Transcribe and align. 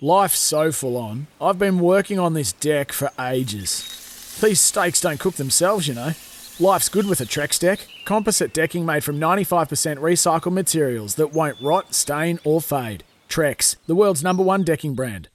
Life's 0.00 0.38
so 0.38 0.70
full 0.70 0.96
on. 0.96 1.26
I've 1.40 1.58
been 1.58 1.80
working 1.80 2.20
on 2.20 2.32
this 2.34 2.52
deck 2.52 2.92
for 2.92 3.10
ages. 3.18 4.38
These 4.40 4.60
steaks 4.60 5.00
don't 5.00 5.18
cook 5.18 5.34
themselves, 5.34 5.88
you 5.88 5.94
know. 5.94 6.12
Life's 6.60 6.88
good 6.88 7.08
with 7.08 7.20
a 7.20 7.24
Trex 7.24 7.58
deck. 7.58 7.80
Composite 8.04 8.52
decking 8.54 8.86
made 8.86 9.02
from 9.02 9.18
95% 9.18 9.96
recycled 9.98 10.52
materials 10.52 11.16
that 11.16 11.32
won't 11.32 11.60
rot, 11.60 11.94
stain, 11.94 12.38
or 12.44 12.60
fade. 12.60 13.02
Trex, 13.28 13.74
the 13.86 13.96
world's 13.96 14.22
number 14.22 14.42
one 14.42 14.62
decking 14.62 14.94
brand. 14.94 15.30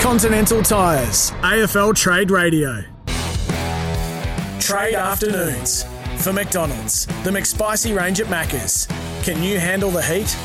Continental 0.00 0.62
Tires, 0.62 1.32
AFL 1.42 1.96
Trade 1.96 2.30
Radio. 2.30 2.84
Trade 4.60 4.94
afternoons 4.94 5.84
for 6.22 6.32
McDonald's. 6.32 7.06
The 7.24 7.30
McSpicy 7.30 7.96
range 7.96 8.20
at 8.20 8.28
Macca's. 8.28 8.86
Can 9.24 9.42
you 9.42 9.58
handle 9.58 9.90
the 9.90 10.02
heat? 10.02 10.36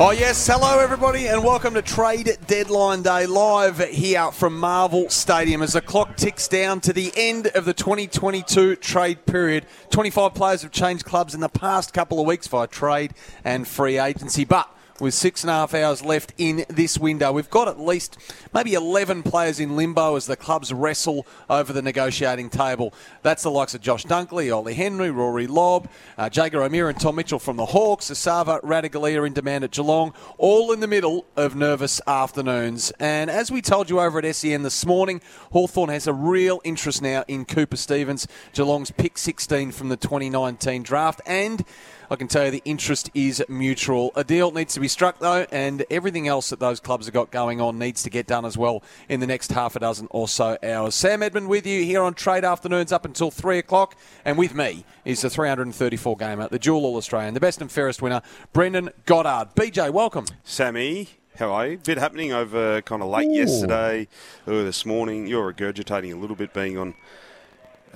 Oh, 0.00 0.12
yes. 0.12 0.46
Hello, 0.46 0.78
everybody, 0.78 1.26
and 1.26 1.42
welcome 1.42 1.74
to 1.74 1.82
Trade 1.82 2.38
Deadline 2.46 3.02
Day 3.02 3.26
live 3.26 3.80
here 3.80 4.30
from 4.30 4.56
Marvel 4.56 5.10
Stadium 5.10 5.60
as 5.60 5.72
the 5.72 5.80
clock 5.80 6.14
ticks 6.14 6.46
down 6.46 6.80
to 6.82 6.92
the 6.92 7.12
end 7.16 7.48
of 7.48 7.64
the 7.64 7.74
2022 7.74 8.76
trade 8.76 9.26
period. 9.26 9.66
25 9.90 10.34
players 10.34 10.62
have 10.62 10.70
changed 10.70 11.04
clubs 11.04 11.34
in 11.34 11.40
the 11.40 11.48
past 11.48 11.92
couple 11.92 12.20
of 12.20 12.28
weeks 12.28 12.46
via 12.46 12.68
trade 12.68 13.12
and 13.42 13.66
free 13.66 13.98
agency, 13.98 14.44
but 14.44 14.72
with 15.00 15.14
six 15.14 15.42
and 15.42 15.50
a 15.50 15.54
half 15.54 15.74
hours 15.74 16.04
left 16.04 16.32
in 16.38 16.64
this 16.68 16.98
window. 16.98 17.32
We've 17.32 17.50
got 17.50 17.68
at 17.68 17.80
least 17.80 18.18
maybe 18.52 18.74
11 18.74 19.22
players 19.22 19.60
in 19.60 19.76
limbo 19.76 20.16
as 20.16 20.26
the 20.26 20.36
clubs 20.36 20.72
wrestle 20.72 21.26
over 21.48 21.72
the 21.72 21.82
negotiating 21.82 22.50
table. 22.50 22.92
That's 23.22 23.42
the 23.42 23.50
likes 23.50 23.74
of 23.74 23.80
Josh 23.80 24.04
Dunkley, 24.04 24.54
Ollie 24.54 24.74
Henry, 24.74 25.10
Rory 25.10 25.46
Lobb, 25.46 25.88
uh, 26.16 26.28
Jaeger 26.28 26.62
O'Meara, 26.62 26.90
and 26.90 27.00
Tom 27.00 27.16
Mitchell 27.16 27.38
from 27.38 27.56
the 27.56 27.66
Hawks, 27.66 28.06
Esava 28.10 28.60
Ratugolea 28.62 29.26
in 29.26 29.32
demand 29.32 29.64
at 29.64 29.70
Geelong, 29.70 30.12
all 30.36 30.72
in 30.72 30.80
the 30.80 30.86
middle 30.86 31.26
of 31.36 31.54
nervous 31.54 32.00
afternoons. 32.06 32.92
And 32.98 33.30
as 33.30 33.50
we 33.50 33.62
told 33.62 33.90
you 33.90 34.00
over 34.00 34.18
at 34.18 34.34
SEN 34.34 34.62
this 34.62 34.84
morning, 34.84 35.20
Hawthorn 35.52 35.90
has 35.90 36.06
a 36.06 36.12
real 36.12 36.60
interest 36.64 37.02
now 37.02 37.24
in 37.28 37.44
Cooper 37.44 37.76
Stephens, 37.76 38.26
Geelong's 38.52 38.90
pick 38.90 39.18
16 39.18 39.72
from 39.72 39.88
the 39.88 39.96
2019 39.96 40.82
draft, 40.82 41.20
and 41.26 41.64
I 42.10 42.16
can 42.16 42.26
tell 42.26 42.46
you 42.46 42.50
the 42.50 42.62
interest 42.64 43.10
is 43.12 43.44
mutual. 43.50 44.12
A 44.16 44.24
deal 44.24 44.50
needs 44.50 44.72
to 44.72 44.80
be 44.80 44.88
struck, 44.88 45.18
though, 45.18 45.46
and 45.52 45.84
everything 45.90 46.26
else 46.26 46.48
that 46.48 46.58
those 46.58 46.80
clubs 46.80 47.04
have 47.04 47.12
got 47.12 47.30
going 47.30 47.60
on 47.60 47.78
needs 47.78 48.02
to 48.04 48.10
get 48.10 48.26
done 48.26 48.46
as 48.46 48.56
well 48.56 48.82
in 49.10 49.20
the 49.20 49.26
next 49.26 49.52
half 49.52 49.76
a 49.76 49.80
dozen 49.80 50.08
or 50.10 50.26
so 50.26 50.56
hours. 50.62 50.94
Sam 50.94 51.22
Edmund 51.22 51.48
with 51.48 51.66
you 51.66 51.84
here 51.84 52.02
on 52.02 52.14
Trade 52.14 52.46
Afternoons 52.46 52.92
up 52.92 53.04
until 53.04 53.30
3 53.30 53.58
o'clock, 53.58 53.94
and 54.24 54.38
with 54.38 54.54
me 54.54 54.86
is 55.04 55.20
the 55.20 55.28
334 55.28 56.16
gamer, 56.16 56.48
the 56.48 56.58
dual 56.58 56.86
All 56.86 56.96
Australian, 56.96 57.34
the 57.34 57.40
best 57.40 57.60
and 57.60 57.70
fairest 57.70 58.00
winner, 58.00 58.22
Brendan 58.54 58.88
Goddard. 59.04 59.54
BJ, 59.54 59.90
welcome. 59.90 60.24
Sammy, 60.44 61.08
how 61.36 61.52
are 61.52 61.68
you? 61.68 61.76
Bit 61.76 61.98
happening 61.98 62.32
over 62.32 62.80
kind 62.80 63.02
of 63.02 63.10
late 63.10 63.28
Ooh. 63.28 63.34
yesterday, 63.34 64.08
early 64.46 64.64
this 64.64 64.86
morning. 64.86 65.26
You're 65.26 65.52
regurgitating 65.52 66.14
a 66.14 66.16
little 66.16 66.36
bit 66.36 66.54
being 66.54 66.78
on 66.78 66.94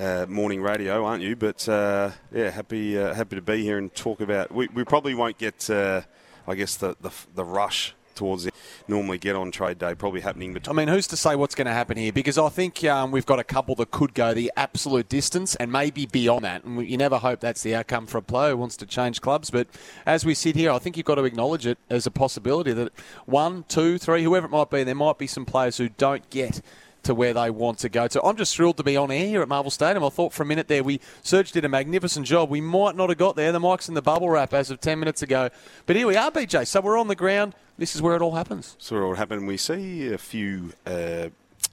uh, 0.03 0.27
morning 0.29 0.61
radio, 0.61 1.05
aren't 1.05 1.23
you? 1.23 1.37
But 1.37 1.69
uh, 1.69 2.11
yeah, 2.33 2.51
happy 2.51 2.99
uh, 2.99 3.15
happy 3.15 3.37
to 3.37 3.43
be 3.43 3.63
here 3.63 3.79
and 3.79 3.95
talk 3.95 4.21
about. 4.21 4.53
We, 4.53 4.69
we 4.69 4.85
probably 4.85 5.15
won't 5.15 5.39
get, 5.39 5.71
uh, 5.71 6.03
I 6.47 6.55
guess, 6.55 6.77
the, 6.77 6.97
the, 7.01 7.13
the 7.35 7.45
rush 7.45 7.95
towards 8.15 8.45
it 8.45 8.53
normally 8.89 9.17
get 9.17 9.35
on 9.35 9.51
trade 9.51 9.79
day 9.79 9.95
probably 9.95 10.21
happening 10.21 10.53
between. 10.53 10.77
I 10.77 10.85
mean, 10.85 10.89
who's 10.89 11.07
to 11.07 11.17
say 11.17 11.35
what's 11.35 11.55
going 11.55 11.67
to 11.67 11.73
happen 11.73 11.97
here? 11.97 12.13
Because 12.13 12.37
I 12.37 12.51
think 12.51 12.85
um, 12.85 13.11
we've 13.11 13.25
got 13.25 13.39
a 13.39 13.45
couple 13.45 13.75
that 13.77 13.91
could 13.91 14.13
go 14.13 14.35
the 14.35 14.53
absolute 14.55 15.09
distance 15.09 15.55
and 15.57 15.73
maybe 15.73 16.05
beyond 16.05 16.45
that. 16.45 16.65
And 16.65 16.87
you 16.87 16.99
never 16.99 17.17
hope 17.17 17.41
that's 17.41 17.63
the 17.63 17.75
outcome 17.75 18.07
for 18.07 18.19
a 18.19 18.23
player 18.23 18.51
who 18.51 18.59
wants 18.59 18.77
to 18.79 18.87
change 18.87 19.23
clubs. 19.23 19.51
But 19.51 19.69
as 20.05 20.27
we 20.27 20.35
sit 20.35 20.57
here, 20.57 20.71
I 20.73 20.79
think 20.79 20.99
you've 20.99 21.07
got 21.07 21.15
to 21.15 21.25
acknowledge 21.25 21.67
it 21.67 21.79
as 21.89 22.07
a 22.07 22.11
possibility 22.11 22.73
that 22.73 22.93
one, 23.25 23.65
two, 23.69 23.97
three, 23.97 24.25
whoever 24.25 24.47
it 24.47 24.51
might 24.51 24.69
be, 24.69 24.85
there 24.85 24.95
might 24.95 25.17
be 25.17 25.27
some 25.27 25.47
players 25.47 25.79
who 25.79 25.89
don't 25.89 26.29
get 26.29 26.61
to 27.05 27.15
where 27.15 27.35
they 27.35 27.51
want 27.51 27.79
to 27.79 27.89
go 27.89 28.07
to. 28.09 28.23
I'm 28.23 28.37
just 28.37 28.57
thrilled 28.57 28.77
to 28.77 28.83
be 28.83 28.97
on 28.97 29.11
air 29.11 29.27
here 29.27 29.43
at 29.43 29.49
Marvel 29.49 29.71
Stadium. 29.71 30.05
I 30.05 30.09
thought 30.09 30.33
for 30.33 30.43
a 30.43 30.47
minute 30.47 30.69
there 30.69 30.85
we 30.85 31.01
Serge 31.23 31.53
did 31.53 31.65
a 31.65 31.69
magnificent 31.69 32.27
job. 32.27 32.51
We 32.51 32.61
might 32.61 32.97
not 32.97 33.09
have 33.09 33.19
got 33.19 33.37
there. 33.37 33.53
The 33.53 33.61
mic's 33.61 33.89
in 33.89 33.95
the 33.95 34.03
bubble 34.03 34.31
wrap 34.31 34.55
as 34.55 34.71
of 34.71 34.81
10 34.81 34.99
minutes 34.99 35.23
ago. 35.23 35.51
But 35.87 35.97
here 35.97 36.07
we 36.07 36.17
are, 36.17 36.31
BJ. 36.31 36.67
So 36.67 36.81
we're 36.81 36.99
on 36.99 37.09
the 37.09 37.17
ground. 37.17 37.55
This 37.79 37.95
is 37.95 38.03
where 38.03 38.15
it 38.15 38.23
all 38.23 38.35
happens. 38.35 38.77
So 38.79 38.97
where 38.97 39.05
it 39.05 39.07
all 39.07 39.15
happened. 39.15 39.47
We 39.47 39.57
see 39.57 40.13
a 40.13 40.19
few 40.19 40.73
uh, 40.87 41.29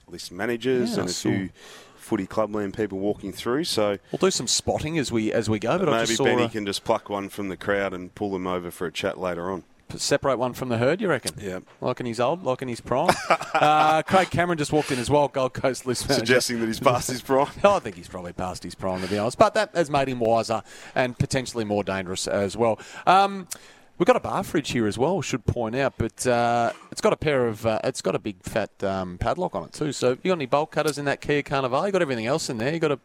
list 0.08 0.32
managers 0.32 0.94
yeah, 0.94 1.00
and 1.00 1.10
a 1.10 1.12
few 1.12 1.50
footy 1.96 2.26
clubland 2.26 2.74
people 2.74 2.98
walking 2.98 3.32
through. 3.32 3.64
So 3.64 3.98
we'll 4.10 4.18
do 4.18 4.30
some 4.30 4.46
spotting 4.46 4.98
as 4.98 5.12
we 5.12 5.32
as 5.32 5.48
we 5.48 5.58
go. 5.58 5.78
But 5.78 5.90
maybe 5.90 6.16
Benny 6.16 6.44
a... 6.44 6.48
can 6.48 6.66
just 6.66 6.84
pluck 6.84 7.08
one 7.08 7.28
from 7.28 7.48
the 7.48 7.56
crowd 7.56 7.92
and 7.94 8.14
pull 8.14 8.32
them 8.32 8.46
over 8.46 8.70
for 8.70 8.86
a 8.86 8.92
chat 8.92 9.18
later 9.18 9.50
on 9.50 9.64
separate 9.98 10.38
one 10.38 10.52
from 10.52 10.68
the 10.68 10.78
herd, 10.78 11.00
you 11.00 11.08
reckon? 11.08 11.32
Yeah. 11.40 11.60
Like 11.80 12.00
in 12.00 12.06
his 12.06 12.20
old, 12.20 12.44
like 12.44 12.62
in 12.62 12.68
his 12.68 12.80
prime. 12.80 13.14
uh, 13.54 14.02
Craig 14.02 14.30
Cameron 14.30 14.58
just 14.58 14.72
walked 14.72 14.90
in 14.90 14.98
as 14.98 15.10
well, 15.10 15.28
Gold 15.28 15.54
Coast 15.54 15.86
list 15.86 16.08
manager. 16.08 16.26
Suggesting 16.26 16.60
that 16.60 16.66
he's 16.66 16.80
past 16.80 17.10
his 17.10 17.22
prime. 17.22 17.48
I 17.64 17.78
think 17.78 17.96
he's 17.96 18.08
probably 18.08 18.32
past 18.32 18.62
his 18.62 18.74
prime, 18.74 19.00
to 19.02 19.08
be 19.08 19.18
honest. 19.18 19.38
But 19.38 19.54
that 19.54 19.74
has 19.74 19.90
made 19.90 20.08
him 20.08 20.20
wiser 20.20 20.62
and 20.94 21.18
potentially 21.18 21.64
more 21.64 21.84
dangerous 21.84 22.26
as 22.26 22.56
well. 22.56 22.78
Um, 23.06 23.48
We've 24.00 24.06
got 24.06 24.16
a 24.16 24.20
bar 24.20 24.42
fridge 24.44 24.70
here 24.70 24.86
as 24.86 24.96
well. 24.96 25.20
Should 25.20 25.44
point 25.44 25.76
out, 25.76 25.92
but 25.98 26.26
uh, 26.26 26.72
it's 26.90 27.02
got 27.02 27.12
a 27.12 27.18
pair 27.18 27.46
of 27.46 27.66
uh, 27.66 27.80
it's 27.84 28.00
got 28.00 28.14
a 28.14 28.18
big 28.18 28.42
fat 28.42 28.70
um, 28.82 29.18
padlock 29.18 29.54
on 29.54 29.64
it 29.64 29.74
too. 29.74 29.92
So 29.92 30.12
you 30.12 30.30
got 30.30 30.32
any 30.32 30.46
bolt 30.46 30.70
cutters 30.70 30.96
in 30.96 31.04
that 31.04 31.20
Kia 31.20 31.42
Carnival? 31.42 31.84
You 31.84 31.92
got 31.92 32.00
everything 32.00 32.24
else 32.24 32.48
in 32.48 32.56
there. 32.56 32.72
You 32.72 32.78
got 32.78 32.92
a 32.92 32.98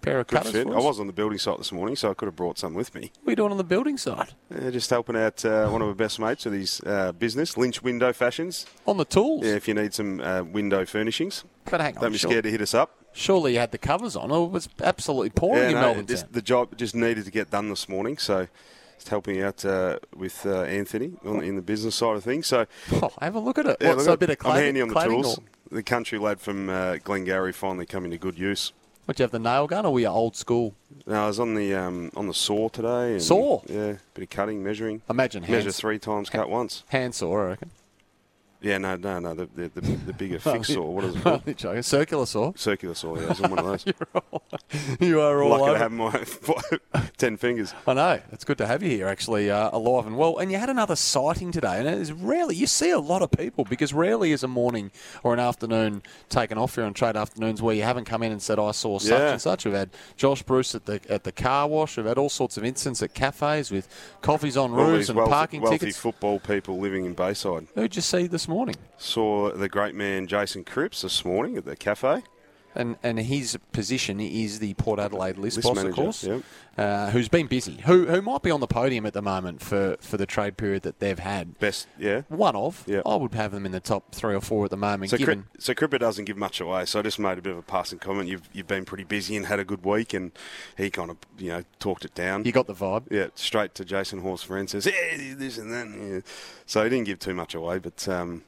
pair 0.00 0.20
of 0.20 0.26
Good 0.26 0.36
cutters. 0.36 0.52
Fit. 0.52 0.66
I 0.66 0.78
was 0.78 1.00
on 1.00 1.06
the 1.06 1.12
building 1.12 1.38
site 1.38 1.58
this 1.58 1.72
morning, 1.72 1.96
so 1.96 2.10
I 2.10 2.14
could 2.14 2.26
have 2.26 2.36
brought 2.36 2.58
some 2.58 2.74
with 2.74 2.94
me. 2.94 3.12
What 3.22 3.28
are 3.28 3.32
you 3.32 3.36
doing 3.36 3.50
on 3.52 3.58
the 3.58 3.64
building 3.64 3.96
site? 3.96 4.34
Uh, 4.54 4.70
just 4.70 4.90
helping 4.90 5.16
out 5.16 5.44
uh, 5.44 5.68
one 5.68 5.82
of 5.82 5.88
my 5.88 5.94
best 5.94 6.18
mates 6.18 6.44
with 6.44 6.54
his 6.54 6.80
uh, 6.86 7.12
business, 7.12 7.56
Lynch 7.56 7.82
Window 7.82 8.12
Fashions. 8.12 8.66
On 8.86 8.96
the 8.96 9.04
tools? 9.04 9.44
Yeah, 9.44 9.54
if 9.54 9.68
you 9.68 9.74
need 9.74 9.94
some 9.94 10.20
uh, 10.20 10.42
window 10.42 10.84
furnishings. 10.84 11.44
But 11.64 11.80
hang 11.80 11.96
on, 11.96 12.02
Don't 12.02 12.12
be 12.12 12.18
sure. 12.18 12.30
scared 12.30 12.44
to 12.44 12.50
hit 12.50 12.60
us 12.60 12.74
up. 12.74 12.94
Surely 13.12 13.54
you 13.54 13.58
had 13.58 13.72
the 13.72 13.78
covers 13.78 14.16
on. 14.16 14.30
It 14.30 14.50
was 14.50 14.68
absolutely 14.82 15.30
pouring 15.30 15.62
yeah, 15.62 15.68
in 15.68 15.74
no, 15.74 15.80
Melbourne. 15.94 16.06
The 16.30 16.42
job 16.42 16.76
just 16.76 16.94
needed 16.94 17.24
to 17.24 17.30
get 17.30 17.50
done 17.50 17.68
this 17.68 17.88
morning, 17.88 18.18
so 18.18 18.46
just 18.98 19.08
helping 19.08 19.40
out 19.40 19.64
uh, 19.64 19.98
with 20.14 20.44
uh, 20.44 20.62
Anthony 20.62 21.12
on, 21.24 21.42
in 21.42 21.56
the 21.56 21.62
business 21.62 21.94
side 21.94 22.16
of 22.16 22.24
things. 22.24 22.46
So 22.46 22.66
oh, 22.92 23.10
have 23.20 23.34
a 23.34 23.40
look 23.40 23.58
at 23.58 23.66
it. 23.66 23.76
Yeah, 23.80 23.94
What's 23.94 24.06
a 24.06 24.16
bit 24.16 24.30
of 24.30 24.38
cladding, 24.38 24.50
I'm 24.50 24.62
handy 24.62 24.80
on 24.82 24.88
the 24.88 25.00
tools. 25.00 25.38
Or? 25.38 25.44
The 25.70 25.82
country 25.82 26.18
lad 26.18 26.40
from 26.40 26.68
uh, 26.68 26.96
Glengarry 26.96 27.52
finally 27.52 27.86
coming 27.86 28.10
to 28.10 28.18
good 28.18 28.38
use. 28.38 28.72
What 29.08 29.16
do 29.16 29.22
you 29.22 29.24
have 29.24 29.30
the 29.30 29.38
nail 29.38 29.66
gun, 29.66 29.86
or 29.86 29.94
were 29.94 30.00
you 30.00 30.08
old 30.08 30.36
school? 30.36 30.74
No, 31.06 31.24
I 31.24 31.26
was 31.28 31.40
on 31.40 31.54
the 31.54 31.74
um, 31.74 32.10
on 32.14 32.26
the 32.26 32.34
saw 32.34 32.68
today. 32.68 33.12
And, 33.12 33.22
saw. 33.22 33.62
Yeah, 33.66 33.94
bit 34.12 34.24
of 34.24 34.28
cutting, 34.28 34.62
measuring. 34.62 35.00
Imagine 35.08 35.44
hands. 35.44 35.64
measure 35.64 35.72
three 35.72 35.98
times, 35.98 36.28
cut 36.28 36.50
once. 36.50 36.84
Hand 36.88 37.14
saw, 37.14 37.32
I 37.32 37.44
reckon. 37.46 37.70
Yeah, 38.60 38.78
no, 38.78 38.96
no, 38.96 39.20
no. 39.20 39.34
The 39.34 39.46
the, 39.46 39.68
the, 39.68 39.80
the 39.80 40.12
bigger 40.12 40.38
fixed 40.40 40.72
saw. 40.72 40.82
What 40.82 41.04
is 41.04 41.16
it 41.16 41.22
called? 41.22 41.84
Circular 41.84 42.26
saw. 42.26 42.52
Circular 42.56 42.94
saw. 42.94 43.16
Yeah, 43.16 43.26
I 43.26 43.28
was 43.28 43.40
one 43.40 43.58
of 43.58 43.64
those. 43.64 43.86
You're 43.96 44.08
all, 44.14 44.42
you 45.00 45.20
are 45.20 45.42
all 45.42 45.50
lucky 45.50 45.62
over. 45.62 45.72
to 45.74 45.78
have 45.78 45.92
my 45.92 47.10
ten 47.16 47.36
fingers. 47.36 47.72
I 47.86 47.94
know. 47.94 48.20
It's 48.32 48.44
good 48.44 48.58
to 48.58 48.66
have 48.66 48.82
you 48.82 48.90
here, 48.90 49.06
actually, 49.06 49.50
uh, 49.50 49.70
alive 49.72 50.06
and 50.06 50.16
well. 50.16 50.38
And 50.38 50.50
you 50.50 50.58
had 50.58 50.70
another 50.70 50.96
sighting 50.96 51.52
today, 51.52 51.78
and 51.78 51.88
it's 51.88 52.10
rarely 52.10 52.56
you 52.56 52.66
see 52.66 52.90
a 52.90 52.98
lot 52.98 53.22
of 53.22 53.30
people 53.30 53.64
because 53.64 53.92
rarely 53.92 54.32
is 54.32 54.42
a 54.42 54.48
morning 54.48 54.90
or 55.22 55.32
an 55.32 55.40
afternoon 55.40 56.02
taken 56.28 56.58
off 56.58 56.74
here 56.74 56.84
on 56.84 56.94
trade 56.94 57.16
afternoons 57.16 57.62
where 57.62 57.74
you 57.74 57.82
haven't 57.82 58.06
come 58.06 58.22
in 58.24 58.32
and 58.32 58.42
said 58.42 58.58
I 58.58 58.72
saw 58.72 58.98
such 58.98 59.10
yeah. 59.10 59.32
and 59.32 59.40
such. 59.40 59.66
We've 59.66 59.74
had 59.74 59.90
Josh 60.16 60.42
Bruce 60.42 60.74
at 60.74 60.86
the 60.86 61.00
at 61.08 61.22
the 61.22 61.32
car 61.32 61.68
wash. 61.68 61.96
We've 61.96 62.06
had 62.06 62.18
all 62.18 62.30
sorts 62.30 62.56
of 62.56 62.64
incidents 62.64 63.02
at 63.02 63.14
cafes 63.14 63.70
with 63.70 63.88
coffees 64.20 64.56
on 64.56 64.72
roofs 64.72 65.08
and 65.08 65.16
wealthy, 65.16 65.30
parking 65.30 65.60
wealthy 65.60 65.78
tickets. 65.78 65.98
football 65.98 66.40
people 66.40 66.78
living 66.78 67.04
in 67.04 67.14
Bayside. 67.14 67.68
Who'd 67.76 67.94
you 67.94 68.02
see 68.02 68.26
this 68.26 68.47
morning? 68.48 68.76
Saw 68.96 69.52
the 69.52 69.68
great 69.68 69.94
man 69.94 70.26
Jason 70.26 70.64
Cripps 70.64 71.02
this 71.02 71.24
morning 71.24 71.56
at 71.56 71.64
the 71.64 71.76
cafe. 71.76 72.22
And, 72.74 72.96
and 73.02 73.18
his 73.18 73.58
position 73.72 74.20
is 74.20 74.58
the 74.58 74.74
Port 74.74 75.00
Adelaide 75.00 75.36
list, 75.38 75.56
List 75.56 75.68
boss, 75.68 75.76
manager, 75.76 75.90
of 75.90 75.94
course, 75.96 76.24
yep. 76.24 76.42
uh, 76.76 77.10
who's 77.10 77.28
been 77.28 77.46
busy, 77.46 77.78
who 77.86 78.06
who 78.06 78.22
might 78.22 78.42
be 78.42 78.50
on 78.50 78.60
the 78.60 78.66
podium 78.66 79.06
at 79.06 79.12
the 79.12 79.22
moment 79.22 79.60
for, 79.60 79.96
for 80.00 80.16
the 80.16 80.26
trade 80.26 80.56
period 80.56 80.82
that 80.82 81.00
they've 81.00 81.18
had. 81.18 81.58
Best, 81.58 81.86
yeah. 81.98 82.22
One 82.28 82.54
of, 82.54 82.84
Yeah. 82.86 83.02
I 83.04 83.16
would 83.16 83.34
have 83.34 83.52
them 83.52 83.66
in 83.66 83.72
the 83.72 83.80
top 83.80 84.14
three 84.14 84.34
or 84.34 84.40
four 84.40 84.64
at 84.64 84.70
the 84.70 84.76
moment. 84.76 85.10
So, 85.10 85.16
given 85.16 85.42
Cri- 85.52 85.60
so 85.60 85.74
Cripper 85.74 85.98
doesn't 85.98 86.24
give 86.26 86.36
much 86.36 86.60
away. 86.60 86.84
So 86.86 87.00
I 87.00 87.02
just 87.02 87.18
made 87.18 87.38
a 87.38 87.42
bit 87.42 87.52
of 87.52 87.58
a 87.58 87.62
passing 87.62 87.98
comment. 87.98 88.28
You've 88.28 88.48
you've 88.52 88.68
been 88.68 88.84
pretty 88.84 89.04
busy 89.04 89.36
and 89.36 89.46
had 89.46 89.58
a 89.58 89.64
good 89.64 89.84
week, 89.84 90.14
and 90.14 90.32
he 90.76 90.90
kind 90.90 91.10
of 91.10 91.16
you 91.38 91.48
know 91.48 91.62
talked 91.80 92.04
it 92.04 92.14
down. 92.14 92.44
you 92.44 92.52
got 92.52 92.66
the 92.66 92.74
vibe. 92.74 93.04
yeah, 93.10 93.28
straight 93.34 93.74
to 93.76 93.84
Jason 93.84 94.20
Horse 94.20 94.42
friend 94.42 94.68
says, 94.68 94.86
yeah, 94.86 95.34
this 95.34 95.58
and 95.58 95.72
that. 95.72 95.88
Yeah. 95.88 96.20
So 96.66 96.84
he 96.84 96.90
didn't 96.90 97.06
give 97.06 97.18
too 97.18 97.34
much 97.34 97.54
away, 97.54 97.78
but 97.78 98.06
um, 98.08 98.42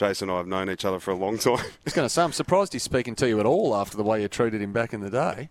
Jason 0.00 0.30
and 0.30 0.34
I 0.34 0.38
have 0.38 0.46
known 0.46 0.70
each 0.70 0.86
other 0.86 0.98
for 0.98 1.10
a 1.10 1.14
long 1.14 1.36
time. 1.38 1.58
I 1.58 1.70
was 1.84 1.92
going 1.92 2.06
to 2.06 2.08
say, 2.08 2.22
I'm 2.22 2.32
surprised 2.32 2.72
he's 2.72 2.82
speaking 2.82 3.14
to 3.16 3.28
you 3.28 3.38
at 3.38 3.44
all 3.44 3.76
after 3.76 3.98
the 3.98 4.02
way 4.02 4.22
you 4.22 4.28
treated 4.28 4.62
him 4.62 4.72
back 4.72 4.94
in 4.94 5.02
the 5.02 5.10
day. 5.10 5.50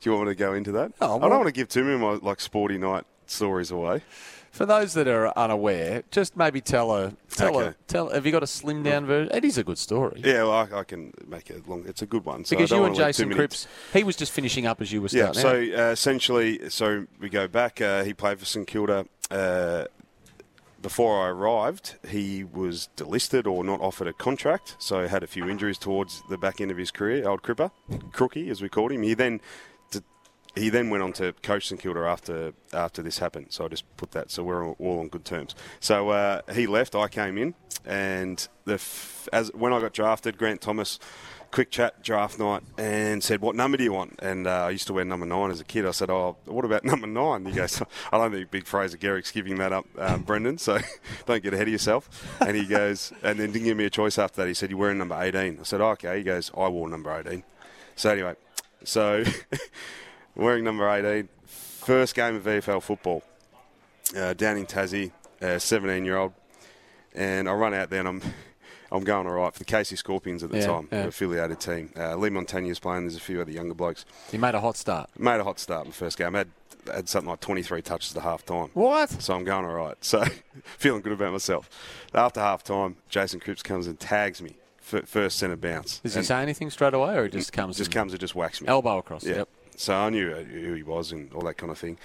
Do 0.00 0.08
you 0.08 0.14
want 0.14 0.28
me 0.28 0.34
to 0.34 0.38
go 0.38 0.54
into 0.54 0.70
that? 0.70 0.92
Oh, 1.00 1.16
I 1.16 1.22
don't 1.22 1.30
want 1.30 1.46
to 1.46 1.52
give 1.52 1.68
too 1.68 1.82
many 1.82 1.94
of 1.96 2.00
my 2.00 2.12
like 2.28 2.38
sporty 2.38 2.78
night 2.78 3.06
stories 3.26 3.72
away. 3.72 4.02
For 4.52 4.66
those 4.66 4.94
that 4.94 5.08
are 5.08 5.36
unaware, 5.36 6.04
just 6.12 6.36
maybe 6.36 6.60
tell 6.60 6.94
a 6.94 7.12
tell 7.28 7.58
a 7.58 7.74
tell. 7.88 8.10
Have 8.10 8.24
you 8.24 8.30
got 8.30 8.44
a 8.44 8.46
slim 8.46 8.84
down 8.84 9.04
version? 9.04 9.34
It 9.34 9.44
is 9.44 9.58
a 9.58 9.64
good 9.64 9.78
story. 9.78 10.22
Yeah, 10.24 10.44
well, 10.44 10.52
I, 10.52 10.78
I 10.78 10.84
can 10.84 11.12
make 11.26 11.50
it 11.50 11.68
long. 11.68 11.84
It's 11.86 12.00
a 12.00 12.06
good 12.06 12.24
one. 12.24 12.44
So 12.44 12.56
Because 12.56 12.70
you 12.70 12.76
and 12.76 12.94
wanna 12.94 13.04
leave 13.04 13.16
too 13.16 13.24
Jason 13.24 13.34
Cripps, 13.34 13.66
he 13.92 14.04
was 14.04 14.14
just 14.14 14.30
finishing 14.30 14.64
up 14.64 14.80
as 14.80 14.92
you 14.92 15.02
were 15.02 15.08
Yeah, 15.10 15.32
so 15.32 15.56
uh, 15.58 15.90
essentially, 15.90 16.70
so 16.70 17.06
we 17.18 17.28
go 17.28 17.48
back. 17.48 17.80
Uh, 17.80 18.04
he 18.04 18.14
played 18.14 18.38
for 18.38 18.44
St 18.44 18.66
Kilda. 18.66 19.06
Uh, 19.28 19.84
before 20.80 21.24
I 21.24 21.28
arrived, 21.30 21.96
he 22.08 22.44
was 22.44 22.88
delisted 22.96 23.46
or 23.46 23.64
not 23.64 23.80
offered 23.80 24.06
a 24.06 24.12
contract, 24.12 24.76
so 24.78 25.08
had 25.08 25.22
a 25.22 25.26
few 25.26 25.48
injuries 25.48 25.78
towards 25.78 26.22
the 26.28 26.38
back 26.38 26.60
end 26.60 26.70
of 26.70 26.76
his 26.76 26.90
career. 26.90 27.28
Old 27.28 27.42
Cripper, 27.42 27.70
Crookie, 28.12 28.50
as 28.50 28.62
we 28.62 28.68
called 28.68 28.92
him. 28.92 29.02
He 29.02 29.14
then 29.14 29.40
he 30.54 30.70
then 30.70 30.90
went 30.90 31.02
on 31.02 31.12
to 31.14 31.32
coach 31.42 31.68
St 31.68 31.80
Kilda 31.80 32.00
after 32.00 32.52
after 32.72 33.02
this 33.02 33.18
happened. 33.18 33.46
So 33.50 33.64
I 33.64 33.68
just 33.68 33.84
put 33.96 34.12
that. 34.12 34.30
So 34.30 34.42
we're 34.42 34.66
all 34.66 35.00
on 35.00 35.08
good 35.08 35.24
terms. 35.24 35.54
So 35.80 36.10
uh, 36.10 36.42
he 36.52 36.66
left. 36.66 36.94
I 36.94 37.08
came 37.08 37.38
in, 37.38 37.54
and 37.84 38.46
the 38.64 38.74
f- 38.74 39.28
as 39.32 39.52
when 39.54 39.72
I 39.72 39.80
got 39.80 39.92
drafted, 39.92 40.38
Grant 40.38 40.60
Thomas. 40.60 40.98
Quick 41.50 41.70
chat 41.70 42.02
draft 42.02 42.38
night 42.38 42.62
and 42.76 43.24
said, 43.24 43.40
"What 43.40 43.56
number 43.56 43.78
do 43.78 43.84
you 43.84 43.92
want?" 43.92 44.16
And 44.18 44.46
uh, 44.46 44.66
I 44.66 44.70
used 44.70 44.86
to 44.88 44.92
wear 44.92 45.04
number 45.04 45.24
nine 45.24 45.50
as 45.50 45.60
a 45.60 45.64
kid. 45.64 45.86
I 45.86 45.92
said, 45.92 46.10
"Oh, 46.10 46.36
what 46.44 46.64
about 46.64 46.84
number 46.84 47.06
nine? 47.06 47.46
He 47.46 47.52
goes, 47.52 47.82
"I 48.12 48.18
don't 48.18 48.32
think 48.32 48.50
Big 48.50 48.66
Fraser 48.66 48.98
Gehrig's 48.98 49.30
giving 49.30 49.56
that 49.56 49.72
up, 49.72 49.86
um, 49.96 50.22
Brendan. 50.22 50.58
So 50.58 50.78
don't 51.26 51.42
get 51.42 51.54
ahead 51.54 51.66
of 51.66 51.72
yourself." 51.72 52.08
And 52.40 52.56
he 52.56 52.66
goes, 52.66 53.12
and 53.22 53.38
then 53.38 53.52
didn't 53.52 53.64
give 53.64 53.76
me 53.76 53.86
a 53.86 53.90
choice 53.90 54.18
after 54.18 54.42
that. 54.42 54.48
He 54.48 54.54
said, 54.54 54.70
"You're 54.70 54.78
wearing 54.78 54.98
number 54.98 55.20
18." 55.20 55.58
I 55.60 55.62
said, 55.62 55.80
oh, 55.80 55.90
"Okay." 55.90 56.18
He 56.18 56.22
goes, 56.22 56.50
"I 56.56 56.68
wore 56.68 56.88
number 56.88 57.10
18." 57.18 57.42
So 57.96 58.10
anyway, 58.10 58.36
so 58.84 59.24
wearing 60.36 60.64
number 60.64 60.88
18, 60.88 61.28
first 61.46 62.14
game 62.14 62.36
of 62.36 62.44
VFL 62.44 62.82
football 62.82 63.22
uh, 64.16 64.34
down 64.34 64.56
in 64.56 64.66
Tassie, 64.66 65.10
uh, 65.42 65.58
17 65.58 66.04
year 66.04 66.16
old, 66.16 66.32
and 67.14 67.48
I 67.48 67.52
run 67.52 67.74
out 67.74 67.90
there 67.90 68.00
and 68.00 68.08
I'm. 68.08 68.22
I'm 68.90 69.04
going 69.04 69.26
all 69.26 69.34
right 69.34 69.52
for 69.52 69.58
the 69.58 69.64
Casey 69.64 69.96
Scorpions 69.96 70.42
at 70.42 70.50
the 70.50 70.58
Yeah, 70.58 70.66
time, 70.66 70.88
yeah. 70.90 71.04
affiliated 71.04 71.60
team. 71.60 71.90
Uh, 71.96 72.16
Leigh 72.16 72.30
Montagna's 72.30 72.78
playing. 72.78 73.02
There's 73.04 73.16
a 73.16 73.20
few 73.20 73.40
other 73.40 73.50
younger 73.50 73.74
blokes. 73.74 74.04
he 74.30 74.38
made 74.38 74.54
a 74.54 74.60
hot 74.60 74.76
start. 74.76 75.10
Made 75.18 75.40
a 75.40 75.44
hot 75.44 75.58
start 75.58 75.84
in 75.84 75.90
the 75.90 75.96
first 75.96 76.16
game. 76.18 76.34
Had 76.34 76.48
had 76.90 77.06
something 77.08 77.28
like 77.28 77.40
23 77.40 77.82
touches 77.82 78.16
at 78.16 78.22
half 78.22 78.46
time. 78.46 78.70
What? 78.72 79.10
So 79.10 79.34
I'm 79.34 79.44
going 79.44 79.66
all 79.66 79.74
right. 79.74 79.96
So 80.02 80.24
feeling 80.64 81.02
good 81.02 81.12
about 81.12 81.32
myself. 81.32 81.68
After 82.14 82.40
half 82.40 82.64
time, 82.64 82.96
Jason 83.10 83.40
Cripps 83.40 83.62
comes 83.62 83.86
and 83.86 84.00
tags 84.00 84.40
me 84.40 84.56
first 84.80 85.38
centre 85.38 85.54
bounce. 85.56 85.98
Does 85.98 86.14
he 86.14 86.18
And 86.20 86.26
say 86.26 86.40
anything 86.40 86.70
straight 86.70 86.94
away, 86.94 87.14
or 87.14 87.24
he 87.24 87.30
just 87.30 87.52
comes 87.52 87.76
Just 87.76 87.88
and- 87.88 87.94
comes 87.94 88.12
and 88.14 88.20
just 88.20 88.34
whacks 88.34 88.62
me. 88.62 88.68
elbow 88.68 88.96
across? 88.96 89.22
Yeah. 89.24 89.36
Yep. 89.38 89.48
So 89.76 89.94
I 89.94 90.08
knew 90.08 90.32
who 90.34 90.72
he 90.72 90.82
was 90.82 91.12
and 91.12 91.30
all 91.34 91.42
that 91.42 91.58
kind 91.58 91.70
of 91.70 91.76
thing. 91.78 91.98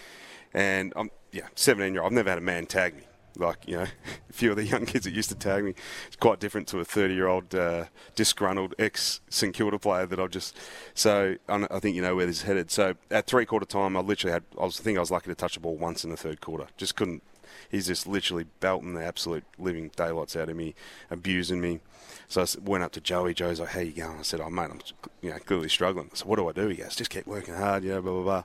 And 0.53 0.91
I'm 0.97 1.09
yeah, 1.31 1.47
17 1.55 1.93
year 1.93 2.03
old. 2.03 2.11
I've 2.11 2.15
never 2.15 2.29
had 2.29 2.37
a 2.39 2.41
man 2.41 2.65
tag 2.65 2.95
me. 2.95 3.03
Like 3.37 3.67
you 3.67 3.77
know, 3.77 3.87
a 4.29 4.33
few 4.33 4.51
of 4.51 4.57
the 4.57 4.63
young 4.63 4.85
kids 4.85 5.05
that 5.05 5.13
used 5.13 5.29
to 5.29 5.35
tag 5.35 5.63
me. 5.63 5.73
It's 6.07 6.15
quite 6.15 6.39
different 6.39 6.67
to 6.69 6.79
a 6.79 6.85
30 6.85 7.13
year 7.13 7.27
old 7.27 7.53
uh, 7.55 7.85
disgruntled 8.15 8.75
ex 8.77 9.21
St 9.29 9.53
Kilda 9.53 9.79
player 9.79 10.05
that 10.05 10.19
I've 10.19 10.31
just. 10.31 10.57
So 10.93 11.35
I 11.49 11.79
think 11.79 11.95
you 11.95 12.01
know 12.01 12.15
where 12.15 12.25
this 12.25 12.37
is 12.37 12.43
headed. 12.43 12.71
So 12.71 12.95
at 13.11 13.27
three 13.27 13.45
quarter 13.45 13.65
time, 13.65 13.97
I 13.97 14.01
literally 14.01 14.33
had. 14.33 14.43
I 14.59 14.65
was 14.65 14.79
I 14.79 14.83
think 14.83 14.97
I 14.97 15.01
was 15.01 15.11
lucky 15.11 15.29
to 15.29 15.35
touch 15.35 15.55
the 15.55 15.59
ball 15.59 15.75
once 15.75 16.03
in 16.03 16.09
the 16.09 16.17
third 16.17 16.41
quarter. 16.41 16.67
Just 16.77 16.95
couldn't. 16.95 17.23
He's 17.69 17.87
just 17.87 18.07
literally 18.07 18.45
belting 18.59 18.93
the 18.93 19.03
absolute 19.03 19.43
living 19.57 19.91
daylights 19.95 20.35
out 20.35 20.49
of 20.49 20.55
me, 20.55 20.75
abusing 21.09 21.61
me. 21.61 21.79
So 22.27 22.41
I 22.41 22.45
went 22.63 22.83
up 22.83 22.91
to 22.93 23.01
Joey. 23.01 23.33
Joey's 23.33 23.59
like, 23.59 23.69
"How 23.69 23.79
you 23.79 23.91
going?" 23.91 24.19
I 24.19 24.23
said, 24.23 24.41
"Oh 24.41 24.49
mate, 24.49 24.69
I'm 24.71 24.79
you 25.21 25.31
know 25.31 25.39
clearly 25.39 25.69
struggling." 25.69 26.09
Said, 26.13 26.27
"What 26.27 26.37
do 26.37 26.47
I 26.47 26.51
do?" 26.51 26.67
He 26.67 26.77
goes, 26.77 26.95
"Just 26.95 27.09
keep 27.09 27.27
working 27.27 27.53
hard, 27.53 27.83
you 27.83 27.91
know, 27.91 28.01
blah 28.01 28.13
blah 28.13 28.23
blah." 28.23 28.37
I 28.37 28.43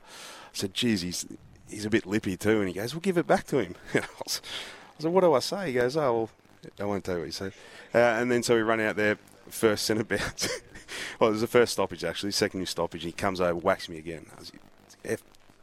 said, 0.52 0.74
"Geez, 0.74 1.02
he's 1.02 1.26
he's 1.68 1.84
a 1.84 1.90
bit 1.90 2.06
lippy 2.06 2.36
too," 2.36 2.60
and 2.60 2.68
he 2.68 2.74
goes, 2.74 2.94
"We'll 2.94 3.00
give 3.00 3.18
it 3.18 3.26
back 3.26 3.46
to 3.48 3.58
him." 3.58 3.76
I 4.98 5.02
said, 5.02 5.12
"What 5.12 5.22
do 5.22 5.34
I 5.34 5.40
say?" 5.40 5.68
He 5.68 5.72
goes, 5.74 5.96
"Oh 5.96 6.14
well, 6.14 6.30
I 6.80 6.84
won't 6.84 7.04
tell 7.04 7.14
you 7.14 7.20
what 7.20 7.26
he 7.26 7.32
said." 7.32 7.52
Uh, 7.94 7.98
and 7.98 8.30
then 8.30 8.42
so 8.42 8.54
we 8.54 8.62
run 8.62 8.80
out 8.80 8.96
there, 8.96 9.18
first 9.48 9.84
centre 9.84 10.04
bounce. 10.04 10.48
well, 11.20 11.28
it 11.28 11.32
was 11.32 11.40
the 11.40 11.46
first 11.46 11.72
stoppage 11.72 12.04
actually, 12.04 12.32
second 12.32 12.60
new 12.60 12.66
stoppage. 12.66 13.04
He 13.04 13.12
comes 13.12 13.40
over, 13.40 13.54
whacks 13.54 13.88
me 13.88 13.98
again. 13.98 14.26
I 14.36 14.40
was, 14.40 14.52
F, 15.04 15.22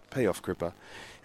pay 0.10 0.26
off, 0.26 0.42
Cripper. 0.42 0.74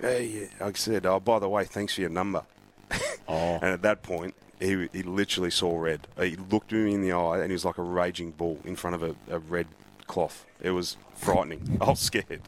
Hey, 0.00 0.48
yeah. 0.60 0.66
I 0.66 0.72
said, 0.72 1.06
"Oh, 1.06 1.20
by 1.20 1.38
the 1.38 1.48
way, 1.48 1.64
thanks 1.64 1.94
for 1.94 2.00
your 2.00 2.10
number." 2.10 2.44
Oh. 3.28 3.60
And 3.62 3.66
at 3.66 3.82
that 3.82 4.02
point, 4.02 4.34
he, 4.58 4.88
he 4.92 5.04
literally 5.04 5.52
saw 5.52 5.78
red. 5.78 6.08
He 6.18 6.34
looked 6.34 6.72
me 6.72 6.92
in 6.92 7.00
the 7.00 7.12
eye, 7.12 7.38
and 7.38 7.46
he 7.46 7.52
was 7.52 7.64
like 7.64 7.78
a 7.78 7.82
raging 7.82 8.32
bull 8.32 8.58
in 8.64 8.74
front 8.74 8.96
of 8.96 9.04
a, 9.04 9.14
a 9.30 9.38
red 9.38 9.68
cloth. 10.08 10.44
It 10.60 10.72
was 10.72 10.96
frightening. 11.14 11.78
I 11.80 11.90
was 11.90 12.00
scared, 12.00 12.42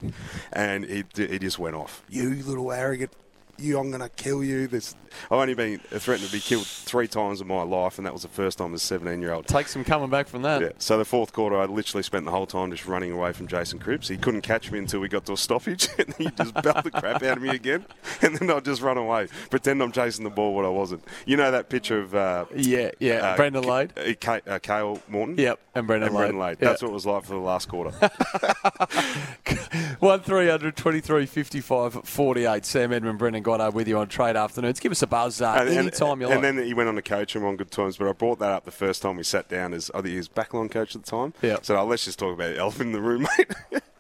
and 0.53 0.85
he 0.85 1.05
he 1.15 1.39
just 1.39 1.59
went 1.59 1.77
off. 1.77 2.03
You 2.09 2.31
little 2.31 2.73
arrogant. 2.73 3.13
You, 3.59 3.79
I'm 3.79 3.91
gonna 3.91 4.09
kill 4.09 4.43
you. 4.43 4.67
This, 4.67 4.97
I've 5.31 5.39
only 5.39 5.55
been 5.55 5.79
threatened 5.79 6.27
to 6.29 6.33
be 6.33 6.41
killed 6.41 6.67
three 6.67 7.07
times 7.07 7.41
in 7.41 7.47
my 7.47 7.63
life, 7.63 7.99
and 7.99 8.07
that 8.07 8.13
was 8.13 8.23
the 8.23 8.29
first 8.29 8.59
time 8.59 8.75
as 8.75 8.83
a 8.83 8.87
17 8.87 9.21
year 9.21 9.33
old. 9.33 9.47
Take 9.47 9.69
some 9.69 9.85
coming 9.85 10.11
back 10.11 10.27
from 10.27 10.43
that. 10.43 10.61
Yeah. 10.63 10.69
So 10.79 10.99
the 10.99 11.05
fourth 11.05 11.33
quarter, 11.33 11.57
I 11.61 11.67
literally 11.67 12.03
spent 12.03 12.25
the 12.25 12.31
whole 12.33 12.47
time 12.47 12.71
just 12.73 12.87
running 12.87 13.13
away 13.13 13.33
from 13.33 13.47
Jason 13.47 13.79
Cripps. 13.79 14.09
He 14.09 14.17
couldn't 14.17 14.41
catch 14.41 14.73
me 14.73 14.79
until 14.79 15.01
we 15.01 15.09
got 15.09 15.27
to 15.27 15.35
a 15.35 15.37
stoppage, 15.37 15.89
and 15.99 16.09
then 16.09 16.27
he 16.27 16.31
just 16.31 16.55
belt 16.55 16.83
the 16.83 16.91
crap 16.91 17.23
out 17.23 17.37
of 17.37 17.43
me 17.43 17.51
again, 17.51 17.85
and 18.23 18.37
then 18.37 18.51
I'd 18.51 18.65
just 18.65 18.83
run 18.83 18.97
away, 18.97 19.29
pretend 19.51 19.83
I'm 19.83 19.93
chasing 19.93 20.25
the 20.25 20.31
ball 20.31 20.55
when 20.55 20.65
I 20.65 20.71
wasn't. 20.71 21.05
You 21.27 21.37
know 21.37 21.51
that 21.51 21.69
picture 21.69 22.01
of 22.01 22.15
uh, 22.15 22.47
Yeah, 22.57 22.91
yeah. 22.99 23.17
uh, 23.33 23.37
Brendan 23.37 23.63
K- 23.65 23.71
Lade. 23.71 23.93
uh, 23.99 24.03
K- 24.19 24.51
uh, 24.51 24.59
Cale 24.61 25.01
Morton. 25.09 25.37
Yep, 25.39 25.61
and 25.75 25.87
Brendan 25.87 26.09
and 26.09 26.17
Brendon 26.17 26.39
Lade. 26.41 26.49
Lade. 26.53 26.59
That's 26.59 26.83
what 26.83 26.89
it 26.89 26.95
was 26.95 27.07
like 27.07 27.25
for 27.25 27.35
the 27.35 27.39
last 27.39 27.69
quarter. 27.69 27.91
One 30.01 30.21
23 30.21 31.27
55 31.27 31.93
48. 32.05 32.65
Sam 32.65 32.93
Edmund, 32.93 33.19
Brendan 33.19 33.42
Goddard 33.43 33.75
with 33.75 33.89
you 33.89 33.99
on 33.99 34.09
Trade 34.09 34.37
Afternoons. 34.37 34.81
Give 34.81 34.93
us 34.93 35.03
a 35.03 35.07
buzz 35.07 35.41
uh, 35.43 35.55
and, 35.59 35.69
and- 35.69 35.79
anytime 35.79 36.21
you 36.21 36.27
like. 36.29 36.37
and 36.37 36.45
then 36.45 36.65
he 36.65 36.75
went 36.75 36.89
on 36.89 36.95
to 36.97 37.03
coach 37.03 37.37
and 37.37 37.45
on 37.45 37.57
good 37.57 37.71
terms. 37.71 37.97
But 37.97 38.09
I 38.09 38.13
brought 38.13 38.39
that 38.39 38.51
up 38.51 38.65
the 38.65 38.71
first 38.71 39.03
time 39.03 39.17
we 39.17 39.23
sat 39.25 39.49
down 39.49 39.75
as 39.75 39.91
I 39.91 39.99
think 39.99 40.09
he 40.13 40.17
was 40.17 40.29
backline 40.29 40.71
coach 40.71 40.95
at 40.97 41.05
the 41.05 41.11
time. 41.11 41.35
Yeah. 41.43 41.59
So 41.63 41.77
oh, 41.77 41.85
let's 41.85 42.05
just 42.05 42.19
talk 42.19 42.35
about 42.35 42.55
the 42.55 42.59
elephant 42.59 42.89
in 42.89 42.93
the 42.93 43.01
room, 43.03 43.27
mate. 43.39 43.51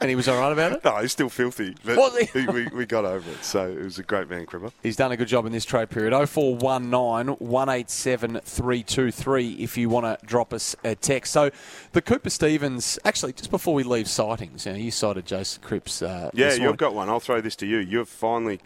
and 0.00 0.09
he 0.11 0.17
was 0.17 0.29
all 0.29 0.39
right 0.41 0.53
about 0.53 0.73
it? 0.73 0.85
no, 0.85 0.97
he's 0.99 1.12
still 1.12 1.29
filthy, 1.29 1.75
but 1.85 1.97
Was 1.97 2.17
he? 2.19 2.47
we, 2.47 2.67
we 2.69 2.87
got 2.87 3.05
over 3.05 3.31
it. 3.31 3.44
So 3.44 3.69
it 3.71 3.83
was 3.83 3.99
a 3.99 4.03
great 4.03 4.29
man, 4.31 4.47
Cripper. 4.47 4.73
He's 4.83 4.97
done 4.97 5.12
a 5.12 5.17
good 5.17 5.29
job 5.29 5.47
in 5.47 5.53
this 5.53 5.65
trade 5.65 5.91
period. 5.91 6.12
0419 6.12 7.37
187 7.37 8.41
323 8.45 9.53
if 9.62 9.77
you 9.77 9.88
want 9.88 10.05
to 10.21 10.26
drop 10.26 10.52
us 10.52 10.75
a 10.85 10.95
text. 10.95 11.33
So 11.33 11.50
the 11.93 12.02
Cooper 12.02 12.31
Stephens, 12.31 12.99
actually, 13.05 13.33
just 13.33 13.50
before 13.50 13.75
we 13.75 13.83
leave 13.83 14.09
sightings, 14.09 14.66
you, 14.66 14.73
know, 14.73 14.78
you 14.78 14.90
sighted 14.90 15.26
Joseph 15.26 15.62
Cripps. 15.62 16.02
Uh, 16.02 16.31
Yeah, 16.35 16.55
you've 16.55 16.76
got 16.76 16.95
one. 16.95 17.09
I'll 17.09 17.21
throw 17.21 17.40
this 17.40 17.57
to 17.57 17.66
you. 17.66 17.78
You've 17.78 18.09
finally 18.09 18.61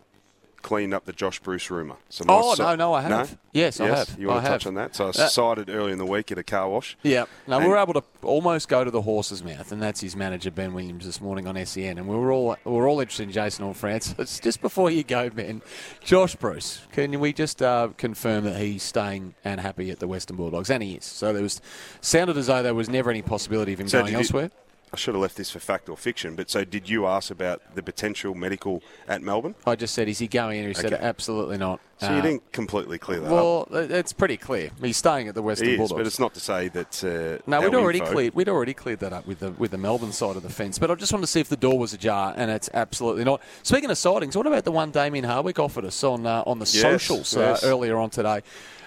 cleaned 0.67 0.93
up 0.93 1.05
the 1.05 1.13
Josh 1.13 1.39
Bruce 1.39 1.71
rumour. 1.71 1.95
So 2.09 2.25
Oh, 2.29 2.57
si- 2.57 2.63
no, 2.63 2.75
no, 2.75 2.93
I 2.93 3.03
have. 3.03 3.39
Yes, 3.53 3.79
I 3.79 3.87
have. 3.87 4.17
You 4.19 4.27
want 4.27 4.41
I 4.41 4.43
to 4.43 4.49
touch 4.49 4.67
on 4.67 4.75
that? 4.75 4.97
So 4.97 5.07
I 5.07 5.09
Uh, 5.11 5.13
sighted 5.29 5.71
early 5.71 5.93
in 5.93 5.99
the 5.99 6.05
week 6.05 6.33
at 6.33 6.39
a 6.39 6.43
car 6.43 6.69
wash. 6.69 6.99
Yeah. 7.05 7.27
No, 7.47 7.61
we 7.61 7.69
were 7.69 7.77
able 7.79 7.95
to 7.95 8.03
almost 8.25 8.69
go 8.69 8.83
to 8.83 8.91
the 8.91 9.03
horse's 9.03 9.45
mouth, 9.45 9.71
and 9.71 9.81
that's 9.81 10.01
his 10.01 10.17
manager 10.17 10.51
Ben 10.51 10.75
Williams 10.75 11.07
this 11.07 11.21
morning 11.21 11.47
on 11.47 11.57
SEN, 11.65 11.99
and 11.99 12.09
we 12.09 12.17
were 12.17 12.33
all 12.33 12.57
we 12.65 12.73
were 12.73 12.89
all 12.89 12.99
interested 12.99 13.23
in 13.23 13.31
Jason 13.33 13.65
All 13.65 13.75
France. 13.75 14.13
It's 14.19 14.41
just 14.47 14.61
before 14.61 14.91
you 14.91 15.05
go, 15.05 15.31
Ben. 15.31 15.63
Josh 16.05 16.35
Bruce, 16.35 16.81
can 16.91 17.19
we 17.21 17.33
just 17.33 17.63
uh, 17.63 17.91
confirm 17.97 18.43
that 18.45 18.59
he's 18.61 18.83
staying 18.83 19.35
and 19.45 19.61
happy 19.61 19.91
at 19.93 20.01
the 20.01 20.09
Western 20.09 20.37
Bulldogs, 20.37 20.69
and 20.69 20.83
he 20.83 20.95
is. 20.95 21.05
So 21.05 21.33
there 21.33 21.43
was 21.45 21.61
sounded 22.01 22.37
as 22.37 22.49
though 22.49 22.65
there 22.65 22.75
was 22.75 22.89
never 22.89 23.09
any 23.11 23.23
possibility 23.23 23.73
of 23.73 23.79
him 23.81 23.89
So 23.89 23.99
going 23.99 24.07
did 24.07 24.13
you- 24.13 24.19
elsewhere. 24.19 24.51
I 24.93 24.97
should 24.97 25.15
have 25.15 25.21
left 25.23 25.37
this 25.37 25.51
for 25.51 25.59
fact 25.59 25.89
or 25.89 25.97
fiction, 25.97 26.37
but 26.37 26.49
so 26.49 26.65
did 26.65 26.89
you 26.89 27.07
ask 27.07 27.31
about 27.33 27.61
the 27.75 27.83
potential 27.83 28.35
medical 28.35 28.83
at 29.09 29.21
Melbourne? 29.21 29.57
I 29.67 29.75
just 29.75 29.95
said, 29.95 30.09
is 30.09 30.21
he 30.21 30.29
going? 30.29 30.59
In 30.61 30.67
and 30.67 30.77
he 30.77 30.81
said, 30.81 30.93
absolutely 30.93 31.59
not. 31.59 31.81
So 31.99 32.07
Uh, 32.09 32.17
you 32.17 32.23
didn't 32.23 32.53
completely 32.53 32.97
clear 32.99 33.19
that 33.21 33.27
up. 33.27 33.33
Well, 33.33 33.69
it- 33.83 33.91
it's 33.91 34.13
pretty 34.13 34.37
clear. 34.37 34.71
He's 34.81 34.97
staying 34.97 35.27
at 35.29 35.35
the 35.35 35.43
Western 35.43 35.71
is, 35.71 35.77
Bulldogs. 35.79 35.99
but 35.99 36.07
it's 36.07 36.19
not 36.21 36.35
to 36.35 36.41
say 36.41 36.69
that. 36.69 37.03
Uh, 37.03 37.43
No, 37.51 37.61
we'd 37.63 37.75
already 37.75 37.99
info- 37.99 38.13
cleared. 38.13 38.35
We'd 38.35 38.49
already 38.49 38.75
cleared 38.75 39.01
that 39.01 39.13
up 39.13 39.27
with 39.27 39.41
the 39.41 39.51
with 39.53 39.71
the 39.73 39.79
Melbourne 39.79 40.13
side 40.13 40.37
of 40.37 40.43
the 40.43 40.51
fence. 40.51 40.79
But 40.79 40.91
I 40.91 40.95
just 40.95 41.13
wanted 41.13 41.23
to 41.23 41.33
see 41.33 41.41
if 41.41 41.49
the 41.49 41.57
door 41.57 41.79
was 41.79 41.93
ajar, 41.95 42.35
and 42.37 42.51
it's 42.51 42.69
absolutely 42.75 43.25
not. 43.25 43.41
Speaking 43.65 43.91
of 43.91 43.97
sightings, 43.99 44.37
what 44.37 44.47
about 44.47 44.65
the 44.65 44.73
one 44.73 44.91
Damien 44.93 45.25
Hardwick 45.25 45.59
offered 45.59 45.85
us 45.87 46.05
on 46.05 46.27
uh, 46.27 46.43
on 46.47 46.59
the 46.59 46.67
Yes, 46.67 46.81
socials 46.83 47.37
uh, 47.37 47.41
yes. 47.41 47.65
earlier 47.65 47.97
on 47.97 48.11
today? 48.11 48.43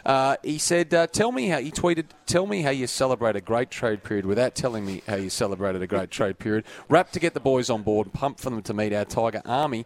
Uh, 0.06 0.38
he 0.44 0.58
said, 0.58 0.94
uh, 0.94 1.08
"Tell 1.08 1.32
me 1.32 1.48
how." 1.48 1.60
He 1.60 1.72
tweeted, 1.72 2.06
"Tell 2.26 2.46
me 2.48 2.62
how 2.62 2.70
you 2.72 2.88
celebrate 2.88 3.36
a 3.36 3.42
great 3.42 3.70
trade 3.72 4.04
period 4.04 4.26
without 4.26 4.56
telling 4.56 4.86
me 4.86 5.02
how 5.08 5.16
you 5.16 5.30
celebrated 5.30 5.82
a 5.82 5.88
great 5.88 6.12
trade 6.12 6.40
period. 6.40 6.66
Rap 6.90 7.12
to 7.12 7.20
get 7.20 7.34
the 7.34 7.40
boys 7.40 7.70
on 7.70 7.84
board, 7.84 8.14
pump 8.14 8.40
for 8.40 8.50
them 8.50 8.62
to 8.64 8.74
meet 8.74 8.94
our 8.94 9.06
Tiger 9.06 9.42
Army." 9.46 9.86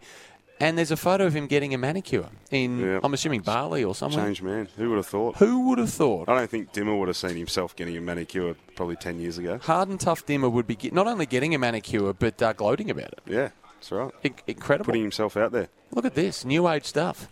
And 0.60 0.78
there's 0.78 0.92
a 0.92 0.96
photo 0.96 1.26
of 1.26 1.34
him 1.34 1.48
getting 1.48 1.74
a 1.74 1.78
manicure 1.78 2.28
in, 2.52 2.78
Yeah. 2.78 3.00
I'm 3.02 3.12
assuming 3.12 3.40
Bali 3.40 3.82
or 3.82 3.92
somewhere. 3.92 4.24
Change 4.24 4.40
man. 4.40 4.68
Who 4.76 4.90
would 4.90 4.98
have 4.98 5.06
thought? 5.06 5.36
Who 5.38 5.68
would 5.68 5.78
have 5.78 5.90
thought? 5.90 6.28
I 6.28 6.36
don't 6.38 6.48
think 6.48 6.72
Dimmer 6.72 6.94
would 6.96 7.08
have 7.08 7.16
seen 7.16 7.36
himself 7.36 7.74
getting 7.74 7.96
a 7.96 8.00
manicure 8.00 8.54
probably 8.76 8.94
10 8.94 9.18
years 9.18 9.36
ago. 9.36 9.58
Hard 9.60 9.88
and 9.88 9.98
tough 9.98 10.24
Dimmer 10.24 10.48
would 10.48 10.68
be 10.68 10.76
get, 10.76 10.92
not 10.92 11.08
only 11.08 11.26
getting 11.26 11.56
a 11.56 11.58
manicure 11.58 12.12
but 12.12 12.40
uh, 12.40 12.52
gloating 12.52 12.88
about 12.88 13.08
it. 13.14 13.20
Yeah, 13.26 13.48
that's 13.74 13.90
right. 13.90 14.12
In- 14.22 14.34
incredible. 14.46 14.84
Putting 14.86 15.02
himself 15.02 15.36
out 15.36 15.50
there. 15.50 15.66
Look 15.90 16.04
at 16.04 16.14
this 16.14 16.44
new 16.44 16.68
age 16.68 16.84
stuff. 16.84 17.28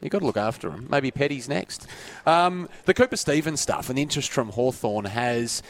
You've 0.00 0.12
got 0.12 0.20
to 0.20 0.26
look 0.26 0.36
after 0.36 0.70
him. 0.70 0.86
Maybe 0.88 1.10
Petty's 1.10 1.48
next. 1.48 1.86
Um, 2.24 2.68
the 2.84 2.94
Cooper 2.94 3.16
Stephens 3.16 3.60
stuff 3.60 3.88
and 3.88 3.98
the 3.98 4.02
interest 4.02 4.30
from 4.30 4.50
Hawthorn 4.50 5.06
has, 5.06 5.60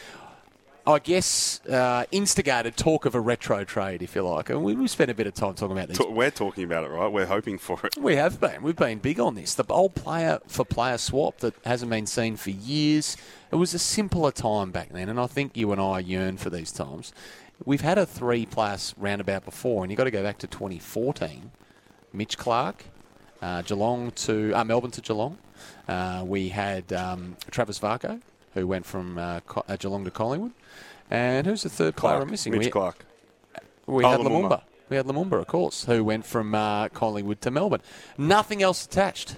I 0.85 0.99
guess, 0.99 1.65
uh, 1.67 2.05
instigated 2.11 2.77
talk 2.77 3.05
of 3.05 3.15
a 3.15 3.19
retro 3.19 3.63
trade, 3.63 4.03
if 4.03 4.15
you 4.15 4.21
like. 4.21 4.51
And 4.51 4.63
we, 4.63 4.75
we 4.75 4.87
spent 4.87 5.09
a 5.09 5.15
bit 5.15 5.25
of 5.25 5.33
time 5.33 5.55
talking 5.55 5.75
about 5.75 5.87
this. 5.87 5.99
We're 5.99 6.29
talking 6.29 6.63
about 6.63 6.83
it, 6.83 6.89
right? 6.91 7.11
We're 7.11 7.25
hoping 7.25 7.57
for 7.57 7.79
it. 7.83 7.97
We 7.97 8.17
have 8.17 8.39
been. 8.39 8.61
We've 8.61 8.75
been 8.75 8.99
big 8.99 9.19
on 9.19 9.33
this. 9.33 9.55
The 9.55 9.65
old 9.67 9.95
player 9.95 10.39
for 10.47 10.63
player 10.63 10.99
swap 10.99 11.39
that 11.39 11.55
hasn't 11.65 11.89
been 11.89 12.05
seen 12.05 12.35
for 12.35 12.51
years. 12.51 13.17
It 13.51 13.55
was 13.55 13.73
a 13.73 13.79
simpler 13.79 14.31
time 14.31 14.69
back 14.69 14.89
then, 14.89 15.09
and 15.09 15.19
I 15.19 15.25
think 15.25 15.57
you 15.57 15.71
and 15.71 15.81
I 15.81 15.99
yearn 15.99 16.37
for 16.37 16.51
these 16.51 16.71
times. 16.71 17.13
We've 17.65 17.81
had 17.81 17.97
a 17.97 18.05
three 18.05 18.45
plus 18.45 18.93
roundabout 18.95 19.43
before, 19.43 19.83
and 19.83 19.91
you've 19.91 19.97
got 19.97 20.03
to 20.05 20.11
go 20.11 20.23
back 20.23 20.37
to 20.39 20.47
2014. 20.47 21.51
Mitch 22.13 22.37
Clark, 22.37 22.85
uh, 23.41 23.61
Geelong 23.63 24.11
to 24.11 24.53
uh, 24.53 24.63
Melbourne 24.63 24.91
to 24.91 25.01
Geelong. 25.01 25.37
Uh, 25.87 26.23
we 26.25 26.49
had 26.49 26.91
um, 26.93 27.35
Travis 27.51 27.79
Varcoe, 27.79 28.21
who 28.53 28.67
went 28.67 28.85
from 28.85 29.17
uh, 29.17 29.39
Co- 29.41 29.63
uh, 29.67 29.75
Geelong 29.75 30.03
to 30.05 30.11
Collingwood. 30.11 30.51
And 31.11 31.47
who's 31.47 31.63
the 31.63 31.69
third 31.69 31.95
player 31.95 32.21
I'm 32.21 32.29
missing? 32.29 32.51
Mitch 32.53 32.65
We- 32.65 32.71
Clark. 32.71 33.05
we 33.85 34.03
Oh, 34.03 34.09
had 34.09 34.19
Lumumba. 34.19 34.29
Lumumba. 34.49 34.61
We 34.89 34.97
had 34.97 35.05
Lumumba, 35.05 35.33
of 35.33 35.47
course, 35.47 35.85
who 35.85 36.03
went 36.03 36.25
from 36.25 36.55
uh, 36.55 36.89
Collingwood 36.89 37.41
to 37.41 37.51
Melbourne. 37.51 37.81
Nothing 38.17 38.61
else 38.63 38.85
attached. 38.85 39.35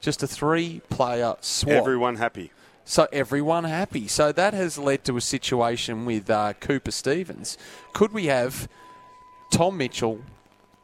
Just 0.00 0.22
a 0.22 0.26
three-player 0.26 1.36
swap. 1.40 1.72
Everyone 1.74 2.16
happy. 2.16 2.50
So 2.84 3.08
everyone 3.12 3.64
happy. 3.64 4.06
So 4.08 4.30
that 4.32 4.54
has 4.54 4.78
led 4.78 5.04
to 5.04 5.16
a 5.16 5.20
situation 5.20 6.04
with 6.04 6.30
uh, 6.30 6.52
Cooper 6.60 6.90
Stephens. 6.92 7.58
Could 7.92 8.12
we 8.12 8.26
have 8.26 8.68
Tom 9.50 9.76
Mitchell 9.78 10.20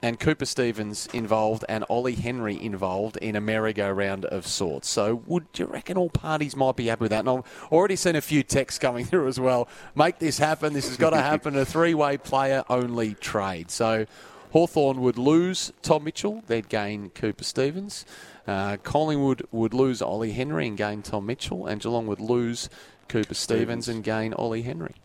and 0.02 0.18
Cooper 0.18 0.44
Stephens 0.44 1.06
involved 1.12 1.64
and 1.68 1.84
Ollie 1.88 2.16
Henry 2.16 2.60
involved 2.60 3.16
in 3.18 3.36
a 3.36 3.40
merry-go-round 3.40 4.24
of 4.24 4.46
sorts? 4.46 4.88
So 4.88 5.22
would 5.26 5.46
you 5.54 5.66
reckon 5.66 5.96
all 5.96 6.10
parties 6.10 6.56
might 6.56 6.74
be 6.74 6.86
happy 6.86 7.02
with 7.02 7.10
that? 7.10 7.20
And 7.20 7.28
I've 7.28 7.68
already 7.70 7.94
seen 7.94 8.16
a 8.16 8.20
few 8.20 8.42
texts 8.42 8.80
coming 8.80 9.04
through 9.04 9.28
as 9.28 9.38
well. 9.38 9.68
Make 9.94 10.18
this 10.18 10.38
happen. 10.38 10.72
This 10.72 10.88
has 10.88 10.96
got 10.96 11.10
to 11.10 11.22
happen. 11.22 11.56
A 11.56 11.64
three-way 11.64 12.18
player-only 12.18 13.14
trade. 13.14 13.70
So 13.70 14.06
Hawthorn 14.50 15.00
would 15.00 15.18
lose 15.18 15.72
Tom 15.82 16.04
Mitchell. 16.04 16.42
They'd 16.46 16.68
gain 16.68 17.10
Cooper 17.10 17.44
Stephens. 17.44 18.04
Uh, 18.46 18.78
Collingwood 18.78 19.46
would 19.52 19.72
lose 19.72 20.02
Ollie 20.02 20.32
Henry 20.32 20.66
and 20.66 20.76
gain 20.76 21.02
Tom 21.02 21.26
Mitchell. 21.26 21.66
And 21.66 21.80
Geelong 21.80 22.08
would 22.08 22.20
lose 22.20 22.68
Cooper 23.08 23.34
Stephens 23.34 23.88
and 23.88 24.02
gain 24.02 24.34
Ollie 24.34 24.62
Henry. 24.62 24.96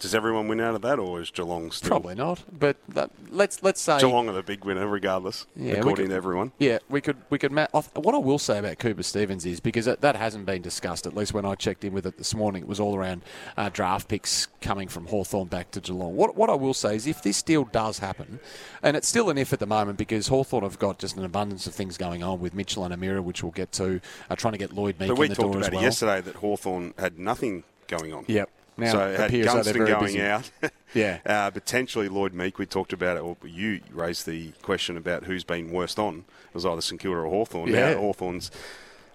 Does 0.00 0.14
everyone 0.14 0.48
win 0.48 0.60
out 0.60 0.74
of 0.74 0.80
that, 0.82 0.98
or 0.98 1.20
is 1.20 1.30
Geelong 1.30 1.70
still? 1.70 1.90
Probably 1.90 2.14
not. 2.14 2.42
But 2.58 2.78
that, 2.88 3.10
let's 3.30 3.62
let's 3.62 3.80
say 3.80 3.98
Geelong 4.00 4.28
are 4.30 4.32
the 4.32 4.42
big 4.42 4.64
winner, 4.64 4.88
regardless, 4.88 5.46
Yeah, 5.54 5.74
according 5.74 6.06
could- 6.06 6.10
to 6.10 6.16
everyone. 6.16 6.52
Yeah, 6.58 6.78
we 6.88 7.00
could 7.02 7.18
we 7.28 7.38
could. 7.38 7.52
Ma- 7.52 7.66
what 7.72 8.14
I 8.14 8.18
will 8.18 8.38
say 8.38 8.58
about 8.58 8.78
Cooper 8.78 9.02
Stephens 9.02 9.44
is 9.44 9.60
because 9.60 9.84
that, 9.84 10.00
that 10.00 10.16
hasn't 10.16 10.46
been 10.46 10.62
discussed. 10.62 11.06
At 11.06 11.14
least 11.14 11.34
when 11.34 11.44
I 11.44 11.54
checked 11.54 11.84
in 11.84 11.92
with 11.92 12.06
it 12.06 12.16
this 12.16 12.34
morning, 12.34 12.62
it 12.62 12.68
was 12.68 12.80
all 12.80 12.96
around 12.96 13.20
uh, 13.58 13.68
draft 13.68 14.08
picks 14.08 14.46
coming 14.62 14.88
from 14.88 15.06
Hawthorn 15.06 15.48
back 15.48 15.70
to 15.72 15.80
Geelong. 15.80 16.16
What 16.16 16.34
what 16.34 16.48
I 16.48 16.54
will 16.54 16.74
say 16.74 16.96
is 16.96 17.06
if 17.06 17.22
this 17.22 17.42
deal 17.42 17.64
does 17.64 17.98
happen, 17.98 18.40
and 18.82 18.96
it's 18.96 19.06
still 19.06 19.28
an 19.28 19.36
if 19.36 19.52
at 19.52 19.58
the 19.58 19.66
moment 19.66 19.98
because 19.98 20.28
Hawthorn 20.28 20.62
have 20.64 20.78
got 20.78 20.98
just 20.98 21.16
an 21.18 21.24
abundance 21.26 21.66
of 21.66 21.74
things 21.74 21.98
going 21.98 22.22
on 22.22 22.40
with 22.40 22.54
Mitchell 22.54 22.84
and 22.84 22.94
O'Meara, 22.94 23.20
which 23.20 23.42
we'll 23.42 23.52
get 23.52 23.70
to. 23.72 24.00
Uh, 24.30 24.34
trying 24.36 24.52
to 24.52 24.58
get 24.58 24.72
Lloyd 24.72 24.98
Meek 24.98 25.08
But 25.10 25.18
we 25.18 25.26
in 25.26 25.30
the 25.30 25.36
talked 25.36 25.52
door 25.52 25.56
about 25.60 25.66
as 25.66 25.72
well. 25.72 25.80
it 25.82 25.84
yesterday 25.84 26.20
that 26.22 26.36
Hawthorn 26.36 26.94
had 26.98 27.18
nothing 27.18 27.64
going 27.86 28.14
on. 28.14 28.24
Yep. 28.28 28.48
Now 28.80 28.92
so 28.92 28.98
had 29.16 29.26
appears 29.28 29.46
that 29.46 29.64
they're 29.64 29.74
Gunston 29.74 29.86
going 29.86 30.04
busy. 30.06 30.22
out. 30.22 30.50
Yeah. 30.92 31.18
Uh, 31.24 31.50
potentially 31.52 32.08
Lloyd 32.08 32.34
Meek, 32.34 32.58
we 32.58 32.66
talked 32.66 32.92
about 32.92 33.16
it, 33.16 33.20
or 33.20 33.36
you 33.46 33.78
raised 33.92 34.26
the 34.26 34.50
question 34.60 34.96
about 34.96 35.22
who's 35.22 35.44
been 35.44 35.70
worst 35.70 36.00
on. 36.00 36.24
It 36.48 36.54
was 36.54 36.66
either 36.66 36.80
St 36.80 37.00
Kilda 37.00 37.16
or 37.18 37.30
Hawthorn. 37.30 37.70
Yeah. 37.70 37.92
Now 37.92 38.00
Hawthorn's 38.00 38.50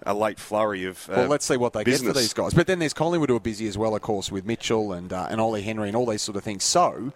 a 0.03 0.13
late 0.13 0.39
flurry 0.39 0.85
of. 0.85 1.09
Uh, 1.09 1.15
Well, 1.17 1.27
let's 1.27 1.45
see 1.45 1.57
what 1.57 1.73
they 1.73 1.83
business. 1.83 2.07
get 2.07 2.13
for 2.13 2.19
these 2.19 2.33
guys. 2.33 2.53
But 2.53 2.67
then 2.67 2.79
there's 2.79 2.93
Collingwood 2.93 3.29
who 3.29 3.35
are 3.35 3.41
busy 3.41 3.67
as 3.67 3.77
well, 3.77 3.93
of 3.93 4.01
course, 4.01 4.31
with 4.31 4.45
Mitchell 4.45 4.93
and 4.93 5.11
uh, 5.11 5.27
and 5.29 5.41
Ollie 5.41 5.63
Henry 5.63 5.89
and 5.89 5.97
all 5.97 6.05
these 6.05 6.21
sort 6.21 6.37
of 6.37 6.45
things. 6.45 6.63
So 6.63 7.11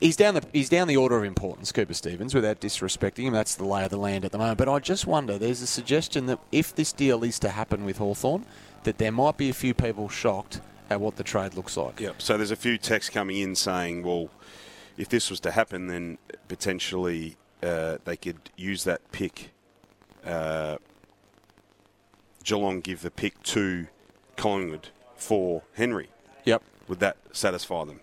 he's 0.00 0.14
down 0.14 0.34
the 0.34 0.44
he's 0.52 0.68
down 0.68 0.86
the 0.86 0.96
order 0.96 1.18
of 1.18 1.24
importance, 1.24 1.72
Cooper 1.72 1.94
Stephens, 1.94 2.34
without 2.36 2.60
disrespecting 2.60 3.24
him. 3.24 3.32
That's 3.32 3.56
the 3.56 3.64
lay 3.64 3.82
of 3.82 3.90
the 3.90 3.96
land 3.96 4.24
at 4.24 4.30
the 4.30 4.38
moment. 4.38 4.58
But 4.58 4.68
I 4.68 4.78
just 4.78 5.08
wonder, 5.08 5.38
there's 5.38 5.60
a 5.60 5.66
suggestion 5.66 6.26
that 6.26 6.38
if 6.52 6.72
this 6.72 6.92
deal 6.92 7.24
is 7.24 7.40
to 7.40 7.48
happen 7.50 7.84
with 7.84 7.98
Hawthorn, 7.98 8.46
that 8.84 8.98
there 8.98 9.10
might 9.10 9.36
be 9.36 9.50
a 9.50 9.54
few 9.54 9.74
people 9.74 10.08
shocked 10.08 10.60
at 10.90 11.00
what 11.00 11.16
the 11.16 11.24
trade 11.24 11.54
looks 11.54 11.76
like. 11.76 12.00
Yep. 12.00 12.20
So 12.20 12.36
there's 12.36 12.50
a 12.50 12.56
few 12.56 12.76
texts 12.76 13.10
coming 13.10 13.38
in 13.38 13.54
saying, 13.54 14.02
well, 14.02 14.28
if 14.98 15.08
this 15.08 15.30
was 15.30 15.40
to 15.40 15.52
happen, 15.52 15.86
then 15.86 16.18
potentially 16.48 17.36
uh, 17.62 17.98
they 18.04 18.16
could 18.16 18.50
use 18.56 18.84
that 18.84 19.10
pick. 19.12 19.52
Uh, 20.26 20.76
Geelong 22.42 22.80
give 22.80 23.02
the 23.02 23.10
pick 23.10 23.40
to 23.44 23.86
Collingwood 24.36 24.88
for 25.14 25.62
Henry. 25.74 26.08
Yep. 26.44 26.62
Would 26.88 27.00
that 27.00 27.16
satisfy 27.32 27.84
them? 27.84 28.00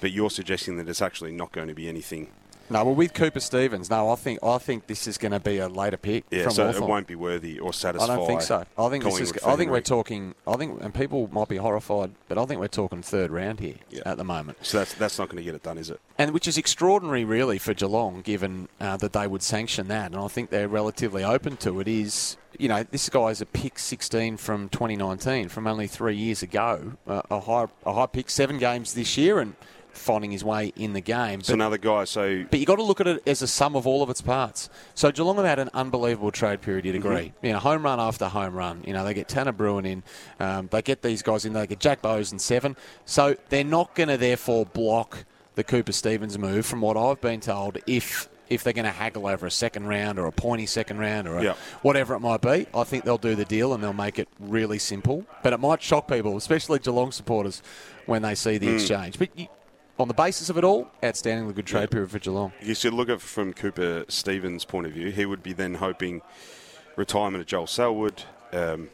But 0.00 0.12
you're 0.12 0.30
suggesting 0.30 0.76
that 0.78 0.88
it's 0.88 1.02
actually 1.02 1.32
not 1.32 1.52
going 1.52 1.68
to 1.68 1.74
be 1.74 1.88
anything. 1.88 2.28
No, 2.70 2.84
well, 2.84 2.94
with 2.94 3.12
Cooper 3.14 3.40
Stephens, 3.40 3.90
no, 3.90 4.10
I 4.10 4.14
think 4.14 4.38
I 4.44 4.58
think 4.58 4.86
this 4.86 5.06
is 5.08 5.18
going 5.18 5.32
to 5.32 5.40
be 5.40 5.58
a 5.58 5.68
later 5.68 5.96
pick 5.96 6.24
Yeah, 6.30 6.44
from 6.44 6.52
so 6.52 6.66
Hawthorn. 6.66 6.84
it 6.84 6.88
won't 6.88 7.06
be 7.08 7.16
worthy 7.16 7.58
or 7.58 7.72
satisfying. 7.72 8.10
I 8.12 8.16
don't 8.16 8.26
think 8.28 8.42
so. 8.42 8.64
I 8.78 8.88
think 8.88 9.02
this 9.04 9.18
is. 9.20 9.32
I 9.44 9.56
think 9.56 9.70
we're 9.72 9.80
talking. 9.80 10.34
I 10.46 10.54
think, 10.56 10.80
and 10.80 10.94
people 10.94 11.28
might 11.32 11.48
be 11.48 11.56
horrified, 11.56 12.12
but 12.28 12.38
I 12.38 12.46
think 12.46 12.60
we're 12.60 12.68
talking 12.68 13.02
third 13.02 13.30
round 13.32 13.58
here 13.60 13.74
Yeah. 13.90 14.02
at 14.06 14.16
the 14.18 14.24
moment, 14.24 14.58
So 14.62 14.78
that's 14.78 14.94
that's 14.94 15.18
not 15.18 15.28
going 15.28 15.38
to 15.38 15.42
get 15.42 15.54
it 15.56 15.62
done, 15.64 15.78
is 15.78 15.90
it? 15.90 16.00
and 16.16 16.32
which 16.32 16.46
is 16.46 16.56
extraordinary, 16.58 17.24
really, 17.24 17.58
for 17.58 17.74
Geelong, 17.74 18.20
given 18.20 18.68
uh, 18.80 18.96
that 18.98 19.12
they 19.14 19.26
would 19.26 19.42
sanction 19.42 19.88
that, 19.88 20.12
and 20.12 20.20
I 20.20 20.28
think 20.28 20.50
they're 20.50 20.68
relatively 20.68 21.24
open 21.24 21.56
to 21.58 21.80
it. 21.80 21.88
Is 21.88 22.36
you 22.58 22.68
know 22.68 22.84
this 22.84 23.08
guy's 23.08 23.40
a 23.40 23.46
pick 23.46 23.78
16 23.80 24.36
from 24.36 24.68
2019, 24.68 25.48
from 25.48 25.66
only 25.66 25.86
three 25.88 26.14
years 26.16 26.42
ago, 26.42 26.92
uh, 27.08 27.22
a 27.30 27.40
high 27.40 27.66
a 27.84 27.92
high 27.94 28.06
pick, 28.06 28.30
seven 28.30 28.58
games 28.58 28.94
this 28.94 29.16
year, 29.16 29.40
and 29.40 29.54
finding 29.92 30.30
his 30.30 30.42
way 30.44 30.72
in 30.76 30.92
the 30.92 31.00
game. 31.00 31.42
So 31.42 31.52
But- 31.52 31.54
another 31.54 31.78
guy. 31.78 32.04
So 32.04 32.44
but 32.50 32.58
you 32.60 32.66
got 32.66 32.76
to 32.76 32.82
look 32.82 33.00
at 33.00 33.06
it 33.06 33.22
as 33.26 33.42
a 33.42 33.46
sum 33.46 33.76
of 33.76 33.86
all 33.86 34.02
of 34.02 34.10
its 34.10 34.20
parts. 34.20 34.68
So 34.94 35.10
Geelong 35.10 35.36
have 35.36 35.44
had 35.46 35.58
an 35.58 35.70
unbelievable 35.74 36.30
trade 36.30 36.60
period. 36.62 36.84
You'd 36.84 36.96
agree. 36.96 37.32
You 37.42 37.52
know, 37.52 37.58
home 37.58 37.82
run 37.84 38.00
after 38.00 38.26
home 38.28 38.54
run. 38.54 38.82
You 38.86 38.92
know, 38.92 39.04
they 39.04 39.14
get 39.14 39.28
Tanner 39.28 39.52
Bruhn 39.52 39.86
in. 39.86 40.02
Um, 40.38 40.68
they 40.70 40.82
get 40.82 41.02
these 41.02 41.22
guys 41.22 41.44
in. 41.44 41.52
They 41.52 41.66
get 41.66 41.80
Jack 41.80 42.02
Bowes 42.02 42.32
in 42.32 42.38
seven. 42.38 42.76
So 43.04 43.36
they're 43.48 43.64
not 43.64 43.94
going 43.94 44.08
to 44.08 44.16
therefore 44.16 44.66
block 44.66 45.24
the 45.56 45.64
Cooper 45.64 45.92
Stephens 45.92 46.38
move, 46.38 46.64
from 46.64 46.80
what 46.80 46.96
I've 46.96 47.20
been 47.20 47.40
told. 47.40 47.78
If 47.86 48.28
if 48.48 48.64
they're 48.64 48.72
going 48.72 48.84
to 48.84 48.90
haggle 48.90 49.28
over 49.28 49.46
a 49.46 49.50
second 49.50 49.86
round 49.86 50.18
or 50.18 50.26
a 50.26 50.32
pointy 50.32 50.66
second 50.66 50.98
round 50.98 51.28
or 51.28 51.38
a, 51.38 51.44
Yeah. 51.44 51.54
whatever 51.82 52.14
it 52.14 52.18
might 52.18 52.40
be, 52.40 52.66
I 52.74 52.82
think 52.82 53.04
they'll 53.04 53.16
do 53.16 53.36
the 53.36 53.44
deal 53.44 53.72
and 53.72 53.80
they'll 53.80 53.92
make 53.92 54.18
it 54.18 54.26
really 54.40 54.80
simple. 54.80 55.24
But 55.44 55.52
it 55.52 55.60
might 55.60 55.80
shock 55.80 56.08
people, 56.08 56.36
especially 56.36 56.80
Geelong 56.80 57.12
supporters, 57.12 57.62
when 58.06 58.22
they 58.22 58.34
see 58.34 58.58
the 58.58 58.66
Hmm. 58.66 58.74
exchange. 58.74 59.20
But 59.20 59.28
you, 59.38 59.46
on 60.00 60.08
the 60.08 60.14
basis 60.14 60.48
of 60.50 60.56
it 60.58 60.64
all, 60.64 60.90
outstandingly 61.02 61.54
good 61.54 61.66
trade 61.66 61.90
period 61.90 62.10
for 62.10 62.18
Geelong. 62.18 62.52
you 62.60 62.74
should 62.74 62.92
look 62.94 63.08
at 63.08 63.14
it 63.16 63.20
from 63.20 63.52
Cooper 63.52 64.04
Stephens' 64.08 64.64
point 64.64 64.86
of 64.86 64.92
view. 64.92 65.10
He 65.10 65.26
would 65.26 65.42
be 65.42 65.52
then 65.52 65.74
hoping 65.74 66.22
retirement 66.96 67.40
of 67.42 67.46
Joel 67.46 67.66
Selwood. 67.66 68.22
Um, 68.52 68.90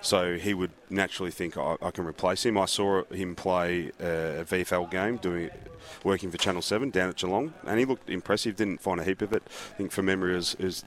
so 0.00 0.36
he 0.36 0.52
would 0.52 0.72
naturally 0.90 1.30
think 1.30 1.56
I, 1.56 1.76
I 1.80 1.90
can 1.92 2.04
replace 2.06 2.44
him. 2.44 2.58
I 2.58 2.64
saw 2.64 3.04
him 3.04 3.36
play 3.36 3.92
uh, 4.00 4.40
a 4.40 4.44
VFL 4.44 4.90
game 4.90 5.16
doing 5.18 5.50
working 6.02 6.30
for 6.30 6.38
Channel 6.38 6.62
Seven 6.62 6.90
down 6.90 7.08
at 7.10 7.16
Geelong, 7.16 7.54
and 7.66 7.78
he 7.78 7.84
looked 7.84 8.10
impressive. 8.10 8.56
Didn't 8.56 8.80
find 8.80 8.98
a 9.00 9.04
heap 9.04 9.22
of 9.22 9.32
it. 9.32 9.42
I 9.46 9.76
think 9.76 9.92
from 9.92 10.06
memory, 10.06 10.36
is 10.36 10.56
was 10.58 10.84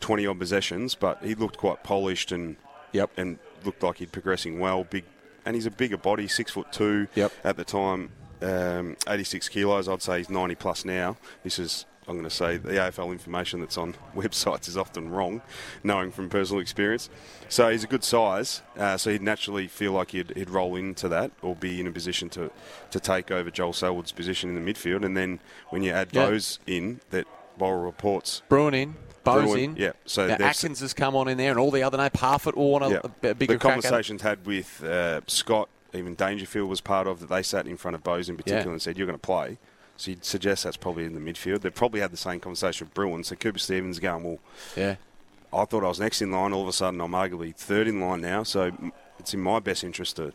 twenty 0.00 0.26
odd 0.26 0.38
possessions, 0.38 0.94
but 0.94 1.22
he 1.22 1.34
looked 1.34 1.58
quite 1.58 1.82
polished 1.82 2.32
and 2.32 2.56
Yep. 2.92 3.10
and 3.18 3.38
looked 3.66 3.82
like 3.82 3.98
he'd 3.98 4.12
progressing 4.12 4.58
well. 4.58 4.82
Big, 4.84 5.04
and 5.44 5.54
he's 5.54 5.66
a 5.66 5.70
bigger 5.70 5.98
body, 5.98 6.26
six 6.26 6.52
foot 6.52 6.72
two 6.72 7.08
Yep. 7.16 7.32
at 7.44 7.56
the 7.58 7.64
time. 7.64 8.12
Um, 8.42 8.96
86 9.08 9.48
kilos. 9.48 9.88
I'd 9.88 10.02
say 10.02 10.18
he's 10.18 10.30
90 10.30 10.54
plus 10.54 10.84
now. 10.84 11.16
This 11.44 11.58
is, 11.58 11.86
I'm 12.06 12.14
going 12.14 12.24
to 12.28 12.30
say, 12.34 12.56
the 12.56 12.70
AFL 12.70 13.12
information 13.12 13.60
that's 13.60 13.76
on 13.76 13.94
websites 14.14 14.68
is 14.68 14.76
often 14.76 15.10
wrong, 15.10 15.42
knowing 15.82 16.10
from 16.10 16.28
personal 16.28 16.60
experience. 16.60 17.10
So 17.48 17.68
he's 17.70 17.84
a 17.84 17.88
good 17.88 18.04
size. 18.04 18.62
Uh, 18.76 18.96
so 18.96 19.10
he'd 19.10 19.22
naturally 19.22 19.66
feel 19.68 19.92
like 19.92 20.12
he'd, 20.12 20.32
he'd 20.36 20.50
roll 20.50 20.76
into 20.76 21.08
that 21.08 21.30
or 21.42 21.56
be 21.56 21.80
in 21.80 21.86
a 21.86 21.92
position 21.92 22.28
to, 22.30 22.50
to 22.90 23.00
take 23.00 23.30
over 23.30 23.50
Joel 23.50 23.72
Selwood's 23.72 24.12
position 24.12 24.54
in 24.54 24.64
the 24.64 24.72
midfield. 24.72 25.04
And 25.04 25.16
then 25.16 25.40
when 25.70 25.82
you 25.82 25.92
add 25.92 26.08
Yeah. 26.12 26.26
those 26.26 26.58
in, 26.66 27.00
that 27.10 27.26
Borrell 27.58 27.84
reports 27.84 28.42
Bruhn 28.48 28.74
in, 28.74 28.94
Bowes 29.24 29.54
in. 29.56 29.76
Yeah, 29.76 29.92
so 30.06 30.26
now, 30.26 30.36
Atkins 30.40 30.80
has 30.80 30.94
come 30.94 31.14
on 31.14 31.28
in 31.28 31.36
there, 31.36 31.50
and 31.50 31.58
all 31.58 31.70
the 31.70 31.82
other 31.82 31.98
name. 31.98 32.08
Parfitt 32.10 32.56
will 32.56 32.70
want 32.70 32.84
a, 32.84 32.88
Yeah. 32.88 33.30
a, 33.30 33.34
bigger 33.34 33.54
the 33.54 33.58
conversations 33.58 34.22
had 34.22 34.46
with 34.46 34.82
uh, 34.82 35.20
Scott, 35.26 35.68
even 35.94 36.14
Dangerfield 36.14 36.68
was 36.68 36.80
part 36.80 37.06
of 37.06 37.20
that. 37.20 37.28
They 37.28 37.42
sat 37.42 37.66
in 37.66 37.76
front 37.76 37.94
of 37.94 38.02
Bowes 38.02 38.28
in 38.28 38.36
particular 38.36 38.64
Yeah. 38.66 38.72
and 38.72 38.82
said, 38.82 38.96
"You're 38.98 39.06
going 39.06 39.18
to 39.18 39.26
play." 39.26 39.58
So 39.96 40.10
you'd 40.12 40.24
suggest 40.24 40.64
that's 40.64 40.76
probably 40.76 41.04
in 41.04 41.14
the 41.14 41.20
midfield. 41.20 41.62
They 41.62 41.70
probably 41.70 42.00
had 42.00 42.12
the 42.12 42.16
same 42.16 42.38
conversation 42.40 42.86
with 42.86 42.94
Bruhn. 42.94 43.24
So 43.24 43.34
Cooper 43.36 43.58
Stephens 43.58 43.98
going, 43.98 44.22
"Well, 44.24 44.38
Yeah. 44.76 44.96
I 45.52 45.64
thought 45.64 45.82
I 45.82 45.88
was 45.88 45.98
next 45.98 46.20
in 46.22 46.30
line. 46.30 46.52
All 46.52 46.62
of 46.62 46.68
a 46.68 46.72
sudden, 46.72 47.00
I'm 47.00 47.12
arguably 47.12 47.54
third 47.54 47.88
in 47.88 48.00
line 48.00 48.20
now. 48.20 48.42
So 48.42 48.70
it's 49.18 49.32
in 49.34 49.40
my 49.40 49.58
best 49.60 49.82
interest 49.82 50.16
to 50.16 50.32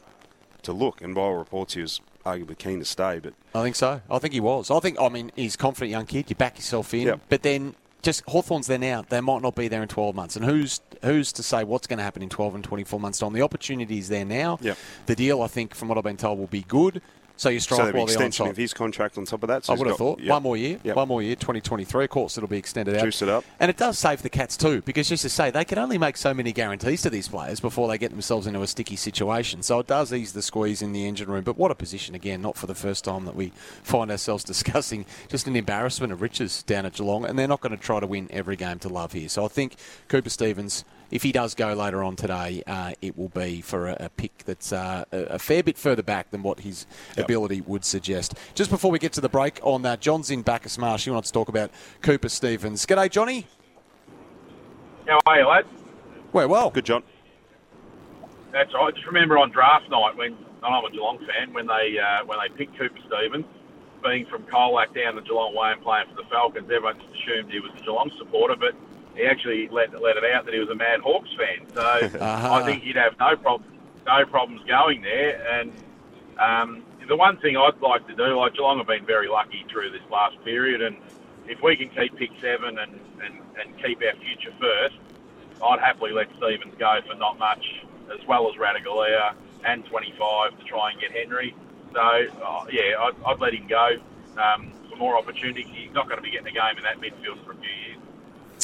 to 0.63 0.73
look." 0.73 1.01
And 1.01 1.13
by 1.15 1.21
all 1.21 1.35
reports, 1.35 1.73
he 1.75 1.81
was 1.81 2.01
arguably 2.25 2.57
keen 2.57 2.79
to 2.79 2.85
stay, 2.85 3.19
but 3.19 3.33
I 3.53 3.61
think 3.63 3.75
so. 3.75 4.01
I 4.09 4.17
think 4.19 4.33
he 4.33 4.39
was. 4.39 4.71
I 4.71 4.79
think. 4.79 4.99
I 4.99 5.09
mean, 5.09 5.31
he's 5.35 5.55
a 5.55 5.57
confident 5.57 5.91
young 5.91 6.05
kid. 6.05 6.29
You 6.29 6.35
back 6.35 6.57
yourself 6.57 6.93
in, 6.93 7.01
Yep. 7.07 7.19
but 7.29 7.43
then 7.43 7.75
just 8.03 8.23
Hawthorn's 8.27 8.67
there 8.67 8.77
now. 8.77 9.01
They 9.01 9.21
might 9.21 9.41
not 9.41 9.55
be 9.55 9.67
there 9.67 9.81
in 9.81 9.87
12 9.87 10.13
months, 10.15 10.35
and 10.35 10.45
who's 10.45 10.81
who's 11.01 11.33
to 11.33 11.43
say 11.43 11.63
what's 11.63 11.87
going 11.87 11.97
to 11.97 12.03
happen 12.03 12.21
in 12.21 12.29
12 12.29 12.55
and 12.55 12.63
24 12.63 12.99
months 12.99 13.19
time? 13.19 13.33
The 13.33 13.41
opportunity 13.41 13.97
is 13.97 14.09
there 14.09 14.25
now. 14.25 14.59
Yep. 14.61 14.77
The 15.07 15.15
deal, 15.15 15.41
I 15.41 15.47
think, 15.47 15.73
from 15.73 15.87
what 15.87 15.97
I've 15.97 16.03
been 16.03 16.17
told, 16.17 16.37
will 16.37 16.47
be 16.47 16.63
good. 16.67 17.01
So 17.35 17.49
you 17.49 17.59
strike 17.59 17.79
so 17.79 17.83
while 17.85 18.05
the 18.05 18.13
extension 18.13 18.47
of 18.47 18.55
his 18.55 18.73
contract 18.73 19.17
on 19.17 19.25
top 19.25 19.41
of 19.43 19.47
that. 19.49 19.65
So 19.65 19.73
I 19.73 19.75
would 19.75 19.87
have 19.87 19.97
got- 19.97 19.97
thought 19.97 20.19
yep. 20.19 20.29
one 20.29 20.43
more 20.43 20.55
year, 20.55 20.79
Yep. 20.83 20.95
one 20.95 21.07
more 21.07 21.21
year, 21.21 21.35
2023. 21.35 22.03
Of 22.05 22.09
course, 22.11 22.37
it'll 22.37 22.47
be 22.47 22.57
extended 22.57 22.95
out. 22.95 23.03
Juice 23.03 23.21
it 23.23 23.29
up. 23.29 23.43
and 23.59 23.69
it 23.69 23.77
does 23.77 23.97
save 23.97 24.21
the 24.21 24.29
Cats 24.29 24.55
too, 24.55 24.81
because 24.83 25.09
just 25.09 25.23
to 25.23 25.29
say 25.29 25.49
they 25.49 25.65
can 25.65 25.77
only 25.79 25.97
make 25.97 26.15
so 26.15 26.33
many 26.33 26.51
guarantees 26.53 27.01
to 27.01 27.09
these 27.09 27.27
players 27.27 27.59
before 27.59 27.87
they 27.87 27.97
get 27.97 28.11
themselves 28.11 28.45
into 28.45 28.61
a 28.61 28.67
sticky 28.67 28.95
situation. 28.95 29.63
So 29.63 29.79
it 29.79 29.87
does 29.87 30.13
ease 30.13 30.33
the 30.33 30.41
squeeze 30.43 30.81
in 30.81 30.93
the 30.93 31.07
engine 31.07 31.29
room. 31.29 31.43
But 31.43 31.57
what 31.57 31.71
a 31.71 31.75
position 31.75 32.13
again! 32.15 32.41
Not 32.41 32.55
for 32.55 32.67
the 32.67 32.75
first 32.75 33.03
time 33.03 33.25
that 33.25 33.35
we 33.35 33.51
find 33.81 34.11
ourselves 34.11 34.43
discussing 34.53 35.05
just 35.27 35.47
an 35.47 35.55
embarrassment 35.55 36.13
of 36.13 36.21
riches 36.21 36.61
down 36.63 36.85
at 36.85 36.93
Geelong, 36.93 37.25
and 37.25 37.37
they're 37.37 37.47
not 37.47 37.61
going 37.61 37.75
to 37.75 37.83
try 37.83 37.99
to 37.99 38.07
win 38.07 38.27
every 38.31 38.55
game 38.55 38.77
to 38.79 38.89
love 38.89 39.13
here. 39.13 39.27
So 39.27 39.43
I 39.43 39.47
think 39.47 39.75
Cooper 40.07 40.29
Stephens. 40.29 40.85
If 41.13 41.21
he 41.21 41.31
does 41.31 41.53
go 41.53 41.73
later 41.73 42.03
on 42.03 42.15
today, 42.15 42.63
uh, 42.65 42.93
it 42.99 43.15
will 43.15 43.29
be 43.29 43.61
for 43.61 43.87
a, 43.87 43.97
a 43.99 44.09
pick 44.09 44.35
that's 44.45 44.73
uh, 44.73 45.05
a, 45.11 45.17
a 45.35 45.39
fair 45.39 45.61
bit 45.61 45.77
further 45.77 46.01
back 46.01 46.31
than 46.31 46.41
what 46.41 46.61
his 46.61 46.87
Yep. 47.15 47.25
ability 47.25 47.61
would 47.61 47.85
suggest. 47.85 48.33
Just 48.55 48.71
before 48.71 48.89
we 48.89 48.97
get 48.97 49.13
to 49.13 49.21
the 49.21 49.29
break 49.29 49.59
on 49.61 49.83
that, 49.83 50.01
John's 50.01 50.31
in 50.31 50.41
Bacchus 50.41 50.79
Marsh. 50.79 51.05
He 51.05 51.11
wants 51.11 51.29
to 51.29 51.33
talk 51.33 51.49
about 51.49 51.69
Cooper 52.01 52.29
Stephens. 52.29 52.83
G'day, 52.87 53.11
Johnny. 53.11 53.45
How 55.07 55.19
are 55.27 55.39
you, 55.39 55.47
lads? 55.47 55.67
Well, 56.31 56.47
well. 56.47 56.69
Good, 56.71 56.85
John. 56.85 57.03
That's 58.51 58.73
right. 58.73 58.93
Just 58.95 59.05
remember 59.05 59.37
on 59.37 59.51
draft 59.51 59.89
night 59.91 60.15
when 60.17 60.33
and 60.63 60.73
I'm 60.73 60.83
a 60.85 60.89
Geelong 60.89 61.19
fan 61.19 61.53
when 61.53 61.67
they 61.67 61.99
uh, 61.99 62.25
when 62.25 62.39
they 62.39 62.49
picked 62.55 62.77
Cooper 62.77 62.99
Stephens, 63.05 63.45
being 64.03 64.25
from 64.25 64.43
Colac 64.43 64.95
down 64.95 65.15
the 65.15 65.21
Geelong 65.21 65.53
way 65.55 65.73
and 65.73 65.81
playing 65.81 66.07
for 66.09 66.15
the 66.15 66.27
Falcons, 66.29 66.71
everyone 66.71 66.99
just 66.99 67.21
assumed 67.21 67.51
he 67.51 67.59
was 67.59 67.71
a 67.77 67.83
Geelong 67.83 68.11
supporter, 68.17 68.55
but 68.55 68.73
he 69.15 69.23
actually 69.25 69.67
let 69.69 69.91
let 70.01 70.17
it 70.17 70.23
out 70.33 70.45
that 70.45 70.53
he 70.53 70.59
was 70.59 70.69
a 70.69 70.75
Mad 70.75 71.01
Hawks 71.01 71.29
fan. 71.37 71.67
So 71.73 71.81
Uh-huh. 71.81 72.53
I 72.53 72.63
think 72.63 72.83
he'd 72.83 72.95
have 72.95 73.17
no 73.19 73.35
problem 73.35 73.73
no 74.05 74.25
problems 74.25 74.61
going 74.67 75.01
there. 75.01 75.59
And 75.59 75.71
um, 76.39 76.83
the 77.07 77.15
one 77.15 77.37
thing 77.37 77.57
I'd 77.57 77.79
like 77.81 78.07
to 78.07 78.15
do, 78.15 78.37
like 78.37 78.53
Geelong 78.53 78.77
have 78.77 78.87
been 78.87 79.05
very 79.05 79.27
lucky 79.27 79.65
through 79.71 79.91
this 79.91 80.01
last 80.11 80.41
period, 80.43 80.81
and 80.81 80.97
if 81.47 81.61
we 81.61 81.75
can 81.75 81.89
keep 81.89 82.15
pick 82.17 82.31
seven 82.41 82.79
and, 82.79 82.99
and, 83.23 83.39
and 83.61 83.83
keep 83.83 83.99
our 84.01 84.15
future 84.21 84.53
first, 84.59 84.95
I'd 85.63 85.79
happily 85.79 86.11
let 86.11 86.27
Stephens 86.37 86.73
go 86.77 86.99
for 87.07 87.15
not 87.15 87.37
much, 87.37 87.65
as 88.13 88.25
well 88.27 88.49
as 88.49 88.55
Ratugolea 88.55 89.33
and 89.65 89.85
25 89.85 90.59
to 90.59 90.65
try 90.65 90.91
and 90.91 90.99
get 90.99 91.11
Henry. 91.11 91.55
So, 91.93 91.99
uh, 91.99 92.65
yeah, 92.71 92.97
I'd, 92.99 93.13
I'd 93.25 93.39
let 93.39 93.53
him 93.53 93.67
go 93.67 93.95
um, 94.37 94.71
for 94.89 94.97
more 94.97 95.17
opportunities. 95.17 95.67
He's 95.71 95.93
not 95.93 96.07
going 96.07 96.17
to 96.17 96.23
be 96.23 96.31
getting 96.31 96.47
a 96.47 96.51
game 96.51 96.77
in 96.77 96.83
that 96.83 96.99
midfield 96.99 97.43
for 97.45 97.51
a 97.51 97.55
few 97.55 97.69
years. 97.87 97.99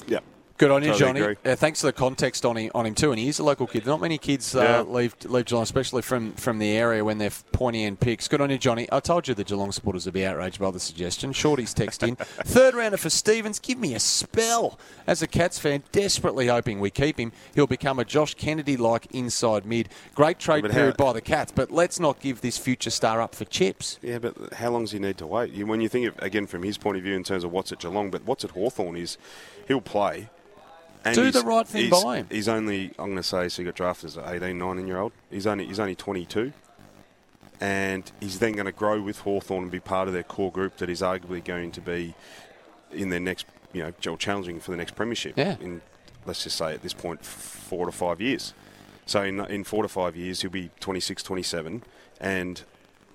Yeah. 0.08 0.20
Good 0.60 0.72
on 0.72 0.84
you, 0.84 0.92
Totally 0.92 1.22
Johnny. 1.22 1.36
Uh, 1.46 1.56
thanks 1.56 1.80
for 1.80 1.88
the 1.88 1.94
context 1.94 2.46
on 2.46 2.58
him, 2.58 2.70
on 2.76 2.86
him 2.86 2.94
too. 2.94 3.12
And 3.12 3.18
he 3.20 3.30
is 3.30 3.40
a 3.40 3.46
local 3.46 3.66
kid. 3.66 3.86
Not 3.86 4.02
many 4.02 4.18
kids 4.18 4.54
uh, 4.54 4.62
Yeah. 4.62 4.82
leave 4.82 5.16
leave 5.24 5.46
Geelong, 5.46 5.64
especially 5.64 6.02
from, 6.02 6.34
from 6.34 6.60
the 6.60 6.70
area 6.72 7.02
when 7.06 7.18
they're 7.18 7.32
pointy 7.54 7.86
end 7.86 8.02
picks. 8.02 8.28
Good 8.28 8.42
on 8.42 8.50
you, 8.50 8.58
Johnny. 8.58 8.86
I 8.92 9.00
told 9.00 9.30
you 9.30 9.34
the 9.34 9.46
Geelong 9.46 9.72
supporters 9.72 10.04
would 10.04 10.14
be 10.14 10.26
outraged 10.26 10.60
by 10.60 10.70
the 10.70 10.80
suggestion. 10.82 11.32
Shorty's 11.32 11.74
text 11.74 12.04
in. 12.04 12.16
Third 12.18 12.76
rounder 12.76 12.98
for 12.98 13.10
Stephens. 13.10 13.58
Give 13.58 13.80
me 13.80 13.96
a 13.96 14.02
spell. 14.02 14.78
As 15.08 15.22
a 15.22 15.28
Cats 15.28 15.58
fan, 15.60 15.82
desperately 15.94 16.48
hoping 16.48 16.82
we 16.82 16.90
keep 16.90 17.18
him. 17.18 17.32
He'll 17.56 17.66
become 17.66 17.98
a 17.98 18.04
Josh 18.04 18.34
Kennedy 18.34 18.76
like 18.76 19.08
inside 19.16 19.66
mid. 19.66 19.88
Great 20.14 20.40
trade 20.40 20.66
how- 20.66 20.72
period 20.74 20.98
by 20.98 21.14
the 21.14 21.22
Cats, 21.22 21.54
but 21.56 21.72
let's 21.72 22.02
not 22.02 22.20
give 22.20 22.42
this 22.42 22.58
future 22.58 22.90
star 22.90 23.22
up 23.22 23.34
for 23.34 23.46
chips. 23.46 23.98
Yeah, 24.02 24.20
but 24.20 24.36
how 24.56 24.72
long 24.72 24.84
does 24.84 24.92
he 24.92 25.00
need 25.00 25.20
to 25.20 25.26
wait? 25.28 25.66
When 25.66 25.80
you 25.80 25.88
think 25.88 26.06
of, 26.08 26.16
again, 26.20 26.48
from 26.48 26.64
his 26.64 26.78
point 26.78 26.98
of 26.98 27.04
view 27.04 27.16
in 27.16 27.24
terms 27.24 27.46
of 27.46 27.52
what's 27.54 27.72
at 27.72 27.80
Geelong, 27.80 28.12
but 28.12 28.26
what's 28.26 28.44
at 28.44 28.52
Hawthorn 28.52 28.98
is 28.98 29.18
he'll 29.66 29.80
play. 29.80 30.28
And 31.06 31.16
Do 31.16 31.32
the 31.32 31.42
right 31.42 31.68
thing 31.68 31.90
by 31.90 32.18
him. 32.18 32.28
He's 32.30 32.48
only, 32.48 32.88
I'm 33.00 33.08
going 33.08 33.16
to 33.16 33.24
say, 33.24 33.48
so 33.50 33.62
he 33.62 33.66
got 33.66 33.76
drafted 33.76 34.10
as 34.10 34.18
an 34.18 34.26
18, 34.28 34.58
19 34.58 34.88
year 34.88 35.00
old. 35.00 35.14
He's 35.32 35.48
only, 35.48 35.66
he's 35.66 35.80
only 35.80 35.96
22. 35.96 36.52
And 37.62 38.10
he's 38.20 38.40
then 38.40 38.54
going 38.54 38.66
to 38.66 38.72
grow 38.72 39.02
with 39.02 39.20
Hawthorn 39.20 39.64
and 39.64 39.72
be 39.72 39.80
part 39.80 40.08
of 40.08 40.14
their 40.14 40.24
core 40.24 40.52
group 40.52 40.78
that 40.78 40.90
is 40.90 41.02
arguably 41.02 41.44
going 41.44 41.72
to 41.72 41.82
be 41.82 42.16
in 42.92 43.10
their 43.10 43.20
next, 43.20 43.46
you 43.74 43.84
know, 43.84 44.16
challenging 44.16 44.60
for 44.60 44.72
the 44.72 44.78
next 44.78 44.96
premiership. 44.96 45.38
Yeah. 45.38 45.56
In, 45.60 45.82
let's 46.26 46.44
just 46.44 46.58
say 46.58 46.74
at 46.74 46.82
this 46.82 46.94
four 46.94 47.86
to 47.86 47.92
five 47.92 48.22
years. 48.22 48.54
So 49.06 49.24
in, 49.24 49.40
in 49.46 49.64
four 49.64 49.84
to 49.84 49.90
five 49.90 50.16
years, 50.16 50.42
he'll 50.42 50.52
be 50.52 50.70
26, 50.80 51.24
27, 51.24 51.84
and 52.22 52.62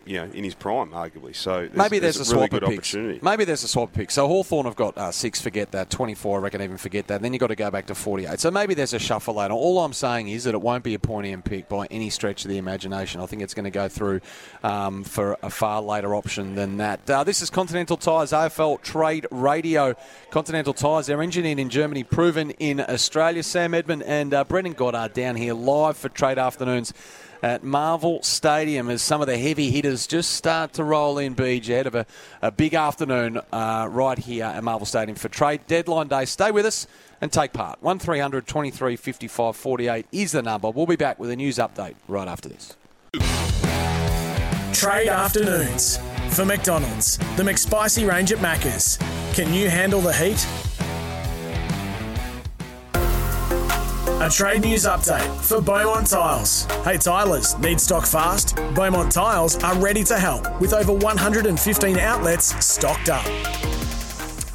you 0.06 0.16
know 0.18 0.24
in 0.24 0.44
his 0.44 0.54
prime, 0.54 0.90
arguably. 0.90 1.34
So 1.34 1.60
there's, 1.60 1.74
Maybe 1.74 1.98
there's, 1.98 2.16
a 2.16 2.34
really 2.34 2.48
swap 2.48 2.62
of 2.62 2.68
picks. 2.68 2.94
opportunity. 2.94 3.18
Maybe 3.22 3.44
there's 3.44 3.64
a 3.64 3.68
swap 3.68 3.92
pick. 3.92 4.10
So 4.10 4.26
Hawthorn 4.28 4.66
have 4.66 4.76
got 4.76 4.96
uh, 4.98 5.12
six, 5.12 5.40
forget 5.40 5.72
that. 5.72 5.90
24, 5.90 6.38
I 6.38 6.42
reckon, 6.42 6.62
even 6.62 6.76
forget 6.76 7.06
that. 7.08 7.22
Then 7.22 7.32
you've 7.32 7.40
got 7.40 7.48
to 7.48 7.56
go 7.56 7.70
back 7.70 7.86
to 7.86 7.94
48. 7.94 8.40
So 8.40 8.50
maybe 8.50 8.74
there's 8.74 8.92
a 8.92 8.98
shuffle 8.98 9.34
later. 9.34 9.54
All 9.54 9.80
I'm 9.80 9.92
saying 9.92 10.28
is 10.28 10.44
that 10.44 10.54
it 10.54 10.60
won't 10.60 10.84
be 10.84 10.94
a 10.94 10.98
pointy 10.98 11.32
end 11.32 11.44
pick 11.44 11.68
by 11.68 11.86
any 11.90 12.10
stretch 12.10 12.44
of 12.44 12.50
the 12.50 12.58
imagination. 12.58 13.20
I 13.20 13.26
think 13.26 13.42
it's 13.42 13.54
going 13.54 13.64
to 13.64 13.70
go 13.70 13.88
through 13.88 14.20
um, 14.62 15.04
for 15.04 15.36
a 15.42 15.50
far 15.50 15.80
later 15.82 16.14
option 16.14 16.54
than 16.54 16.78
that. 16.78 17.08
Uh, 17.08 17.24
this 17.24 17.42
is 17.42 17.50
Continental 17.50 17.96
Tires 17.96 18.32
AFL 18.32 18.82
Trade 18.82 19.26
Radio. 19.30 19.94
Continental 20.30 20.74
Tires, 20.74 21.06
they're 21.06 21.22
engineered 21.22 21.58
in 21.58 21.70
Germany, 21.70 22.04
proven 22.04 22.50
in 22.52 22.80
Australia. 22.80 23.42
Sam 23.42 23.74
Edmund 23.74 24.02
and 24.02 24.34
uh, 24.34 24.44
Brendan 24.44 24.72
Goddard 24.74 25.12
down 25.12 25.36
here 25.36 25.54
live 25.54 25.96
for 25.96 26.08
Trade 26.08 26.38
Afternoons 26.38 26.92
at 27.44 27.62
Marvel 27.62 28.22
Stadium 28.22 28.88
as 28.88 29.02
some 29.02 29.20
of 29.20 29.26
the 29.26 29.36
heavy 29.36 29.70
hitters 29.70 30.06
just 30.06 30.30
start 30.30 30.72
to 30.72 30.82
roll 30.82 31.18
in, 31.18 31.34
BJ, 31.34 31.68
ahead 31.74 31.86
of 31.86 31.94
a, 31.94 32.06
a 32.40 32.50
big 32.50 32.72
afternoon 32.72 33.38
uh, 33.52 33.86
right 33.90 34.18
here 34.18 34.46
at 34.46 34.64
Marvel 34.64 34.86
Stadium 34.86 35.14
for 35.14 35.28
trade 35.28 35.60
deadline 35.66 36.08
day. 36.08 36.24
Stay 36.24 36.50
with 36.50 36.64
us 36.64 36.86
and 37.20 37.30
take 37.30 37.52
part. 37.52 37.82
1300 37.82 38.46
23 38.46 38.96
55 38.96 39.56
48 39.56 40.06
is 40.10 40.32
the 40.32 40.40
number. 40.40 40.70
We'll 40.70 40.86
be 40.86 40.96
back 40.96 41.18
with 41.18 41.28
a 41.28 41.36
news 41.36 41.58
update 41.58 41.96
right 42.08 42.26
after 42.26 42.48
this. 42.48 42.76
Trade 44.72 45.08
afternoons 45.08 45.98
for 46.30 46.46
McDonald's. 46.46 47.18
The 47.36 47.42
McSpicy 47.42 48.08
range 48.08 48.32
at 48.32 48.38
Macca's. 48.38 48.96
Can 49.34 49.52
you 49.52 49.68
handle 49.68 50.00
the 50.00 50.14
heat? 50.14 50.48
A 54.20 54.30
trade 54.30 54.62
news 54.62 54.84
update 54.84 55.28
for 55.40 55.60
Beaumont 55.60 56.06
Tiles. 56.06 56.64
Hey 56.84 56.96
Tilers, 56.96 57.58
need 57.58 57.80
stock 57.80 58.06
fast? 58.06 58.54
Beaumont 58.74 59.10
Tiles 59.10 59.56
are 59.64 59.76
ready 59.78 60.04
to 60.04 60.18
help 60.18 60.60
with 60.60 60.72
over 60.72 60.92
115 60.92 61.98
outlets 61.98 62.64
stocked 62.64 63.08
up. 63.08 63.26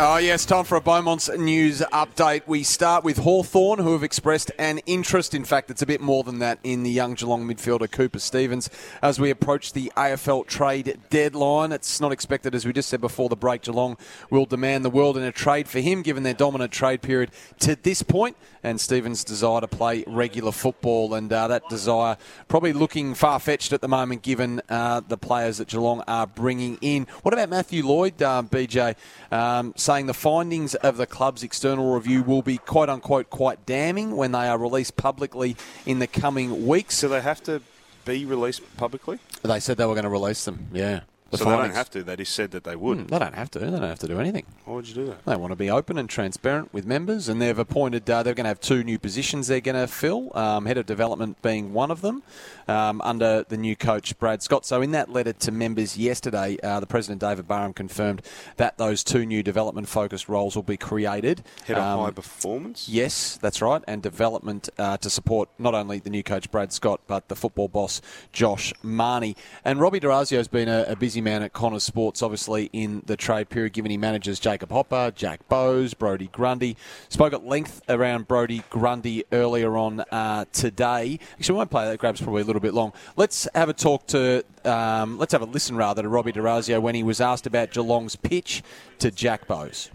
Oh, 0.01 0.15
yes, 0.15 0.45
time 0.45 0.63
for 0.63 0.77
a 0.77 0.81
Beaumont's 0.81 1.27
news 1.27 1.81
update. 1.91 2.43
We 2.47 2.63
start 2.63 3.03
with 3.03 3.17
Hawthorn, 3.17 3.79
who 3.79 3.91
have 3.91 4.01
expressed 4.01 4.49
an 4.57 4.77
interest. 4.85 5.35
In 5.35 5.43
fact, 5.43 5.69
it's 5.69 5.81
a 5.81 5.85
bit 5.85 5.99
more 5.99 6.23
than 6.23 6.39
that 6.39 6.57
in 6.63 6.83
the 6.83 6.89
young 6.89 7.15
Geelong 7.15 7.45
midfielder 7.45 7.91
Cooper 7.91 8.19
Stephens 8.19 8.69
as 9.01 9.19
we 9.19 9.29
approach 9.29 9.73
the 9.73 9.91
AFL 9.97 10.47
trade 10.47 10.97
deadline. 11.09 11.73
It's 11.73 11.99
not 11.99 12.13
expected, 12.13 12.55
as 12.55 12.65
we 12.65 12.71
just 12.71 12.88
said 12.88 13.01
before 13.01 13.27
the 13.27 13.35
break, 13.35 13.63
Geelong 13.63 13.97
will 14.29 14.45
demand 14.45 14.85
the 14.85 14.89
world 14.89 15.17
in 15.17 15.23
a 15.23 15.33
trade 15.33 15.67
for 15.67 15.81
him, 15.81 16.01
given 16.01 16.23
their 16.23 16.33
dominant 16.33 16.71
trade 16.71 17.01
period 17.01 17.31
to 17.59 17.75
this 17.75 18.01
point, 18.01 18.38
and 18.63 18.79
Stephens' 18.79 19.25
desire 19.25 19.59
to 19.59 19.67
play 19.67 20.05
regular 20.07 20.53
football. 20.53 21.13
And 21.13 21.33
uh, 21.33 21.49
that 21.49 21.67
desire 21.67 22.15
probably 22.47 22.71
looking 22.71 23.15
far 23.15 23.38
fetched 23.38 23.73
at 23.73 23.81
the 23.81 23.89
moment, 23.89 24.21
given 24.21 24.62
uh, 24.69 25.01
the 25.05 25.17
players 25.17 25.57
that 25.57 25.67
Geelong 25.67 26.05
are 26.07 26.25
bringing 26.25 26.77
in. 26.79 27.05
What 27.23 27.33
about 27.33 27.49
Matthew 27.49 27.85
Lloyd, 27.85 28.21
uh, 28.21 28.43
BJ? 28.49 28.95
Um, 29.29 29.73
saying 29.89 30.06
the 30.06 30.13
findings 30.13 30.75
of 30.75 30.97
the 30.97 31.08
club's 31.08 31.41
external 31.41 31.95
review 31.95 32.21
will 32.21 32.43
be 32.43 32.60
quote 32.60 32.89
unquote 32.89 33.32
quite 33.32 33.65
damning 33.65 34.15
when 34.15 34.32
they 34.32 34.47
are 34.47 34.56
released 34.56 34.95
publicly 34.95 35.58
in 35.84 35.97
the 35.97 36.06
coming 36.06 36.67
weeks. 36.67 36.95
So 36.95 37.08
they 37.08 37.21
have 37.21 37.41
to 37.45 37.60
be 38.06 38.23
released 38.23 38.62
publicly. 38.78 39.17
They 39.41 39.60
said 39.60 39.78
they 39.78 39.88
were 39.88 39.95
going 39.95 40.04
to 40.04 40.10
release 40.12 40.45
them. 40.45 40.67
Yeah. 40.71 40.99
The 41.31 41.37
so 41.37 41.45
they 41.45 41.51
don't 41.57 41.73
have 41.75 41.89
to. 41.91 42.03
They 42.03 42.15
just 42.15 42.33
said 42.33 42.51
that 42.51 42.63
they 42.63 42.75
would. 42.75 42.97
Hmm, 42.99 43.05
They 43.07 43.19
don't 43.19 43.35
have 43.35 43.51
to. 43.51 43.59
They 43.59 43.69
don't 43.69 43.81
have 43.83 43.99
to 43.99 44.07
do 44.07 44.19
anything. 44.19 44.45
Why 44.65 44.73
would 44.75 44.87
you 44.87 44.93
do 44.95 45.05
that? 45.07 45.25
They 45.25 45.35
want 45.35 45.51
to 45.51 45.55
be 45.55 45.69
open 45.69 45.97
and 45.97 46.09
transparent 46.09 46.73
with 46.73 46.85
members, 46.85 47.29
and 47.29 47.41
they've 47.41 47.57
appointed. 47.57 48.09
Uh, 48.09 48.23
they're 48.23 48.33
going 48.33 48.45
to 48.45 48.49
have 48.49 48.59
two 48.59 48.83
new 48.83 48.97
positions 48.99 49.47
they're 49.47 49.61
going 49.61 49.75
to 49.75 49.87
fill. 49.87 50.35
Um, 50.35 50.65
head 50.65 50.77
of 50.77 50.85
development 50.85 51.41
being 51.41 51.73
one 51.73 51.91
of 51.91 52.01
them, 52.01 52.23
um, 52.67 53.01
under 53.01 53.43
the 53.47 53.57
new 53.57 53.75
coach 53.75 54.17
Brad 54.19 54.41
Scott. 54.41 54.65
So 54.65 54.81
in 54.81 54.91
that 54.91 55.09
letter 55.11 55.33
to 55.33 55.51
members 55.51 55.97
yesterday, 55.97 56.57
uh, 56.63 56.79
the 56.79 56.87
president 56.87 57.21
David 57.21 57.47
Barham 57.47 57.73
confirmed 57.73 58.21
that 58.57 58.77
those 58.77 59.03
two 59.03 59.25
new 59.25 59.43
development-focused 59.43 60.27
roles 60.29 60.55
will 60.55 60.63
be 60.63 60.77
created. 60.77 61.43
Head 61.65 61.77
of 61.77 61.83
Um, 61.83 61.99
high 62.05 62.11
performance. 62.11 62.87
Yes, 62.89 63.37
that's 63.41 63.61
right, 63.61 63.83
and 63.87 64.01
development 64.01 64.69
uh, 64.77 64.97
to 64.97 65.09
support 65.09 65.49
not 65.59 65.73
only 65.75 65.99
the 65.99 66.09
new 66.09 66.23
coach 66.23 66.49
Brad 66.51 66.73
Scott, 66.73 67.01
but 67.07 67.27
the 67.27 67.35
football 67.35 67.67
boss 67.67 68.01
Josh 68.33 68.73
Mahoney. 68.81 69.35
And 69.65 69.79
Robbie 69.79 69.99
D'Orazio 69.99 70.37
has 70.37 70.47
been 70.47 70.67
a, 70.67 70.85
a 70.87 70.95
busy 70.95 71.18
man 71.21 71.43
at 71.43 71.53
Connors 71.53 71.84
Sports, 71.84 72.21
obviously 72.21 72.69
in 72.73 73.03
the 73.05 73.17
trade 73.17 73.49
period, 73.49 73.73
given 73.73 73.91
he 73.91 73.97
manages 73.97 74.39
Jacob 74.39 74.71
Hopper, 74.71 75.12
Jack 75.15 75.47
Bowes, 75.49 75.93
Brodie 75.93 76.29
Grundy. 76.32 76.77
Spoke 77.10 77.34
at 77.34 77.45
length 77.45 77.82
around 77.89 78.27
Brodie 78.27 78.63
Grundy 78.69 79.23
earlier 79.32 79.77
on 79.77 80.01
uh, 80.12 80.45
today. 80.51 81.19
Actually, 81.34 81.53
we 81.53 81.58
won't 81.58 81.71
play 81.71 81.86
that. 81.86 81.99
Grab's 81.99 82.21
probably 82.21 82.41
a 82.41 82.45
little 82.45 82.62
bit 82.62 82.73
long. 82.73 82.93
Let's 83.15 83.47
have 83.55 83.69
a 83.69 83.73
talk 83.73 84.08
to. 84.08 84.43
Um, 84.65 85.17
let's 85.17 85.32
have 85.32 85.41
a 85.41 85.45
listen 85.45 85.75
rather 85.75 86.01
to 86.01 86.10
Robbie 86.10 86.32
D'Orazio 86.32 86.79
when 86.79 86.95
he 86.95 87.03
was 87.03 87.21
asked 87.21 87.47
about 87.47 87.71
Geelong's 87.71 88.15
pitch 88.15 88.62
to 88.99 89.12
Jack 89.12 89.47
Bowes. 89.47 89.89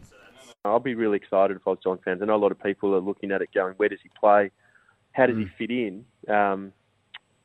I'll 0.64 0.80
be 0.80 0.94
really 0.94 1.16
excited 1.16 1.56
if 1.56 1.66
I 1.66 1.70
was 1.70 1.78
John 1.84 1.98
fans. 2.04 2.22
I 2.22 2.24
know 2.24 2.36
a 2.36 2.38
lot 2.38 2.52
of 2.52 2.62
people 2.62 2.94
are 2.94 3.00
looking 3.00 3.30
at 3.30 3.42
it 3.42 3.50
going, 3.54 3.74
where 3.76 3.88
does 3.88 3.98
he 4.02 4.10
play? 4.18 4.50
How 5.12 5.26
does 5.26 5.36
he 5.36 5.46
fit 5.58 5.70
in? 5.70 6.04
Um, 6.28 6.72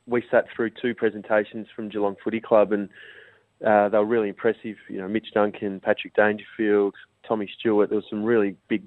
we 0.06 0.24
sat 0.30 0.46
through 0.54 0.70
two 0.70 0.94
presentations 0.94 1.68
from 1.74 1.88
Geelong 1.88 2.16
Footy 2.22 2.40
Club 2.40 2.72
and 2.72 2.88
uh, 3.64 3.88
they 3.88 3.98
were 3.98 4.04
really 4.06 4.28
impressive. 4.28 4.76
You 4.88 4.98
know, 4.98 5.08
Mitch 5.08 5.28
Duncan, 5.32 5.80
Patrick 5.80 6.14
Dangerfield, 6.14 6.94
Tommy 7.26 7.50
Stewart. 7.58 7.88
There 7.90 7.96
was 7.96 8.04
some 8.08 8.24
really 8.24 8.56
big, 8.68 8.82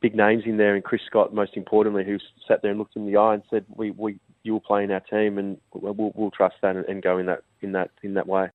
big 0.00 0.14
names 0.14 0.44
in 0.46 0.56
there, 0.56 0.74
and 0.74 0.84
Chris 0.84 1.02
Scott, 1.06 1.34
most 1.34 1.56
importantly, 1.56 2.04
who 2.04 2.18
sat 2.46 2.62
there 2.62 2.70
and 2.70 2.78
looked 2.78 2.96
in 2.96 3.06
the 3.06 3.16
eye 3.16 3.34
and 3.34 3.42
said, 3.50 3.64
"We, 3.74 3.90
we, 3.90 4.18
you 4.42 4.52
will 4.52 4.60
play 4.60 4.84
in 4.84 4.90
our 4.90 5.00
team, 5.00 5.38
and 5.38 5.58
we'll, 5.72 6.12
we'll 6.14 6.30
trust 6.30 6.56
that 6.62 6.76
and, 6.76 6.84
and 6.86 7.02
go 7.02 7.18
in 7.18 7.26
that, 7.26 7.42
in 7.62 7.72
that, 7.72 7.90
in 8.02 8.14
that 8.14 8.26
way." 8.26 8.50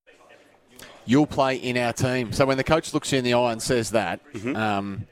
you'll 1.05 1.27
play 1.27 1.55
in 1.55 1.77
our 1.77 1.93
team. 1.93 2.31
So 2.31 2.45
when 2.45 2.57
the 2.57 2.63
coach 2.63 2.93
looks 2.93 3.11
you 3.11 3.17
in 3.17 3.23
the 3.23 3.33
eye 3.33 3.51
and 3.51 3.61
says 3.61 3.91
that, 3.91 4.19
Mm-hmm. 4.33 4.55
um, 4.55 5.07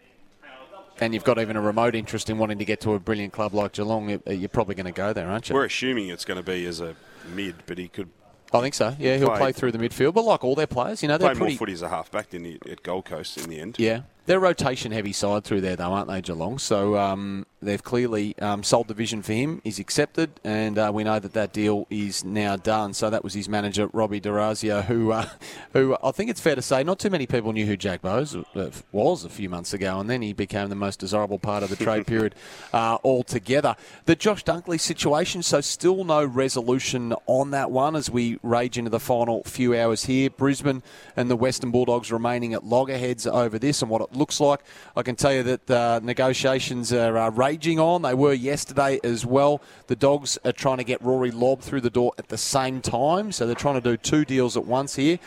and 1.02 1.14
you've 1.14 1.24
got 1.24 1.40
even 1.40 1.56
a 1.56 1.62
remote 1.62 1.96
interest 1.96 2.30
in 2.30 2.38
wanting 2.38 2.60
to 2.60 2.66
get 2.66 2.82
to 2.82 2.94
a 2.94 3.00
brilliant 3.00 3.34
club 3.34 3.54
like 3.54 3.74
Geelong, 3.74 4.22
you're 4.28 4.50
probably 4.50 4.76
going 4.76 4.86
to 4.86 4.92
go 4.92 5.14
there, 5.14 5.30
aren't 5.30 5.50
you? 5.50 5.56
We're 5.56 5.66
assuming 5.66 6.10
it's 6.10 6.26
going 6.26 6.38
to 6.40 6.44
be 6.44 6.66
as 6.66 6.80
a 6.82 6.96
mid, 7.34 7.56
but 7.66 7.78
he 7.78 7.88
could 7.88 8.10
I 8.52 8.62
think 8.62 8.74
so. 8.74 8.96
Yeah, 8.98 9.18
he'll 9.18 9.28
Play- 9.30 9.38
play 9.38 9.52
through 9.52 9.72
the 9.74 9.78
midfield, 9.78 10.14
but 10.16 10.24
like 10.26 10.44
all 10.44 10.56
their 10.56 10.68
players, 10.68 11.02
you 11.04 11.08
know, 11.08 11.18
they're 11.18 11.36
play 11.36 11.50
more 11.50 11.58
footy 11.58 11.74
as 11.74 11.82
a 11.82 11.90
halfback 11.90 12.32
than 12.32 12.46
he, 12.46 12.60
at 12.70 12.82
Gold 12.84 13.06
Coast 13.06 13.38
in 13.38 13.50
the 13.50 13.60
end. 13.60 13.76
Yeah, 13.78 14.02
they're 14.26 14.40
rotation 14.40 14.92
heavy 14.92 15.14
side 15.14 15.44
through 15.44 15.62
there, 15.62 15.76
though, 15.76 15.92
aren't 15.92 16.08
they, 16.08 16.22
Geelong? 16.22 16.58
So 16.58 16.98
um, 16.98 17.46
they've 17.62 17.84
clearly 17.84 18.38
um, 18.40 18.64
sold 18.64 18.88
the 18.88 18.94
vision 18.94 19.22
for 19.22 19.34
him. 19.34 19.62
He's 19.64 19.80
accepted, 19.80 20.32
and 20.44 20.78
uh, 20.78 20.92
we 20.94 21.04
know 21.04 21.20
that 21.20 21.34
that 21.34 21.54
deal 21.54 21.88
is 21.90 22.24
now 22.24 22.56
done. 22.56 22.94
So 22.94 23.10
that 23.10 23.24
was 23.24 23.34
his 23.34 23.50
manager, 23.50 23.90
Robbie 23.94 24.20
D'Orazio, 24.20 24.82
who, 24.82 25.12
uh, 25.12 25.28
who 25.74 25.98
I 26.04 26.12
think 26.12 26.30
it's 26.30 26.42
fair 26.42 26.56
to 26.56 26.62
say, 26.62 26.84
not 26.84 27.00
too 27.00 27.10
many 27.10 27.28
people 27.28 27.52
knew 27.54 27.66
who 27.66 27.78
Jack 27.78 28.02
Bowes 28.02 28.36
uh, 28.36 28.72
was 28.92 29.26
a 29.26 29.30
few 29.30 29.50
months 29.50 29.74
ago, 29.74 30.00
and 30.00 30.10
then 30.10 30.22
he 30.22 30.34
became 30.34 30.70
the 30.70 30.76
most 30.76 31.00
desirable 31.00 31.40
part 31.40 31.64
of 31.64 31.70
the 31.70 31.76
trade 31.76 32.08
period 32.08 32.36
uh, 32.74 32.98
altogether. 33.04 33.76
The 34.06 34.16
Josh 34.16 34.44
Dunkley 34.44 34.80
situation, 34.80 35.44
so 35.44 35.62
still 35.62 36.04
no 36.04 36.24
resolution 36.24 37.14
on 37.26 37.52
that 37.52 37.72
one 37.72 37.96
as 37.96 38.10
we 38.10 38.40
rage 38.44 38.78
into 38.78 38.90
the 38.90 39.00
final 39.00 39.44
few 39.44 39.76
hours 39.76 40.06
here. 40.06 40.30
Brisbane 40.30 40.84
and 41.16 41.30
the 41.30 41.36
Western 41.36 41.72
Bulldogs 41.72 42.12
remaining 42.12 42.54
at 42.54 42.64
loggerheads 42.64 43.28
over 43.28 43.60
this 43.60 43.82
and 43.82 43.90
what 43.90 44.02
it 44.02 44.14
looks 44.14 44.40
like. 44.40 44.62
I 44.96 45.04
can 45.04 45.16
tell 45.16 45.34
you 45.34 45.44
that 45.44 45.72
uh, 45.72 46.00
negotiations 46.04 46.94
are 46.94 47.18
uh, 47.18 47.30
raging 47.50 47.80
on. 47.80 48.04
They 48.04 48.14
were 48.14 48.34
yesterday 48.34 49.00
as 49.04 49.26
well. 49.26 49.60
The 49.88 49.96
Dogs 49.96 50.38
are 50.46 50.52
trying 50.52 50.78
to 50.78 50.84
get 50.84 51.02
Rory 51.02 51.32
Lobb 51.32 51.62
through 51.62 51.82
the 51.82 51.90
door 51.90 52.14
at 52.20 52.28
the 52.28 52.38
same 52.38 52.80
time, 52.80 53.32
so 53.32 53.48
they're 53.48 53.56
trying 53.56 53.82
to 53.82 53.82
do 53.82 53.98
two 53.98 54.24
deals 54.24 54.56
at 54.56 54.66
once 54.66 54.96
here. 54.96 55.18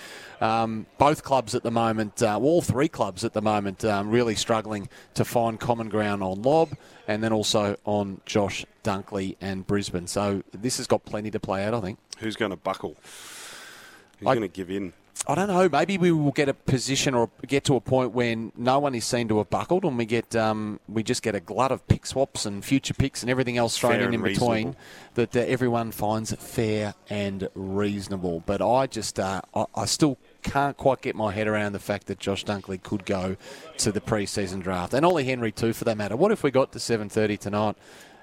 Um, 0.41 0.87
both 0.99 1.25
clubs 1.25 1.57
at 1.57 1.65
the 1.65 1.73
moment, 1.73 2.23
uh, 2.23 2.39
all 2.39 2.63
three 2.63 2.87
clubs 2.87 3.25
at 3.25 3.33
the 3.33 3.43
moment, 3.43 3.85
um, 3.85 4.09
really 4.09 4.37
struggling 4.37 4.89
to 5.15 5.25
find 5.25 5.59
common 5.59 5.89
ground 5.89 6.23
on 6.23 6.43
Lobb 6.43 6.71
and 7.09 7.25
then 7.25 7.33
also 7.33 7.77
on 7.85 8.21
Josh 8.25 8.65
Dunkley 8.85 9.37
and 9.41 9.67
Brisbane. 9.67 10.07
So 10.07 10.45
this 10.53 10.77
has 10.77 10.87
got 10.87 11.05
plenty 11.05 11.31
to 11.33 11.41
play 11.41 11.65
out, 11.65 11.75
I 11.75 11.81
think. 11.81 11.99
Who's 12.19 12.37
going 12.37 12.51
to 12.53 12.57
buckle? 12.57 12.97
Who's 14.21 14.29
I- 14.29 14.35
going 14.35 14.49
to 14.49 14.55
give 14.55 14.71
in? 14.71 14.93
I 15.25 15.37
don't 15.37 15.47
know. 15.47 15.69
Maybe 15.69 15.99
we 15.99 16.11
will 16.11 16.33
get 16.33 16.49
a 16.49 16.55
position 16.55 17.15
or 17.15 17.31
get 17.47 17.63
to 17.65 17.77
a 17.77 17.81
point 17.81 18.11
when 18.11 18.51
no 18.57 18.81
one 18.81 18.93
is 18.97 19.05
seen 19.05 19.29
to 19.29 19.39
have 19.39 19.51
buckled, 19.51 19.85
and 19.85 19.97
we 19.97 20.05
get 20.05 20.35
um, 20.35 20.81
we 20.89 21.05
just 21.05 21.23
get 21.23 21.37
a 21.37 21.41
glut 21.41 21.71
of 21.71 21.87
pick 21.87 22.07
swaps 22.07 22.45
and 22.45 22.65
future 22.65 22.93
picks 22.93 23.23
and 23.23 23.31
everything 23.31 23.57
else 23.57 23.79
thrown 23.79 23.93
Fair 23.93 24.09
in 24.09 24.15
in 24.15 24.23
between 24.23 24.77
that 25.15 25.37
uh, 25.37 25.41
everyone 25.41 25.93
finds 25.93 26.33
fair 26.35 26.95
and 27.09 27.49
reasonable. 27.55 28.43
But 28.47 28.61
I 28.63 28.89
just 28.89 29.21
uh, 29.21 29.43
I, 29.55 29.65
I 29.77 29.85
still 29.85 30.19
can't 30.43 30.77
quite 30.77 31.03
get 31.03 31.15
my 31.15 31.31
head 31.31 31.47
around 31.47 31.73
the 31.73 31.79
fact 31.79 32.09
that 32.09 32.19
Josh 32.19 32.45
Dunkley 32.45 32.83
could 32.83 33.05
go 33.07 33.37
to 33.79 33.93
the 33.93 34.01
pre-season 34.01 34.59
draft 34.59 34.93
and 34.93 35.07
Ollie 35.07 35.23
Henry 35.25 35.53
too, 35.53 35.73
for 35.73 35.85
that 35.85 35.97
matter. 35.97 36.17
What 36.17 36.33
if 36.33 36.43
we 36.43 36.51
got 36.51 36.73
to 36.73 36.81
seven 36.81 37.09
thirty 37.09 37.37
tonight 37.37 37.77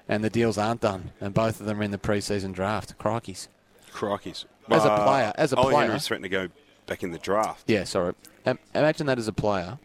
and 0.06 0.22
the 0.22 0.28
deals 0.28 0.58
aren't 0.58 0.82
done 0.82 1.12
and 1.18 1.32
both 1.32 1.60
of 1.60 1.66
them 1.66 1.80
are 1.80 1.82
in 1.82 1.92
the 1.92 1.98
pre-season 1.98 2.52
draft? 2.52 2.98
Crikeys. 2.98 3.48
Crikeys. 3.90 4.44
As 4.68 4.84
a 4.84 4.88
player- 5.04 5.32
as 5.36 5.52
a 5.52 5.56
Ollie 5.56 5.72
player- 5.72 5.86
Henry's 5.86 6.06
threatening 6.06 6.30
to 6.30 6.36
go 6.48 6.48
back 6.90 7.04
in 7.04 7.12
the 7.12 7.18
draft. 7.18 7.70
Yeah, 7.70 7.84
sorry. 7.84 8.14
Um, 8.44 8.58
imagine 8.74 9.06
that 9.06 9.18
as 9.18 9.28
a 9.28 9.32
player. 9.32 9.78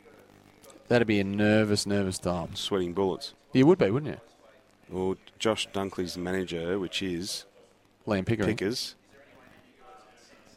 That'd 0.87 1.07
be 1.07 1.19
a 1.19 1.23
nervous, 1.23 1.85
nervous 1.85 2.17
time. 2.17 2.55
Sweating 2.55 2.93
bullets. 2.93 3.33
You 3.53 3.67
would 3.67 3.77
be, 3.77 3.91
wouldn't 3.91 4.15
you? 4.15 4.21
Well, 4.89 5.15
Josh 5.37 5.67
Dunkley's 5.69 6.17
manager, 6.17 6.79
which 6.79 7.03
is 7.03 7.45
Liam 8.07 8.25
Pickering. 8.25 8.49
Pickers, 8.49 8.95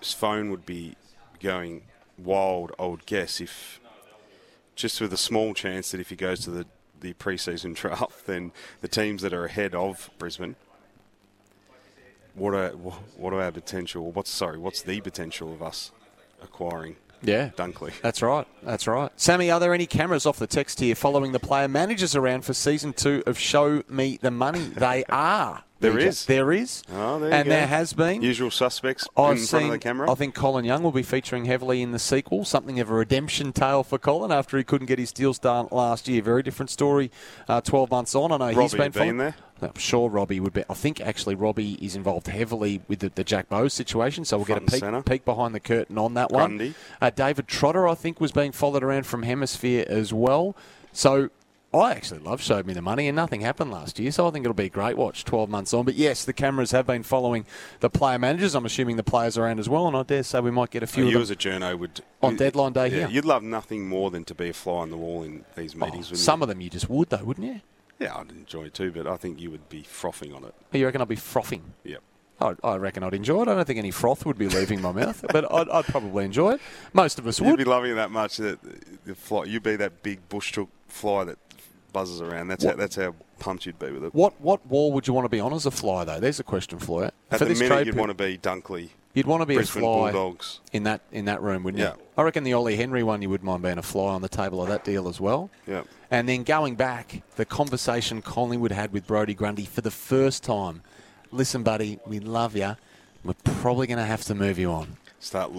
his 0.00 0.14
phone 0.14 0.50
would 0.50 0.64
be 0.64 0.96
going 1.40 1.82
wild, 2.16 2.72
I 2.78 2.86
would 2.86 3.04
guess, 3.04 3.40
if 3.42 3.78
just 4.74 5.00
with 5.00 5.12
a 5.12 5.18
small 5.18 5.52
chance 5.52 5.90
that 5.90 6.00
if 6.00 6.08
he 6.08 6.16
goes 6.16 6.40
to 6.40 6.50
the, 6.50 6.66
the 6.98 7.12
pre-season 7.14 7.72
draft, 7.74 8.26
then 8.26 8.52
the 8.80 8.88
teams 8.88 9.20
that 9.20 9.34
are 9.34 9.44
ahead 9.44 9.74
of 9.74 10.08
Brisbane, 10.18 10.56
what 12.34 12.54
are 12.54 12.70
what 12.70 13.32
are 13.34 13.42
our 13.42 13.52
potential? 13.52 14.12
What's 14.12 14.30
sorry? 14.30 14.56
What's 14.56 14.80
the 14.80 15.00
potential 15.00 15.52
of 15.52 15.62
us 15.62 15.90
acquiring 16.42 16.96
Yeah. 17.22 17.50
Dunkley? 17.56 17.92
That's 18.00 18.22
right. 18.22 18.46
That's 18.62 18.86
right. 18.86 19.10
Sammy, 19.16 19.50
are 19.50 19.58
there 19.60 19.74
any 19.74 19.86
cameras 19.86 20.24
off 20.26 20.38
the 20.38 20.46
text 20.46 20.80
here 20.80 20.94
following 20.94 21.32
the 21.32 21.40
player 21.40 21.68
managers 21.68 22.14
around 22.14 22.42
for 22.44 22.54
season 22.54 22.92
two 22.92 23.22
of 23.26 23.38
Show 23.38 23.82
Me 23.88 24.18
the 24.22 24.30
Money? 24.30 24.60
They 24.68 25.04
are. 25.08 25.64
There 25.80 25.98
is. 25.98 26.26
There 26.26 26.50
is. 26.52 26.82
Oh, 26.92 27.18
there 27.18 27.32
and 27.32 27.44
go. 27.44 27.50
there 27.50 27.66
has 27.66 27.92
been. 27.92 28.20
Usual 28.22 28.50
suspects 28.50 29.06
I've 29.16 29.32
in 29.32 29.38
seen, 29.38 29.46
front 29.48 29.64
of 29.66 29.70
the 29.72 29.78
camera. 29.78 30.10
I 30.10 30.14
think 30.14 30.34
Colin 30.34 30.64
Young 30.64 30.82
will 30.82 30.92
be 30.92 31.02
featuring 31.04 31.44
heavily 31.44 31.82
in 31.82 31.92
the 31.92 31.98
sequel, 31.98 32.44
something 32.44 32.80
of 32.80 32.90
a 32.90 32.94
redemption 32.94 33.52
tale 33.52 33.84
for 33.84 33.98
Colin 33.98 34.32
after 34.32 34.58
he 34.58 34.64
couldn't 34.64 34.86
get 34.88 34.98
his 34.98 35.12
deals 35.12 35.38
done 35.38 35.68
last 35.70 36.08
year. 36.08 36.20
Very 36.22 36.42
different 36.42 36.70
story 36.70 37.10
uh, 37.48 37.60
12 37.60 37.90
months 37.90 38.14
on. 38.14 38.32
I 38.32 38.36
know 38.38 38.48
he's 38.48 38.56
Robbie 38.56 38.70
been 38.70 38.80
had 38.82 38.92
been 38.92 39.00
following- 39.00 39.16
there? 39.18 39.34
I'm 39.60 39.72
sure 39.76 40.08
Robbie 40.08 40.38
would 40.38 40.52
be. 40.52 40.62
I 40.70 40.74
think 40.74 41.00
actually 41.00 41.34
Robbie 41.34 41.72
is 41.84 41.96
involved 41.96 42.28
heavily 42.28 42.80
with 42.86 43.00
the, 43.00 43.08
the 43.08 43.24
Jack 43.24 43.48
Bowes 43.48 43.74
situation, 43.74 44.24
so 44.24 44.36
we'll 44.36 44.46
Front 44.46 44.70
get 44.70 44.82
a 44.82 44.92
peek, 44.92 45.04
peek 45.04 45.24
behind 45.24 45.52
the 45.52 45.58
curtain 45.58 45.98
on 45.98 46.14
that 46.14 46.30
one. 46.30 46.74
Uh, 47.00 47.10
David 47.10 47.48
Trotter, 47.48 47.88
I 47.88 47.94
think, 47.94 48.20
was 48.20 48.30
being 48.30 48.52
followed 48.52 48.84
around 48.84 49.04
from 49.06 49.24
Hemisphere 49.24 49.84
as 49.88 50.12
well. 50.12 50.54
So 50.92 51.30
I 51.72 51.92
actually 51.92 52.20
love 52.20 52.40
Showed 52.40 52.66
Me 52.66 52.72
the 52.72 52.80
Money, 52.80 53.08
and 53.08 53.16
nothing 53.16 53.42
happened 53.42 53.70
last 53.70 53.98
year, 53.98 54.10
so 54.10 54.26
I 54.26 54.30
think 54.30 54.44
it'll 54.46 54.54
be 54.54 54.64
a 54.64 54.70
great 54.70 54.96
watch 54.96 55.24
12 55.26 55.50
months 55.50 55.74
on. 55.74 55.84
But 55.84 55.96
yes, 55.96 56.24
the 56.24 56.32
cameras 56.32 56.70
have 56.70 56.86
been 56.86 57.02
following 57.02 57.44
the 57.80 57.90
player 57.90 58.18
managers. 58.18 58.54
I'm 58.54 58.64
assuming 58.64 58.96
the 58.96 59.02
players 59.02 59.36
around 59.36 59.60
as 59.60 59.68
well, 59.68 59.86
and 59.86 59.94
I 59.94 60.02
dare 60.02 60.22
say 60.22 60.40
we 60.40 60.50
might 60.50 60.70
get 60.70 60.82
a 60.82 60.86
few 60.86 61.04
oh, 61.04 61.08
of 61.08 61.12
you 61.12 61.20
as 61.20 61.30
a 61.30 61.36
journo 61.36 61.78
would 61.78 62.00
On 62.22 62.36
deadline 62.36 62.72
day 62.72 62.88
yeah, 62.88 62.96
here. 62.96 63.08
You'd 63.10 63.26
love 63.26 63.42
nothing 63.42 63.86
more 63.86 64.10
than 64.10 64.24
to 64.24 64.34
be 64.34 64.48
a 64.48 64.52
fly 64.54 64.76
on 64.80 64.90
the 64.90 64.96
wall 64.96 65.22
in 65.22 65.44
these 65.56 65.74
Oh, 65.74 65.80
meetings. 65.84 66.06
wouldn't 66.06 66.20
some 66.24 66.40
you? 66.40 66.44
of 66.44 66.48
them 66.48 66.62
you 66.62 66.70
just 66.70 66.88
would, 66.88 67.10
though, 67.10 67.22
wouldn't 67.24 67.46
you? 67.46 67.60
Yeah, 67.98 68.16
I'd 68.16 68.30
enjoy 68.30 68.64
it 68.64 68.74
too, 68.74 68.90
but 68.90 69.06
I 69.06 69.16
think 69.16 69.38
you 69.38 69.50
would 69.50 69.68
be 69.68 69.82
frothing 69.82 70.32
on 70.32 70.44
it. 70.44 70.54
Oh, 70.72 70.78
you 70.78 70.86
reckon 70.86 71.02
I'd 71.02 71.08
be 71.08 71.16
frothing? 71.16 71.74
Yep. 71.84 72.00
I, 72.40 72.54
I 72.64 72.76
reckon 72.76 73.02
I'd 73.02 73.14
enjoy 73.14 73.42
it. 73.42 73.48
I 73.48 73.54
don't 73.56 73.66
think 73.66 73.78
any 73.78 73.90
froth 73.90 74.24
would 74.24 74.38
be 74.38 74.48
leaving 74.48 74.80
my 74.80 74.92
mouth, 74.92 75.24
but 75.32 75.52
I'd, 75.52 75.68
I'd 75.68 75.84
probably 75.86 76.24
enjoy 76.24 76.52
it. 76.52 76.60
Most 76.92 77.18
of 77.18 77.26
us 77.26 77.40
You'd 77.40 77.48
would. 77.50 77.58
be 77.58 77.64
loving 77.64 77.92
it 77.92 77.96
that 77.96 78.10
much 78.10 78.36
that 78.38 78.58
the 79.04 79.14
fly, 79.14 79.44
you'd 79.44 79.64
be 79.64 79.76
that 79.76 80.02
big 80.02 80.26
bush 80.28 80.56
fly 80.86 81.24
that 81.24 81.38
buzzes 81.92 82.20
around. 82.20 82.48
That's 82.48 82.64
how, 82.64 82.74
that's 82.74 82.96
how 82.96 83.14
pumped 83.38 83.66
you'd 83.66 83.78
be 83.78 83.90
with 83.90 84.04
it. 84.04 84.14
What 84.14 84.40
what 84.40 84.66
wall 84.66 84.92
would 84.92 85.06
you 85.06 85.14
want 85.14 85.24
to 85.24 85.28
be 85.28 85.40
on 85.40 85.52
as 85.52 85.66
a 85.66 85.70
fly, 85.70 86.04
though? 86.04 86.20
There's 86.20 86.40
a 86.40 86.44
question 86.44 86.78
for 86.78 87.02
you. 87.02 87.10
At 87.30 87.38
for 87.38 87.44
the 87.44 87.50
this 87.50 87.60
minute, 87.60 87.86
you'd 87.86 87.96
want 87.96 88.10
to 88.10 88.14
be 88.14 88.38
Dunkley, 88.38 88.90
You'd 89.14 89.26
want 89.26 89.42
to 89.42 89.46
be 89.46 89.54
Brisbane 89.56 89.82
a 89.82 89.86
fly 89.86 90.12
Bulldogs. 90.12 90.60
in 90.72 90.84
that 90.84 91.00
in 91.12 91.24
that 91.26 91.42
room, 91.42 91.62
wouldn't 91.64 91.80
Yeah. 91.82 91.94
you? 91.94 92.02
I 92.16 92.22
reckon 92.22 92.44
the 92.44 92.52
Ollie 92.52 92.76
Henry 92.76 93.02
one, 93.02 93.22
you 93.22 93.30
wouldn't 93.30 93.46
mind 93.46 93.62
being 93.62 93.78
a 93.78 93.82
fly 93.82 94.12
on 94.12 94.22
the 94.22 94.28
table 94.28 94.62
of 94.62 94.68
that 94.68 94.84
deal 94.84 95.08
as 95.08 95.20
well. 95.20 95.50
Yeah. 95.66 95.82
And 96.10 96.28
then 96.28 96.42
going 96.42 96.74
back, 96.74 97.22
the 97.36 97.44
conversation 97.44 98.22
Collingwood 98.22 98.72
had 98.72 98.92
with 98.92 99.06
Brodie 99.06 99.34
Grundy 99.34 99.64
for 99.64 99.80
the 99.80 99.90
first 99.90 100.42
time. 100.44 100.82
Listen, 101.30 101.62
buddy, 101.62 101.98
we 102.06 102.20
love 102.20 102.56
you. 102.56 102.76
We're 103.24 103.34
probably 103.60 103.86
going 103.86 103.98
to 103.98 104.04
have 104.04 104.24
to 104.24 104.34
move 104.34 104.58
you 104.58 104.70
on. 104.70 104.96
Start 105.20 105.50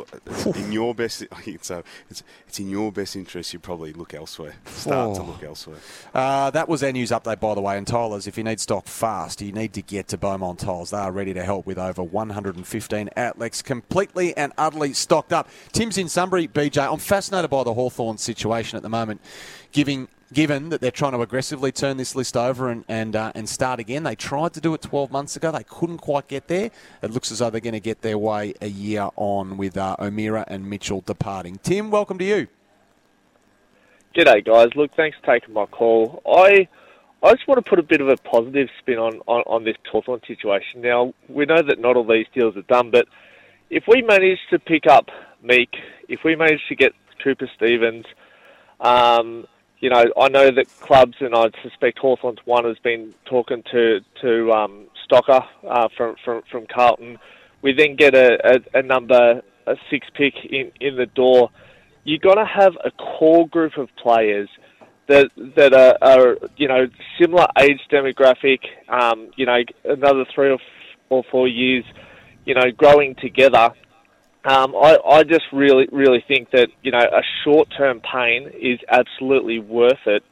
in 0.55 0.71
your 0.71 0.95
best. 0.95 1.25
So 1.61 1.83
it's 2.09 2.23
it's 2.47 2.59
in 2.59 2.69
your 2.69 2.91
best 2.91 3.15
interest. 3.15 3.51
You 3.53 3.59
probably 3.59 3.91
look 3.91 4.13
elsewhere. 4.13 4.53
Start 4.65 5.15
to 5.15 5.21
Oh. 5.21 5.25
look 5.25 5.43
elsewhere. 5.43 5.77
Uh, 6.13 6.49
that 6.51 6.69
was 6.69 6.81
our 6.81 6.91
news 6.93 7.11
update, 7.11 7.39
by 7.41 7.53
the 7.55 7.61
way. 7.61 7.77
And 7.77 7.85
Tilers, 7.85 8.25
if 8.27 8.37
you 8.37 8.43
need 8.43 8.59
stock 8.61 8.85
fast, 8.87 9.41
you 9.41 9.51
need 9.51 9.73
to 9.73 9.81
get 9.81 10.07
to 10.09 10.17
Beaumont 10.17 10.59
Tiles. 10.59 10.91
They 10.91 10.97
are 10.97 11.11
ready 11.11 11.33
to 11.33 11.43
help 11.43 11.65
with 11.65 11.77
over 11.77 12.01
115 12.01 13.09
outlets, 13.17 13.61
completely 13.61 14.35
and 14.37 14.53
utterly 14.57 14.93
stocked 14.93 15.33
up. 15.33 15.49
Tim's 15.73 15.97
in 15.97 16.07
Sunbury, 16.07 16.47
BJ. 16.47 16.89
I'm 16.91 16.99
fascinated 16.99 17.49
by 17.49 17.63
the 17.63 17.73
Hawthorn 17.73 18.17
situation 18.17 18.77
at 18.77 18.83
the 18.83 18.89
moment, 18.89 19.19
giving. 19.71 20.07
Given 20.31 20.69
that 20.69 20.79
they're 20.79 20.91
trying 20.91 21.13
to 21.13 21.21
aggressively 21.21 21.71
turn 21.71 21.97
this 21.97 22.15
list 22.15 22.37
over 22.37 22.69
and 22.69 22.85
and, 22.87 23.15
uh, 23.15 23.31
and 23.33 23.49
start 23.49 23.79
again, 23.79 24.03
they 24.03 24.15
tried 24.15 24.53
to 24.53 24.61
do 24.61 24.73
it 24.75 24.81
12 24.81 25.11
months 25.11 25.35
ago. 25.35 25.51
They 25.51 25.63
couldn't 25.63 25.97
quite 25.99 26.27
get 26.27 26.47
there. 26.47 26.69
It 27.01 27.11
looks 27.11 27.31
as 27.31 27.39
though 27.39 27.49
they're 27.49 27.61
going 27.61 27.73
to 27.73 27.79
get 27.79 28.01
their 28.01 28.17
way 28.17 28.53
a 28.61 28.67
year 28.67 29.09
on 29.15 29.57
with 29.57 29.75
uh, 29.75 29.95
O'Meara 29.97 30.45
and 30.47 30.69
Mitchell 30.69 31.01
departing. 31.01 31.59
Tim, 31.63 31.89
welcome 31.89 32.19
to 32.19 32.25
you. 32.25 32.47
G'day, 34.15 34.45
guys. 34.45 34.69
Look, 34.75 34.93
thanks 34.95 35.17
for 35.19 35.33
taking 35.33 35.53
my 35.53 35.65
call. 35.65 36.21
I 36.27 36.67
I 37.21 37.33
just 37.33 37.47
want 37.47 37.63
to 37.63 37.69
put 37.69 37.79
a 37.79 37.83
bit 37.83 37.99
of 37.99 38.07
a 38.07 38.15
positive 38.17 38.69
spin 38.79 38.97
on, 38.97 39.19
on, 39.27 39.43
on 39.45 39.63
this 39.65 39.75
Hawthorn 39.91 40.21
situation. 40.25 40.81
Now, 40.81 41.13
we 41.27 41.45
know 41.45 41.61
that 41.61 41.79
not 41.79 41.97
all 41.97 42.05
these 42.07 42.27
deals 42.33 42.55
are 42.55 42.61
done, 42.61 42.91
but 42.91 43.07
if 43.69 43.83
we 43.87 44.01
manage 44.01 44.39
to 44.51 44.59
pick 44.59 44.87
up 44.87 45.09
Meek, 45.43 45.75
if 46.07 46.23
we 46.23 46.35
manage 46.35 46.61
to 46.69 46.75
get 46.75 46.93
Cooper 47.21 47.49
Stephens, 47.55 48.05
um, 48.79 49.45
you 49.79 49.89
know, 49.89 50.03
I 50.19 50.27
know 50.27 50.51
that 50.51 50.67
clubs, 50.81 51.15
and 51.21 51.33
I 51.33 51.49
suspect 51.63 51.99
Hawthorn's 51.99 52.39
one 52.45 52.65
has 52.65 52.77
been 52.79 53.13
talking 53.25 53.63
to 53.71 54.01
to 54.21 54.51
um, 54.51 54.87
Stocker 55.09 55.45
uh, 55.67 55.87
from, 55.95 56.15
from 56.23 56.41
from 56.51 56.67
Carlton. 56.67 57.17
We 57.61 57.73
then 57.73 57.95
get 57.95 58.15
a, 58.15 58.37
a, 58.73 58.79
a 58.79 58.81
number 58.81 59.41
a 59.67 59.75
six 59.89 60.07
pick 60.15 60.33
in, 60.49 60.71
in 60.81 60.95
the 60.95 61.05
door. 61.05 61.49
You've 62.03 62.21
got 62.21 62.35
to 62.35 62.45
have 62.45 62.73
a 62.83 62.91
core 62.91 63.47
group 63.47 63.77
of 63.77 63.89
players 64.01 64.49
that 65.07 65.29
that 65.55 65.73
are, 65.73 65.97
are 66.01 66.37
you 66.57 66.67
know 66.67 66.87
similar 67.19 67.47
age 67.59 67.79
demographic. 67.91 68.59
Um, 68.89 69.31
you 69.37 69.45
know, 69.45 69.59
another 69.85 70.25
three 70.33 70.49
or, 70.49 70.55
f- 70.55 70.97
or 71.09 71.23
four 71.31 71.47
years, 71.47 71.85
you 72.45 72.53
know, 72.53 72.71
growing 72.75 73.15
together. 73.15 73.71
Um, 74.45 74.73
I, 74.73 74.97
I 75.05 75.23
just 75.23 75.43
really, 75.51 75.87
really 75.91 76.23
think 76.27 76.51
that 76.51 76.69
you 76.81 76.91
know 76.91 76.99
a 76.99 77.21
short-term 77.43 78.01
pain 78.01 78.49
is 78.59 78.79
absolutely 78.89 79.59
worth 79.59 80.05
it 80.05 80.23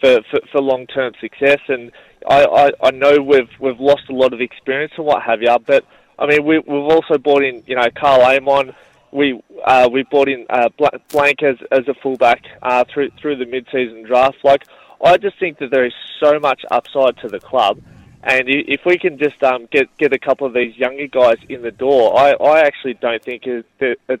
for, 0.00 0.20
for, 0.30 0.40
for 0.52 0.60
long-term 0.60 1.14
success. 1.20 1.60
And 1.68 1.90
I, 2.28 2.44
I, 2.44 2.70
I 2.82 2.90
know 2.90 3.22
we've 3.22 3.48
we've 3.58 3.80
lost 3.80 4.02
a 4.10 4.14
lot 4.14 4.34
of 4.34 4.40
experience 4.40 4.92
and 4.98 5.06
what 5.06 5.22
have 5.22 5.40
you, 5.40 5.56
but 5.66 5.84
I 6.18 6.26
mean 6.26 6.44
we, 6.44 6.58
we've 6.58 6.68
also 6.68 7.16
brought 7.16 7.42
in 7.42 7.62
you 7.66 7.76
know 7.76 7.86
Karl 7.98 8.22
Amon. 8.22 8.74
We 9.12 9.40
uh, 9.64 9.88
we 9.90 10.02
brought 10.02 10.28
in 10.28 10.44
uh, 10.50 10.68
Blanck 11.10 11.42
as 11.42 11.56
as 11.72 11.88
a 11.88 11.94
fullback 12.02 12.42
uh, 12.62 12.84
through 12.92 13.10
through 13.20 13.36
the 13.36 13.46
mid-season 13.46 14.02
draft. 14.02 14.36
Like 14.44 14.64
I 15.02 15.16
just 15.16 15.38
think 15.38 15.58
that 15.58 15.70
there 15.70 15.86
is 15.86 15.94
so 16.22 16.38
much 16.38 16.62
upside 16.70 17.16
to 17.18 17.28
the 17.28 17.40
club. 17.40 17.80
And 18.26 18.48
if 18.48 18.86
we 18.86 18.96
can 18.96 19.18
just 19.18 19.42
um, 19.42 19.68
get 19.70 19.94
get 19.98 20.14
a 20.14 20.18
couple 20.18 20.46
of 20.46 20.54
these 20.54 20.74
younger 20.78 21.06
guys 21.06 21.36
in 21.50 21.60
the 21.60 21.70
door, 21.70 22.18
I, 22.18 22.32
I 22.32 22.60
actually 22.60 22.94
don't 22.94 23.22
think 23.22 23.46
it's 23.46 23.68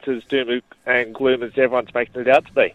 as 0.08 0.24
doom 0.24 0.60
and 0.84 1.14
gloom 1.14 1.42
as 1.42 1.52
everyone's 1.56 1.92
making 1.94 2.20
it 2.20 2.28
out 2.28 2.44
to 2.46 2.52
be. 2.52 2.74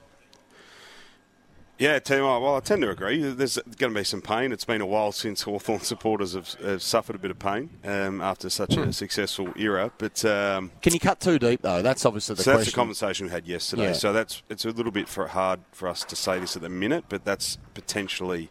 Yeah, 1.78 1.98
tell 2.00 2.18
you 2.18 2.26
what, 2.26 2.42
well, 2.42 2.56
I 2.58 2.60
tend 2.60 2.82
to 2.82 2.90
agree. 2.90 3.22
There's 3.22 3.58
going 3.78 3.94
to 3.94 3.98
be 3.98 4.04
some 4.04 4.22
pain. 4.22 4.52
It's 4.52 4.66
been 4.66 4.82
a 4.82 4.86
while 4.86 5.14
since 5.14 5.44
Hawthorn 5.44 5.80
supporters 5.80 6.34
have, 6.34 6.52
have 6.56 6.82
suffered 6.82 7.16
a 7.16 7.20
bit 7.20 7.32
of 7.32 7.40
pain 7.40 7.70
um, 7.86 8.20
after 8.20 8.50
such 8.50 8.74
Hmm. 8.74 8.82
a 8.82 8.92
successful 8.94 9.54
era. 9.56 9.90
But 9.98 10.26
um, 10.26 10.72
Can 10.82 10.94
you 10.94 11.00
cut 11.00 11.22
too 11.22 11.40
deep 11.40 11.62
though? 11.62 11.82
That's 11.82 12.06
obviously 12.06 12.36
the 12.36 12.44
so 12.44 12.58
that's 12.58 12.66
the 12.66 12.76
conversation 12.76 13.28
we 13.28 13.32
had 13.32 13.48
yesterday. 13.48 13.84
Yeah. 13.84 13.94
So 13.94 14.12
that's 14.12 14.44
it's 14.50 14.66
a 14.66 14.72
little 14.72 14.92
bit 14.92 15.08
for 15.08 15.28
hard 15.28 15.62
for 15.72 15.88
us 15.88 16.04
to 16.04 16.18
say 16.18 16.38
this 16.40 16.58
at 16.58 16.64
the 16.64 16.70
minute, 16.70 17.06
but 17.08 17.24
that's 17.24 17.58
potentially 17.76 18.50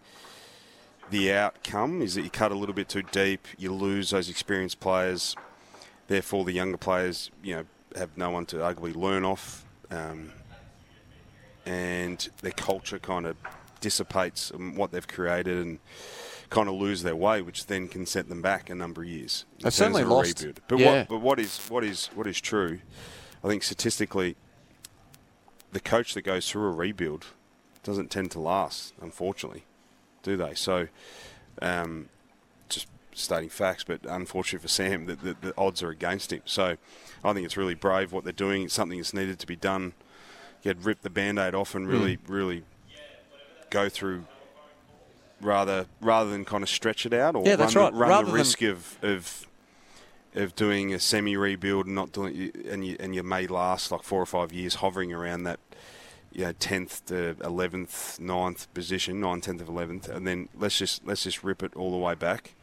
the 1.11 1.33
outcome. 1.33 2.03
Is 2.03 2.15
that 2.15 2.23
you 2.23 2.31
cut 2.31 2.53
a 2.53 2.55
little 2.55 2.75
bit 2.75 2.89
too 2.89 3.03
deep, 3.03 3.47
you 3.57 3.73
lose 3.73 4.11
those 4.11 4.29
experienced 4.29 4.81
players. 4.81 5.35
Therefore, 6.07 6.45
the 6.45 6.53
younger 6.53 6.79
players, 6.79 7.31
you 7.43 7.55
know, 7.57 7.65
have 7.97 8.17
no 8.17 8.31
one 8.31 8.47
to 8.47 8.57
arguably 8.57 8.95
learn 8.95 9.25
off. 9.25 9.65
Um, 9.91 10.33
and 11.67 12.29
their 12.41 12.53
culture 12.53 12.99
kind 12.99 13.27
of 13.27 13.37
dissipates 13.81 14.51
what 14.51 14.91
they've 14.91 15.07
created 15.07 15.59
and 15.59 15.79
kind 16.51 16.69
of 16.69 16.75
lose 16.75 17.03
their 17.03 17.17
way, 17.17 17.43
which 17.43 17.67
then 17.67 17.89
can 17.89 18.07
set 18.07 18.29
them 18.29 18.41
back 18.41 18.71
a 18.71 18.75
number 18.75 19.03
of 19.03 19.09
years. 19.09 19.45
in 19.59 19.65
They've 19.65 19.73
certainly 19.73 20.05
lost- 20.05 20.41
rebuild. 20.41 20.61
But 20.67 20.79
yeah. 20.79 20.99
what 21.01 21.09
but 21.09 21.21
what 21.21 21.41
is 21.41 21.59
what 21.69 21.85
is 21.85 22.07
what 22.15 22.27
is 22.27 22.41
true? 22.41 22.81
I 23.45 23.49
think 23.49 23.63
statistically, 23.63 24.37
the 25.73 25.81
coach 25.81 26.15
that 26.15 26.23
goes 26.23 26.51
through 26.51 26.69
a 26.69 26.73
rebuild 26.73 27.27
doesn't 27.83 28.11
tend 28.11 28.31
to 28.33 28.41
last, 28.41 28.95
unfortunately, 29.01 29.65
do 30.29 30.37
they? 30.37 30.55
So, 30.55 30.87
um, 31.61 32.09
just 32.69 32.87
stating 33.13 33.49
facts, 33.49 33.83
but 33.85 34.01
unfortunately 34.05 34.63
for 34.63 34.69
Sam, 34.69 35.07
the, 35.11 35.17
the, 35.17 35.37
the 35.41 35.55
odds 35.59 35.83
are 35.83 35.91
against 35.91 36.33
him. 36.33 36.43
So, 36.45 36.77
I 37.25 37.33
think 37.33 37.45
it's 37.45 37.57
really 37.57 37.75
brave 37.75 38.13
what 38.13 38.23
they're 38.25 38.33
doing. 38.33 38.63
It's 38.63 38.75
something 38.75 38.99
that's 38.99 39.13
needed 39.15 39.39
to 39.41 39.47
be 39.47 39.57
done. 39.57 39.93
Get 40.63 40.77
rip 40.79 41.03
the 41.03 41.11
band-aid 41.11 41.55
off 41.55 41.75
and 41.75 41.89
really, 41.89 42.15
Hmm. 42.17 42.33
really 42.33 42.65
go 43.71 43.89
through 43.89 44.25
rather 45.41 45.87
rather 46.01 46.31
than 46.31 46.45
kind 46.45 46.63
of 46.65 46.69
stretch 46.69 47.07
it 47.07 47.13
out 47.13 47.37
or 47.37 47.45
Yeah, 47.47 47.55
that's 47.57 47.77
run, 47.77 47.85
right. 47.85 47.93
the, 47.93 47.99
run 48.01 48.09
Rather 48.11 48.25
the 48.25 48.31
than- 48.33 48.39
risk 48.41 48.63
of, 48.63 48.99
of 49.03 49.47
of 50.35 50.55
doing 50.57 50.93
a 50.93 50.99
semi 50.99 51.37
rebuild 51.37 51.87
and 51.87 51.95
not 51.95 52.13
doing 52.13 52.51
and 52.69 52.87
you 52.87 52.97
and 53.01 53.15
you 53.15 53.23
may 53.23 53.47
last 53.47 53.91
like 53.93 54.03
four 54.03 54.21
or 54.21 54.27
five 54.27 54.53
years 54.53 54.77
hovering 54.77 55.13
around 55.13 55.45
that 55.45 55.61
you 56.33 56.45
know 56.45 56.53
tenth 56.53 57.05
to 57.07 57.37
eleventh, 57.43 58.19
9th 58.21 58.67
position, 58.75 59.21
9th, 59.21 59.43
tenth 59.43 59.61
of 59.61 59.69
eleventh, 59.69 60.09
and 60.09 60.27
then 60.27 60.49
let's 60.59 60.79
just 60.79 61.07
let's 61.07 61.23
just 61.25 61.43
rip 61.45 61.63
it 61.63 61.75
all 61.77 61.91
the 61.91 61.97
way 61.97 62.15
back. 62.15 62.55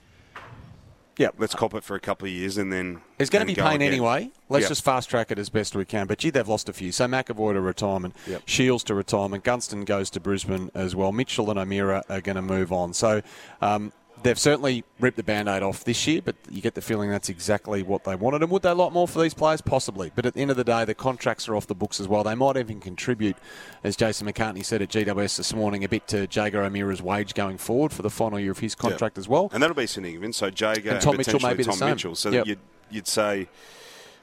Yeah, 1.17 1.29
Let's 1.37 1.55
cop 1.55 1.73
it 1.73 1.85
for 1.85 1.95
a 1.95 1.99
couple 2.01 2.27
of 2.27 2.33
years 2.33 2.57
and 2.57 2.73
then 2.73 2.99
It's 3.19 3.29
going 3.29 3.39
to 3.39 3.45
be 3.47 3.53
go 3.53 3.63
pain 3.63 3.75
again. 3.75 3.87
anyway. 3.93 4.31
Let's 4.49 4.63
Yep. 4.63 4.69
just 4.69 4.83
fast 4.83 5.09
track 5.09 5.31
it 5.31 5.39
as 5.39 5.47
best 5.47 5.73
we 5.73 5.85
can. 5.85 6.07
But 6.07 6.17
gee, 6.17 6.29
they've 6.29 6.45
lost 6.45 6.67
a 6.67 6.73
few. 6.73 6.91
So 6.91 7.07
McEvoy 7.07 7.53
to 7.53 7.61
retirement, 7.61 8.17
Yep. 8.27 8.41
Shiels 8.45 8.83
to 8.83 8.93
retirement, 8.95 9.45
Gunston 9.45 9.85
goes 9.85 10.09
to 10.09 10.19
Brisbane 10.19 10.71
as 10.75 10.93
well. 10.93 11.13
Mitchell 11.13 11.49
and 11.49 11.57
O'Meara 11.57 12.03
are 12.09 12.19
going 12.19 12.35
to 12.35 12.41
move 12.41 12.73
on. 12.73 12.93
So 12.93 13.21
um, 13.61 13.93
they've 14.23 14.39
certainly 14.39 14.83
ripped 14.99 15.17
the 15.17 15.23
band-aid 15.23 15.61
off 15.63 15.83
this 15.83 16.07
year, 16.07 16.21
but 16.23 16.35
you 16.49 16.61
get 16.61 16.73
the 16.75 16.81
feeling 16.81 17.09
that's 17.09 17.29
exactly 17.29 17.83
what 17.83 18.03
they 18.03 18.15
wanted. 18.15 18.41
And 18.41 18.51
would 18.51 18.61
they 18.61 18.71
like 18.71 18.91
more 18.91 19.07
for 19.07 19.21
these 19.21 19.33
players? 19.33 19.61
Possibly. 19.61 20.11
But 20.15 20.25
at 20.25 20.33
the 20.33 20.41
end 20.41 20.51
of 20.51 20.57
the 20.57 20.63
day, 20.63 20.85
the 20.85 20.95
contracts 20.95 21.47
are 21.47 21.55
off 21.55 21.67
the 21.67 21.75
books 21.75 21.99
as 21.99 22.07
well. 22.07 22.23
They 22.23 22.35
might 22.35 22.57
even 22.57 22.79
contribute, 22.79 23.37
as 23.83 23.95
Jason 23.95 24.27
McCartney 24.27 24.63
said 24.65 24.81
at 24.81 24.89
GWS 24.89 25.37
this 25.37 25.53
morning, 25.53 25.83
a 25.83 25.89
bit 25.89 26.07
to 26.09 26.27
Jaeger 26.27 26.63
O'Meara's 26.63 27.01
wage 27.01 27.33
going 27.33 27.57
forward 27.57 27.93
for 27.93 28.01
the 28.01 28.09
final 28.09 28.39
year 28.39 28.51
of 28.51 28.59
his 28.59 28.75
contract 28.75 29.17
as 29.17 29.27
well. 29.27 29.49
And 29.53 29.61
that'll 29.61 29.75
be 29.75 29.87
significant. 29.87 30.35
So 30.35 30.47
Jaeger 30.47 30.91
And 30.91 31.01
Tom 31.01 31.17
Mitchell 31.17 31.33
potentially 31.39 31.51
may 31.53 31.57
be 31.57 31.63
the 31.63 31.69
Tom 31.69 31.77
same. 31.79 31.89
Mitchell. 31.91 32.15
So 32.15 32.31
Yep. 32.31 32.45
you'd, 32.47 32.59
you'd 32.89 33.07
say, 33.07 33.47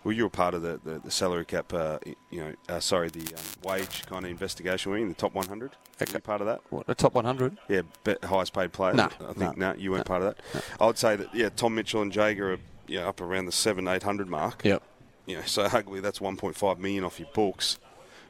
well, 0.05 0.13
you 0.13 0.25
were 0.25 0.31
part 0.31 0.55
of 0.55 0.63
the, 0.63 0.81
the, 0.85 0.99
the 0.99 1.11
salary 1.11 1.45
cap, 1.45 1.73
uh, 1.73 1.99
you 2.31 2.41
know, 2.41 2.53
uh, 2.69 2.81
sorry, 2.81 3.09
the 3.09 3.35
um, 3.35 3.43
wage 3.65 4.05
kind 4.07 4.25
of 4.25 4.31
investigation, 4.31 4.91
were 4.91 4.99
you, 4.99 5.05
in 5.05 5.09
the 5.09 5.15
top 5.15 5.35
100? 5.35 5.71
Were 5.71 6.07
you 6.13 6.19
part 6.19 6.41
of 6.41 6.47
that? 6.49 6.61
What, 6.71 6.87
the 6.87 6.95
top 6.95 7.15
100? 7.15 7.59
Yeah, 7.69 7.83
highest 8.25 8.53
paid 8.53 8.73
player. 8.73 8.95
Nah, 8.95 9.11
I 9.21 9.33
think 9.33 9.57
nah, 9.57 9.73
no, 9.73 9.75
you 9.79 9.93
weren't 9.93 10.07
part 10.07 10.23
of 10.23 10.35
that. 10.35 10.65
I 10.81 10.87
would 10.87 10.99
say 10.99 11.17
that 11.17 11.35
yeah, 11.35 11.51
Tom 11.51 11.75
Mitchell 11.75 12.03
and 12.03 12.15
Jaeger 12.15 12.55
are 12.55 12.59
you 12.89 13.01
know, 13.01 13.09
up 13.09 13.21
around 13.21 13.47
the 13.47 13.53
seven 13.53 13.87
eight 13.89 14.03
hundred 14.03 14.29
mark. 14.29 14.65
Yep. 14.65 14.83
You 15.27 15.37
know, 15.37 15.43
so 15.43 15.65
arguably 15.69 16.03
that's 16.03 16.21
one 16.21 16.37
point 16.37 16.57
five 16.57 16.79
million 16.79 17.05
off 17.05 17.19
your 17.19 17.29
books 17.33 17.79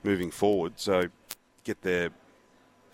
moving 0.03 0.31
forward. 0.31 0.75
So 0.77 1.09
get 1.65 1.83
their 1.83 2.11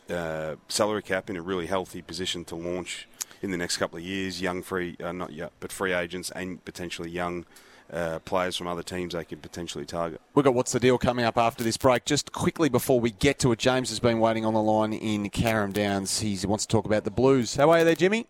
uh, 0.09 0.57
salary 0.69 1.03
cap 1.03 1.29
in 1.29 1.37
a 1.37 1.43
really 1.43 1.67
healthy 1.67 2.03
position 2.03 2.45
to 2.47 2.57
launch 2.57 3.09
in 3.43 3.51
the 3.51 3.57
next 3.57 3.77
couple 3.77 3.99
of 3.99 4.05
years. 4.05 4.41
Young 4.41 4.63
free, 4.63 4.97
uh, 5.03 5.13
not 5.13 5.33
yet, 5.33 5.53
but 5.61 5.73
free 5.73 5.93
agents 5.93 6.31
and 6.31 6.65
potentially 6.65 7.11
young. 7.11 7.45
Uh, 7.91 8.19
players 8.19 8.55
from 8.55 8.67
other 8.67 8.83
teams 8.83 9.15
they 9.15 9.25
could 9.25 9.41
potentially 9.41 9.87
target. 9.87 10.21
We've 10.35 10.45
got 10.45 10.53
What's 10.53 10.73
the 10.73 10.79
Deal 10.81 10.99
coming 10.99 11.25
up 11.25 11.39
after 11.39 11.65
this 11.65 11.79
break. 11.79 12.05
Just 12.05 12.33
quickly 12.33 12.69
before 12.69 13.01
we 13.01 13.13
get 13.13 13.39
to 13.39 13.53
it, 13.53 13.59
James 13.59 13.89
has 13.89 13.99
been 13.99 14.21
waiting 14.21 14.45
on 14.45 14.53
the 14.53 14.61
line 14.61 14.93
in 14.93 15.31
Carrum 15.31 15.73
Downs. 15.73 16.21
He 16.21 16.39
wants 16.47 16.67
to 16.67 16.71
talk 16.71 16.85
about 16.85 17.05
the 17.05 17.11
Blues. 17.11 17.57
How 17.57 17.71
are 17.71 17.79
you 17.79 17.85
there, 17.87 17.95
Jimmy? 17.95 18.27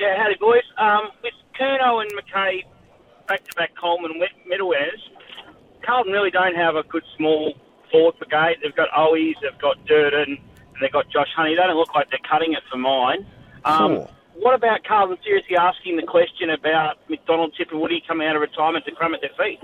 Yeah, 0.00 0.16
howdy 0.16 0.36
boys. 0.40 0.62
Um, 0.78 1.10
with 1.22 1.34
Curnow 1.60 2.00
and 2.00 2.10
McKay 2.12 2.64
back-to-back 3.26 3.72
Coleman 3.78 4.18
wet- 4.18 4.30
medal 4.46 4.68
winners, 4.68 5.06
Carlton 5.84 6.10
really 6.10 6.30
don't 6.30 6.54
have 6.56 6.76
a 6.76 6.84
good 6.84 7.04
small 7.14 7.52
forward 7.90 8.14
brigade. 8.18 8.56
They've 8.62 8.74
got 8.74 8.88
Owies, 8.96 9.34
they've 9.42 9.60
got 9.60 9.76
Durdin, 9.86 10.28
and 10.38 10.38
they've 10.80 10.92
got 10.92 11.10
Josh 11.10 11.28
Honey. 11.36 11.50
They 11.50 11.56
don't 11.66 11.76
look 11.76 11.94
like 11.94 12.08
they're 12.08 12.18
cutting 12.26 12.54
it 12.54 12.62
for 12.70 12.78
mine. 12.78 13.26
Um, 13.66 13.96
Sure. 13.96 14.08
What 14.38 14.54
about 14.54 14.84
Carlton 14.86 15.18
seriously 15.24 15.56
asking 15.58 15.96
the 15.96 16.06
question 16.06 16.50
about 16.50 16.98
McDonald, 17.10 17.54
Tipper, 17.58 17.76
Woody 17.76 18.02
coming 18.06 18.28
out 18.28 18.36
of 18.36 18.42
retirement 18.42 18.84
to 18.86 18.92
crumb 18.92 19.14
at 19.14 19.20
their 19.20 19.34
feet? 19.34 19.58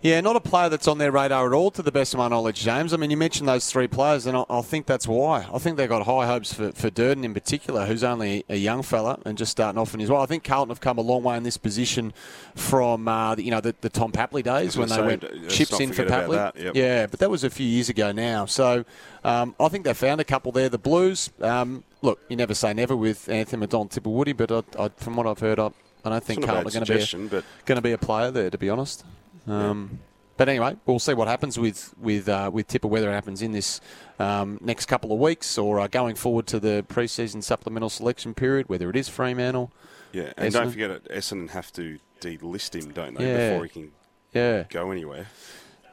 Yeah, 0.00 0.20
not 0.20 0.36
a 0.36 0.40
player 0.40 0.68
that's 0.68 0.86
on 0.86 0.98
their 0.98 1.10
radar 1.10 1.48
at 1.48 1.52
all, 1.52 1.72
to 1.72 1.82
the 1.82 1.90
best 1.90 2.14
of 2.14 2.18
my 2.18 2.28
knowledge, 2.28 2.60
James. 2.60 2.94
I 2.94 2.96
mean, 2.96 3.10
you 3.10 3.16
mentioned 3.16 3.48
those 3.48 3.68
three 3.68 3.88
players, 3.88 4.26
and 4.26 4.36
I, 4.36 4.44
I 4.48 4.62
think 4.62 4.86
that's 4.86 5.08
why. 5.08 5.48
I 5.52 5.58
think 5.58 5.76
they've 5.76 5.88
got 5.88 6.06
high 6.06 6.24
hopes 6.24 6.54
for, 6.54 6.70
for 6.70 6.88
Durdin 6.88 7.24
in 7.24 7.34
particular, 7.34 7.84
who's 7.84 8.04
only 8.04 8.44
a 8.48 8.54
young 8.54 8.82
fella 8.82 9.18
and 9.24 9.36
just 9.36 9.50
starting 9.50 9.76
off 9.76 9.94
in 9.94 10.00
his 10.00 10.08
well. 10.08 10.22
I 10.22 10.26
think 10.26 10.44
Carlton 10.44 10.68
have 10.68 10.80
come 10.80 10.98
a 10.98 11.00
long 11.00 11.24
way 11.24 11.36
in 11.36 11.42
this 11.42 11.56
position 11.56 12.12
from 12.54 13.08
uh, 13.08 13.34
the, 13.34 13.42
you 13.42 13.50
know 13.50 13.60
the, 13.60 13.74
the 13.80 13.88
Tom 13.88 14.12
Papley 14.12 14.44
days 14.44 14.76
when 14.76 14.88
they 14.88 15.02
went 15.02 15.22
say, 15.22 15.48
chips 15.48 15.80
in 15.80 15.92
for 15.92 16.04
Papley. 16.04 16.36
that, 16.36 16.56
yep. 16.56 16.76
Yeah, 16.76 17.06
but 17.06 17.18
that 17.18 17.28
was 17.30 17.42
a 17.42 17.50
few 17.50 17.66
years 17.66 17.88
ago 17.88 18.12
now. 18.12 18.46
So 18.46 18.84
um, 19.24 19.56
I 19.58 19.68
think 19.68 19.84
they 19.84 19.94
found 19.94 20.20
a 20.20 20.24
couple 20.24 20.52
there. 20.52 20.68
The 20.68 20.78
Blues, 20.78 21.30
um, 21.40 21.82
look, 22.02 22.20
you 22.28 22.36
never 22.36 22.54
say 22.54 22.72
never 22.72 22.94
with 22.94 23.28
Anthony 23.28 23.60
McDonald, 23.60 23.90
Tipper 23.90 24.10
Woody, 24.10 24.32
but 24.32 24.52
I, 24.52 24.62
I, 24.78 24.90
from 24.96 25.16
what 25.16 25.26
I've 25.26 25.40
heard, 25.40 25.58
I, 25.58 25.72
I 26.04 26.10
don't 26.10 26.22
think 26.22 26.38
It's 26.38 26.46
not 26.46 26.58
a 26.58 26.62
Carlton 26.62 26.82
are 26.82 26.86
going 26.86 27.00
to 27.00 27.16
be 27.16 27.24
a, 27.24 27.28
but 27.28 27.44
going 27.66 27.76
to 27.76 27.82
be 27.82 27.92
a 27.92 27.98
player 27.98 28.30
there, 28.30 28.48
to 28.48 28.58
be 28.58 28.70
honest. 28.70 29.04
Um, 29.48 30.00
But 30.36 30.48
anyway, 30.48 30.76
we'll 30.86 31.00
see 31.00 31.14
what 31.14 31.26
happens 31.26 31.58
with 31.58 31.92
with 32.00 32.28
uh, 32.28 32.48
with 32.52 32.68
Tipper, 32.68 32.86
whether 32.88 33.10
it 33.10 33.14
happens 33.14 33.42
in 33.42 33.50
this 33.52 33.80
um, 34.20 34.58
next 34.60 34.86
couple 34.86 35.12
of 35.12 35.18
weeks 35.18 35.58
or 35.58 35.80
uh, 35.80 35.88
going 35.88 36.14
forward 36.14 36.46
to 36.48 36.60
the 36.60 36.84
preseason 36.88 37.42
supplemental 37.42 37.90
selection 37.90 38.34
period, 38.34 38.68
whether 38.68 38.88
it 38.88 38.94
is 38.96 39.08
Fremantle. 39.08 39.72
yeah, 40.12 40.32
and 40.36 40.52
don't 40.54 40.68
Essendon. 40.68 40.70
forget 40.70 40.90
it. 40.92 41.08
Essendon 41.10 41.50
have 41.50 41.72
to 41.72 41.98
delist 42.20 42.74
him, 42.80 42.92
don't 42.92 43.14
they, 43.18 43.26
Yeah. 43.26 43.50
before 43.50 43.64
he 43.64 43.68
can 43.70 43.92
Yeah. 44.32 44.62
go 44.70 44.90
anywhere. 44.92 45.26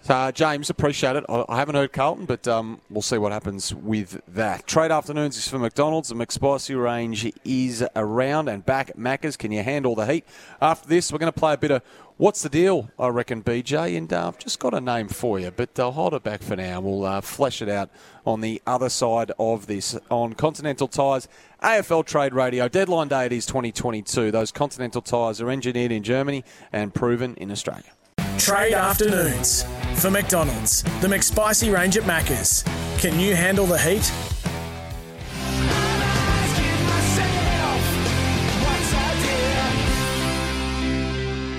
Uh, 0.08 0.32
James, 0.32 0.70
appreciate 0.70 1.15
it. 1.15 1.24
I, 1.28 1.46
I 1.50 1.58
haven't 1.58 1.76
heard 1.76 1.91
Carlton, 1.91 2.26
but 2.26 2.48
um, 2.48 2.80
we'll 2.89 3.02
see 3.02 3.18
what 3.18 3.32
happens 3.32 3.74
with 3.74 4.22
that. 4.28 4.68
Trade 4.68 4.91
afternoons 4.91 5.36
is 5.36 5.48
for 5.48 5.58
McDonald's. 5.58 6.10
The 6.10 6.15
McSpicy 6.15 6.82
range 6.82 7.32
is 7.44 7.84
around 7.96 8.48
and 8.48 8.63
back 8.63 8.91
at 8.91 8.98
Macca's. 8.98 9.36
Can 9.36 9.52
you 9.52 9.63
handle 9.63 9.96
the 9.96 10.06
heat? 10.06 10.26
After 10.62 10.88
this, 10.88 11.12
we're 11.12 11.18
going 11.18 11.32
to 11.32 11.39
play 11.39 11.54
a 11.54 11.58
bit 11.58 11.72
of 11.72 11.82
What's 12.18 12.44
the 12.44 12.50
Deal, 12.50 12.89
I 13.00 13.08
reckon, 13.08 13.44
BJ. 13.44 13.98
And 13.98 14.13
uh, 14.13 14.28
I've 14.28 14.38
just 14.38 14.60
got 14.60 14.74
a 14.74 14.80
name 14.80 15.08
for 15.08 15.39
you, 15.39 15.52
but 15.52 15.78
I'll 15.80 15.91
hold 15.91 16.13
it 16.13 16.24
back 16.24 16.44
for 16.44 16.56
now. 16.56 16.82
We'll 16.82 17.04
uh, 17.04 17.22
flesh 17.22 17.62
it 17.62 17.68
out 17.68 17.89
on 18.26 18.41
the 18.41 18.62
other 18.68 18.89
side 18.89 19.32
of 19.39 19.65
this 19.65 19.98
on 20.12 20.34
Continental 20.34 20.88
Tires. 20.88 21.28
AFL 21.63 22.06
Trade 22.06 22.34
Radio. 22.34 22.68
Deadline 22.68 23.08
day 23.08 23.26
it 23.26 23.32
is 23.34 23.46
2022. 23.48 24.30
Those 24.32 24.52
Continental 24.52 25.02
Tires 25.02 25.41
are 25.41 25.50
engineered 25.50 25.91
in 25.91 26.04
Germany 26.04 26.44
and 26.72 26.94
proven 26.94 27.34
in 27.36 27.52
Australia. 27.52 27.91
Trade 28.38 28.74
afternoons 28.74 29.65
for 29.95 30.12
McDonald's. 30.12 30.84
The 31.01 31.08
McSpicy 31.08 31.73
range 31.73 31.97
at 31.97 32.03
Macca's. 32.03 32.63
Can 32.99 33.19
you 33.19 33.36
handle 33.36 33.65
the 33.65 33.77
heat? 33.77 34.12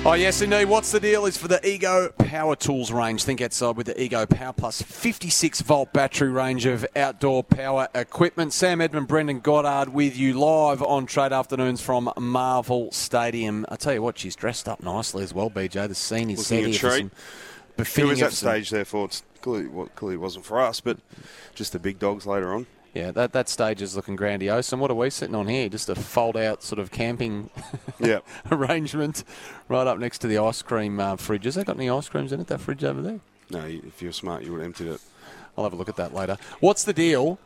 Oh, 0.09 0.13
yes, 0.13 0.41
indeed. 0.41 0.67
What's 0.67 0.93
the 0.93 1.01
deal 1.01 1.27
is 1.27 1.37
for 1.37 1.49
the 1.49 1.69
Ego 1.69 2.11
Power 2.17 2.55
Tools 2.55 2.93
range. 2.93 3.25
Think 3.25 3.41
outside 3.41 3.77
with 3.77 3.87
the 3.87 4.01
Ego 4.01 4.25
Power 4.25 4.53
Plus 4.53 4.81
56 4.81 5.63
volt 5.63 5.93
battery 5.93 6.31
range 6.31 6.65
of 6.65 6.87
outdoor 6.95 7.43
power 7.43 7.89
equipment. 7.93 8.53
Sam 8.53 8.81
Edmund, 8.81 9.09
Brendan 9.09 9.41
Goddard 9.41 9.93
with 9.93 10.17
you 10.17 10.39
live 10.39 10.81
on 10.81 11.07
Trade 11.07 11.33
Afternoons 11.33 11.81
from 11.81 12.13
Marvel 12.17 12.93
Stadium. 12.93 13.67
I 13.69 13.75
tell 13.75 13.95
you 13.95 14.03
what, 14.03 14.17
she's 14.17 14.37
dressed 14.37 14.69
up 14.69 14.81
nicely 14.81 15.25
as 15.25 15.35
well, 15.35 15.51
BJ. 15.51 15.89
The 15.89 15.97
scene 15.97 16.31
is 16.31 16.39
Looking 16.53 16.73
set 16.73 16.87
a 16.87 16.99
here 17.01 17.11
treat. 17.85 18.03
some 18.03 18.09
was 18.09 18.21
that 18.21 18.33
stage 18.33 18.71
there 18.71 18.85
for? 18.85 19.05
It's 19.07 19.23
clearly, 19.43 19.69
well, 19.69 19.89
clearly 19.95 20.17
wasn't 20.17 20.45
for 20.45 20.61
us, 20.61 20.81
but 20.81 20.99
just 21.55 21.73
the 21.73 21.79
big 21.79 21.99
dogs 21.99 22.27
later 22.27 22.53
on. 22.55 22.67
Yeah, 22.95 23.11
that, 23.11 23.33
that 23.33 23.51
stage 23.51 23.83
is 23.83 23.95
looking 23.95 24.17
grandiose. 24.17 24.73
And 24.73 24.81
what 24.81 24.91
are 24.91 24.95
we 24.95 25.11
sitting 25.11 25.35
on 25.35 25.49
here? 25.49 25.69
Just 25.69 25.91
a 25.91 25.95
fold 25.95 26.35
out 26.37 26.63
sort 26.63 26.79
of 26.79 26.91
camping 26.91 27.51
Yeah. 28.01 28.21
arrangement 28.51 29.23
right 29.69 29.87
up 29.87 29.99
next 29.99 30.19
to 30.21 30.27
the 30.27 30.39
ice 30.39 30.63
cream 30.63 30.99
uh, 30.99 31.17
fridge. 31.17 31.45
Has 31.45 31.57
that 31.57 31.67
got 31.67 31.77
any 31.77 31.91
ice 31.91 32.09
creams 32.09 32.33
in 32.33 32.41
it, 32.41 32.47
that 32.47 32.61
fridge 32.61 32.85
over 32.85 33.03
there? 33.03 33.21
No, 33.51 33.61
if 33.67 34.01
you're 34.01 34.13
smart, 34.13 34.45
you 34.45 34.53
would 34.53 34.61
have 34.61 34.67
emptied 34.67 34.87
it. 34.89 35.01
I'll 35.59 35.65
have 35.65 35.75
a 35.75 35.77
look 35.77 35.91
at 35.91 35.97
that 35.97 36.15
later. 36.15 36.39
What's 36.61 36.85
the 36.85 36.95
deal? 36.95 37.39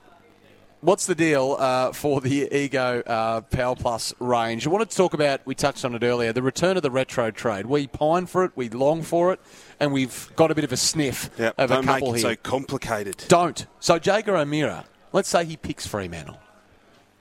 What's 0.83 1.05
the 1.05 1.15
deal 1.15 1.57
uh, 1.59 1.93
for 1.93 2.23
the 2.23 2.49
Ego 2.57 3.03
uh, 3.07 3.43
Power 3.43 3.77
Plus 3.77 4.15
range? 4.19 4.67
I 4.67 4.71
wanted 4.71 4.89
to 4.91 4.97
talk 4.97 5.13
about, 5.13 5.45
we 5.45 5.55
touched 5.55 5.85
on 5.85 5.95
it 5.95 6.03
earlier, 6.03 6.33
the 6.33 6.43
return 6.43 6.77
of 6.79 6.83
the 6.83 6.91
retro 6.91 7.31
trade. 7.31 7.67
We 7.67 7.87
pine 7.87 8.25
for 8.27 8.45
it, 8.45 8.53
we 8.55 8.71
long 8.71 9.03
for 9.03 9.31
it, 9.35 9.41
and 9.81 9.93
we've 9.93 10.31
got 10.37 10.51
a 10.51 10.55
bit 10.55 10.65
of 10.65 10.73
a 10.73 10.77
sniff 10.77 11.31
Yep. 11.39 11.55
of 11.59 11.69
Don't 11.71 11.79
a 11.79 11.83
make 11.83 11.95
couple 11.97 12.15
it 12.15 12.19
here. 12.19 12.31
so 12.31 12.37
complicated. 12.37 13.25
Don't. 13.29 13.67
So 13.81 13.99
Jaeger 13.99 14.37
O'Meara, 14.37 14.85
let's 15.13 15.29
say 15.29 15.45
he 15.45 15.57
picks 15.57 15.87
Fremantle. 15.87 16.39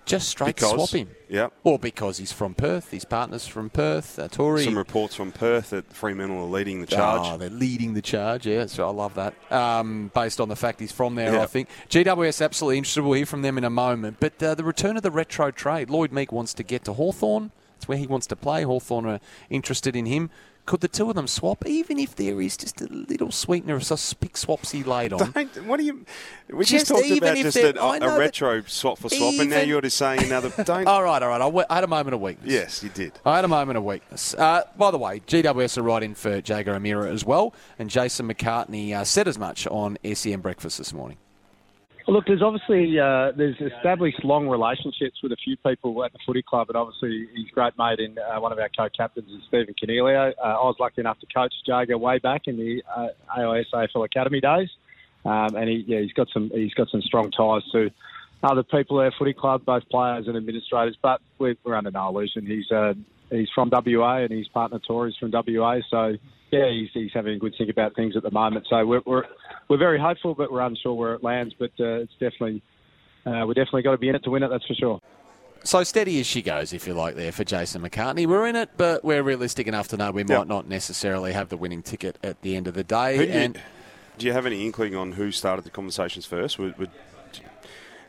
Just 0.05 0.27
straight 0.29 0.55
Because- 0.55 0.71
swap 0.71 0.89
him. 0.89 1.09
Yep. 1.29 1.53
Or 1.63 1.77
because 1.77 2.17
he's 2.17 2.31
from 2.31 2.55
Perth, 2.55 2.89
his 2.89 3.05
partner's 3.05 3.45
from 3.45 3.69
Perth, 3.69 4.17
uh, 4.17 4.27
Tory. 4.27 4.63
Some 4.63 4.75
reports 4.75 5.13
from 5.13 5.31
Perth 5.31 5.69
that 5.69 5.93
Fremantle 5.93 6.39
are 6.39 6.49
leading 6.49 6.81
the 6.81 6.87
charge. 6.87 7.21
Oh, 7.25 7.37
they're 7.37 7.51
leading 7.51 7.93
the 7.93 8.01
charge. 8.01 8.47
Yeah, 8.47 8.65
so 8.65 8.87
I 8.87 8.91
love 8.91 9.13
that. 9.13 9.35
Um, 9.51 10.09
based 10.15 10.41
on 10.41 10.49
the 10.49 10.55
fact 10.55 10.79
he's 10.79 10.91
from 10.91 11.13
there, 11.13 11.33
Yeah. 11.33 11.43
I 11.43 11.45
think. 11.45 11.69
GWS 11.89 12.41
absolutely 12.41 12.79
interested. 12.79 13.03
We'll 13.03 13.13
hear 13.13 13.27
from 13.27 13.43
them 13.43 13.59
in 13.59 13.63
a 13.63 13.69
moment. 13.69 14.17
But 14.19 14.41
uh, 14.41 14.55
the 14.55 14.63
return 14.63 14.97
of 14.97 15.03
the 15.03 15.11
retro 15.11 15.51
trade. 15.51 15.91
Lloyd 15.91 16.11
Meek 16.11 16.31
wants 16.31 16.55
to 16.55 16.63
get 16.63 16.85
to 16.85 16.93
Hawthorn. 16.93 17.51
It's 17.77 17.87
where 17.87 17.97
he 17.99 18.07
wants 18.07 18.25
to 18.27 18.35
play. 18.35 18.63
Hawthorn 18.63 19.05
are 19.05 19.19
interested 19.51 19.95
in 19.95 20.07
him. 20.07 20.31
Could 20.69 20.81
the 20.81 20.87
two 20.87 21.09
of 21.09 21.15
them 21.15 21.25
swap, 21.25 21.65
even 21.65 21.97
if 21.97 22.15
there 22.15 22.39
is 22.39 22.55
just 22.55 22.79
a 22.79 22.85
little 22.85 23.31
sweetener 23.31 23.77
of 23.77 24.17
pick 24.19 24.37
swaps 24.37 24.69
he 24.69 24.83
laid 24.83 25.11
on? 25.11 25.31
Don't, 25.31 25.65
what 25.65 25.77
do 25.77 25.83
you? 25.83 26.05
We 26.47 26.59
Just 26.59 26.85
just, 26.85 26.91
talked 26.91 27.05
even 27.05 27.17
about 27.17 27.37
just 27.37 27.57
a, 27.57 27.81
I 27.81 27.97
a 27.97 28.19
retro 28.19 28.61
swap 28.67 28.99
for 28.99 29.09
swap, 29.09 29.33
and 29.39 29.49
now 29.49 29.61
you're 29.61 29.81
just 29.81 29.97
saying 29.97 30.21
another. 30.25 30.51
Don't. 30.63 30.85
All 30.85 31.01
right, 31.01 31.23
all 31.23 31.51
right. 31.51 31.65
I 31.71 31.73
had 31.73 31.83
a 31.83 31.87
moment 31.87 32.13
of 32.13 32.21
weakness. 32.21 32.51
Yes, 32.51 32.83
you 32.83 32.89
did. 32.89 33.13
I 33.25 33.37
had 33.37 33.45
a 33.45 33.47
moment 33.47 33.79
of 33.79 33.83
weakness. 33.83 34.35
Uh, 34.35 34.61
by 34.77 34.91
the 34.91 34.99
way, 34.99 35.21
GWS 35.21 35.79
are 35.79 35.81
right 35.81 36.03
in 36.03 36.13
for 36.13 36.39
Jaeger 36.39 36.75
O'Meara 36.75 37.11
as 37.11 37.25
well, 37.25 37.55
and 37.79 37.89
Jason 37.89 38.31
McCartney 38.31 38.93
uh, 38.93 39.03
said 39.03 39.27
as 39.27 39.39
much 39.39 39.65
on 39.65 39.97
SEN 40.13 40.39
Breakfast 40.41 40.77
this 40.77 40.93
morning. 40.93 41.17
Look, 42.09 42.25
there's 42.25 42.41
obviously 42.41 42.99
uh, 42.99 43.33
there's 43.37 43.55
established 43.61 44.23
long 44.23 44.47
relationships 44.47 45.19
with 45.21 45.31
a 45.31 45.37
few 45.43 45.55
people 45.57 46.03
at 46.03 46.11
the 46.11 46.17
footy 46.25 46.41
club, 46.41 46.69
and 46.69 46.75
obviously 46.75 47.27
he's 47.35 47.51
great 47.51 47.73
mate 47.77 47.99
in 47.99 48.17
uh, 48.17 48.39
one 48.39 48.51
of 48.51 48.57
our 48.57 48.69
co-captains 48.75 49.29
is 49.29 49.43
Stephen 49.47 49.75
Coniglio. 49.79 50.33
Uh, 50.43 50.43
I 50.43 50.63
was 50.63 50.75
lucky 50.79 51.01
enough 51.01 51.19
to 51.19 51.27
coach 51.27 51.53
Jago 51.65 51.99
way 51.99 52.17
back 52.17 52.47
in 52.47 52.57
the 52.57 52.81
uh, 52.89 53.09
AIS 53.37 53.67
AFL 53.71 54.05
Academy 54.05 54.41
days, 54.41 54.69
um, 55.23 55.55
and 55.55 55.69
he, 55.69 55.83
yeah, 55.87 55.99
he's 55.99 56.13
got 56.13 56.29
some 56.33 56.49
he's 56.51 56.73
got 56.73 56.89
some 56.89 57.03
strong 57.03 57.29
ties 57.29 57.61
to 57.73 57.91
other 58.41 58.63
people 58.63 58.99
at 59.01 59.05
our 59.05 59.13
footy 59.19 59.33
club, 59.33 59.63
both 59.63 59.87
players 59.89 60.25
and 60.27 60.35
administrators. 60.35 60.97
But 60.99 61.21
we're, 61.37 61.57
we're 61.63 61.75
under 61.75 61.91
no 61.91 62.09
illusion. 62.09 62.43
He's 62.47 62.71
uh, 62.71 62.93
he's 63.29 63.49
from 63.53 63.69
WA, 63.71 64.17
and 64.17 64.31
his 64.31 64.47
partner 64.47 64.79
Tori's 64.79 65.15
from 65.17 65.31
WA, 65.31 65.79
so 65.89 66.15
yeah, 66.51 66.69
he's, 66.71 66.89
he's 66.93 67.11
having 67.13 67.35
a 67.35 67.37
good 67.37 67.53
think 67.57 67.69
about 67.69 67.95
things 67.95 68.15
at 68.17 68.23
the 68.23 68.31
moment. 68.31 68.65
So 68.69 68.85
we're 68.85 69.01
we're, 69.05 69.23
we're 69.67 69.77
very 69.77 69.99
hopeful, 69.99 70.33
but 70.33 70.51
we're 70.51 70.61
unsure 70.61 70.93
where 70.93 71.13
it 71.13 71.23
lands. 71.23 71.53
But 71.57 71.71
uh, 71.79 72.01
it's 72.01 72.13
definitely 72.13 72.61
uh, 73.25 73.45
we 73.47 73.53
definitely 73.53 73.83
got 73.83 73.91
to 73.91 73.97
be 73.97 74.09
in 74.09 74.15
it 74.15 74.23
to 74.23 74.31
win 74.31 74.43
it. 74.43 74.49
That's 74.49 74.65
for 74.65 74.73
sure. 74.73 74.99
So 75.63 75.83
steady 75.83 76.19
as 76.21 76.25
she 76.25 76.41
goes, 76.41 76.71
if 76.71 76.87
you 76.87 76.93
like, 76.93 77.15
there 77.15 77.33
for 77.33 77.43
Jason 77.43 77.81
McCartney. 77.81 78.25
We're 78.25 78.47
in 78.47 78.55
it, 78.55 78.71
but 78.77 79.03
we're 79.03 79.21
realistic 79.21 79.67
enough 79.67 79.89
to 79.89 79.97
know 79.97 80.09
we 80.09 80.23
might 80.23 80.37
Yep. 80.39 80.47
not 80.47 80.67
necessarily 80.69 81.33
have 81.33 81.49
the 81.49 81.57
winning 81.57 81.83
ticket 81.83 82.17
at 82.23 82.41
the 82.43 82.55
end 82.55 82.67
of 82.67 82.75
the 82.75 82.83
day. 82.83 83.17
Who 83.17 83.25
do, 83.25 83.31
you, 83.31 83.37
and 83.37 83.61
do 84.17 84.25
you 84.25 84.31
have 84.31 84.45
any 84.45 84.65
inkling 84.65 84.95
on 84.95 85.11
who 85.11 85.31
started 85.33 85.65
the 85.65 85.69
conversations 85.69 86.25
first? 86.25 86.57
Would, 86.59 86.77
would 86.77 86.89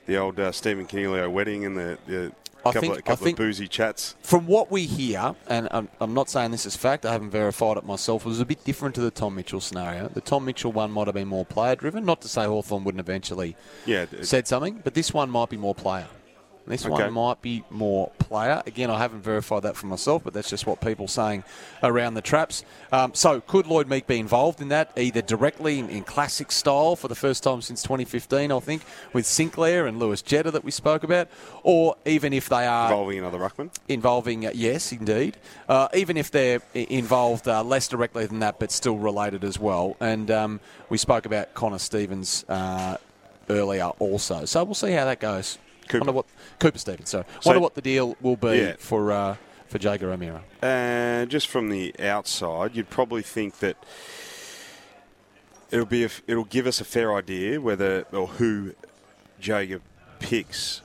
the 0.07 0.17
old 0.17 0.39
uh, 0.39 0.53
Stephen 0.53 0.87
Coniglio 0.87 1.31
wedding 1.31 1.65
and 1.65 1.77
the, 1.77 1.99
the 2.07 2.33
I 2.64 2.73
couple, 2.73 2.81
think- 2.81 3.09
of, 3.09 3.12
I 3.12 3.14
think- 3.16 3.38
of 3.38 3.44
boozy 3.44 3.68
chats? 3.68 4.16
from 4.23 4.46
what 4.46 4.70
we 4.70 4.87
hear, 4.87 5.35
and 5.49 5.68
I'm, 5.70 5.88
I'm 6.01 6.14
not 6.14 6.29
saying 6.29 6.51
this 6.51 6.66
is 6.66 6.77
fact, 6.77 7.07
I 7.07 7.12
haven't 7.12 7.31
verified 7.31 7.77
it 7.77 7.85
myself, 7.85 8.25
it 8.27 8.29
was 8.29 8.40
a 8.40 8.44
bit 8.44 8.62
different 8.64 8.94
to 8.96 9.01
the 9.01 9.11
Tom 9.11 9.35
Mitchell 9.35 9.61
scenario. 9.61 10.09
The 10.09 10.20
Tom 10.20 10.44
Mitchell 10.44 10.73
one 10.73 10.90
might 10.90 11.07
have 11.07 11.14
been 11.14 11.29
more 11.29 11.44
player 11.46 11.75
driven. 11.77 12.05
Not 12.05 12.20
to 12.23 12.29
say 12.29 12.44
Hawthorn 12.44 12.85
wouldn't 12.85 13.01
eventually 13.01 13.57
Yeah, 13.87 14.07
said 14.23 14.46
something, 14.46 14.81
but 14.85 14.94
this 14.94 15.12
one 15.14 15.31
might 15.31 15.49
be 15.51 15.57
more 15.57 15.75
player. 15.75 16.07
This 16.66 16.85
Okay. 16.87 16.92
one 17.05 17.12
might 17.12 17.42
be 17.42 17.64
more 17.70 18.11
player. 18.18 18.62
Again, 18.64 18.90
I 18.90 18.99
haven't 18.99 19.23
verified 19.23 19.62
that 19.64 19.77
for 19.77 19.87
myself, 19.87 20.23
but 20.23 20.33
that's 20.35 20.49
just 20.49 20.66
what 20.66 20.81
people 20.81 21.09
saying 21.09 21.42
around 21.83 22.14
the 22.14 22.20
traps. 22.23 22.64
Um, 22.92 23.12
so, 23.12 23.40
could 23.40 23.66
Lloyd 23.66 23.88
Meek 23.88 24.07
be 24.07 24.20
involved 24.20 24.61
in 24.61 24.68
that, 24.68 24.92
either 24.96 25.20
directly 25.20 25.79
in, 25.81 25.88
in 25.90 26.05
classic 26.05 26.53
style 26.53 26.94
for 26.94 27.09
the 27.09 27.14
first 27.16 27.42
time 27.42 27.61
since 27.61 27.83
2015, 27.83 28.53
I 28.53 28.61
think, 28.61 28.83
with 29.12 29.27
Sinclair 29.27 29.87
and 29.87 29.99
Lewis 29.99 30.23
Jetta 30.23 30.51
that 30.53 30.62
we 30.62 30.70
spoke 30.70 31.03
about, 31.03 31.29
or 31.64 31.96
even 32.05 32.33
if 32.33 32.49
they 32.49 32.66
are 32.66 32.85
involving 32.90 33.18
another 33.18 33.38
ruckman. 33.38 33.70
involving 33.88 34.46
uh, 34.46 34.51
yes 34.55 34.92
indeed 34.92 35.37
uh, 35.68 35.88
even 35.94 36.16
if 36.16 36.31
they're 36.31 36.61
involved 36.75 37.49
uh, 37.49 37.62
less 37.64 37.88
directly 37.88 38.27
than 38.27 38.38
that 38.40 38.59
but 38.59 38.70
still 38.70 38.96
related 38.96 39.44
as 39.44 39.59
well 39.59 39.96
and 40.01 40.31
um, 40.31 40.61
we 40.88 40.96
spoke 40.99 41.27
about 41.27 41.53
Connor 41.55 41.79
Stephens 41.79 42.44
uh, 42.49 42.96
earlier 43.49 43.87
also 43.99 44.44
so 44.44 44.62
we'll 44.64 44.75
see 44.75 44.92
how 44.92 45.05
that 45.05 45.20
goes 45.20 45.59
Cooper. 45.90 46.05
Wonder 46.05 46.12
what 46.12 46.26
Cooper 46.59 46.79
Stephens 46.79 47.11
so, 47.11 47.24
So- 47.40 47.50
wonder 47.50 47.61
what 47.61 47.74
the 47.74 47.83
deal 47.83 48.16
will 48.20 48.37
be 48.37 48.57
Yeah. 48.59 48.74
for 48.79 49.12
uh, 49.12 49.37
for 49.68 49.79
Jaeger 49.79 50.11
O'Meara 50.12 50.42
And 50.62 51.31
just 51.31 51.46
from 51.48 51.68
the 51.68 51.94
outside, 52.00 52.74
you'd 52.74 52.90
probably 52.90 53.22
think 53.22 53.59
that 53.61 53.76
it'll 55.70 55.87
be 55.87 56.05
a, 56.05 56.11
it'll 56.26 56.44
give 56.44 56.66
us 56.66 56.81
a 56.81 56.85
fair 56.85 57.14
idea 57.14 57.61
whether 57.61 58.05
or 58.12 58.26
who 58.26 58.74
Jaeger 59.40 59.81
picks 60.18 60.83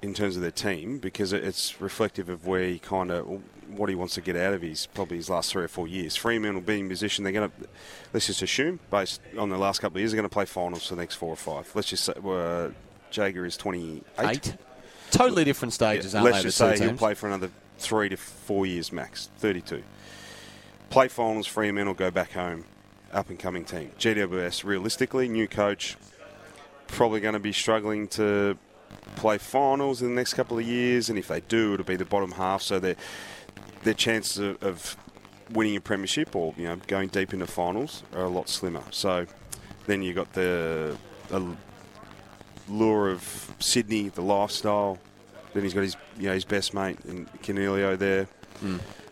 in 0.00 0.14
terms 0.14 0.36
of 0.36 0.42
their 0.42 0.52
team 0.52 0.98
because 0.98 1.32
it's 1.32 1.80
reflective 1.80 2.28
of 2.28 2.46
where 2.46 2.62
he 2.64 2.78
kind 2.78 3.10
of 3.10 3.40
what 3.76 3.88
he 3.88 3.94
wants 3.94 4.14
to 4.14 4.20
get 4.20 4.36
out 4.36 4.54
of 4.54 4.62
his 4.62 4.86
probably 4.86 5.16
his 5.18 5.28
last 5.28 5.50
three 5.50 5.64
or 5.64 5.68
four 5.68 5.86
years. 5.88 6.14
Fremantle 6.16 6.62
being 6.62 6.84
in 6.84 6.88
position, 6.88 7.24
they're 7.24 7.32
going 7.32 7.50
to 7.50 7.68
let's 8.14 8.26
just 8.28 8.40
assume 8.40 8.78
based 8.90 9.20
on 9.36 9.48
the 9.50 9.58
last 9.58 9.80
couple 9.80 9.96
of 9.96 10.00
years, 10.00 10.12
they're 10.12 10.16
going 10.20 10.28
to 10.28 10.32
play 10.32 10.44
finals 10.46 10.86
for 10.86 10.94
the 10.94 11.00
next 11.02 11.16
four 11.16 11.30
or 11.32 11.36
five. 11.36 11.70
Let's 11.74 11.88
just 11.88 12.04
say 12.04 12.12
uh, 12.24 12.68
Jaeger 13.10 13.44
is 13.46 13.56
twenty 13.56 14.02
eight. 14.18 14.56
Totally 15.10 15.44
different 15.44 15.72
stages, 15.72 16.12
Yeah, 16.12 16.20
aren't 16.20 16.32
let's 16.32 16.42
they? 16.42 16.48
just 16.48 16.58
the 16.58 16.76
say 16.76 16.84
he'll 16.84 16.96
play 16.96 17.14
for 17.14 17.26
another 17.28 17.50
three 17.78 18.08
to 18.10 18.16
four 18.16 18.66
years 18.66 18.92
max, 18.92 19.30
32. 19.38 19.82
Play 20.90 21.08
finals, 21.08 21.46
Fremantle 21.46 21.94
go 21.94 22.10
back 22.10 22.32
home, 22.32 22.64
up 23.12 23.30
and 23.30 23.38
coming 23.38 23.64
team. 23.64 23.90
GWS, 23.98 24.64
realistically, 24.64 25.28
new 25.28 25.48
coach, 25.48 25.96
probably 26.88 27.20
going 27.20 27.32
to 27.34 27.40
be 27.40 27.52
struggling 27.52 28.06
to 28.08 28.58
play 29.16 29.38
finals 29.38 30.02
in 30.02 30.08
the 30.08 30.14
next 30.14 30.34
couple 30.34 30.58
of 30.58 30.66
years, 30.66 31.08
and 31.08 31.18
if 31.18 31.28
they 31.28 31.40
do, 31.40 31.74
it'll 31.74 31.86
be 31.86 31.96
the 31.96 32.04
bottom 32.04 32.32
half, 32.32 32.62
so 32.62 32.78
their 32.78 32.96
their 33.84 33.94
chances 33.94 34.38
of, 34.38 34.62
of 34.62 34.96
winning 35.52 35.76
a 35.76 35.80
premiership 35.80 36.34
or 36.36 36.52
you 36.58 36.64
know 36.64 36.76
going 36.86 37.08
deep 37.08 37.32
into 37.32 37.46
finals 37.46 38.02
are 38.14 38.24
a 38.24 38.28
lot 38.28 38.48
slimmer. 38.48 38.82
So 38.90 39.26
then 39.86 40.02
you 40.02 40.12
got 40.12 40.32
the, 40.34 40.96
the 41.28 41.56
lure 42.68 43.10
of 43.10 43.54
Sydney, 43.58 44.08
the 44.08 44.22
lifestyle. 44.22 44.98
Then 45.54 45.62
he's 45.62 45.74
got 45.74 45.82
his 45.82 45.96
you 46.18 46.28
know 46.28 46.34
his 46.34 46.44
best 46.44 46.74
mate 46.74 46.98
in 47.08 47.26
Coniglio 47.42 47.96
there. 47.98 48.28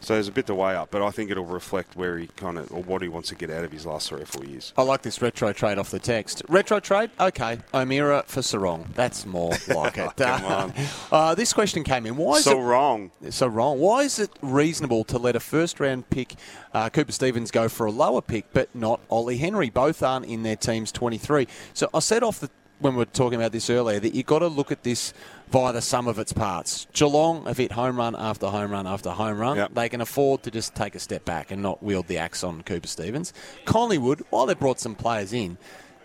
So 0.01 0.15
there's 0.15 0.29
a 0.29 0.33
bit 0.33 0.47
to 0.49 0.55
weigh 0.55 0.75
up, 0.77 0.91
but 0.91 1.03
I 1.03 1.11
think 1.11 1.31
it'll 1.31 1.45
reflect 1.45 1.97
where 1.97 2.19
he 2.19 2.27
kind 2.37 2.59
of 2.59 2.71
or 2.73 2.83
what 2.83 3.01
he 3.03 3.09
wants 3.09 3.29
to 3.31 3.35
get 3.35 3.51
out 3.51 3.65
of 3.65 3.73
his 3.73 3.87
last 3.87 4.09
three 4.09 4.21
or 4.23 4.27
four 4.27 4.45
years. 4.45 4.73
I 4.77 4.83
like 4.83 5.03
this 5.03 5.23
retro 5.23 5.53
trade 5.53 5.79
off 5.79 5.91
the 5.91 5.99
text. 5.99 6.43
Retro 6.49 6.79
trade? 6.81 7.11
Okay. 7.19 7.59
O'Meara 7.73 8.25
for 8.27 8.43
Sarong. 8.43 8.87
That's 8.95 9.25
more 9.25 9.53
like 9.69 9.99
it. 9.99 10.17
Come 10.17 10.45
on. 10.45 10.75
Uh, 11.11 11.35
this 11.35 11.53
question 11.53 11.83
came 11.85 12.05
in. 12.07 12.17
Why 12.17 12.37
is 12.37 12.45
So 12.45 12.59
it 12.61 12.63
wrong. 12.63 13.11
so 13.31 13.47
wrong? 13.47 13.79
Why 13.79 14.03
is 14.03 14.19
it 14.19 14.31
reasonable 14.43 15.05
to 15.05 15.19
let 15.19 15.35
a 15.37 15.41
first 15.41 15.79
round 15.81 16.11
pick, 16.11 16.35
uh, 16.75 16.89
Cooper 16.91 17.13
Stephens, 17.13 17.51
go 17.53 17.69
for 17.69 17.87
a 17.87 17.91
lower 17.93 18.21
pick, 18.21 18.53
but 18.53 18.73
not 18.75 19.01
Ollie 19.09 19.39
Henry? 19.39 19.71
Both 19.71 20.03
aren't 20.03 20.27
in 20.27 20.43
their 20.43 20.57
teams 20.57 20.91
23. 20.93 21.47
So 21.73 21.89
I 21.95 22.01
said 22.01 22.23
off 22.25 22.41
the 22.41 22.51
when 22.79 22.95
we 22.95 22.99
were 22.99 23.05
talking 23.07 23.39
about 23.39 23.53
this 23.53 23.71
earlier 23.71 23.99
that 24.01 24.15
you've 24.15 24.27
got 24.27 24.41
to 24.41 24.49
look 24.49 24.71
at 24.71 24.83
this 24.83 25.15
via 25.51 25.73
the 25.73 25.81
sum 25.81 26.09
of 26.09 26.19
its 26.19 26.33
parts. 26.33 26.87
Geelong 26.93 27.47
have 27.47 27.57
hit 27.57 27.73
home 27.73 27.97
run 27.97 28.15
after 28.17 28.49
home 28.49 28.71
run 28.71 28.87
after 28.87 29.11
home 29.11 29.39
run. 29.39 29.57
Yep. 29.57 29.75
They 29.75 29.89
can 29.89 30.01
afford 30.01 30.43
to 30.43 30.51
just 30.51 30.75
take 30.75 30.95
a 30.95 30.99
step 30.99 31.25
back 31.25 31.51
and 31.51 31.63
not 31.63 31.83
wield 31.83 32.07
the 32.09 32.19
axe 32.19 32.43
on 32.45 32.63
Cooper 32.63 32.89
Stephens. 32.89 33.33
Collingwood, 33.65 34.23
while 34.31 34.47
they've 34.47 34.59
brought 34.59 34.81
some 34.81 34.95
players 34.95 35.33
in, 35.33 35.57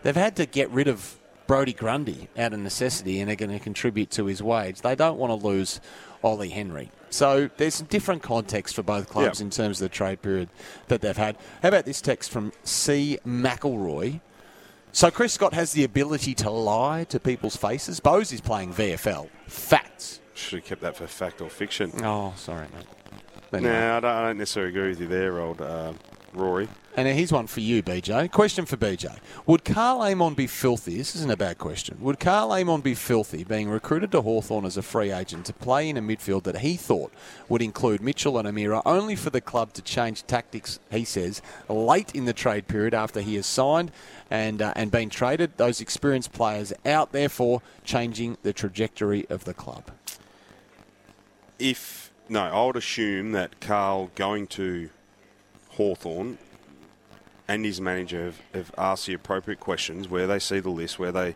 they've 0.03 0.15
had 0.15 0.35
to 0.37 0.45
get 0.45 0.69
rid 0.69 0.87
of 0.87 1.17
Brodie 1.47 1.73
Grundy 1.73 2.29
out 2.37 2.53
of 2.53 2.59
necessity 2.59 3.19
and 3.19 3.27
they're 3.27 3.35
going 3.35 3.51
to 3.51 3.59
contribute 3.59 4.09
to 4.11 4.25
his 4.27 4.41
wage. 4.41 4.81
They 4.81 4.95
don't 4.95 5.17
want 5.17 5.31
to 5.37 5.45
lose 5.47 5.81
Ollie 6.23 6.49
Henry. 6.49 6.91
So 7.09 7.49
there's 7.57 7.75
some 7.75 7.87
different 7.87 8.23
context 8.23 8.75
for 8.75 8.83
both 8.83 9.09
clubs 9.09 9.41
Yeah. 9.41 9.45
in 9.45 9.49
terms 9.49 9.81
of 9.81 9.89
the 9.89 9.93
trade 9.93 10.21
period 10.21 10.47
that 10.87 11.01
they've 11.01 11.17
had. 11.17 11.35
How 11.61 11.67
about 11.69 11.83
this 11.85 11.99
text 11.99 12.31
from 12.31 12.53
C. 12.63 13.17
McElroy? 13.27 14.21
So 14.93 15.09
Chris 15.09 15.33
Scott 15.33 15.53
has 15.53 15.71
the 15.71 15.83
ability 15.85 16.33
to 16.35 16.49
lie 16.49 17.05
to 17.05 17.19
people's 17.19 17.55
faces. 17.55 17.99
Bowes 17.99 18.33
is 18.33 18.41
playing 18.41 18.73
VFL. 18.73 19.29
Facts. 19.47 20.19
Should 20.33 20.59
have 20.59 20.65
kept 20.65 20.81
that 20.81 20.97
for 20.97 21.07
fact 21.07 21.39
or 21.41 21.49
fiction. 21.49 21.91
Oh, 22.03 22.33
sorry, 22.35 22.67
mate. 22.75 22.85
No, 23.53 23.57
Anyway. 23.57 23.73
I, 23.77 23.99
don't, 23.99 24.11
I 24.11 24.21
don't 24.27 24.37
necessarily 24.37 24.71
agree 24.71 24.89
with 24.89 24.99
you 25.01 25.07
there, 25.07 25.39
old 25.39 25.61
uh, 25.61 25.93
Rory. 26.33 26.67
And 26.97 27.07
here's 27.07 27.31
one 27.31 27.47
for 27.47 27.61
you, 27.61 27.81
BJ. 27.81 28.29
Question 28.31 28.65
for 28.65 28.75
BJ. 28.75 29.17
Would 29.45 29.63
Karl 29.63 30.01
Amon 30.01 30.33
be 30.33 30.45
filthy? 30.45 30.97
This 30.97 31.15
isn't 31.15 31.31
a 31.31 31.37
bad 31.37 31.57
question. 31.57 31.97
Would 32.01 32.19
Karl 32.19 32.51
Amon 32.51 32.81
be 32.81 32.95
filthy 32.95 33.45
being 33.45 33.69
recruited 33.69 34.11
to 34.11 34.21
Hawthorn 34.21 34.65
as 34.65 34.75
a 34.75 34.81
free 34.81 35.09
agent 35.09 35.45
to 35.45 35.53
play 35.53 35.87
in 35.87 35.95
a 35.95 36.01
midfield 36.01 36.43
that 36.43 36.57
he 36.57 36.75
thought 36.75 37.13
would 37.47 37.61
include 37.61 38.01
Mitchell 38.01 38.37
and 38.37 38.45
O'Meara, 38.45 38.81
only 38.85 39.15
for 39.15 39.29
the 39.29 39.39
club 39.39 39.71
to 39.73 39.81
change 39.81 40.27
tactics, 40.27 40.79
he 40.91 41.05
says, 41.05 41.41
late 41.69 42.13
in 42.13 42.25
the 42.25 42.33
trade 42.33 42.67
period 42.67 42.93
after 42.93 43.21
he 43.21 43.35
has 43.35 43.45
signed 43.45 43.89
and, 44.29 44.61
uh, 44.61 44.73
and 44.75 44.91
been 44.91 45.09
traded? 45.09 45.55
Those 45.55 45.79
experienced 45.79 46.33
players 46.33 46.73
out, 46.85 47.13
therefore, 47.13 47.61
changing 47.85 48.37
the 48.43 48.51
trajectory 48.51 49.25
of 49.29 49.45
the 49.45 49.53
club. 49.53 49.91
If 51.57 52.11
no, 52.27 52.43
I 52.43 52.65
would 52.65 52.75
assume 52.75 53.31
that 53.33 53.59
Karl 53.61 54.09
going 54.15 54.47
to 54.47 54.89
Hawthorn 55.71 56.37
and 57.51 57.65
his 57.65 57.81
manager 57.81 58.25
have, 58.25 58.41
have 58.53 58.71
asked 58.77 59.07
the 59.07 59.13
appropriate 59.13 59.59
questions 59.59 60.07
where 60.07 60.25
they 60.25 60.39
see 60.39 60.61
the 60.61 60.69
list, 60.69 60.97
where 60.97 61.11
they 61.11 61.35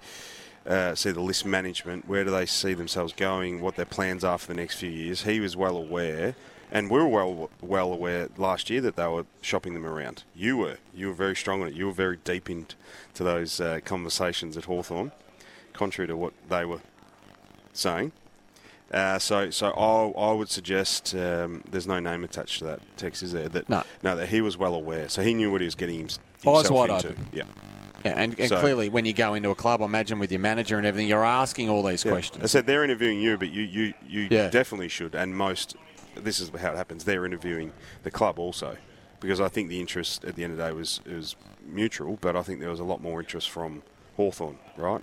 uh, 0.66 0.96
see 0.96 1.12
the 1.12 1.22
list 1.22 1.46
management, 1.46 2.08
where 2.08 2.24
do 2.24 2.32
they 2.32 2.46
see 2.46 2.74
themselves 2.74 3.12
going, 3.12 3.60
what 3.60 3.76
their 3.76 3.86
plans 3.86 4.24
are 4.24 4.38
for 4.38 4.48
the 4.48 4.54
next 4.54 4.78
few 4.78 4.90
years. 4.90 5.24
He 5.24 5.42
was 5.42 5.58
well 5.58 5.76
aware, 5.76 6.36
and 6.72 6.90
we 6.90 7.00
were 7.00 7.08
well 7.08 7.50
well 7.62 7.92
aware 7.92 8.30
last 8.38 8.70
year 8.70 8.80
that 8.82 8.96
they 8.96 9.08
were 9.08 9.26
shopping 9.42 9.74
them 9.74 9.86
around. 9.86 10.24
You 10.34 10.56
were, 10.58 10.78
you 10.94 11.08
were 11.08 11.14
very 11.14 11.36
strong 11.36 11.62
on 11.62 11.68
it. 11.68 11.74
You 11.74 11.88
were 11.88 11.92
very 11.94 12.18
deep 12.24 12.50
into 12.50 12.76
those 13.14 13.60
uh, 13.60 13.82
conversations 13.84 14.56
at 14.56 14.66
Hawthorn, 14.66 15.12
contrary 15.74 16.08
to 16.08 16.16
what 16.16 16.34
they 16.48 16.64
were 16.64 16.82
saying. 17.74 18.14
Uh, 18.96 19.20
so, 19.20 19.50
so 19.50 19.72
I, 19.72 20.30
I 20.30 20.32
would 20.32 20.50
suggest 20.50 21.14
um, 21.16 21.62
there's 21.70 21.86
no 21.86 22.00
name 22.00 22.24
attached 22.24 22.60
to 22.60 22.66
that 22.66 22.80
text, 22.96 23.24
is 23.24 23.34
there? 23.34 23.50
That 23.50 23.68
No. 23.68 23.84
that 24.02 24.30
he 24.30 24.40
was 24.40 24.56
well 24.58 24.74
aware, 24.74 25.10
so 25.10 25.22
he 25.22 25.34
knew 25.34 25.52
what 25.52 25.60
he 25.60 25.66
was 25.66 25.76
getting 25.76 26.00
him, 26.00 26.06
Eyes 26.06 26.20
himself 26.44 26.72
wide 26.72 26.90
into. 26.92 27.10
open. 27.10 27.28
Yeah, 27.34 27.44
Yeah, 28.06 28.14
and, 28.16 28.40
and 28.40 28.48
So- 28.48 28.60
clearly, 28.62 28.88
when 28.88 29.04
you 29.04 29.12
go 29.12 29.34
into 29.34 29.50
a 29.50 29.56
club, 29.56 29.82
I 29.82 29.86
imagine 29.86 30.18
with 30.18 30.32
your 30.32 30.40
manager 30.40 30.78
and 30.78 30.88
everything, 30.88 31.10
you're 31.10 31.26
asking 31.26 31.70
all 31.70 31.84
these 31.84 32.06
Yeah. 32.06 32.12
questions. 32.14 32.42
I 32.42 32.48
said 32.48 32.68
they're 32.68 32.86
interviewing 32.86 33.20
you, 33.20 33.38
but 33.38 33.50
you, 33.52 33.64
you, 33.64 33.94
you 34.08 34.28
Yeah. 34.32 34.50
definitely 34.50 34.88
should. 34.88 35.14
And 35.14 35.36
most, 35.36 35.76
this 36.16 36.40
is 36.40 36.48
how 36.58 36.72
it 36.72 36.78
happens. 36.78 37.04
They're 37.04 37.26
interviewing 37.26 37.74
the 38.04 38.12
club 38.12 38.40
also, 38.40 38.78
because 39.20 39.42
I 39.42 39.50
think 39.50 39.68
the 39.68 39.82
interest 39.82 40.24
at 40.24 40.36
the 40.38 40.46
end 40.46 40.54
of 40.54 40.58
the 40.58 40.64
day 40.68 40.72
was 40.72 41.02
was 41.06 41.36
mutual, 41.68 42.18
but 42.22 42.38
I 42.38 42.44
think 42.44 42.62
there 42.62 42.70
was 42.70 42.80
a 42.80 42.86
lot 42.86 43.02
more 43.02 43.20
interest 43.20 43.50
from 43.50 43.84
Hawthorn, 44.16 44.58
right? 44.78 45.02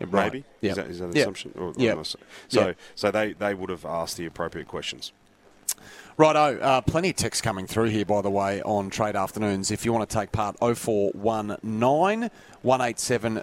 Right. 0.00 0.32
Maybe 0.32 0.44
Yeah. 0.60 0.70
is 0.70 0.76
that, 0.76 0.86
is 0.88 0.98
that 0.98 1.04
an 1.06 1.12
Yeah. 1.16 1.22
assumption? 1.22 1.52
Or, 1.58 1.72
Yeah. 1.76 2.02
So, 2.02 2.18
Yeah. 2.50 2.72
so 2.94 3.10
they, 3.10 3.32
they 3.32 3.54
would 3.54 3.70
have 3.70 3.84
asked 3.84 4.16
the 4.16 4.26
appropriate 4.26 4.68
questions. 4.68 5.12
Righto, 6.18 6.58
uh, 6.60 6.80
plenty 6.80 7.10
of 7.10 7.16
text 7.16 7.42
coming 7.42 7.66
through 7.66 7.90
here, 7.90 8.06
by 8.06 8.22
the 8.22 8.30
way, 8.30 8.62
on 8.62 8.88
trade 8.88 9.16
afternoons. 9.16 9.70
If 9.70 9.84
you 9.84 9.92
want 9.92 10.08
to 10.08 10.14
take 10.18 10.32
part, 10.32 10.56
0419 10.62 12.30
187 12.66 13.38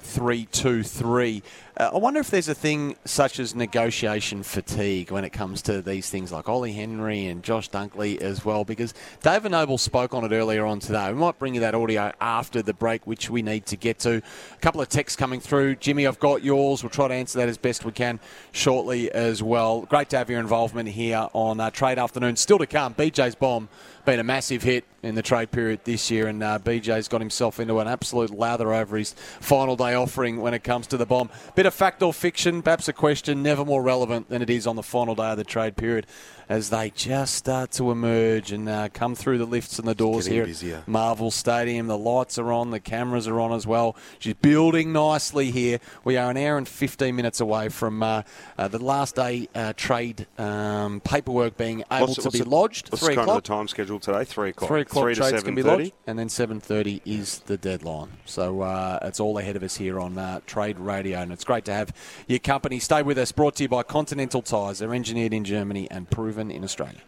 Uh, 1.76 1.90
I 1.94 1.98
wonder 1.98 2.20
if 2.20 2.30
there's 2.30 2.50
a 2.50 2.54
thing 2.54 2.98
such 3.06 3.40
as 3.40 3.56
negotiation 3.56 4.44
fatigue 4.44 5.12
when 5.12 5.24
it 5.24 5.30
comes 5.30 5.62
to 5.62 5.82
these 5.82 6.10
things 6.10 6.30
like 6.30 6.50
Ollie 6.50 6.74
Henry 6.74 7.28
and 7.28 7.42
Josh 7.42 7.70
Dunkley 7.70 8.22
as 8.22 8.44
well, 8.44 8.66
because 8.66 8.94
David 9.22 9.52
Noble 9.52 9.78
spoke 9.78 10.14
on 10.14 10.26
it 10.26 10.34
earlier 10.36 10.66
on 10.66 10.80
today. 10.80 11.08
We 11.08 11.18
might 11.18 11.40
bring 11.40 11.56
you 11.56 11.62
that 11.62 11.74
audio 11.74 12.12
after 12.20 12.62
the 12.62 12.74
break, 12.74 13.08
which 13.08 13.30
we 13.30 13.42
need 13.42 13.66
to 13.68 13.78
get 13.78 13.98
to. 14.00 14.18
A 14.18 14.58
couple 14.60 14.82
of 14.82 14.90
texts 14.90 15.16
coming 15.16 15.40
through. 15.40 15.78
Jimmy, 15.78 16.06
I've 16.06 16.20
got 16.20 16.44
yours. 16.44 16.84
We'll 16.84 16.90
try 16.90 17.08
to 17.08 17.14
answer 17.14 17.40
that 17.40 17.48
as 17.48 17.58
best 17.58 17.86
we 17.86 17.94
can 17.94 18.20
shortly 18.52 19.10
as 19.10 19.42
well. 19.42 19.84
Great 19.84 20.10
to 20.10 20.18
have 20.18 20.30
your 20.30 20.42
involvement 20.42 20.90
here 20.90 21.30
on 21.32 21.62
uh, 21.62 21.72
Trade 21.72 21.98
Afternoon. 21.98 22.36
Still 22.36 22.58
to 22.58 22.68
come, 22.68 22.94
BJ's 22.94 23.36
Bomb 23.36 23.70
been 24.06 24.20
a 24.20 24.24
massive 24.24 24.64
hit 24.64 24.86
in 25.02 25.16
the 25.16 25.22
trade 25.22 25.52
period 25.52 25.82
this 25.84 26.12
year, 26.12 26.28
and 26.28 26.42
uh, 26.44 26.60
BJ's 26.60 27.08
got 27.08 27.22
himself 27.22 27.60
into 27.60 27.80
an 27.80 27.88
absolute 27.88 28.32
lather 28.32 28.74
over 28.74 28.98
his 28.98 29.14
final 29.14 29.76
day 29.76 29.94
offering 29.94 30.42
when 30.42 30.54
it 30.54 30.64
comes 30.64 30.88
to 30.88 30.98
the 30.98 31.06
bomb. 31.06 31.30
Bit 31.56 31.66
of 31.66 31.74
fact 31.74 32.02
or 32.02 32.14
fiction, 32.14 32.62
perhaps 32.62 32.88
a 32.88 32.94
question 32.94 33.44
never 33.44 33.66
more 33.66 33.82
relevant 33.82 34.30
than 34.30 34.42
it 34.42 34.50
is 34.50 34.68
on 34.68 34.76
the 34.76 34.84
final 34.84 35.16
day 35.16 35.32
of 35.32 35.38
the 35.38 35.44
trade 35.44 35.76
period 35.76 36.08
as 36.50 36.70
they 36.70 36.90
just 36.92 37.36
start 37.36 37.72
to 37.72 37.92
emerge 37.92 38.52
and 38.52 38.68
uh, 38.70 38.90
come 38.94 39.16
through 39.16 39.38
the 39.38 39.46
lifts 39.46 39.80
and 39.80 39.88
the 39.88 39.96
doors 39.96 40.26
here 40.26 40.46
busier. 40.46 40.78
at 40.78 40.88
Marvel 40.88 41.32
Stadium. 41.32 41.88
The 41.88 41.98
lights 41.98 42.38
are 42.38 42.52
on, 42.52 42.72
the 42.72 42.80
cameras 42.80 43.28
are 43.28 43.40
on 43.40 43.52
as 43.54 43.66
well. 43.66 43.96
She's 44.20 44.34
building 44.36 44.92
nicely 44.94 45.52
here. 45.52 45.80
We 46.04 46.18
are 46.18 46.30
an 46.32 46.38
hour 46.38 46.58
and 46.58 46.68
15 46.68 47.16
minutes 47.16 47.40
away 47.40 47.70
from 47.70 48.04
uh, 48.04 48.24
uh, 48.58 48.68
the 48.68 48.80
last 48.80 49.16
day 49.16 49.48
uh, 49.56 49.74
trade 49.76 50.28
um, 50.38 51.00
paperwork 51.02 51.58
being 51.58 51.84
able 51.92 52.08
What's- 52.08 52.16
to 52.16 52.22
what's 52.24 52.38
be 52.38 52.44
the- 52.44 52.50
lodged. 52.50 52.92
What's 52.92 53.04
Three 53.06 53.16
kind 53.16 53.24
o'clock. 53.28 53.38
of 53.38 53.44
the 53.44 53.48
time 53.48 53.68
schedule 53.68 54.00
today? 54.00 54.24
Three 54.26 54.50
o'clock. 54.50 54.68
Three 54.68 54.82
o'clock 54.82 55.04
Three 55.04 55.16
to 55.16 55.22
trades 55.22 55.44
can 55.44 55.56
be 55.56 55.62
7:30? 55.64 55.66
lodged, 55.66 55.92
and 56.08 56.20
then 56.20 56.30
seven 56.30 56.60
thirty 56.60 57.02
is 57.06 57.40
the 57.40 57.58
deadline. 57.58 58.10
So 58.26 58.62
uh, 58.62 59.00
it's 59.04 59.20
all 59.20 59.38
ahead 59.38 59.56
of 59.56 59.64
us 59.64 59.76
here 59.78 60.00
on 60.00 60.18
uh, 60.18 60.40
Trade 60.46 60.80
Radio, 60.80 61.20
and 61.20 61.32
it's 61.32 61.44
great 61.44 61.66
to 61.66 61.74
have 61.74 61.94
your 62.28 62.40
company. 62.40 62.80
Stay 62.80 63.02
with 63.04 63.18
us. 63.18 63.32
Brought 63.32 63.56
to 63.56 63.64
you 63.64 63.70
by 63.70 63.84
Continental 63.84 64.42
Tires. 64.42 64.80
They're 64.80 64.94
engineered 64.94 65.34
in 65.34 65.44
Germany 65.44 65.90
and 65.90 66.10
proven 66.10 66.43
in 66.52 66.64
Australia. 66.64 67.02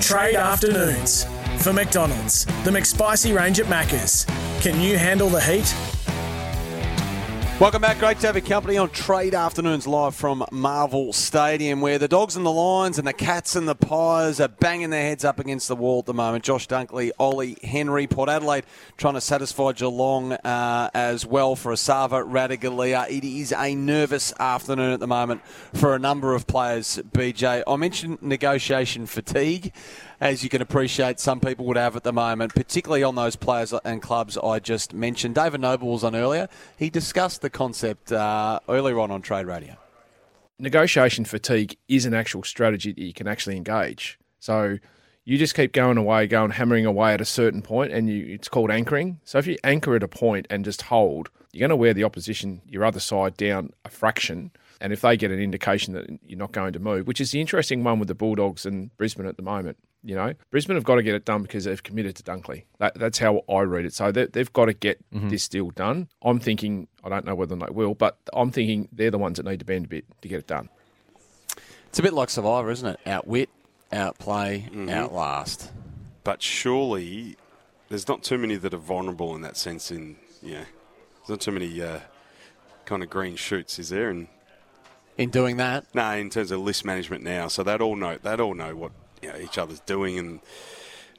Trade 0.00 0.36
afternoons 0.36 1.24
for 1.58 1.72
McDonald's. 1.72 2.44
The 2.64 2.70
McSpicy 2.70 3.36
range 3.36 3.60
at 3.60 3.66
Macca's. 3.66 4.26
Can 4.60 4.80
you 4.80 4.98
handle 4.98 5.28
the 5.28 5.40
heat? 5.40 5.74
Welcome 7.62 7.82
back. 7.82 8.00
Great 8.00 8.18
to 8.18 8.26
have 8.26 8.34
your 8.34 8.44
company 8.44 8.76
on 8.76 8.90
Trade 8.90 9.36
Afternoons 9.36 9.86
live 9.86 10.16
from 10.16 10.44
Marvel 10.50 11.12
Stadium, 11.12 11.80
where 11.80 11.96
the 11.96 12.08
Dogs 12.08 12.34
and 12.34 12.44
the 12.44 12.50
Lions 12.50 12.98
and 12.98 13.06
the 13.06 13.12
Cats 13.12 13.54
and 13.54 13.68
the 13.68 13.76
Pies 13.76 14.40
are 14.40 14.48
banging 14.48 14.90
their 14.90 15.04
heads 15.04 15.24
up 15.24 15.38
against 15.38 15.68
the 15.68 15.76
wall 15.76 16.00
at 16.00 16.06
the 16.06 16.12
moment. 16.12 16.42
Josh 16.42 16.66
Dunkley, 16.66 17.12
Ollie 17.20 17.56
Henry, 17.62 18.08
Port 18.08 18.28
Adelaide 18.28 18.64
trying 18.96 19.14
to 19.14 19.20
satisfy 19.20 19.70
Geelong 19.70 20.32
uh, 20.32 20.90
as 20.92 21.24
well 21.24 21.54
for 21.54 21.72
Esava 21.72 22.28
Ratugolea. 22.28 23.08
It 23.08 23.22
is 23.22 23.52
a 23.52 23.76
nervous 23.76 24.34
afternoon 24.40 24.92
at 24.92 24.98
the 24.98 25.06
moment 25.06 25.46
for 25.72 25.94
a 25.94 26.00
number 26.00 26.34
of 26.34 26.48
players, 26.48 27.00
BJ. 27.12 27.62
I 27.64 27.76
mentioned 27.76 28.22
negotiation 28.22 29.06
fatigue 29.06 29.72
as 30.22 30.44
you 30.44 30.48
can 30.48 30.62
appreciate, 30.62 31.18
some 31.18 31.40
people 31.40 31.66
would 31.66 31.76
have 31.76 31.96
at 31.96 32.04
the 32.04 32.12
moment, 32.12 32.54
particularly 32.54 33.02
on 33.02 33.16
those 33.16 33.34
players 33.34 33.74
and 33.84 34.00
clubs 34.00 34.38
I 34.38 34.60
just 34.60 34.94
mentioned. 34.94 35.34
David 35.34 35.60
Noble 35.60 35.88
was 35.88 36.04
on 36.04 36.14
earlier. 36.14 36.48
He 36.78 36.90
discussed 36.90 37.42
the 37.42 37.50
concept 37.50 38.12
uh, 38.12 38.60
earlier 38.68 39.00
on 39.00 39.10
on 39.10 39.20
Trade 39.20 39.46
Radio. 39.46 39.76
Negotiation 40.60 41.24
fatigue 41.24 41.76
is 41.88 42.06
an 42.06 42.14
actual 42.14 42.44
strategy 42.44 42.92
that 42.92 43.02
you 43.02 43.12
can 43.12 43.26
actually 43.26 43.56
engage. 43.56 44.16
So 44.38 44.78
you 45.24 45.38
just 45.38 45.56
keep 45.56 45.72
going 45.72 45.98
away, 45.98 46.28
going 46.28 46.52
hammering 46.52 46.86
away 46.86 47.14
at 47.14 47.20
a 47.20 47.24
certain 47.24 47.60
point, 47.60 47.90
and 47.92 48.08
you, 48.08 48.32
it's 48.32 48.48
called 48.48 48.70
anchoring. 48.70 49.18
So 49.24 49.38
if 49.38 49.48
you 49.48 49.56
anchor 49.64 49.96
at 49.96 50.04
a 50.04 50.08
point 50.08 50.46
and 50.48 50.64
just 50.64 50.82
hold, 50.82 51.30
you're 51.52 51.66
going 51.66 51.70
to 51.70 51.76
wear 51.76 51.94
the 51.94 52.04
opposition, 52.04 52.62
your 52.68 52.84
other 52.84 53.00
side, 53.00 53.36
down 53.36 53.72
a 53.84 53.88
fraction. 53.88 54.52
And 54.80 54.92
if 54.92 55.00
they 55.00 55.16
get 55.16 55.32
an 55.32 55.40
indication 55.40 55.94
that 55.94 56.06
you're 56.24 56.38
not 56.38 56.52
going 56.52 56.74
to 56.74 56.78
move, 56.78 57.08
which 57.08 57.20
is 57.20 57.32
the 57.32 57.40
interesting 57.40 57.82
one 57.82 57.98
with 57.98 58.06
the 58.06 58.14
Bulldogs 58.14 58.64
and 58.64 58.96
Brisbane 58.96 59.26
at 59.26 59.36
the 59.36 59.42
moment, 59.42 59.78
you 60.04 60.14
know, 60.14 60.34
Brisbane 60.50 60.76
have 60.76 60.84
got 60.84 60.96
to 60.96 61.02
get 61.02 61.14
it 61.14 61.24
done 61.24 61.42
because 61.42 61.64
they've 61.64 61.82
committed 61.82 62.16
to 62.16 62.22
Dunkley. 62.22 62.64
That, 62.78 62.94
that's 62.94 63.18
how 63.18 63.42
I 63.48 63.60
read 63.60 63.84
it. 63.84 63.94
So 63.94 64.10
they, 64.12 64.26
have 64.34 64.52
got 64.52 64.66
to 64.66 64.72
get 64.74 64.98
Mm-hmm. 65.12 65.28
this 65.28 65.46
deal 65.48 65.70
done. 65.70 66.08
I'm 66.22 66.38
thinking, 66.40 66.88
I 67.04 67.08
don't 67.08 67.24
know 67.24 67.34
whether 67.34 67.54
they 67.54 67.66
will, 67.70 67.94
but 67.94 68.16
I'm 68.32 68.50
thinking 68.50 68.88
they're 68.92 69.10
the 69.10 69.18
ones 69.18 69.36
that 69.36 69.46
need 69.46 69.58
to 69.60 69.64
bend 69.64 69.84
a 69.84 69.88
bit 69.88 70.04
to 70.22 70.28
get 70.28 70.38
it 70.40 70.46
done. 70.46 70.68
It's 71.88 71.98
a 71.98 72.02
bit 72.02 72.12
like 72.14 72.30
Survivor, 72.30 72.70
isn't 72.70 72.88
it? 72.88 73.00
Outwit, 73.06 73.50
outplay, 73.92 74.62
Mm-hmm. 74.70 74.88
outlast. 74.88 75.70
But 76.24 76.42
surely 76.42 77.36
there's 77.88 78.08
not 78.08 78.22
too 78.22 78.38
many 78.38 78.56
that 78.56 78.72
are 78.72 78.78
vulnerable 78.78 79.34
in 79.36 79.42
that 79.42 79.56
sense. 79.56 79.90
In 79.90 80.16
yeah, 80.42 80.64
there's 81.18 81.28
not 81.28 81.40
too 81.40 81.52
many 81.52 81.82
uh, 81.82 82.00
kind 82.86 83.02
of 83.02 83.10
green 83.10 83.36
shoots, 83.36 83.78
is 83.78 83.90
there? 83.90 84.08
And 84.08 84.28
In 85.18 85.28
doing 85.30 85.58
that, 85.58 85.84
no, 85.94 86.10
in 86.12 86.30
terms 86.30 86.50
of 86.50 86.60
list 86.60 86.84
management 86.84 87.22
now, 87.22 87.48
so 87.48 87.62
they'd 87.62 87.80
all 87.82 87.96
know 87.96 88.16
they'd 88.22 88.40
all 88.40 88.54
know 88.54 88.74
what 88.74 88.92
you 89.22 89.28
know, 89.32 89.38
each 89.38 89.58
other's 89.58 89.80
doing 89.80 90.18
and. 90.18 90.40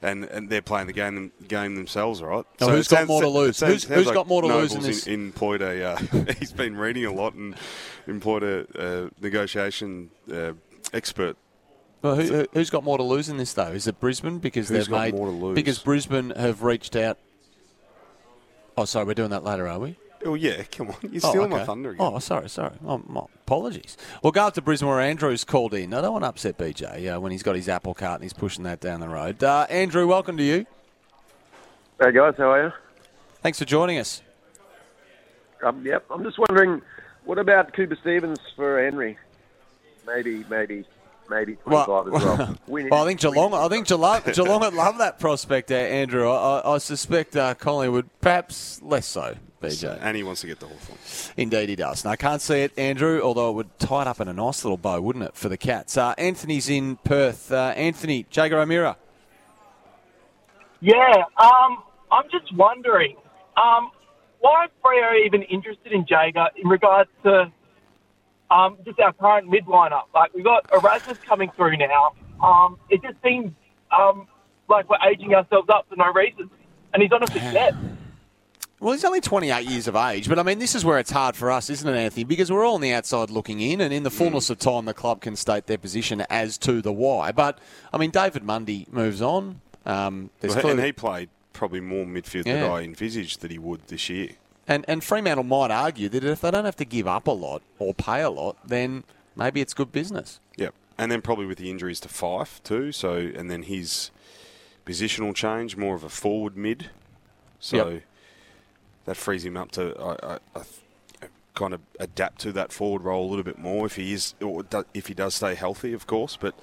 And, 0.02 0.24
and 0.24 0.50
they're 0.50 0.60
playing 0.60 0.86
the 0.86 0.92
game 0.92 1.32
game 1.48 1.76
themselves, 1.76 2.20
right? 2.20 2.44
Now, 2.60 2.68
who's 2.68 2.88
got 2.88 2.98
sounds- 2.98 3.08
more 3.08 3.22
to 3.22 3.28
lose? 3.28 3.56
sounds- 3.56 3.84
Who's- 3.84 3.96
who's 3.96 4.06
like 4.06 4.14
got 4.14 4.26
more 4.28 4.42
to 4.42 4.48
lose 4.48 4.72
in 4.74 4.80
Noble's 4.80 5.04
this? 5.04 5.06
employed 5.06 5.62
a. 5.62 5.92
Uh, 5.92 5.96
he's 6.38 6.52
been 6.52 6.76
reading 6.76 7.06
a 7.06 7.12
lot 7.12 7.32
and 7.32 7.54
employed 8.06 8.42
a, 8.42 8.66
a 8.74 9.10
negotiation 9.24 10.10
uh, 10.30 10.52
expert 10.92 11.38
well, 12.02 12.16
who, 12.16 12.22
who- 12.24 12.46
who's 12.52 12.68
got 12.68 12.84
more 12.84 12.98
to 12.98 13.02
lose 13.04 13.30
in 13.30 13.38
this 13.38 13.54
though? 13.54 13.70
Is 13.70 13.86
it 13.86 13.98
Brisbane 13.98 14.40
because 14.40 14.68
Who's 14.68 14.88
they've 14.88 14.90
made 14.90 15.14
more 15.14 15.28
to 15.28 15.32
lose? 15.32 15.54
because 15.54 15.78
Brisbane 15.78 16.30
have 16.30 16.62
reached 16.62 16.96
out. 16.96 17.16
Oh, 18.76 18.84
sorry, 18.84 19.06
we're 19.06 19.14
doing 19.14 19.30
that 19.30 19.44
later, 19.44 19.66
are 19.66 19.78
we? 19.78 19.96
Oh 20.24 20.34
yeah, 20.34 20.62
come 20.72 20.88
on, 20.88 20.96
you're 21.02 21.20
Oh, 21.24 21.30
stealing 21.30 21.50
my 21.50 21.64
thunder 21.64 21.90
again. 21.90 22.06
Oh, 22.06 22.18
sorry, 22.18 22.48
sorry. 22.48 22.72
Oh, 22.86 23.02
my 23.06 23.22
apologies. 23.46 23.96
We'll 24.22 24.32
go 24.32 24.46
up 24.46 24.54
to 24.54 24.62
Brisbane 24.62 24.88
where 24.88 25.00
Andrew's 25.00 25.44
called 25.44 25.74
in. 25.74 25.92
I 25.92 26.00
don't 26.00 26.12
want 26.12 26.24
to 26.24 26.28
upset 26.28 26.56
BJ 26.58 27.14
uh, 27.14 27.20
when 27.20 27.30
he's 27.32 27.42
got 27.42 27.56
his 27.56 27.68
apple 27.68 27.94
cart 27.94 28.14
and 28.20 28.22
he's 28.22 28.32
pushing 28.32 28.64
that 28.64 28.80
down 28.80 29.00
the 29.00 29.08
road. 29.08 29.42
Uh, 29.44 29.66
Andrew, 29.68 30.06
welcome 30.06 30.36
to 30.36 30.42
you. 30.42 30.66
Hey 32.00 32.12
guys, 32.12 32.34
how 32.38 32.52
are 32.52 32.64
you? 32.64 32.72
Thanks 33.42 33.58
for 33.58 33.64
joining 33.66 33.98
us. 33.98 34.22
Um, 35.62 35.84
yep, 35.84 36.04
I'm 36.10 36.22
just 36.24 36.38
wondering, 36.38 36.82
what 37.24 37.38
about 37.38 37.72
Cooper 37.72 37.96
Stephens 38.00 38.38
for 38.56 38.82
Henry? 38.82 39.16
Maybe, 40.06 40.44
maybe, 40.50 40.84
maybe 41.30 41.56
25 41.56 41.66
Well, 41.88 42.16
as 42.16 42.22
well. 42.24 42.56
Win- 42.66 42.88
well, 42.90 43.02
I 43.04 43.06
think 43.06 43.20
Geelong. 43.20 43.54
I 43.54 43.68
think 43.68 43.86
Geelong, 43.86 44.20
Geelong 44.32 44.60
would 44.60 44.74
love 44.74 44.98
that 44.98 45.18
prospect 45.18 45.68
there, 45.68 45.90
Andrew. 45.90 46.28
I, 46.30 46.60
I, 46.60 46.74
I 46.74 46.78
suspect 46.78 47.36
uh, 47.36 47.54
Collingwood 47.54 48.08
perhaps 48.20 48.80
less 48.82 49.06
so. 49.06 49.36
BJ. 49.68 49.98
And 50.00 50.16
he 50.16 50.22
wants 50.22 50.40
to 50.42 50.46
get 50.46 50.60
the 50.60 50.66
Hawthorn. 50.66 51.34
Indeed, 51.36 51.68
he 51.68 51.76
does. 51.76 52.04
And 52.04 52.12
I 52.12 52.16
can't 52.16 52.40
see 52.40 52.60
it, 52.62 52.78
Andrew, 52.78 53.20
although 53.22 53.50
it 53.50 53.54
would 53.54 53.78
tie 53.78 54.02
it 54.02 54.08
up 54.08 54.20
in 54.20 54.28
a 54.28 54.32
nice 54.32 54.64
little 54.64 54.76
bow, 54.76 55.00
wouldn't 55.00 55.24
it, 55.24 55.34
for 55.34 55.48
the 55.48 55.56
Cats? 55.56 55.96
Uh, 55.96 56.14
Anthony's 56.18 56.68
in 56.68 56.96
Perth. 56.96 57.52
Uh, 57.52 57.72
Anthony, 57.76 58.26
Jaeger 58.30 58.58
O'Meara. 58.58 58.96
Yeah, 60.80 61.24
um, 61.38 61.82
I'm 62.12 62.24
just 62.30 62.54
wondering, 62.54 63.16
um, 63.56 63.90
why 64.40 64.66
Freo 64.84 65.24
even 65.24 65.42
interested 65.42 65.92
in 65.92 66.04
Jaeger 66.06 66.48
in 66.56 66.68
regards 66.68 67.08
to 67.22 67.50
um, 68.50 68.76
just 68.84 69.00
our 69.00 69.14
current 69.14 69.48
mid 69.48 69.64
lineup? 69.64 70.04
Like 70.14 70.34
we've 70.34 70.44
got 70.44 70.68
Erasmus 70.74 71.18
coming 71.26 71.50
through 71.56 71.78
now. 71.78 72.12
Um, 72.42 72.78
it 72.90 73.00
just 73.02 73.16
seems 73.22 73.52
um, 73.98 74.28
like 74.68 74.88
we're 74.90 74.98
aging 75.10 75.34
ourselves 75.34 75.70
up 75.70 75.86
for 75.88 75.96
no 75.96 76.12
reason, 76.12 76.50
and 76.92 77.02
he's 77.02 77.12
on 77.12 77.22
a 77.22 77.26
success. 77.26 77.74
Well, 78.84 78.92
he's 78.92 79.02
only 79.06 79.22
28 79.22 79.64
years 79.66 79.88
of 79.88 79.96
age, 79.96 80.28
but 80.28 80.38
I 80.38 80.42
mean, 80.42 80.58
this 80.58 80.74
is 80.74 80.84
where 80.84 80.98
it's 80.98 81.10
hard 81.10 81.36
for 81.36 81.50
us, 81.50 81.70
isn't 81.70 81.88
it, 81.88 81.96
Anthony? 81.98 82.24
Because 82.24 82.52
we're 82.52 82.66
all 82.66 82.74
on 82.74 82.82
the 82.82 82.92
outside 82.92 83.30
looking 83.30 83.60
in, 83.62 83.80
and 83.80 83.94
in 83.94 84.02
the 84.02 84.10
fullness 84.10 84.50
of 84.50 84.58
time, 84.58 84.84
the 84.84 84.92
club 84.92 85.22
can 85.22 85.36
state 85.36 85.64
their 85.66 85.78
position 85.78 86.20
as 86.28 86.58
to 86.58 86.82
the 86.82 86.92
why. 86.92 87.32
But, 87.32 87.58
I 87.94 87.96
mean, 87.96 88.10
David 88.10 88.42
Mundy 88.42 88.86
moves 88.92 89.22
on. 89.22 89.62
Um, 89.86 90.28
there's 90.40 90.52
Well, 90.52 90.60
clearly- 90.64 90.78
and 90.80 90.86
he 90.86 90.92
played 90.92 91.30
probably 91.54 91.80
more 91.80 92.04
midfield 92.04 92.44
Yeah. 92.44 92.60
than 92.60 92.70
I 92.70 92.82
envisaged 92.82 93.40
that 93.40 93.50
he 93.50 93.56
would 93.58 93.88
this 93.88 94.10
year. 94.10 94.32
And 94.68 94.84
and 94.86 95.02
Fremantle 95.02 95.44
might 95.44 95.70
argue 95.70 96.10
that 96.10 96.22
if 96.22 96.42
they 96.42 96.50
don't 96.50 96.66
have 96.66 96.76
to 96.76 96.84
give 96.84 97.06
up 97.06 97.26
a 97.26 97.30
lot 97.30 97.62
or 97.78 97.94
pay 97.94 98.20
a 98.20 98.28
lot, 98.28 98.58
then 98.68 99.04
maybe 99.34 99.62
it's 99.62 99.72
good 99.72 99.92
business. 99.92 100.40
Yep. 100.58 100.74
And 100.98 101.10
then 101.10 101.22
probably 101.22 101.46
with 101.46 101.56
the 101.56 101.70
injuries 101.70 102.00
to 102.00 102.08
Fyfe 102.08 102.62
too. 102.62 102.92
So 102.92 103.14
and 103.34 103.50
then 103.50 103.62
his 103.62 104.10
positional 104.84 105.34
change, 105.34 105.74
more 105.78 105.94
of 105.94 106.04
a 106.04 106.10
forward 106.10 106.54
mid. 106.54 106.90
So 107.60 107.76
Yep. 107.94 108.02
That 109.04 109.16
frees 109.16 109.44
him 109.44 109.56
up 109.56 109.70
to 109.72 109.94
I, 110.00 110.34
I, 110.34 110.38
I 110.60 111.26
kind 111.54 111.72
of 111.74 111.80
adapt 112.00 112.40
to 112.40 112.52
that 112.52 112.72
forward 112.72 113.02
role 113.02 113.26
a 113.26 113.30
little 113.30 113.44
bit 113.44 113.58
more 113.58 113.86
if 113.86 113.96
he 113.96 114.12
is 114.12 114.34
if 114.94 115.06
he 115.06 115.14
does 115.14 115.34
stay 115.34 115.54
healthy, 115.54 115.92
of 115.92 116.06
course. 116.06 116.36
But 116.40 116.54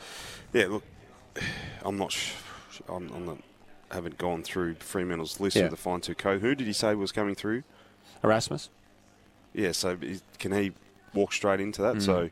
yeah, 0.53 0.67
look, 0.67 0.83
I'm 1.85 1.97
not. 1.97 2.11
Sh- 2.11 2.33
I'm, 2.89 3.09
I'm 3.13 3.25
not. 3.25 3.37
Haven't 3.91 4.17
gone 4.17 4.41
through 4.43 4.75
Fremantle's 4.75 5.39
list 5.41 5.55
Yeah. 5.57 5.63
with 5.63 5.71
the 5.71 5.77
fine 5.77 5.99
two 6.01 6.15
comb. 6.15 6.39
Who 6.39 6.55
did 6.55 6.65
he 6.67 6.73
say 6.73 6.95
was 6.95 7.11
coming 7.11 7.35
through? 7.35 7.63
Erasmus. 8.23 8.69
Yeah. 9.53 9.71
So 9.73 9.97
can 10.39 10.51
he 10.53 10.71
walk 11.13 11.33
straight 11.33 11.59
into 11.59 11.81
that? 11.81 11.95
Mm. 11.95 12.01
So. 12.01 12.29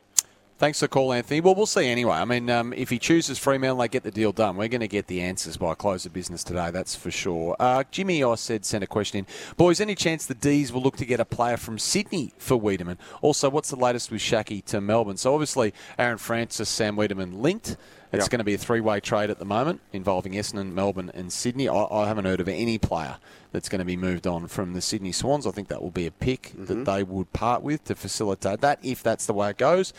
Thanks 0.60 0.78
for 0.78 0.84
the 0.84 0.88
call, 0.90 1.14
Anthony. 1.14 1.40
Well, 1.40 1.54
we'll 1.54 1.64
see 1.64 1.88
anyway. 1.88 2.16
I 2.16 2.26
mean, 2.26 2.50
um, 2.50 2.74
if 2.74 2.90
he 2.90 2.98
chooses 2.98 3.38
Fremantle, 3.38 3.78
they 3.78 3.88
get 3.88 4.02
the 4.02 4.10
deal 4.10 4.30
done. 4.30 4.56
We're 4.56 4.68
going 4.68 4.82
to 4.82 4.88
get 4.88 5.06
the 5.06 5.22
answers 5.22 5.56
by 5.56 5.72
close 5.74 6.04
of 6.04 6.12
business 6.12 6.44
today, 6.44 6.70
that's 6.70 6.94
for 6.94 7.10
sure. 7.10 7.56
Uh, 7.58 7.84
Jimmy, 7.90 8.22
I 8.22 8.34
said, 8.34 8.66
sent 8.66 8.84
a 8.84 8.86
question 8.86 9.20
in. 9.20 9.26
Boys, 9.56 9.80
any 9.80 9.94
chance 9.94 10.26
the 10.26 10.34
D's 10.34 10.70
will 10.70 10.82
look 10.82 10.98
to 10.98 11.06
get 11.06 11.18
a 11.18 11.24
player 11.24 11.56
from 11.56 11.78
Sydney 11.78 12.34
for 12.36 12.60
Weideman? 12.60 12.98
Also, 13.22 13.48
what's 13.48 13.70
the 13.70 13.76
latest 13.76 14.10
with 14.10 14.20
Schache 14.20 14.62
to 14.66 14.82
Melbourne? 14.82 15.16
So, 15.16 15.32
obviously, 15.32 15.72
Aaron 15.98 16.18
Francis, 16.18 16.68
Sam 16.68 16.94
Weideman 16.94 17.40
linked. 17.40 17.78
It's 18.12 18.24
Yep. 18.24 18.30
going 18.30 18.38
to 18.40 18.44
be 18.44 18.54
a 18.54 18.58
three-way 18.58 19.00
trade 19.00 19.30
at 19.30 19.38
the 19.38 19.46
moment 19.46 19.80
involving 19.94 20.32
Essendon, 20.34 20.74
Melbourne, 20.74 21.10
and 21.14 21.32
Sydney. 21.32 21.70
I, 21.70 21.84
I 21.84 22.06
haven't 22.06 22.26
heard 22.26 22.40
of 22.40 22.48
any 22.48 22.76
player 22.76 23.16
that's 23.52 23.70
going 23.70 23.78
to 23.78 23.84
be 23.86 23.96
moved 23.96 24.26
on 24.26 24.46
from 24.46 24.74
the 24.74 24.82
Sydney 24.82 25.12
Swans. 25.12 25.46
I 25.46 25.52
think 25.52 25.68
that 25.68 25.80
will 25.80 25.90
be 25.90 26.06
a 26.06 26.10
pick 26.10 26.52
that 26.58 26.84
they 26.84 27.02
would 27.02 27.32
part 27.32 27.62
with 27.62 27.84
to 27.84 27.94
facilitate 27.94 28.60
that, 28.60 28.78
if 28.82 29.02
that's 29.02 29.24
the 29.24 29.32
way 29.32 29.48
it 29.48 29.56
goes. 29.56 29.94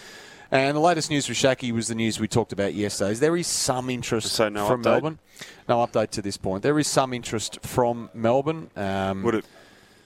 And 0.51 0.75
the 0.75 0.81
latest 0.81 1.09
news 1.09 1.29
with 1.29 1.37
Schache 1.37 1.71
was 1.71 1.87
the 1.87 1.95
news 1.95 2.19
we 2.19 2.27
talked 2.27 2.51
about 2.51 2.73
yesterday. 2.73 3.11
Is 3.11 3.21
there 3.21 3.37
is 3.37 3.47
some 3.47 3.89
interest 3.89 4.27
So 4.33 4.49
no 4.49 4.67
from 4.67 4.81
update? 4.81 4.85
Melbourne. 4.85 5.19
No 5.69 5.77
update 5.85 6.09
to 6.11 6.21
this 6.21 6.35
point. 6.35 6.61
There 6.61 6.77
is 6.77 6.87
some 6.87 7.13
interest 7.13 7.59
from 7.61 8.09
Melbourne. 8.13 8.69
Um, 8.75 9.23
Would 9.23 9.35
it? 9.35 9.45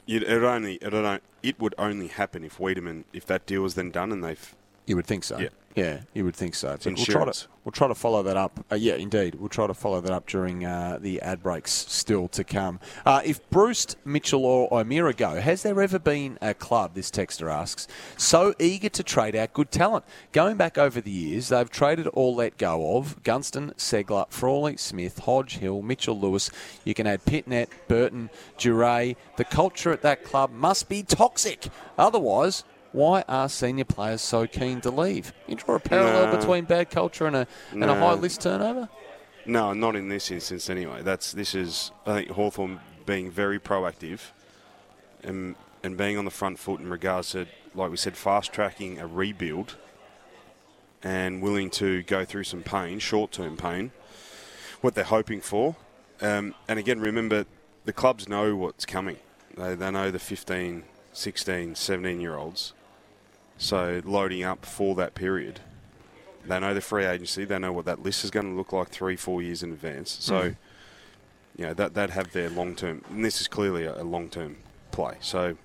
It 0.08 0.24
only 0.44 0.76
it, 0.76 1.22
it 1.42 1.60
would 1.60 1.74
only 1.80 2.08
happen 2.08 2.44
if 2.44 2.60
Weideman 2.60 3.06
if 3.12 3.26
that 3.26 3.48
deal 3.48 3.64
was 3.64 3.74
then 3.74 3.90
done 3.90 4.12
and 4.12 4.24
they've. 4.24 4.56
You 4.86 4.96
would 4.98 5.08
think 5.08 5.24
so. 5.24 5.40
Yeah. 5.40 5.50
Yeah, 5.76 6.02
you 6.14 6.24
would 6.24 6.38
think 6.38 6.56
so. 6.56 6.72
It's 6.72 6.86
But 6.86 6.96
we'll 6.96 7.06
try 7.06 7.26
to 7.26 7.48
we'll 7.66 7.74
try 7.74 7.90
to 7.90 7.96
follow 7.96 8.24
that 8.24 8.38
up. 8.38 8.64
Uh, 8.72 8.76
yeah, 8.76 8.96
indeed, 8.96 9.36
we'll 9.36 9.50
try 9.50 9.68
to 9.68 9.74
follow 9.74 10.00
that 10.00 10.12
up 10.12 10.26
during 10.26 10.66
uh, 10.66 11.00
the 11.02 11.20
ad 11.22 11.44
breaks 11.44 11.72
still 11.74 12.30
to 12.30 12.46
come. 12.46 12.80
Uh, 13.06 13.22
if 13.26 13.48
Bruce, 13.50 13.98
Mitchell, 14.06 14.46
or 14.46 14.74
O'Meara 14.74 15.14
go, 15.14 15.42
has 15.42 15.64
there 15.64 15.82
ever 15.82 16.00
been 16.00 16.38
a 16.42 16.54
club? 16.54 16.96
This 16.96 17.12
texter 17.12 17.52
asks, 17.52 17.90
so 18.16 18.56
eager 18.58 18.88
to 18.88 19.04
trade 19.04 19.36
out 19.36 19.52
good 19.52 19.70
talent. 19.70 20.06
Going 20.32 20.56
back 20.56 20.78
over 20.78 21.02
the 21.02 21.12
years, 21.12 21.50
they've 21.50 21.70
traded 21.70 22.08
or 22.14 22.32
let 22.32 22.58
go 22.58 22.96
of 22.96 23.22
Gunston, 23.24 23.74
Segler, 23.76 24.32
Frawley, 24.32 24.78
Smith, 24.78 25.20
Hodge, 25.20 25.58
Hill, 25.58 25.82
Mitchell, 25.82 26.18
Lewis. 26.18 26.50
You 26.86 26.94
can 26.94 27.06
add 27.06 27.26
Pitnet, 27.26 27.68
Burton, 27.90 28.30
Duray. 28.58 29.18
The 29.36 29.44
culture 29.44 29.92
at 29.92 30.04
that 30.04 30.24
club 30.24 30.52
must 30.54 30.88
be 30.88 31.04
toxic. 31.04 31.68
Otherwise. 31.98 32.64
Why 32.96 33.26
are 33.28 33.50
senior 33.50 33.84
players 33.84 34.22
so 34.22 34.48
keen 34.48 34.80
to 34.80 34.90
leave? 34.90 35.34
You 35.48 35.56
draw 35.58 35.76
a 35.76 35.80
parallel 35.82 36.32
No. 36.32 36.38
between 36.38 36.64
bad 36.64 36.90
culture 36.90 37.28
and 37.28 37.36
a 37.36 37.48
and 37.74 37.84
a 37.84 37.94
high 37.94 38.14
list 38.14 38.40
turnover. 38.40 38.88
No, 39.46 39.74
not 39.74 39.98
in 39.98 40.08
this 40.08 40.32
instance 40.32 40.70
anyway. 40.70 41.02
That's 41.02 41.34
this 41.34 41.54
is 41.54 41.92
I 42.06 42.14
think 42.14 42.30
Hawthorn 42.30 42.80
being 43.06 43.30
very 43.30 43.60
proactive 43.60 44.32
and 45.26 45.56
and 45.84 45.98
being 45.98 46.18
on 46.18 46.24
the 46.24 46.32
front 46.32 46.58
foot 46.58 46.80
in 46.80 46.90
regards 46.90 47.32
to, 47.32 47.48
like 47.74 47.92
we 47.92 47.98
said, 47.98 48.16
fast 48.16 48.54
tracking 48.54 48.98
a 48.98 49.06
rebuild 49.06 49.76
and 51.04 51.42
willing 51.42 51.70
to 51.72 52.02
go 52.04 52.24
through 52.24 52.46
some 52.46 52.64
pain, 52.64 53.00
short 53.00 53.34
term 53.34 53.58
pain, 53.58 53.92
what 54.80 54.96
they're 54.96 55.04
hoping 55.04 55.42
for. 55.42 55.76
Um, 56.22 56.56
and 56.70 56.80
again, 56.80 57.02
remember, 57.02 57.46
the 57.84 57.92
clubs 57.92 58.30
know 58.30 58.56
what's 58.56 58.86
coming. 58.86 59.18
They, 59.58 59.76
they 59.76 59.92
know 59.92 60.12
the 60.12 60.18
15, 60.20 60.86
16, 61.12 61.76
17 61.76 62.22
year 62.22 62.38
olds. 62.38 62.72
So 63.58 64.02
loading 64.06 64.44
up 64.44 64.66
for 64.66 64.96
that 64.96 65.16
period. 65.16 65.62
They 66.48 66.60
know 66.60 66.74
the 66.74 66.82
free 66.82 67.06
agency. 67.06 67.46
They 67.46 67.58
know 67.58 67.72
what 67.74 67.86
that 67.86 68.04
list 68.04 68.24
is 68.24 68.30
going 68.32 68.48
to 68.50 68.56
look 68.56 68.72
like 68.72 68.90
three, 68.90 69.16
four 69.16 69.42
years 69.42 69.64
in 69.64 69.72
advance. 69.72 70.16
So, 70.20 70.34
Mhm. 70.52 70.56
you 71.58 71.66
know, 71.66 71.74
that, 71.74 71.94
they'd 71.96 72.12
have 72.12 72.32
their 72.34 72.50
long 72.50 72.76
term. 72.76 73.04
And 73.10 73.26
this 73.26 73.42
is 73.42 73.48
clearly 73.48 73.86
a, 73.86 74.00
a 74.02 74.04
long 74.04 74.30
term 74.30 74.58
play. 74.92 75.16
So, 75.22 75.58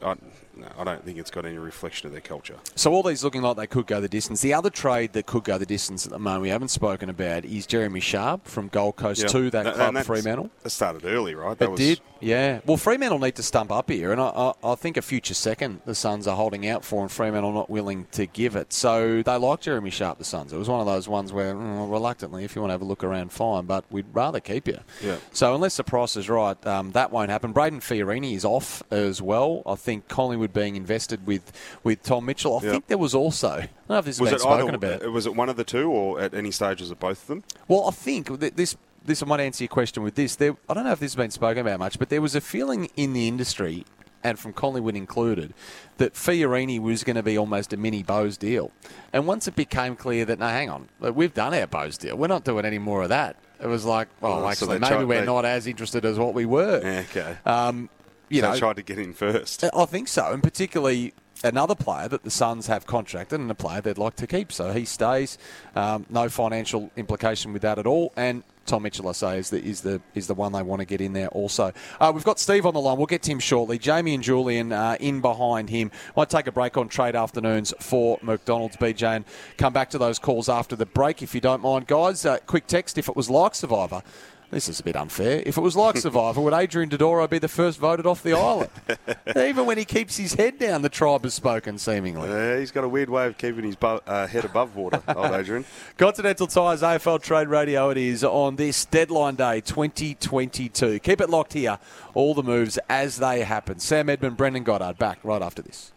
I, 0.00 0.14
no, 0.54 0.68
I 0.78 0.84
don't 0.84 1.04
think 1.04 1.18
it's 1.18 1.32
got 1.32 1.44
any 1.44 1.58
reflection 1.58 2.06
of 2.06 2.12
their 2.12 2.20
culture. 2.20 2.54
So 2.76 2.92
all 2.92 3.02
these 3.02 3.24
looking 3.24 3.42
like 3.42 3.56
they 3.56 3.66
could 3.66 3.88
go 3.88 4.00
the 4.00 4.08
distance. 4.08 4.40
The 4.40 4.54
other 4.54 4.70
trade 4.70 5.12
that 5.14 5.26
could 5.26 5.42
go 5.42 5.58
the 5.58 5.66
distance 5.66 6.06
at 6.06 6.12
the 6.12 6.20
moment 6.20 6.42
we 6.42 6.50
haven't 6.50 6.68
spoken 6.68 7.10
about 7.10 7.44
is 7.44 7.66
Jeremy 7.66 7.98
Sharp 7.98 8.46
from 8.46 8.68
Gold 8.68 8.94
Coast 8.94 9.22
Yeah. 9.22 9.28
to 9.28 9.50
that 9.50 9.66
And- 9.66 9.74
club, 9.74 10.04
Fremantle. 10.04 10.50
That 10.62 10.70
started 10.70 11.04
early, 11.04 11.34
right? 11.34 11.58
That 11.58 11.64
It 11.64 11.70
was, 11.72 11.80
did, 11.80 12.00
yeah. 12.20 12.60
Well, 12.66 12.76
Fremantle 12.76 13.18
need 13.18 13.34
to 13.36 13.42
stump 13.42 13.70
up 13.70 13.90
here, 13.90 14.12
and 14.12 14.20
I, 14.20 14.28
I, 14.28 14.72
I 14.72 14.74
think 14.74 14.96
a 14.96 15.02
future 15.02 15.34
second 15.34 15.80
the 15.86 15.94
Suns 15.94 16.26
are 16.26 16.36
holding 16.36 16.66
out 16.68 16.84
for, 16.84 17.02
and 17.02 17.10
Fremantle 17.10 17.50
are 17.50 17.54
not 17.54 17.70
willing 17.70 18.06
to 18.12 18.26
give 18.26 18.56
it. 18.56 18.72
So 18.72 19.22
they 19.22 19.36
like 19.36 19.60
Jeremy 19.60 19.90
Sharp, 19.90 20.18
the 20.18 20.24
Suns. 20.24 20.52
It 20.52 20.56
was 20.58 20.68
one 20.68 20.80
of 20.80 20.86
those 20.86 21.08
ones 21.08 21.32
where, 21.32 21.54
mm, 21.54 21.90
reluctantly, 21.90 22.44
if 22.44 22.54
you 22.56 22.62
want 22.62 22.70
to 22.70 22.74
have 22.74 22.82
a 22.82 22.84
look 22.84 23.04
around, 23.04 23.32
fine, 23.32 23.66
but 23.66 23.84
we'd 23.90 24.06
rather 24.12 24.40
keep 24.40 24.66
you. 24.68 24.78
Yeah. 25.02 25.16
So 25.32 25.54
unless 25.54 25.76
the 25.76 25.84
price 25.84 26.16
is 26.16 26.28
right, 26.28 26.64
um, 26.66 26.92
that 26.92 27.10
won't 27.12 27.30
happen. 27.30 27.54
Brayden 27.54 27.80
Fiorini 27.80 28.34
is 28.34 28.44
off 28.44 28.82
as 28.90 29.22
well. 29.22 29.62
I 29.66 29.74
think 29.74 30.08
Collingwood 30.08 30.52
being 30.52 30.76
invested 30.76 31.26
with, 31.26 31.52
with 31.84 32.02
Tom 32.02 32.26
Mitchell. 32.26 32.58
I 32.58 32.64
Yeah. 32.64 32.70
think 32.72 32.86
there 32.88 32.98
was 32.98 33.14
also. 33.14 33.48
I 33.48 33.56
don't 33.60 33.70
know 33.88 33.98
if 33.98 34.04
this 34.04 34.16
has 34.18 34.20
was 34.20 34.30
been 34.30 34.36
it 34.36 34.40
spoken 34.40 34.74
either, 34.74 34.96
about. 34.98 35.12
Was 35.12 35.26
it 35.26 35.34
one 35.34 35.48
of 35.48 35.56
the 35.56 35.64
two, 35.64 35.90
or 35.90 36.20
at 36.20 36.34
any 36.34 36.50
stages 36.50 36.90
of 36.90 36.98
both 37.00 37.22
of 37.22 37.26
them? 37.28 37.44
Well, 37.68 37.86
I 37.88 37.90
think 37.90 38.40
that 38.40 38.56
this 38.56 38.76
this 39.04 39.22
I 39.22 39.26
might 39.26 39.40
answer 39.40 39.64
your 39.64 39.68
question 39.68 40.02
with 40.02 40.14
this. 40.14 40.36
There, 40.36 40.56
I 40.68 40.74
don't 40.74 40.84
know 40.84 40.92
if 40.92 41.00
this 41.00 41.12
has 41.12 41.16
been 41.16 41.30
spoken 41.30 41.60
about 41.66 41.78
much, 41.78 41.98
but 41.98 42.08
there 42.08 42.20
was 42.22 42.34
a 42.34 42.40
feeling 42.40 42.90
in 42.96 43.12
the 43.12 43.26
industry, 43.28 43.84
and 44.24 44.38
from 44.38 44.52
Collingwood 44.52 44.96
included, 44.96 45.54
that 45.98 46.14
Fiorini 46.14 46.80
was 46.80 47.04
going 47.04 47.16
to 47.16 47.22
be 47.22 47.38
almost 47.38 47.72
a 47.72 47.76
mini 47.76 48.02
Bowes 48.02 48.36
deal. 48.36 48.70
And 49.12 49.26
once 49.26 49.46
it 49.48 49.56
became 49.56 49.96
clear 49.96 50.24
that 50.24 50.38
no, 50.38 50.46
hang 50.48 50.68
on, 50.70 50.88
we've 51.00 51.34
done 51.34 51.54
our 51.54 51.66
Bowes 51.66 51.96
deal, 51.98 52.16
we're 52.16 52.26
not 52.26 52.44
doing 52.44 52.64
any 52.64 52.78
more 52.78 53.02
of 53.02 53.08
that. 53.10 53.36
It 53.60 53.66
was 53.66 53.84
like, 53.84 54.08
Oh, 54.22 54.46
actually, 54.46 54.74
they 54.74 54.78
maybe 54.80 54.94
tried- 54.94 55.04
we're 55.04 55.20
they- 55.20 55.26
not 55.26 55.44
as 55.44 55.66
interested 55.66 56.04
as 56.04 56.18
what 56.18 56.34
we 56.34 56.46
were. 56.46 56.80
Yeah, 56.82 57.04
okay. 57.10 57.36
Um, 57.44 57.88
you 58.28 58.40
so 58.40 58.46
know, 58.48 58.52
they 58.52 58.58
tried 58.58 58.76
to 58.76 58.82
get 58.82 58.98
in 58.98 59.14
first. 59.14 59.64
I 59.74 59.84
think 59.86 60.06
so, 60.08 60.32
and 60.32 60.42
particularly 60.42 61.14
another 61.42 61.74
player 61.74 62.08
that 62.08 62.24
the 62.24 62.30
Suns 62.30 62.66
have 62.66 62.84
contracted 62.86 63.40
and 63.40 63.50
a 63.50 63.54
player 63.54 63.80
they'd 63.80 63.96
like 63.96 64.16
to 64.16 64.26
keep. 64.26 64.52
So 64.52 64.72
he 64.72 64.84
stays. 64.84 65.38
Um, 65.74 66.04
no 66.10 66.28
financial 66.28 66.90
implication 66.96 67.52
with 67.52 67.62
that 67.62 67.78
at 67.78 67.86
all. 67.86 68.12
And 68.16 68.42
Tom 68.68 68.82
Mitchell, 68.82 69.08
I 69.08 69.12
say, 69.12 69.38
is 69.38 69.50
the 69.50 69.64
is 69.64 69.80
the 69.80 70.00
is 70.14 70.26
the 70.26 70.34
one 70.34 70.52
they 70.52 70.62
want 70.62 70.80
to 70.80 70.84
get 70.86 71.00
in 71.00 71.14
there. 71.14 71.28
Also, 71.28 71.72
uh, 71.98 72.12
we've 72.14 72.24
got 72.24 72.38
Steve 72.38 72.66
on 72.66 72.74
the 72.74 72.80
line. 72.80 72.98
We'll 72.98 73.06
get 73.06 73.22
to 73.22 73.32
him 73.32 73.40
shortly. 73.40 73.78
Jamie 73.78 74.14
and 74.14 74.22
Julian 74.22 74.72
uh, 74.72 74.96
in 75.00 75.20
behind 75.20 75.70
him. 75.70 75.90
Might 76.16 76.30
take 76.30 76.46
a 76.46 76.52
break 76.52 76.76
on 76.76 76.88
trade 76.88 77.16
afternoons 77.16 77.72
for 77.80 78.18
McDonald's 78.22 78.76
BJ 78.76 79.16
and 79.16 79.24
come 79.56 79.72
back 79.72 79.90
to 79.90 79.98
those 79.98 80.18
calls 80.18 80.48
after 80.48 80.76
the 80.76 80.86
break 80.86 81.22
if 81.22 81.34
you 81.34 81.40
don't 81.40 81.62
mind, 81.62 81.86
guys. 81.86 82.24
Uh, 82.24 82.38
quick 82.46 82.66
text 82.66 82.98
if 82.98 83.08
it 83.08 83.16
was 83.16 83.30
like 83.30 83.54
Survivor. 83.54 84.02
This 84.50 84.68
is 84.68 84.80
a 84.80 84.82
bit 84.82 84.96
unfair. 84.96 85.42
If 85.44 85.58
it 85.58 85.60
was 85.60 85.76
like 85.76 85.96
Survivor, 85.98 86.40
would 86.40 86.54
Adrian 86.54 86.88
Dodoro 86.88 87.28
be 87.28 87.38
the 87.38 87.48
first 87.48 87.78
voted 87.78 88.06
off 88.06 88.22
the 88.22 88.32
island? 88.32 88.70
Even 89.36 89.66
when 89.66 89.76
he 89.76 89.84
keeps 89.84 90.16
his 90.16 90.32
head 90.34 90.58
down, 90.58 90.80
the 90.82 90.88
tribe 90.88 91.24
has 91.24 91.34
spoken, 91.34 91.76
seemingly. 91.76 92.28
Yeah, 92.28 92.58
he's 92.58 92.70
got 92.70 92.82
a 92.84 92.88
weird 92.88 93.10
way 93.10 93.26
of 93.26 93.36
keeping 93.36 93.64
his 93.64 93.76
bu- 93.76 94.00
uh, 94.06 94.26
head 94.26 94.46
above 94.46 94.74
water, 94.74 95.02
old 95.08 95.32
Adrian. 95.32 95.66
Continental 95.98 96.46
Tires 96.46 96.80
AFL 96.80 97.22
Trade 97.22 97.48
Radio. 97.48 97.90
It 97.90 97.98
is 97.98 98.24
on 98.24 98.56
this 98.56 98.86
deadline 98.86 99.34
day 99.34 99.60
2022. 99.60 100.98
Keep 101.00 101.20
it 101.20 101.28
locked 101.28 101.52
here. 101.52 101.78
All 102.14 102.32
the 102.34 102.42
moves 102.42 102.78
as 102.88 103.18
they 103.18 103.42
happen. 103.42 103.78
Sam 103.78 104.08
Edmund, 104.08 104.38
Brendan 104.38 104.64
Goddard 104.64 104.96
back 104.98 105.18
right 105.22 105.42
after 105.42 105.60
this. 105.60 105.92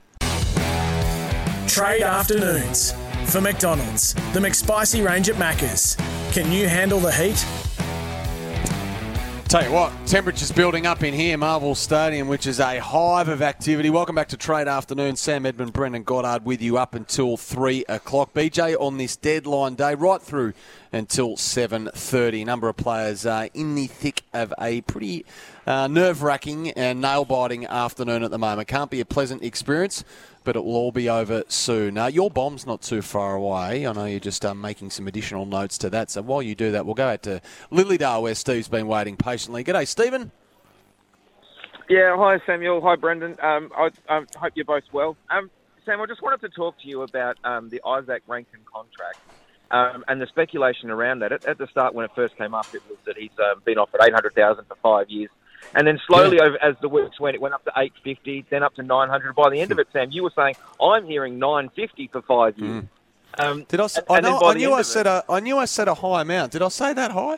Trade 1.68 2.02
afternoons 2.04 2.93
for 3.32 3.39
McDonald's. 3.39 4.14
The 4.34 4.41
McSpicy 4.41 5.06
range 5.08 5.30
at 5.30 5.36
Macca's. 5.38 5.95
Can 6.34 6.52
you 6.52 6.68
handle 6.68 6.99
the 6.99 7.12
heat? 7.14 7.45
Tell 9.52 9.66
you 9.66 9.74
what, 9.74 9.91
temperature's 10.08 10.54
building 10.54 10.88
up 10.88 11.04
in 11.04 11.14
here, 11.14 11.38
Marvel 11.38 11.76
Stadium, 11.76 12.30
which 12.30 12.47
is 12.47 12.62
a 12.62 12.80
hive 12.80 13.28
of 13.28 13.41
activity. 13.41 13.89
Welcome 13.89 14.16
back 14.16 14.30
to 14.30 14.38
Trade 14.38 14.70
Afternoon. 14.70 15.18
Sam 15.18 15.45
Edmund, 15.45 15.74
Brendan 15.74 16.04
Goddard 16.04 16.45
with 16.45 16.62
you 16.62 16.78
up 16.78 16.95
until 16.95 17.36
3 17.36 17.84
o'clock. 17.89 18.34
BJ 18.34 18.78
on 18.80 18.95
this 18.95 19.18
deadline 19.18 19.76
day, 19.76 19.93
right 19.93 20.22
through 20.22 20.54
until 20.93 21.36
7.30. 21.36 22.43
A 22.43 22.45
number 22.45 22.70
of 22.70 22.78
players 22.78 23.26
uh, 23.26 23.47
in 23.54 23.76
the 23.76 23.88
thick 23.88 24.22
of 24.32 24.54
a 24.58 24.80
pretty 24.84 25.26
uh, 25.68 25.88
nerve-wracking 25.88 26.72
and 26.72 27.02
nail-biting 27.02 27.66
afternoon 27.66 28.24
at 28.24 28.32
the 28.32 28.39
moment. 28.39 28.70
Can't 28.70 28.89
be 28.89 29.02
a 29.02 29.06
pleasant 29.06 29.43
experience, 29.43 30.06
but 30.43 30.55
it 30.55 30.63
will 30.63 30.75
all 30.75 30.91
be 30.91 31.09
over 31.09 31.43
soon. 31.47 31.97
Uh, 31.97 32.07
your 32.07 32.29
bomb's 32.29 32.65
not 32.65 32.81
too 32.81 33.01
far 33.01 33.35
away. 33.35 33.85
I 33.85 33.93
know 33.93 34.05
you're 34.05 34.19
just 34.19 34.43
um, 34.45 34.59
making 34.59 34.89
some 34.89 35.07
additional 35.07 35.45
notes 35.45 35.77
to 35.79 35.89
that. 35.91 36.09
So 36.09 36.21
while 36.21 36.41
you 36.41 36.55
do 36.55 36.71
that, 36.71 36.85
we'll 36.85 36.95
go 36.95 37.09
out 37.09 37.23
to 37.23 37.41
Lilydale 37.71 38.21
where 38.21 38.35
Steve's 38.35 38.67
been 38.67 38.87
waiting 38.87 39.17
patiently. 39.17 39.63
G'day, 39.63 39.87
Stephen. 39.87 40.31
Yeah, 41.89 42.15
hi 42.15 42.39
Samuel, 42.45 42.79
hi 42.79 42.95
Brendan. 42.95 43.35
Um, 43.41 43.69
I, 43.75 43.89
I 44.07 44.23
hope 44.37 44.53
you're 44.55 44.63
both 44.63 44.83
well. 44.93 45.17
Um, 45.29 45.51
Sam, 45.83 45.99
I 45.99 46.05
just 46.05 46.21
wanted 46.21 46.39
to 46.41 46.49
talk 46.49 46.79
to 46.81 46.87
you 46.87 47.01
about 47.01 47.37
um, 47.43 47.67
the 47.67 47.81
Izak 47.83 48.21
Rankine 48.27 48.61
contract 48.71 49.17
um, 49.71 50.05
and 50.07 50.21
the 50.21 50.27
speculation 50.27 50.89
around 50.89 51.19
that. 51.19 51.33
At, 51.33 51.45
at 51.45 51.57
the 51.57 51.67
start, 51.67 51.93
when 51.93 52.05
it 52.05 52.11
first 52.15 52.37
came 52.37 52.53
up, 52.53 52.67
it 52.73 52.81
was 52.87 52.97
that 53.05 53.17
he's 53.17 53.37
um, 53.39 53.61
been 53.65 53.77
offered 53.77 53.99
eight 54.03 54.13
hundred 54.13 54.35
thousand 54.35 54.65
for 54.65 54.75
five 54.75 55.09
years, 55.09 55.31
and 55.76 55.88
then 55.88 55.99
slowly, 56.07 56.39
over, 56.39 56.62
as 56.62 56.76
the 56.82 56.89
weeks 56.89 57.20
went, 57.20 57.36
it 57.36 57.41
went 57.41 57.53
up 57.53 57.64
to 57.66 57.72
eight 57.78 57.93
fifty, 58.03 58.45
then 58.49 58.64
up 58.64 58.76
to 58.76 58.84
nine 58.84 59.09
hundred. 59.09 59.36
By 59.36 59.49
the 59.49 59.59
end 59.62 59.72
of 59.72 59.80
it, 59.80 59.88
Sam, 59.93 60.12
you 60.12 60.24
were 60.24 60.32
saying 60.36 60.55
I'm 60.82 61.05
hearing 61.05 61.39
nine 61.39 61.70
fifty 61.76 62.07
for 62.07 62.22
five 62.22 62.57
years. 62.57 62.86
Um, 63.39 63.64
Did 63.70 63.80
I? 63.80 63.84
and- 63.84 64.05
I, 64.09 64.20
know, 64.20 64.41
I 64.41 64.53
knew 64.55 64.74
I 64.74 64.82
said 64.82 65.07
a. 65.07 65.24
I 65.30 65.39
knew 65.39 65.57
I 65.57 65.66
said 65.66 65.88
a 65.88 65.93
high 65.93 66.22
amount. 66.22 66.51
Did 66.51 66.62
I 66.62 66.68
say 66.70 66.93
that 66.93 67.12
high? 67.12 67.38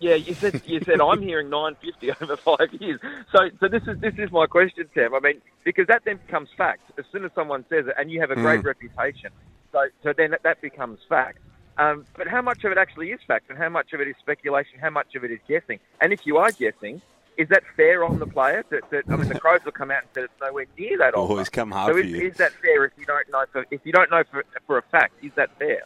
Yeah, 0.00 0.16
you 0.16 0.34
said 0.34 0.60
you 0.66 0.80
said 0.80 1.00
I'm 1.00 1.22
hearing 1.22 1.48
950 1.50 2.10
over 2.24 2.36
five 2.36 2.72
years. 2.80 3.00
So, 3.32 3.48
so 3.60 3.68
this 3.68 3.82
is 3.86 3.98
this 4.00 4.14
is 4.18 4.30
my 4.32 4.46
question, 4.46 4.88
Sam. 4.94 5.14
I 5.14 5.20
mean, 5.20 5.40
because 5.64 5.86
that 5.86 6.02
then 6.04 6.18
becomes 6.26 6.48
fact 6.56 6.82
as 6.98 7.04
soon 7.12 7.24
as 7.24 7.30
someone 7.34 7.64
says 7.68 7.86
it, 7.86 7.94
and 7.98 8.10
you 8.10 8.20
have 8.20 8.30
a 8.30 8.34
great 8.34 8.60
Mm. 8.60 8.64
reputation. 8.64 9.30
So, 9.72 9.86
so 10.02 10.12
then 10.16 10.30
that, 10.32 10.42
that 10.44 10.60
becomes 10.60 10.98
fact. 11.08 11.38
Um, 11.76 12.06
but 12.16 12.28
how 12.28 12.40
much 12.40 12.64
of 12.64 12.72
it 12.72 12.78
actually 12.78 13.10
is 13.10 13.20
fact, 13.26 13.50
and 13.50 13.58
how 13.58 13.68
much 13.68 13.92
of 13.92 14.00
it 14.00 14.08
is 14.08 14.14
speculation? 14.20 14.78
How 14.80 14.90
much 14.90 15.14
of 15.14 15.24
it 15.24 15.30
is 15.30 15.40
guessing? 15.48 15.80
And 16.00 16.12
if 16.12 16.20
you 16.24 16.36
are 16.36 16.52
guessing, 16.52 17.02
is 17.36 17.48
that 17.48 17.64
fair 17.76 18.04
on 18.04 18.18
the 18.18 18.26
player? 18.26 18.62
To, 18.70 18.80
to, 18.80 19.02
I 19.08 19.16
mean, 19.16 19.28
the 19.28 19.40
Crows 19.40 19.64
will 19.64 19.72
come 19.72 19.90
out 19.90 20.02
and 20.02 20.08
say 20.14 20.22
it's 20.22 20.32
nowhere 20.40 20.66
near 20.78 20.98
that. 20.98 21.14
Oh, 21.16 21.24
offer. 21.24 21.38
he's 21.38 21.48
come 21.48 21.70
hard 21.72 21.90
so 21.90 21.94
for 21.94 22.06
is, 22.06 22.12
you. 22.12 22.28
is 22.28 22.36
that 22.36 22.52
fair 22.52 22.84
if 22.84 22.92
you 22.96 23.04
don't 23.04 23.28
know 23.30 23.44
for 23.50 23.66
if 23.70 23.80
you 23.84 23.92
don't 23.92 24.10
know 24.10 24.22
for 24.30 24.44
for 24.66 24.78
a 24.78 24.82
fact? 24.82 25.14
Is 25.22 25.32
that 25.34 25.50
fair? 25.58 25.82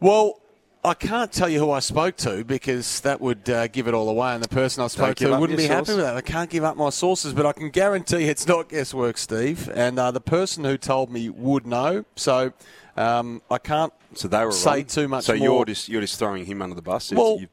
Well, 0.00 0.40
I 0.84 0.92
can't 0.92 1.32
tell 1.32 1.48
you 1.48 1.58
who 1.60 1.70
I 1.70 1.80
spoke 1.80 2.16
to 2.18 2.44
because 2.44 3.00
that 3.00 3.20
would 3.20 3.48
uh, 3.48 3.68
give 3.68 3.88
it 3.88 3.94
all 3.94 4.08
away, 4.08 4.34
and 4.34 4.44
the 4.44 4.48
person 4.48 4.84
I 4.84 4.88
spoke 4.88 5.16
to 5.16 5.30
wouldn't 5.30 5.58
your 5.58 5.68
be 5.68 5.74
happy 5.74 5.86
source. 5.86 5.96
with 5.96 6.04
that. 6.04 6.16
I 6.16 6.20
can't 6.20 6.50
give 6.50 6.62
up 6.62 6.76
my 6.76 6.90
sources, 6.90 7.32
but 7.32 7.46
I 7.46 7.52
can 7.52 7.70
guarantee 7.70 8.24
it's 8.24 8.46
not 8.46 8.68
guesswork, 8.68 9.16
Steve. 9.16 9.70
And 9.74 9.98
uh, 9.98 10.10
the 10.10 10.20
person 10.20 10.62
who 10.62 10.76
told 10.76 11.10
me 11.10 11.30
would 11.30 11.66
know, 11.66 12.04
so 12.16 12.52
um, 12.96 13.42
I 13.50 13.58
can't 13.58 13.92
So 14.14 14.28
they 14.28 14.44
were 14.44 14.52
say 14.52 14.76
wrong. 14.76 14.84
too 14.84 15.08
much 15.08 15.24
So 15.24 15.34
more. 15.36 15.42
you're 15.46 15.64
just 15.64 15.88
you're 15.88 16.00
just 16.00 16.18
throwing 16.18 16.44
him 16.46 16.62
under 16.62 16.74
the 16.74 16.82
bus. 16.82 17.12
Well, 17.12 17.38
you- 17.40 17.48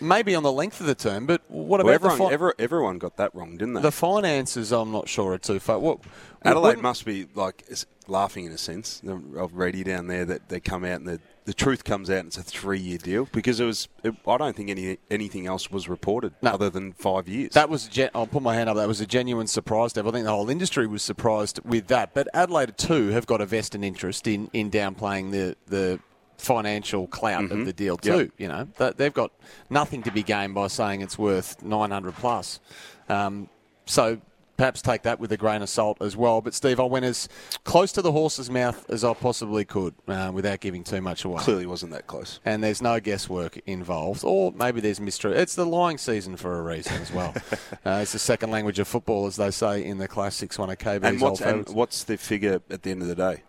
maybe 0.00 0.34
on 0.34 0.42
the 0.42 0.52
length 0.52 0.80
of 0.80 0.86
the 0.86 0.94
term, 0.94 1.26
but 1.26 1.42
what 1.48 1.84
well, 1.84 1.94
about 1.94 2.00
the 2.00 2.08
everyone, 2.08 2.18
fi- 2.30 2.34
every- 2.34 2.52
everyone 2.58 2.98
got 2.98 3.16
that 3.16 3.34
wrong, 3.34 3.56
didn't 3.58 3.74
they? 3.74 3.82
the 3.82 3.92
finances? 3.92 4.72
I'm 4.72 4.92
not 4.92 5.08
sure 5.08 5.32
are 5.34 5.38
too 5.38 5.58
far. 5.60 5.78
What 5.78 5.98
Adelaide 6.44 6.78
must 6.78 7.04
be 7.04 7.26
like 7.34 7.64
laughing 8.06 8.44
in 8.46 8.52
a 8.52 8.58
sense 8.58 9.02
of 9.36 9.52
Ready 9.54 9.84
down 9.84 10.06
there 10.06 10.24
that 10.24 10.48
they 10.48 10.60
come 10.60 10.84
out 10.84 11.00
and 11.00 11.06
the, 11.08 11.20
the 11.48 11.54
truth 11.54 11.82
comes 11.82 12.10
out 12.10 12.18
and 12.18 12.26
it's 12.28 12.36
a 12.36 12.42
three 12.42 12.78
year 12.78 12.98
deal 12.98 13.26
because 13.32 13.58
it 13.58 13.64
was 13.64 13.88
it, 14.04 14.14
I 14.26 14.36
don't 14.36 14.54
think 14.54 14.68
any 14.68 14.98
anything 15.10 15.46
else 15.46 15.70
was 15.70 15.88
reported 15.88 16.34
other 16.42 16.68
than 16.68 16.92
five 16.92 17.26
years. 17.26 17.54
That 17.54 17.70
was, 17.70 17.88
gen- 17.88 18.10
I'll 18.14 18.26
put 18.26 18.42
my 18.42 18.54
hand 18.54 18.68
up. 18.68 18.76
That 18.76 18.86
was 18.86 19.00
a 19.00 19.06
genuine 19.06 19.46
surprise, 19.46 19.94
Dave. 19.94 20.06
I 20.06 20.10
think 20.10 20.26
the 20.26 20.30
whole 20.30 20.50
industry 20.50 20.86
was 20.86 21.02
surprised 21.02 21.60
with 21.64 21.86
that. 21.86 22.12
But 22.12 22.28
Adelaide 22.34 22.76
too 22.76 23.08
have 23.08 23.24
got 23.26 23.40
a 23.40 23.46
vested 23.46 23.82
interest 23.82 24.26
in 24.26 24.50
in 24.52 24.70
downplaying 24.70 25.30
the 25.30 25.56
the 25.66 25.98
financial 26.36 27.06
clout 27.08 27.44
Mhm. 27.44 27.60
of 27.60 27.66
the 27.66 27.72
deal 27.72 27.96
too. 27.96 28.18
Yep. 28.18 28.30
You 28.38 28.48
know, 28.48 28.68
That- 28.76 28.98
they've 28.98 29.12
got 29.14 29.32
nothing 29.70 30.02
to 30.04 30.10
be 30.12 30.22
gained 30.22 30.54
by 30.54 30.66
saying 30.68 31.00
it's 31.00 31.18
worth 31.18 31.62
nine 31.62 31.90
hundred 31.90 32.14
plus. 32.16 32.60
Um, 33.08 33.48
so 33.86 34.18
perhaps 34.58 34.82
take 34.82 35.02
that 35.04 35.18
with 35.18 35.32
a 35.32 35.36
grain 35.36 35.62
of 35.62 35.68
salt 35.70 35.96
as 36.02 36.16
well. 36.16 36.42
But 36.42 36.52
Steve, 36.52 36.78
I 36.80 36.82
went 36.82 37.06
as 37.06 37.28
close 37.64 37.92
to 37.92 38.02
the 38.02 38.12
horse's 38.12 38.50
mouth 38.50 38.84
as 38.90 39.04
I 39.04 39.14
possibly 39.14 39.64
could 39.64 39.94
uh, 40.06 40.30
without 40.34 40.60
giving 40.60 40.84
too 40.84 41.00
much 41.00 41.24
away. 41.24 41.40
Clearly 41.40 41.64
wasn't 41.64 41.92
that 41.92 42.06
close. 42.06 42.40
And 42.44 42.62
there's 42.62 42.82
no 42.82 43.00
guesswork 43.00 43.56
involved, 43.66 44.22
or 44.24 44.52
maybe 44.52 44.80
there's 44.80 45.00
mystery. 45.00 45.34
It's 45.36 45.54
the 45.54 45.64
lying 45.64 45.96
season 45.96 46.36
for 46.36 46.58
a 46.58 46.62
reason 46.62 47.00
as 47.00 47.10
well. 47.12 47.34
uh, 47.86 48.00
it's 48.02 48.12
the 48.12 48.18
second 48.18 48.50
language 48.50 48.78
of 48.78 48.88
football, 48.88 49.26
as 49.26 49.36
they 49.36 49.50
say 49.50 49.82
in 49.84 49.98
the 49.98 50.08
classics 50.08 50.56
6 50.56 50.58
of 50.58 50.68
KB's 50.78 51.04
And 51.04 51.20
what's, 51.20 51.40
and 51.40 51.68
what's 51.70 52.04
the 52.04 52.18
figure 52.18 52.60
at 52.68 52.82
the 52.82 52.90
end 52.90 53.02
of 53.02 53.08
the 53.08 53.14
day? 53.14 53.42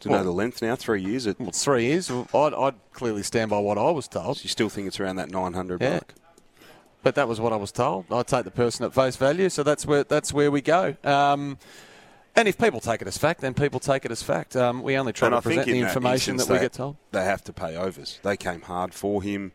Do 0.00 0.08
you 0.08 0.14
know 0.14 0.24
the 0.24 0.30
length 0.30 0.62
now? 0.62 0.76
Three 0.76 1.02
years? 1.02 1.26
It, 1.26 1.38
Well, 1.38 1.50
three 1.50 1.84
years. 1.86 2.10
I'd, 2.10 2.54
I'd 2.54 2.74
clearly 2.92 3.22
stand 3.22 3.50
by 3.50 3.58
what 3.58 3.76
I 3.76 3.90
was 3.90 4.08
told. 4.08 4.42
you 4.42 4.48
still 4.48 4.68
think 4.68 4.86
it's 4.86 4.98
around 4.98 5.16
that 5.16 5.30
900 5.30 5.82
Yeah. 5.82 5.90
mark? 5.90 6.14
But 7.04 7.14
that 7.14 7.28
was 7.28 7.38
what 7.40 7.52
I 7.52 7.56
was 7.56 7.70
told. 7.70 8.06
I 8.10 8.22
take 8.24 8.44
the 8.44 8.50
person 8.50 8.84
at 8.84 8.92
face 8.94 9.14
value, 9.16 9.48
so 9.50 9.62
that's 9.62 9.86
where 9.86 10.02
that's 10.04 10.32
where 10.32 10.50
we 10.50 10.60
go. 10.62 10.96
Um, 11.04 11.58
and 12.34 12.48
if 12.48 12.58
people 12.58 12.80
take 12.80 13.00
it 13.02 13.06
as 13.06 13.16
fact, 13.16 13.42
then 13.42 13.54
people 13.54 13.78
take 13.78 14.04
it 14.04 14.10
as 14.10 14.22
fact. 14.22 14.56
Um, 14.56 14.82
we 14.82 14.96
only 14.96 15.12
try 15.12 15.28
and 15.28 15.34
to 15.34 15.38
I 15.38 15.40
present 15.40 15.68
in 15.68 15.74
the 15.74 15.86
information 15.86 16.36
that 16.38 16.48
we 16.48 16.58
get 16.58 16.72
told. 16.72 16.96
They 17.12 17.22
have 17.24 17.44
to 17.44 17.52
pay 17.52 17.76
overs. 17.76 18.18
They 18.24 18.36
came 18.36 18.62
hard 18.62 18.92
for 18.92 19.22
him, 19.22 19.52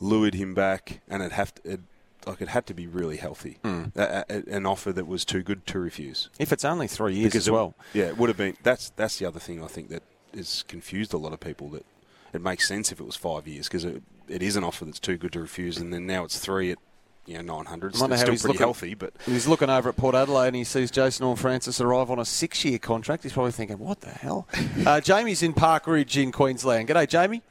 lured 0.00 0.32
him 0.34 0.54
back, 0.54 1.00
and 1.08 1.22
it 1.22 1.32
have 1.32 1.54
to, 1.56 1.72
it, 1.72 1.80
like 2.26 2.40
it 2.40 2.48
had 2.48 2.66
to 2.68 2.74
be 2.74 2.86
really 2.86 3.18
healthy. 3.18 3.58
Hmm. 3.62 3.86
A- 3.96 4.24
a- 4.30 4.42
an 4.56 4.64
offer 4.64 4.90
that 4.92 5.06
was 5.06 5.24
too 5.26 5.42
good 5.42 5.66
to 5.66 5.78
refuse. 5.78 6.30
If 6.38 6.52
it's 6.52 6.64
only 6.64 6.86
three 6.86 7.14
years 7.14 7.34
as 7.34 7.48
it- 7.48 7.50
well. 7.52 7.74
yeah, 7.92 8.04
it 8.04 8.16
would 8.16 8.30
have 8.30 8.38
been. 8.38 8.56
That's 8.62 8.90
that's 8.96 9.18
the 9.18 9.26
other 9.26 9.40
thing 9.40 9.62
I 9.62 9.66
think 9.66 9.88
that 9.90 10.02
has 10.34 10.64
confused 10.68 11.12
a 11.12 11.18
lot 11.18 11.32
of 11.34 11.40
people. 11.40 11.68
That 11.70 11.84
it 12.32 12.40
makes 12.40 12.66
sense 12.66 12.90
if 12.92 13.00
it 13.00 13.04
was 13.04 13.16
five 13.16 13.46
years 13.46 13.68
because 13.68 13.84
it, 13.84 14.02
it 14.28 14.42
is 14.42 14.56
an 14.56 14.64
offer 14.64 14.86
that's 14.86 14.98
too 14.98 15.18
good 15.18 15.32
to 15.32 15.40
refuse, 15.42 15.76
and 15.76 15.92
then 15.92 16.06
now 16.06 16.24
it's 16.24 16.38
three 16.38 16.70
at 16.70 16.78
you 17.26 17.40
know 17.42 17.56
nine 17.56 17.66
hundred. 17.66 17.92
It's, 17.92 18.00
wonder 18.00 18.14
it's 18.14 18.22
how 18.22 18.24
still 18.24 18.32
he's 18.32 18.42
pretty 18.42 18.52
looking- 18.54 18.66
healthy, 18.66 18.94
but 18.94 19.12
He's 19.26 19.46
looking 19.46 19.70
over 19.70 19.88
at 19.88 19.96
Port 19.96 20.14
Adelaide 20.14 20.48
and 20.48 20.56
he 20.56 20.64
sees 20.64 20.90
Jason 20.90 21.24
Horne-Francis 21.24 21.80
arrive 21.80 22.10
on 22.10 22.18
a 22.18 22.24
six-year 22.24 22.78
contract. 22.78 23.22
He's 23.22 23.32
probably 23.32 23.52
thinking, 23.52 23.78
"What 23.78 24.00
the 24.00 24.10
hell?" 24.10 24.46
uh, 24.86 25.00
Jamie's 25.00 25.42
in 25.42 25.52
Park 25.52 25.86
Ridge 25.86 26.16
in 26.16 26.32
Queensland. 26.32 26.88
G'day, 26.88 27.08
Jamie. 27.08 27.42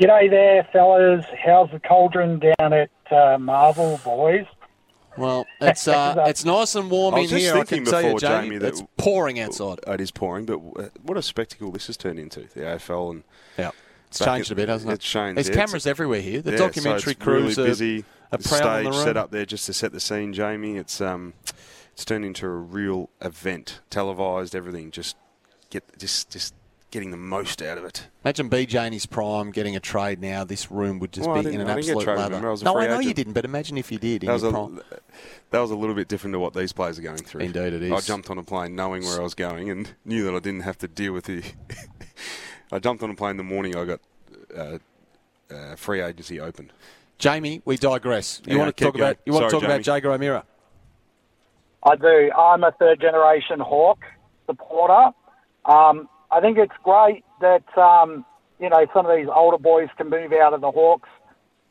G'day 0.00 0.30
there, 0.30 0.68
fellas. 0.72 1.24
How's 1.44 1.70
the 1.70 1.80
cauldron 1.80 2.38
down 2.38 2.72
at 2.72 2.90
uh, 3.10 3.36
Marvel, 3.38 4.00
boys? 4.02 4.46
Well, 5.18 5.46
it's 5.60 5.86
uh, 5.88 6.14
it's 6.28 6.44
nice 6.44 6.74
and 6.74 6.90
warm 6.90 7.16
in 7.16 7.28
here. 7.28 7.54
I 7.56 7.64
can 7.64 7.84
tell 7.84 8.00
you, 8.00 8.18
Jamie, 8.18 8.42
Jamie, 8.46 8.58
that 8.58 8.68
it's 8.68 8.82
pouring 8.96 9.38
outside. 9.40 9.80
It 9.86 10.00
is 10.00 10.10
pouring, 10.10 10.46
but 10.46 10.60
uh, 10.76 10.88
what 11.02 11.18
a 11.18 11.22
spectacle 11.22 11.70
this 11.72 11.88
has 11.88 11.96
turned 11.96 12.18
into 12.18 12.40
the 12.40 12.60
AFL 12.60 13.10
and 13.10 13.24
yeah, 13.58 13.70
it's 14.10 14.18
changed 14.18 14.50
a 14.50 14.54
bit, 14.54 14.68
hasn't 14.68 14.90
it? 14.90 14.94
It's 14.94 15.04
changed. 15.04 15.36
There's 15.36 15.48
yeah. 15.48 15.54
cameras 15.54 15.86
everywhere 15.86 16.20
here. 16.20 16.42
The 16.42 16.52
yeah, 16.52 16.58
so 16.58 16.66
documentary 16.66 17.12
it's 17.12 17.22
crews 17.22 17.56
really 17.56 17.68
are- 17.68 17.70
busy. 17.70 18.04
are 18.32 18.38
the 18.38 18.48
proud 18.48 18.62
on 18.62 18.84
the 18.84 18.92
stage 18.92 19.04
set 19.04 19.16
up 19.16 19.30
there 19.30 19.46
just 19.46 19.66
to 19.66 19.72
set 19.72 19.92
the 19.92 20.00
scene, 20.00 20.32
Jamie. 20.32 20.76
It's 20.76 21.00
um, 21.00 21.34
it's 21.92 22.04
turned 22.04 22.24
into 22.24 22.46
a 22.46 22.50
real 22.50 23.10
event, 23.20 23.80
televised, 23.88 24.56
everything. 24.56 24.90
Just 24.90 25.16
get 25.70 25.84
just 25.98 26.30
just 26.30 26.54
getting 26.90 27.10
the 27.12 27.16
most 27.16 27.62
out 27.62 27.78
of 27.78 27.84
it. 27.84 28.08
Imagine 28.24 28.50
BJ 28.50 28.86
in 28.86 28.92
his 28.92 29.06
prime 29.06 29.50
getting 29.52 29.76
a 29.76 29.80
trade 29.80 30.20
now. 30.20 30.44
This 30.44 30.70
room 30.70 30.98
would 30.98 31.12
just 31.12 31.28
Well, 31.28 31.42
be 31.42 31.54
in 31.54 31.60
an 31.60 31.68
absolute 31.68 32.06
lather. 32.06 32.36
I 32.36 32.56
no, 32.62 32.78
I 32.78 32.86
know 32.88 32.98
you 32.98 33.14
didn't, 33.14 33.32
but 33.32 33.44
imagine 33.44 33.78
if 33.78 33.92
you 33.92 33.98
did 33.98 34.24
in 34.24 34.26
That 34.26 34.32
was, 34.32 34.42
a, 34.42 34.50
prime. 34.50 34.80
that 35.50 35.60
was 35.60 35.70
a 35.70 35.76
little 35.76 35.94
bit 35.94 36.08
different 36.08 36.34
to 36.34 36.40
what 36.40 36.52
these 36.52 36.72
players 36.72 36.98
are 36.98 37.02
going 37.02 37.18
through. 37.18 37.42
Indeed 37.42 37.72
it 37.74 37.82
is. 37.84 37.92
I 37.92 38.00
jumped 38.00 38.28
on 38.30 38.38
a 38.38 38.42
plane 38.42 38.74
knowing 38.74 39.04
where 39.04 39.20
I 39.20 39.22
was 39.22 39.34
going 39.34 39.70
and 39.70 39.88
knew 40.04 40.24
that 40.24 40.34
I 40.34 40.40
didn't 40.40 40.62
have 40.62 40.78
to 40.78 40.88
deal 40.88 41.12
with 41.12 41.24
the. 41.24 41.42
I 42.72 42.78
jumped 42.78 43.02
on 43.02 43.10
a 43.10 43.14
plane 43.14 43.32
in 43.32 43.36
the 43.36 43.42
morning 43.42 43.76
I 43.76 43.84
got 43.84 44.00
uh, 44.56 44.78
uh, 45.52 45.76
free 45.76 46.00
agency 46.00 46.40
opened. 46.40 46.72
Jamie, 47.18 47.60
we 47.64 47.76
digress. 47.76 48.40
You 48.46 48.54
Yeah, 48.54 48.58
want 48.62 48.76
to 48.76 48.84
keep 48.84 48.86
talk 48.86 48.94
about 48.94 49.16
going. 49.16 49.16
you 49.26 49.32
want 49.32 49.44
to 49.44 49.50
Sorry, 49.50 49.60
talk 49.60 49.68
about 49.68 49.86
Jaeger 49.86 50.12
O'Meara? 50.12 50.44
I 51.82 51.96
do. 51.96 52.30
I'm 52.36 52.64
a 52.64 52.72
third 52.72 53.00
generation 53.00 53.60
Hawk 53.60 53.98
supporter. 54.46 55.10
Um, 55.64 56.08
I 56.30 56.40
think 56.40 56.58
it's 56.58 56.72
great 56.82 57.24
that 57.40 57.64
um, 57.76 58.24
you 58.58 58.70
know 58.70 58.86
some 58.94 59.06
of 59.06 59.16
these 59.16 59.28
older 59.34 59.58
boys 59.58 59.88
can 59.96 60.08
move 60.08 60.32
out 60.32 60.54
of 60.54 60.60
the 60.60 60.70
Hawks 60.70 61.08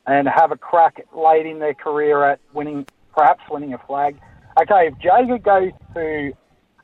and 0.06 0.28
have 0.28 0.52
a 0.52 0.58
crack 0.58 1.06
late 1.16 1.46
in 1.46 1.60
their 1.60 1.74
career 1.74 2.24
at 2.24 2.40
winning, 2.54 2.86
perhaps 3.16 3.42
winning 3.50 3.74
a 3.74 3.78
flag. 3.80 4.20
Okay, 4.62 4.88
if 4.88 4.94
Jaeger 5.00 5.38
goes 5.38 5.72
to 5.94 6.32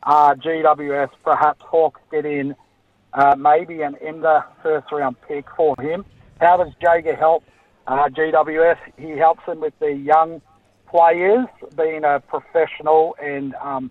uh, 0.03 0.33
GWS, 0.35 1.09
perhaps 1.23 1.61
Hawks 1.61 1.99
get 2.11 2.25
in 2.25 2.55
uh, 3.15 3.35
maybe 3.37 3.81
an 3.81 3.95
Ender 4.05 4.43
first 4.61 4.91
round 4.91 5.15
pick 5.27 5.45
for 5.55 5.75
him. 5.79 6.05
How 6.39 6.57
does 6.57 6.73
Jaeger 6.81 7.15
help 7.15 7.43
uh, 7.87 8.09
GWS? 8.09 8.77
He 8.97 9.11
helps 9.11 9.45
them 9.45 9.61
with 9.61 9.73
the 9.79 9.91
young 9.91 10.41
players, 10.89 11.47
being 11.77 12.03
a 12.03 12.19
professional, 12.19 13.15
and 13.21 13.55
um, 13.55 13.89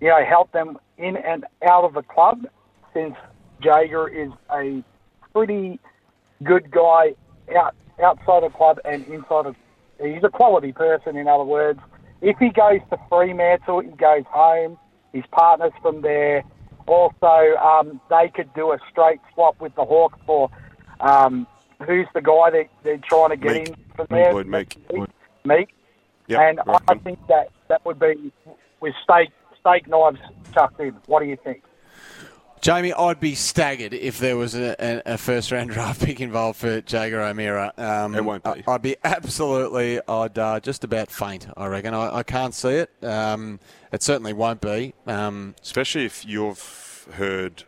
you 0.00 0.08
know 0.08 0.24
help 0.28 0.50
them 0.52 0.76
in 0.98 1.16
and 1.16 1.44
out 1.68 1.84
of 1.84 1.94
the 1.94 2.02
club. 2.02 2.46
Since 2.92 3.14
Jaeger 3.62 4.08
is 4.08 4.30
a 4.52 4.82
pretty 5.32 5.78
good 6.42 6.70
guy 6.70 7.14
out 7.56 7.74
outside 8.02 8.42
the 8.42 8.50
club 8.50 8.78
and 8.84 9.04
inside 9.06 9.46
of, 9.46 9.56
he's 10.02 10.22
a 10.22 10.28
quality 10.28 10.72
person. 10.72 11.16
In 11.16 11.28
other 11.28 11.44
words, 11.44 11.80
if 12.20 12.36
he 12.38 12.50
goes 12.50 12.80
to 12.90 12.98
Fremantle, 13.08 13.80
he 13.80 13.90
goes 13.90 14.24
home. 14.28 14.78
His 15.12 15.24
partners 15.30 15.72
from 15.80 16.02
there. 16.02 16.44
Also, 16.88 17.56
um, 17.58 18.00
they 18.08 18.30
could 18.34 18.52
do 18.54 18.72
a 18.72 18.78
straight 18.90 19.20
swap 19.34 19.60
with 19.60 19.74
the 19.74 19.84
Hawks 19.84 20.18
for 20.26 20.50
um, 21.00 21.46
who's 21.86 22.06
the 22.14 22.22
guy 22.22 22.50
that 22.50 22.68
they're 22.82 22.98
trying 23.08 23.30
to 23.30 23.36
get 23.36 23.52
Meek. 23.52 23.68
in 23.68 23.74
from 23.94 24.06
there. 24.10 24.32
Lloyd 24.32 24.46
Meek. 24.46 24.76
Meek. 25.44 25.68
Yep, 26.28 26.40
and 26.40 26.58
right 26.66 26.82
I 26.88 26.92
on. 26.92 27.00
think 27.00 27.18
that 27.28 27.50
that 27.68 27.84
would 27.84 27.98
be 27.98 28.32
with 28.80 28.94
steak 29.02 29.30
steak 29.60 29.88
knives 29.88 30.18
chucked 30.52 30.80
in. 30.80 30.94
What 31.06 31.20
do 31.20 31.26
you 31.26 31.36
think? 31.42 31.62
Jamie, 32.60 32.92
I'd 32.92 33.20
be 33.20 33.34
staggered 33.34 33.94
if 33.94 34.18
there 34.18 34.36
was 34.36 34.54
a, 34.54 34.74
a, 34.78 35.14
a 35.14 35.18
first 35.18 35.52
round 35.52 35.70
draft 35.76 36.02
pick 36.04 36.20
involved 36.20 36.58
for 36.58 36.80
Jaeger 36.80 37.20
O'Meara. 37.20 37.72
Um, 37.76 38.14
It 38.14 38.24
won't 38.24 38.42
be. 38.44 38.50
I- 38.50 38.62
I'd 38.74 38.82
be 38.82 38.96
absolutely, 39.04 40.00
I'd 40.08 40.38
uh, 40.38 40.60
just 40.60 40.84
about 40.84 41.10
faint. 41.10 41.46
I 41.56 41.66
reckon. 41.66 41.94
I, 41.94 42.16
I 42.18 42.22
can't 42.22 42.54
see 42.54 42.70
it. 42.74 42.90
Um, 43.02 43.60
it 43.92 44.02
certainly 44.02 44.32
won't 44.32 44.60
be. 44.60 44.94
Um, 45.06 45.54
Especially 45.62 46.04
if 46.04 46.24
you've 46.26 47.06
heard 47.14 47.64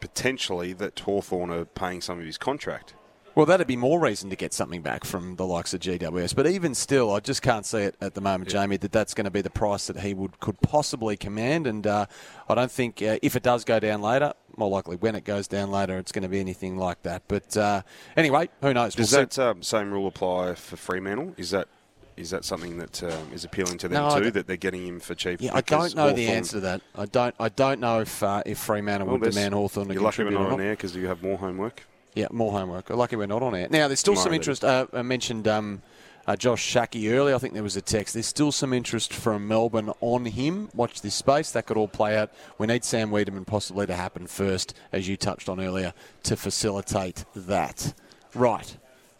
potentially 0.00 0.72
that 0.74 1.00
Hawthorn 1.00 1.50
are 1.50 1.64
paying 1.64 2.00
some 2.00 2.18
of 2.18 2.24
his 2.26 2.36
contract. 2.36 2.94
Well, 3.34 3.46
that'd 3.46 3.66
be 3.66 3.76
more 3.76 4.00
reason 4.00 4.30
to 4.30 4.36
get 4.36 4.52
something 4.52 4.82
back 4.82 5.04
from 5.04 5.36
the 5.36 5.46
likes 5.46 5.74
of 5.74 5.80
GWS. 5.80 6.34
But 6.34 6.46
even 6.46 6.74
still, 6.74 7.12
I 7.12 7.20
just 7.20 7.42
can't 7.42 7.66
see 7.66 7.78
it 7.78 7.96
at 8.00 8.14
the 8.14 8.20
moment, 8.20 8.50
Jamie. 8.50 8.76
That 8.76 8.92
that's 8.92 9.14
going 9.14 9.24
to 9.24 9.30
be 9.30 9.40
the 9.40 9.50
price 9.50 9.86
that 9.88 10.00
he 10.00 10.14
would 10.14 10.38
could 10.40 10.60
possibly 10.60 11.16
command. 11.16 11.66
And 11.66 11.86
uh, 11.86 12.06
I 12.48 12.54
don't 12.54 12.70
think 12.70 13.02
uh, 13.02 13.18
if 13.22 13.36
it 13.36 13.42
does 13.42 13.64
go 13.64 13.80
down 13.80 14.02
later, 14.02 14.34
more 14.56 14.70
likely 14.70 14.96
when 14.96 15.14
it 15.14 15.24
goes 15.24 15.48
down 15.48 15.70
later, 15.70 15.98
it's 15.98 16.12
going 16.12 16.22
to 16.22 16.28
be 16.28 16.40
anything 16.40 16.76
like 16.76 17.02
that. 17.02 17.22
But 17.28 17.56
uh, 17.56 17.82
anyway, 18.16 18.48
who 18.60 18.72
knows? 18.72 18.94
Does 18.94 19.12
We'll 19.12 19.22
that 19.22 19.38
um, 19.38 19.62
same 19.62 19.90
rule 19.90 20.06
apply 20.06 20.54
for 20.54 20.76
Fremantle? 20.76 21.34
Is 21.36 21.50
that 21.50 21.68
is 22.16 22.30
that 22.30 22.44
something 22.44 22.78
that 22.78 23.02
um, 23.02 23.32
is 23.32 23.44
appealing 23.44 23.78
to 23.78 23.88
them 23.88 24.08
No, 24.08 24.20
too? 24.20 24.30
that 24.30 24.46
they're 24.46 24.56
getting 24.56 24.86
him 24.86 25.00
for 25.00 25.14
cheap? 25.14 25.40
Yeah, 25.40 25.54
I 25.54 25.60
don't 25.62 25.96
know 25.96 26.12
the 26.12 26.28
answer 26.28 26.52
to 26.52 26.60
that. 26.60 26.82
I 26.94 27.06
don't. 27.06 27.34
I 27.40 27.48
don't 27.48 27.80
know 27.80 28.00
if 28.00 28.22
uh, 28.22 28.42
if 28.46 28.58
Fremantle 28.58 29.08
Well, 29.08 29.18
would 29.18 29.30
demand 29.30 29.54
Hawthorn 29.54 29.88
to 29.88 29.94
You're 29.94 30.02
lucky 30.02 30.22
we're 30.22 30.30
not 30.30 30.52
on 30.52 30.60
air 30.60 30.72
because 30.72 30.94
you 30.94 31.08
have 31.08 31.22
more 31.22 31.36
homework. 31.36 31.82
Yeah, 32.14 32.28
more 32.30 32.52
homework. 32.52 32.90
Lucky 32.90 33.16
we're 33.16 33.26
not 33.26 33.42
on 33.42 33.54
air. 33.54 33.68
Now, 33.70 33.88
there's 33.88 34.00
still 34.00 34.14
some 34.14 34.24
Tomorrow, 34.24 34.36
interest. 34.36 34.64
Uh, 34.64 34.86
I 34.92 35.02
mentioned 35.02 35.48
um, 35.48 35.82
uh, 36.26 36.36
Josh 36.36 36.62
Schache 36.62 37.10
earlier. 37.12 37.34
I 37.34 37.38
think 37.38 37.54
there 37.54 37.62
was 37.62 37.76
a 37.76 37.82
text. 37.82 38.14
There's 38.14 38.26
still 38.26 38.52
some 38.52 38.72
interest 38.72 39.12
from 39.12 39.48
Melbourne 39.48 39.92
on 40.00 40.24
him. 40.26 40.68
Watch 40.74 41.00
this 41.02 41.14
space. 41.14 41.50
That 41.50 41.66
could 41.66 41.76
all 41.76 41.88
play 41.88 42.16
out. 42.16 42.30
We 42.56 42.66
need 42.68 42.84
Sam 42.84 43.10
Weideman 43.10 43.46
possibly 43.46 43.86
to 43.86 43.94
happen 43.94 44.26
first, 44.26 44.74
as 44.92 45.08
you 45.08 45.16
touched 45.16 45.48
on 45.48 45.60
earlier, 45.60 45.92
to 46.24 46.36
facilitate 46.36 47.24
that. 47.34 47.94
Right. 48.34 48.76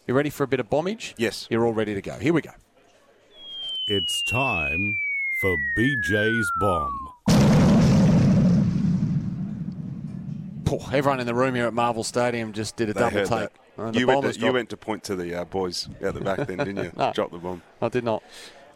You 0.07 0.14
ready 0.14 0.30
for 0.30 0.45
a 0.45 0.49
bit 0.49 0.61
of 0.61 0.70
bombage? 0.70 1.14
Yes. 1.16 1.47
You're 1.51 1.66
all 1.66 1.72
ready 1.72 1.95
to 1.95 2.01
go. 2.01 2.18
Here 2.18 2.32
we 2.32 2.42
go. 2.42 2.51
It's 3.86 4.22
time 4.22 4.99
for 5.40 5.57
BJ's 5.76 6.51
Bomb. 6.61 7.13
Poor, 10.64 10.80
everyone 10.92 11.20
in 11.20 11.26
the 11.26 11.34
room 11.34 11.54
here 11.54 11.66
at 11.66 11.74
Marvel 11.74 12.04
Stadium 12.04 12.52
just 12.52 12.76
did 12.76 12.90
a 12.90 12.94
They 12.94 13.00
double 13.00 13.26
take. 13.26 13.48
Uh, 13.78 13.90
You 13.92 14.06
went, 14.06 14.22
to, 14.34 14.38
you 14.40 14.52
went 14.52 14.70
to 14.70 14.76
point 14.76 15.02
to 15.04 15.16
the 15.16 15.34
uh, 15.40 15.44
boys 15.44 15.88
out 16.04 16.14
the 16.14 16.20
back 16.20 16.46
then, 16.46 16.58
didn't 16.58 16.76
you? 16.76 16.92
No. 16.96 17.12
Drop 17.12 17.30
the 17.30 17.38
bomb. 17.38 17.62
I 17.82 17.88
did 17.88 18.04
not. 18.04 18.22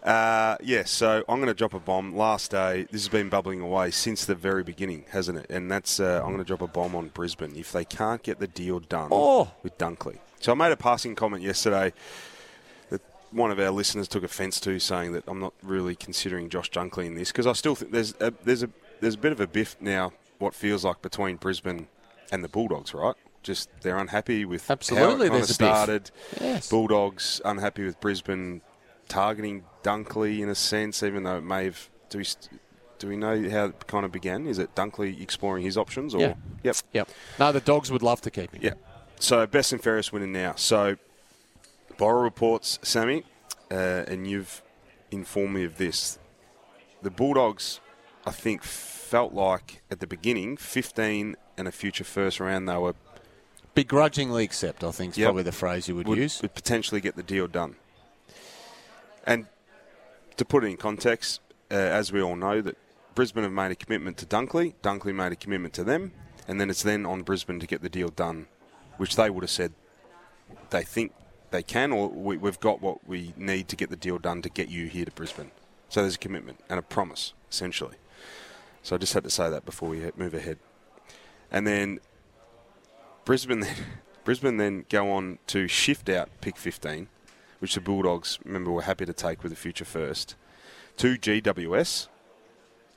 Uh, 0.03 0.57
yes, 0.63 0.91
so 0.91 1.25
I'm 1.29 1.37
going 1.39 1.49
to 1.49 1.55
drop 1.55 1.75
a 1.75 1.81
bomb. 1.81 2.17
Last 2.17 2.51
day, 2.53 2.85
this 2.91 3.03
has 3.03 3.09
been 3.09 3.29
bubbling 3.29 3.61
away 3.61 3.91
since 3.91 4.25
the 4.25 4.35
very 4.35 4.63
beginning, 4.63 5.05
hasn't 5.11 5.39
it? 5.39 5.47
And 5.51 5.71
that's 5.71 5.99
uh, 6.01 6.21
I'm 6.23 6.29
going 6.33 6.39
to 6.39 6.45
drop 6.45 6.63
a 6.63 6.69
bomb 6.69 6.95
on 6.95 7.09
Brisbane 7.09 7.55
if 7.57 7.73
they 7.73 7.85
can't 7.85 8.23
get 8.23 8.39
the 8.39 8.47
deal 8.47 8.81
done 8.81 9.09
Oh. 9.11 9.51
with 9.63 9.77
Dunkley. 9.79 10.19
So 10.41 10.53
I 10.53 10.55
made 10.55 10.71
a 10.73 10.77
passing 10.77 11.15
comment 11.17 11.43
yesterday 11.43 11.93
that 12.91 13.03
one 13.33 13.51
of 13.51 13.59
our 13.59 13.71
listeners 13.71 14.07
took 14.09 14.23
offence 14.23 14.61
to, 14.61 14.79
saying 14.79 15.13
that 15.13 15.25
I'm 15.27 15.41
not 15.41 15.53
really 15.63 15.97
considering 15.97 16.49
Josh 16.49 16.71
Dunkley 16.71 17.07
in 17.07 17.15
this 17.17 17.31
because 17.33 17.47
I 17.47 17.53
still 17.53 17.75
think 17.75 17.91
there's 17.93 18.15
a, 18.21 18.33
there's 18.45 18.63
a 18.63 18.71
there's 19.01 19.15
a 19.15 19.19
bit 19.19 19.33
of 19.33 19.41
a 19.41 19.47
biff 19.47 19.77
now. 19.81 20.13
What 20.39 20.55
feels 20.55 20.85
like 20.85 21.03
between 21.03 21.37
Brisbane 21.37 21.89
and 22.31 22.45
the 22.45 22.49
Bulldogs, 22.49 22.95
right? 22.95 23.15
Just 23.43 23.71
they're 23.83 23.99
unhappy 23.99 24.45
with 24.45 24.67
how 24.69 24.73
Absolutely, 24.75 25.27
it 25.27 25.31
kind 25.31 25.43
of 25.43 25.47
there's 25.49 25.51
a 25.51 25.53
biff. 25.53 25.57
started. 25.57 26.11
Yes. 26.41 26.69
Bulldogs 26.71 27.41
unhappy 27.45 27.85
with 27.85 28.01
Brisbane 28.01 28.61
targeting 29.09 29.65
Dunkley 29.83 30.41
in 30.41 30.49
a 30.49 30.55
sense, 30.55 31.03
even 31.03 31.23
though 31.23 31.39
it 31.39 31.45
may 31.45 31.65
have. 31.65 31.89
Do 32.11 32.19
we, 32.19 32.25
do 32.99 33.09
we 33.09 33.17
know 33.17 33.49
how 33.51 33.67
it 33.67 33.87
kind 33.87 34.05
of 34.05 34.13
began? 34.13 34.47
Is 34.47 34.59
it 34.59 34.75
Dunkley 34.75 35.21
exploring 35.21 35.63
his 35.63 35.77
options? 35.79 36.15
Or 36.15 36.21
Yeah. 36.21 36.35
Yep. 36.65 36.77
Yep. 36.93 37.09
No, 37.39 37.53
the 37.53 37.61
dogs 37.61 37.91
would 37.91 38.03
love 38.03 38.21
to 38.23 38.31
keep 38.31 38.53
him. 38.55 38.61
Yeah. 38.63 38.75
So 39.21 39.47
best 39.47 39.73
and 39.73 39.83
fairest 39.83 40.13
winning 40.13 40.33
now. 40.33 40.55
So 40.57 40.97
Borrow 41.97 42.23
reports, 42.23 42.79
Sammy, 42.83 43.25
uh, 43.71 43.75
and 44.07 44.27
you've 44.29 44.63
informed 45.11 45.55
me 45.55 45.65
of 45.65 45.77
this. 45.79 46.19
The 47.03 47.11
Bulldogs, 47.11 47.81
I 48.27 48.31
think, 48.31 48.63
felt 49.09 49.33
like 49.33 49.81
at 49.91 50.01
the 50.01 50.07
beginning, 50.07 50.57
15 50.57 51.35
and 51.57 51.69
a 51.69 51.73
future 51.73 52.05
first 52.05 52.41
round, 52.41 52.69
they 52.69 52.77
were 52.77 52.95
Begrudgingly 53.75 54.43
accept, 54.43 54.83
I 54.83 54.91
think, 54.91 55.13
is 55.13 55.19
Yep. 55.19 55.27
probably 55.27 55.43
the 55.45 55.53
phrase 55.53 55.89
you 55.89 55.95
would, 55.95 56.09
use. 56.09 56.43
Would 56.43 56.55
potentially 56.55 57.01
get 57.01 57.15
the 57.15 57.23
deal 57.23 57.47
done. 57.47 57.77
And 59.25 59.47
to 60.37 60.45
put 60.45 60.65
it 60.65 60.67
in 60.67 60.77
context, 60.77 61.41
uh, 61.71 61.75
as 61.75 62.11
we 62.11 62.21
all 62.21 62.35
know, 62.35 62.61
that 62.61 62.77
Brisbane 63.15 63.45
have 63.45 63.53
made 63.53 63.71
a 63.71 63.77
commitment 63.77 64.17
to 64.19 64.27
Dunkley, 64.27 64.75
Dunkley 64.83 65.15
made 65.15 65.31
a 65.33 65.37
commitment 65.37 65.75
to 65.75 65.85
them, 65.85 66.13
and 66.49 66.61
then 66.61 66.71
it's 66.71 66.83
then 66.83 67.07
on 67.07 67.23
Brisbane 67.23 67.61
to 67.61 67.67
get 67.67 67.81
the 67.81 67.89
deal 67.89 68.09
done, 68.09 68.47
which 68.97 69.15
they 69.15 69.31
would 69.31 69.45
have 69.45 69.51
said 69.51 69.73
they 70.71 70.83
think 70.83 71.13
they 71.53 71.63
can, 71.63 71.93
or 71.93 72.09
we, 72.09 72.37
we've 72.37 72.61
got 72.61 72.83
what 72.83 73.07
we 73.07 73.33
need 73.37 73.69
to 73.69 73.77
get 73.77 73.91
the 73.91 73.97
deal 73.97 74.19
done 74.19 74.43
to 74.43 74.49
get 74.49 74.69
you 74.69 74.87
here 74.87 75.05
to 75.05 75.13
Brisbane. 75.13 75.53
So 75.89 76.03
there's 76.03 76.17
a 76.17 76.19
commitment 76.19 76.59
and 76.69 76.79
a 76.81 76.83
promise, 76.83 77.33
essentially. 77.51 77.97
So 78.89 78.97
I 78.97 78.99
just 78.99 79.13
had 79.13 79.23
to 79.25 79.29
say 79.31 79.51
that 79.51 79.67
before 79.67 79.91
we 79.91 80.11
move 80.17 80.33
ahead. 80.33 80.57
And 81.51 81.67
then 81.67 82.01
Brisbane 83.27 83.61
then, 83.61 83.77
Brisbane 84.25 84.57
then 84.57 84.87
go 84.89 85.13
on 85.13 85.41
to 85.49 85.69
shift 85.69 86.09
out 86.09 86.31
pick 86.41 86.57
15, 86.57 87.09
which 87.59 87.75
the 87.75 87.83
Bulldogs, 87.83 88.39
remember, 88.47 88.71
were 88.71 88.81
happy 88.81 89.05
to 89.05 89.13
take 89.13 89.43
with 89.43 89.53
the 89.53 89.57
future 89.57 89.85
first, 89.85 90.37
to 90.97 91.19
GWS 91.19 92.09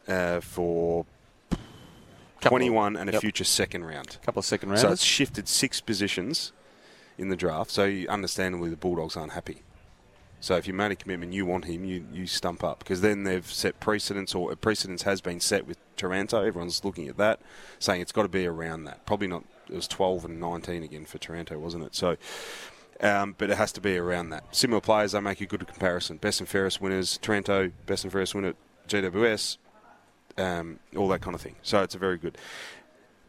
uh, 0.08 0.40
for 0.40 1.06
21 2.40 2.96
and 2.96 3.10
a 3.10 3.12
yep. 3.12 3.22
future 3.22 3.44
second 3.44 3.84
round. 3.84 4.18
A 4.24 4.26
couple 4.26 4.40
of 4.40 4.46
second 4.46 4.70
rounds. 4.70 4.84
So 4.84 4.94
it's 4.94 5.04
shifted 5.04 5.50
six 5.50 5.82
positions 5.82 6.54
in 7.18 7.28
the 7.28 7.36
draft. 7.36 7.70
So 7.70 7.84
you- 7.84 8.08
understandably, 8.08 8.70
the 8.70 8.78
Bulldogs 8.78 9.18
aren't 9.18 9.34
happy. 9.34 9.64
So 10.42 10.58
if 10.58 10.68
you 10.68 10.74
made 10.74 10.92
a 10.92 10.96
commitment, 10.96 11.34
you 11.34 11.46
want 11.46 11.66
him, 11.66 11.86
you, 11.86 12.04
you 12.12 12.26
stump 12.26 12.64
up 12.64 12.80
because 12.80 13.02
then 13.02 13.24
they've 13.24 13.46
set 13.46 13.80
precedence, 13.80 14.34
or 14.34 14.52
a 14.52 14.56
precedence 14.56 15.04
has 15.04 15.22
been 15.22 15.40
set 15.40 15.68
with 15.68 15.78
Taranto. 15.96 16.44
Everyone's 16.44 16.84
looking 16.84 17.08
at 17.08 17.18
that, 17.18 17.40
saying 17.78 18.02
it's 18.02 18.12
got 18.12 18.24
to 18.24 18.28
be 18.28 18.48
around 18.48 18.86
that. 18.86 19.06
Probably 19.06 19.28
not. 19.28 19.44
It 19.70 19.76
was 19.76 19.88
12 19.88 20.26
and 20.26 20.40
19 20.40 20.82
again 20.82 21.06
for 21.06 21.20
Taranto, 21.20 21.60
wasn't 21.60 21.84
it? 21.86 21.96
So, 21.96 22.18
um, 23.02 23.36
but 23.38 23.52
it 23.52 23.58
has 23.58 23.72
to 23.74 23.82
be 23.82 23.98
around 23.98 24.32
that. 24.32 24.54
Similar 24.54 24.82
players, 24.82 25.12
they 25.12 25.20
make 25.20 25.42
a 25.42 25.46
good 25.46 25.66
comparison. 25.68 26.18
Best 26.18 26.40
and 26.40 26.50
fairest 26.50 26.82
winners, 26.82 27.20
Taranto, 27.20 27.72
best 27.86 28.04
and 28.04 28.12
fairest 28.12 28.34
winner, 28.34 28.56
GWS, 28.88 29.58
um, 30.40 30.80
all 30.98 31.08
that 31.10 31.22
kind 31.22 31.36
of 31.36 31.42
thing. 31.42 31.56
So 31.62 31.84
it's 31.84 31.94
a 31.94 32.00
very 32.00 32.18
good. 32.18 32.36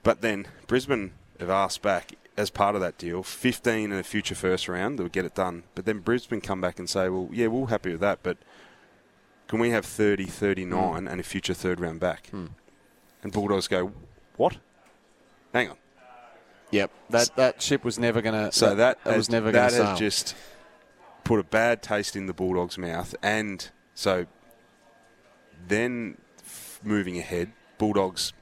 But 0.02 0.22
then 0.22 0.46
Brisbane 0.66 1.12
have 1.38 1.50
asked 1.50 1.82
back 1.82 2.14
as 2.37 2.51
part 2.51 2.74
of 2.74 2.80
that 2.80 2.97
deal, 2.99 3.22
15 3.22 3.93
in 3.93 3.99
a 3.99 4.03
future 4.03 4.35
first 4.35 4.68
round 4.68 4.99
that 4.99 5.03
would 5.03 5.12
get 5.12 5.24
it 5.24 5.35
done. 5.35 5.64
But 5.74 5.85
then 5.85 5.99
Brisbane 5.99 6.41
come 6.41 6.61
back 6.61 6.78
and 6.78 6.89
say, 6.89 7.09
well, 7.09 7.28
yeah, 7.33 7.49
we're 7.49 7.66
happy 7.68 7.93
with 7.93 8.01
that, 8.01 8.20
but 8.22 8.39
can 9.49 9.59
we 9.59 9.70
have 9.70 9.85
30, 9.85 10.24
39 10.24 11.07
and 11.09 11.20
a 11.20 11.22
future 11.22 11.53
third 11.55 11.78
round 11.80 12.01
back? 12.01 12.28
Hmm. 12.28 12.47
And 13.22 13.33
Bulldogs 13.33 13.68
go, 13.68 13.93
what? 14.37 14.57
Hang 15.53 15.70
on. 15.70 15.76
Yep. 16.70 16.91
That 17.11 17.30
that 17.37 17.61
ship 17.61 17.85
was 17.85 17.99
never 17.99 18.22
going 18.22 18.35
to. 18.35 18.51
So 18.51 18.74
that, 18.74 19.05
that 19.05 19.16
was 19.16 19.26
has- 19.26 19.30
never 19.30 19.53
going 19.53 19.62
that 19.64 19.68
to 19.70 19.76
sail. 19.76 19.85
has 19.87 19.99
just 19.99 20.35
put 21.22 21.39
a 21.39 21.45
bad 21.45 21.83
taste 21.83 22.16
in 22.16 22.24
the 22.26 22.33
Bulldogs' 22.33 22.78
mouth, 22.78 23.14
and 23.22 23.70
so 23.95 24.24
then 25.68 26.16
f- 26.39 26.80
moving 26.83 27.18
ahead, 27.18 27.53
Bulldogs 27.78 28.33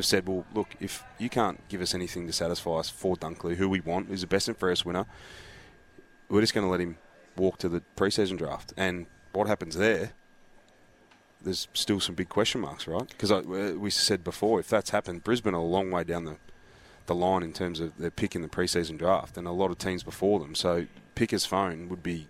have 0.00 0.06
said, 0.06 0.26
"Well, 0.26 0.44
look, 0.54 0.68
if 0.80 1.04
you 1.18 1.28
can't 1.28 1.66
give 1.68 1.80
us 1.80 1.94
anything 1.94 2.26
to 2.26 2.32
satisfy 2.32 2.72
us 2.72 2.90
for 2.90 3.16
Dunkley, 3.16 3.56
who 3.56 3.68
we 3.68 3.80
want, 3.80 4.08
who's 4.08 4.22
the 4.22 4.26
best 4.26 4.48
and 4.48 4.56
fairest 4.56 4.84
winner, 4.84 5.06
we're 6.28 6.40
just 6.40 6.54
going 6.54 6.66
to 6.66 6.70
let 6.70 6.80
him 6.80 6.98
walk 7.36 7.58
to 7.58 7.68
the 7.68 7.82
preseason 7.96 8.36
draft." 8.38 8.72
And 8.76 9.06
what 9.32 9.46
happens 9.46 9.76
there? 9.76 10.12
There's 11.42 11.68
still 11.72 12.00
some 12.00 12.14
big 12.14 12.28
question 12.28 12.60
marks, 12.60 12.86
right? 12.86 13.08
Because 13.08 13.32
we 13.76 13.90
said 13.90 14.22
before, 14.24 14.60
if 14.60 14.68
that's 14.68 14.90
happened, 14.90 15.24
Brisbane 15.24 15.54
are 15.54 15.58
a 15.58 15.62
long 15.62 15.90
way 15.90 16.04
down 16.04 16.24
the 16.24 16.36
the 17.06 17.14
line 17.14 17.42
in 17.42 17.52
terms 17.52 17.80
of 17.80 17.96
their 17.98 18.10
pick 18.10 18.36
in 18.36 18.42
the 18.42 18.48
preseason 18.48 18.96
draft, 18.96 19.36
and 19.36 19.46
a 19.46 19.50
lot 19.50 19.70
of 19.70 19.78
teams 19.78 20.02
before 20.04 20.38
them. 20.38 20.54
So 20.54 20.86
Picker's 21.16 21.44
phone 21.44 21.88
would 21.88 22.02
be 22.02 22.28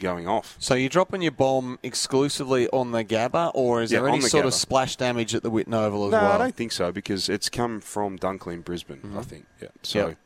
going 0.00 0.26
off. 0.28 0.56
So 0.58 0.74
you're 0.74 0.88
dropping 0.88 1.22
your 1.22 1.32
bomb 1.32 1.78
exclusively 1.82 2.68
on 2.68 2.92
the 2.92 3.04
Gabba, 3.04 3.50
or 3.54 3.82
is 3.82 3.90
Yeah, 3.92 4.00
there 4.00 4.08
any 4.08 4.20
the 4.20 4.28
sort 4.28 4.46
of 4.46 4.54
splash 4.54 4.96
damage 4.96 5.34
at 5.34 5.42
the 5.42 5.50
Whitten 5.50 5.74
Oval 5.74 6.06
as 6.06 6.12
no, 6.12 6.18
well? 6.20 6.32
I 6.32 6.38
don't 6.38 6.54
think 6.54 6.72
so 6.72 6.92
because 6.92 7.28
it's 7.28 7.48
come 7.48 7.80
from 7.80 8.18
Dunkley 8.18 8.54
in 8.54 8.60
Brisbane. 8.62 9.14
I 9.16 9.22
think. 9.22 9.46
Yeah. 9.60 9.68
So 9.82 9.98
Mm-hmm. 10.00 10.08
Yep. 10.08 10.16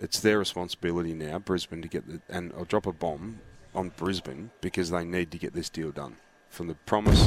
it's 0.00 0.20
their 0.20 0.38
responsibility 0.38 1.14
now, 1.14 1.38
Brisbane, 1.38 1.82
to 1.82 1.88
get 1.88 2.06
the 2.08 2.20
and 2.34 2.52
I'll 2.56 2.64
drop 2.64 2.86
a 2.86 2.92
bomb 2.92 3.40
on 3.74 3.90
Brisbane 3.96 4.50
because 4.60 4.90
they 4.90 5.04
need 5.04 5.30
to 5.32 5.38
get 5.38 5.52
this 5.54 5.68
deal 5.68 5.90
done 5.90 6.16
from 6.48 6.68
the 6.68 6.74
promise, 6.86 7.26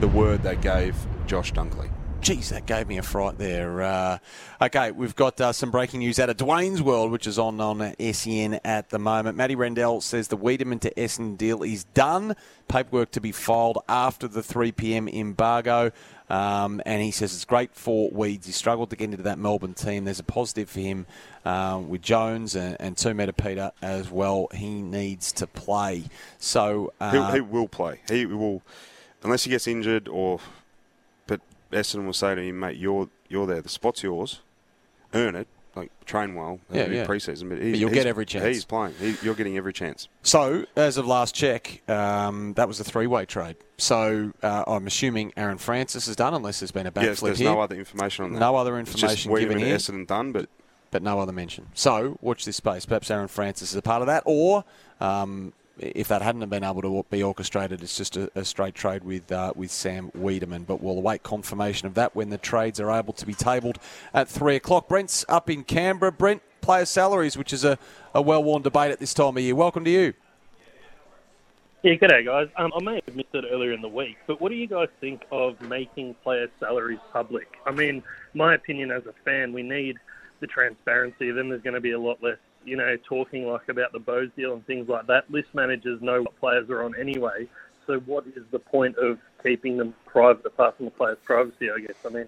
the 0.00 0.08
word 0.08 0.42
they 0.42 0.54
gave 0.56 0.94
Josh 1.26 1.52
Dunkley. 1.52 1.90
Geez, 2.24 2.48
that 2.48 2.64
gave 2.64 2.88
me 2.88 2.96
a 2.96 3.02
fright 3.02 3.36
there. 3.36 3.82
Uh, 3.82 4.16
okay, 4.62 4.92
we've 4.92 5.14
got 5.14 5.38
uh, 5.42 5.52
some 5.52 5.70
breaking 5.70 6.00
news 6.00 6.18
out 6.18 6.30
of 6.30 6.38
Dwayne's 6.38 6.80
World, 6.80 7.10
which 7.12 7.26
is 7.26 7.38
on 7.38 7.60
on 7.60 7.94
SEN 8.00 8.60
at 8.64 8.88
the 8.88 8.98
moment. 8.98 9.36
Matty 9.36 9.54
Rendell 9.54 10.00
says 10.00 10.28
the 10.28 10.38
Weideman 10.38 10.80
to 10.80 10.98
Essen 10.98 11.36
deal 11.36 11.62
is 11.62 11.84
done. 11.84 12.34
Paperwork 12.66 13.10
to 13.10 13.20
be 13.20 13.30
filed 13.30 13.76
after 13.90 14.26
the 14.26 14.42
3 14.42 14.72
p.m. 14.72 15.06
embargo. 15.06 15.92
Um, 16.30 16.80
and 16.86 17.02
he 17.02 17.10
says 17.10 17.34
it's 17.34 17.44
great 17.44 17.74
for 17.74 18.08
Weeds. 18.10 18.46
He 18.46 18.52
struggled 18.52 18.88
to 18.88 18.96
get 18.96 19.10
into 19.10 19.24
that 19.24 19.38
Melbourne 19.38 19.74
team. 19.74 20.06
There's 20.06 20.18
a 20.18 20.22
positive 20.22 20.70
for 20.70 20.80
him 20.80 21.04
uh, 21.44 21.78
with 21.86 22.00
Jones 22.00 22.56
and, 22.56 22.78
and 22.80 22.96
two 22.96 23.14
Peter 23.34 23.70
as 23.82 24.10
well. 24.10 24.48
He 24.54 24.80
needs 24.80 25.30
to 25.32 25.46
play. 25.46 26.04
So 26.38 26.94
uh, 27.02 27.32
he, 27.32 27.34
he 27.34 27.40
will 27.42 27.68
play. 27.68 28.00
He 28.08 28.24
will, 28.24 28.62
unless 29.22 29.44
he 29.44 29.50
gets 29.50 29.66
injured 29.66 30.08
or. 30.08 30.40
Essendon 31.74 32.06
will 32.06 32.12
say 32.12 32.34
to 32.34 32.42
him, 32.42 32.60
"Mate, 32.60 32.76
you're 32.76 33.08
you're 33.28 33.46
there. 33.46 33.60
The 33.60 33.68
spot's 33.68 34.02
yours. 34.02 34.40
Earn 35.12 35.36
it. 35.36 35.48
Like 35.76 35.90
train 36.04 36.36
well. 36.36 36.60
Yeah, 36.70 36.86
yeah. 36.86 37.04
Preseason, 37.04 37.48
but, 37.48 37.58
But 37.58 37.64
he's, 37.64 37.80
you'll 37.80 37.90
get 37.90 38.06
every 38.06 38.24
chance. 38.26 38.44
He's 38.44 38.64
playing. 38.64 38.94
He, 39.00 39.16
you're 39.22 39.34
getting 39.34 39.56
every 39.56 39.72
chance. 39.72 40.06
So, 40.22 40.66
as 40.76 40.98
of 40.98 41.06
last 41.08 41.34
check, 41.34 41.82
um, 41.90 42.54
that 42.54 42.68
was 42.68 42.78
a 42.78 42.84
three-way 42.84 43.26
trade. 43.26 43.56
So, 43.76 44.32
uh, 44.40 44.62
I'm 44.68 44.86
assuming 44.86 45.32
Aaron 45.36 45.58
Francis 45.58 46.06
is 46.06 46.14
done, 46.14 46.32
unless 46.32 46.60
there's 46.60 46.70
been 46.70 46.86
a 46.86 46.92
backflip 46.92 47.02
yes, 47.02 47.20
there's 47.20 47.38
here. 47.40 47.50
no 47.50 47.60
other 47.60 47.74
information 47.74 48.24
on 48.24 48.32
that. 48.34 48.38
No 48.38 48.54
other 48.54 48.78
It's 48.78 48.88
information 48.94 49.32
just 49.32 49.40
given 49.40 49.58
here. 49.58 49.76
Essendon 49.76 50.06
done, 50.06 50.30
but 50.30 50.48
but 50.92 51.02
no 51.02 51.18
other 51.18 51.32
mention. 51.32 51.66
So, 51.74 52.18
watch 52.20 52.44
this 52.44 52.54
space. 52.56 52.86
Perhaps 52.86 53.10
Aaron 53.10 53.26
Francis 53.26 53.72
is 53.72 53.76
a 53.76 53.82
part 53.82 54.00
of 54.00 54.06
that, 54.06 54.22
or 54.26 54.64
um, 55.00 55.52
if 55.78 56.08
that 56.08 56.22
hadn't 56.22 56.48
been 56.48 56.64
able 56.64 56.82
to 56.82 57.04
be 57.10 57.22
orchestrated, 57.22 57.82
it's 57.82 57.96
just 57.96 58.16
a, 58.16 58.30
a 58.34 58.44
straight 58.44 58.74
trade 58.74 59.04
with 59.04 59.30
uh, 59.32 59.52
with 59.56 59.70
Sam 59.70 60.10
Weideman. 60.16 60.66
But 60.66 60.82
we'll 60.82 60.98
await 60.98 61.22
confirmation 61.22 61.86
of 61.86 61.94
that 61.94 62.14
when 62.14 62.30
the 62.30 62.38
trades 62.38 62.80
are 62.80 62.90
able 62.90 63.12
to 63.14 63.26
be 63.26 63.34
tabled 63.34 63.78
at 64.12 64.28
three 64.28 64.56
o'clock. 64.56 64.88
Brent's 64.88 65.24
up 65.28 65.50
in 65.50 65.64
Canberra. 65.64 66.12
Brent, 66.12 66.42
player 66.60 66.84
salaries, 66.84 67.36
which 67.36 67.52
is 67.52 67.64
a, 67.64 67.78
a 68.14 68.22
well-worn 68.22 68.62
debate 68.62 68.90
at 68.90 68.98
this 68.98 69.12
time 69.14 69.36
of 69.36 69.42
year. 69.42 69.54
Welcome 69.54 69.84
to 69.84 69.90
you. 69.90 70.14
Yeah, 71.82 71.96
g'day 71.96 72.24
guys. 72.24 72.48
Um, 72.56 72.72
I 72.74 72.82
may 72.82 73.02
have 73.04 73.14
missed 73.14 73.34
it 73.34 73.44
earlier 73.50 73.72
in 73.72 73.82
the 73.82 73.88
week, 73.88 74.16
but 74.26 74.40
what 74.40 74.48
do 74.48 74.54
you 74.54 74.66
guys 74.66 74.88
think 75.02 75.26
of 75.30 75.60
making 75.60 76.14
player 76.22 76.48
salaries 76.58 77.00
public? 77.12 77.58
I 77.66 77.72
mean, 77.72 78.02
my 78.32 78.54
opinion 78.54 78.90
as 78.90 79.04
a 79.04 79.12
fan, 79.22 79.52
we 79.52 79.62
need 79.62 79.98
the 80.40 80.46
transparency. 80.46 81.30
Then 81.30 81.50
there's 81.50 81.60
going 81.60 81.74
to 81.74 81.82
be 81.82 81.90
a 81.90 81.98
lot 81.98 82.22
less, 82.22 82.38
you 82.64 82.76
know, 82.76 82.96
talking 83.04 83.46
like 83.46 83.68
about 83.68 83.92
the 83.92 83.98
Bowes 83.98 84.30
deal 84.36 84.52
and 84.52 84.66
things 84.66 84.88
like 84.88 85.06
that. 85.06 85.30
List 85.30 85.54
managers 85.54 86.00
know 86.02 86.22
what 86.22 86.38
players 86.40 86.68
are 86.70 86.82
on 86.82 86.94
anyway. 86.98 87.48
So 87.86 88.00
what 88.00 88.26
is 88.26 88.44
the 88.50 88.58
point 88.58 88.96
of 88.96 89.18
keeping 89.42 89.76
them 89.76 89.94
private 90.06 90.46
apart 90.46 90.76
from 90.76 90.86
the 90.86 90.90
players' 90.90 91.18
privacy? 91.24 91.70
I 91.70 91.80
guess. 91.80 91.96
I 92.06 92.08
mean, 92.08 92.26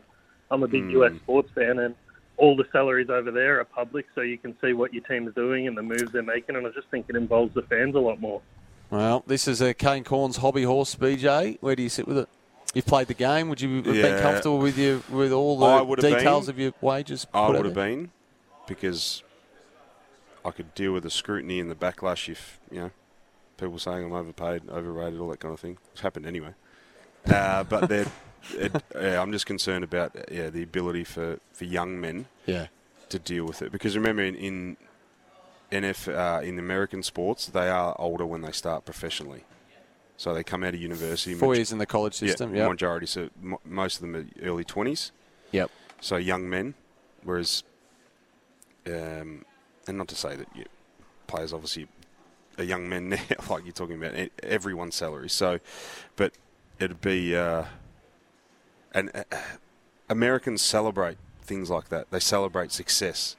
I'm 0.50 0.62
a 0.62 0.68
big 0.68 0.84
Hmm. 0.84 1.02
US 1.02 1.16
sports 1.16 1.50
fan, 1.54 1.78
and 1.78 1.94
all 2.36 2.56
the 2.56 2.66
salaries 2.70 3.08
over 3.08 3.30
there 3.30 3.60
are 3.60 3.64
public, 3.64 4.06
so 4.14 4.20
you 4.20 4.36
can 4.36 4.54
see 4.60 4.74
what 4.74 4.92
your 4.92 5.02
team 5.04 5.26
is 5.26 5.34
doing 5.34 5.66
and 5.66 5.76
the 5.76 5.82
moves 5.82 6.12
they're 6.12 6.22
making. 6.22 6.56
And 6.56 6.66
I 6.66 6.70
just 6.70 6.88
think 6.88 7.06
it 7.08 7.16
involves 7.16 7.54
the 7.54 7.62
fans 7.62 7.94
a 7.94 7.98
lot 7.98 8.20
more. 8.20 8.42
Well, 8.90 9.24
this 9.26 9.48
is 9.48 9.60
a 9.60 9.74
Kane 9.74 10.04
Cornes' 10.04 10.36
hobby 10.36 10.62
horse, 10.62 10.94
BJ. 10.94 11.58
Where 11.60 11.74
do 11.74 11.82
you 11.82 11.88
sit 11.88 12.06
with 12.06 12.18
it? 12.18 12.28
You've 12.74 12.86
played 12.86 13.08
the 13.08 13.14
game. 13.14 13.48
Would 13.48 13.60
you 13.62 13.76
have 13.76 13.84
been 13.84 14.20
comfortable 14.20 14.58
with 14.58 14.76
your 14.76 15.00
with 15.10 15.32
all 15.32 15.58
the 15.58 15.96
details 15.96 16.46
been. 16.46 16.54
of 16.54 16.58
your 16.58 16.72
wages? 16.82 17.26
I 17.32 17.48
would 17.48 17.64
have 17.64 17.74
been 17.74 18.10
because 18.66 19.22
I 20.46 20.50
could 20.52 20.74
deal 20.74 20.92
with 20.92 21.02
the 21.02 21.10
scrutiny 21.10 21.58
and 21.60 21.70
the 21.70 21.74
backlash 21.74 22.28
if 22.28 22.60
you 22.70 22.78
know 22.80 22.90
people 23.58 23.78
saying 23.78 24.04
I'm 24.04 24.12
overpaid, 24.12 24.62
overrated, 24.68 25.18
all 25.20 25.28
that 25.30 25.40
kind 25.40 25.52
of 25.54 25.60
thing. 25.60 25.78
It's 25.92 26.00
happened 26.02 26.26
anyway. 26.26 26.54
Uh, 27.28 27.64
but 27.64 27.90
it, 27.90 28.08
yeah, 28.94 29.20
I'm 29.20 29.32
just 29.32 29.46
concerned 29.46 29.82
about 29.84 30.14
yeah 30.30 30.50
the 30.50 30.62
ability 30.62 31.04
for, 31.04 31.40
for 31.52 31.64
young 31.64 32.00
men 32.00 32.26
Yeah. 32.46 32.66
to 33.08 33.18
deal 33.18 33.44
with 33.44 33.62
it 33.62 33.72
because 33.72 33.96
remember 33.96 34.22
in, 34.22 34.34
in 34.36 34.76
NF 35.72 36.08
uh, 36.14 36.42
in 36.42 36.58
American 36.58 37.02
sports 37.02 37.46
they 37.46 37.68
are 37.68 37.96
older 37.98 38.24
when 38.26 38.42
they 38.42 38.52
start 38.52 38.84
professionally. 38.84 39.44
So 40.18 40.32
they 40.32 40.44
come 40.44 40.62
out 40.64 40.72
of 40.74 40.80
university. 40.80 41.34
Four 41.34 41.56
years 41.56 41.72
in 41.72 41.78
the 41.78 41.86
college 41.86 42.22
Yeah, 42.22 42.28
system, 42.28 42.54
yep. 42.54 42.68
majority. 42.70 43.06
So 43.06 43.28
mo 43.42 43.60
most 43.64 43.96
of 43.96 44.02
them 44.02 44.14
are 44.16 44.24
early 44.48 44.64
twenties. 44.64 45.12
Yep. 45.50 45.70
So 46.00 46.16
young 46.16 46.48
men, 46.48 46.74
whereas, 47.22 47.64
um, 48.86 49.44
and 49.88 49.98
not 49.98 50.08
to 50.08 50.16
say 50.16 50.36
that 50.36 50.48
you, 50.54 50.64
players 51.26 51.52
obviously 51.52 51.88
are 52.58 52.64
young 52.64 52.88
men 52.88 53.08
now, 53.10 53.18
like 53.50 53.64
you're 53.64 53.72
talking 53.72 54.02
about 54.02 54.14
everyone's 54.42 54.94
salary. 54.94 55.28
So, 55.28 55.60
but 56.16 56.32
it'd 56.78 57.00
be, 57.00 57.36
uh, 57.36 57.64
and 58.92 59.10
uh, 59.14 59.36
Americans 60.08 60.62
celebrate 60.62 61.18
things 61.42 61.70
like 61.70 61.88
that. 61.88 62.10
They 62.10 62.20
celebrate 62.20 62.72
success. 62.72 63.36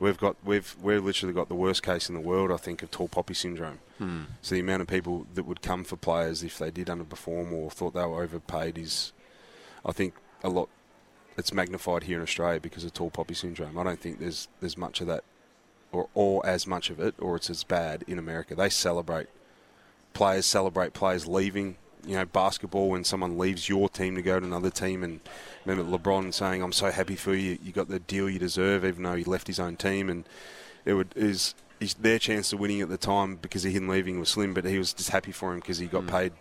We've 0.00 0.18
got 0.18 0.36
we've 0.44 0.76
we've 0.80 1.04
literally 1.04 1.34
got 1.34 1.48
the 1.48 1.56
worst 1.56 1.82
case 1.82 2.08
in 2.08 2.14
the 2.14 2.20
world, 2.20 2.52
I 2.52 2.56
think, 2.56 2.82
of 2.82 2.90
tall 2.90 3.08
poppy 3.08 3.34
syndrome. 3.34 3.80
Hmm. 3.98 4.22
So 4.42 4.54
the 4.54 4.60
amount 4.60 4.82
of 4.82 4.88
people 4.88 5.26
that 5.34 5.44
would 5.44 5.60
come 5.60 5.82
for 5.82 5.96
players 5.96 6.44
if 6.44 6.58
they 6.58 6.70
did 6.70 6.86
underperform 6.86 7.52
or 7.52 7.70
thought 7.70 7.94
they 7.94 8.04
were 8.04 8.22
overpaid 8.22 8.78
is, 8.78 9.12
I 9.84 9.92
think, 9.92 10.14
a 10.44 10.48
lot. 10.48 10.68
It's 11.36 11.52
magnified 11.52 12.04
here 12.04 12.16
in 12.16 12.22
Australia 12.22 12.60
because 12.60 12.84
of 12.84 12.92
tall 12.92 13.10
poppy 13.10 13.34
syndrome. 13.34 13.78
I 13.78 13.84
don't 13.84 14.00
think 14.00 14.20
there's 14.20 14.48
there's 14.60 14.76
much 14.76 15.00
of 15.00 15.08
that, 15.08 15.24
or 15.92 16.08
or 16.14 16.44
as 16.46 16.66
much 16.66 16.90
of 16.90 17.00
it, 17.00 17.14
or 17.18 17.36
it's 17.36 17.50
as 17.50 17.64
bad 17.64 18.04
in 18.06 18.18
America. 18.18 18.54
They 18.54 18.68
celebrate 18.68 19.28
players 20.14 20.46
celebrate 20.46 20.92
players 20.92 21.26
leaving. 21.26 21.76
You 22.06 22.14
know, 22.14 22.24
basketball 22.24 22.90
when 22.90 23.04
someone 23.04 23.36
leaves 23.36 23.68
your 23.68 23.88
team 23.88 24.14
to 24.14 24.22
go 24.22 24.38
to 24.40 24.46
another 24.46 24.70
team, 24.70 25.02
and 25.02 25.20
remember 25.66 25.98
LeBron 25.98 26.32
saying, 26.32 26.62
"I'm 26.62 26.72
so 26.72 26.90
happy 26.90 27.16
for 27.16 27.34
you. 27.34 27.58
You 27.62 27.72
got 27.72 27.88
the 27.88 27.98
deal 27.98 28.30
you 28.30 28.38
deserve," 28.38 28.84
even 28.84 29.02
though 29.02 29.16
he 29.16 29.24
left 29.24 29.46
his 29.46 29.60
own 29.60 29.76
team, 29.76 30.08
and 30.08 30.24
it 30.84 30.94
would 30.94 31.12
is 31.16 31.54
his, 31.80 31.94
their 31.94 32.18
chance 32.18 32.52
of 32.52 32.60
winning 32.60 32.80
at 32.80 32.88
the 32.88 32.96
time 32.96 33.36
because 33.36 33.64
of 33.64 33.72
him 33.72 33.88
leaving 33.88 34.18
was 34.18 34.30
slim, 34.30 34.54
but 34.54 34.64
he 34.64 34.78
was 34.78 34.92
just 34.92 35.10
happy 35.10 35.32
for 35.32 35.52
him 35.52 35.60
because 35.60 35.78
he 35.78 35.86
got 35.86 36.02
hmm. 36.02 36.08
paid 36.08 36.32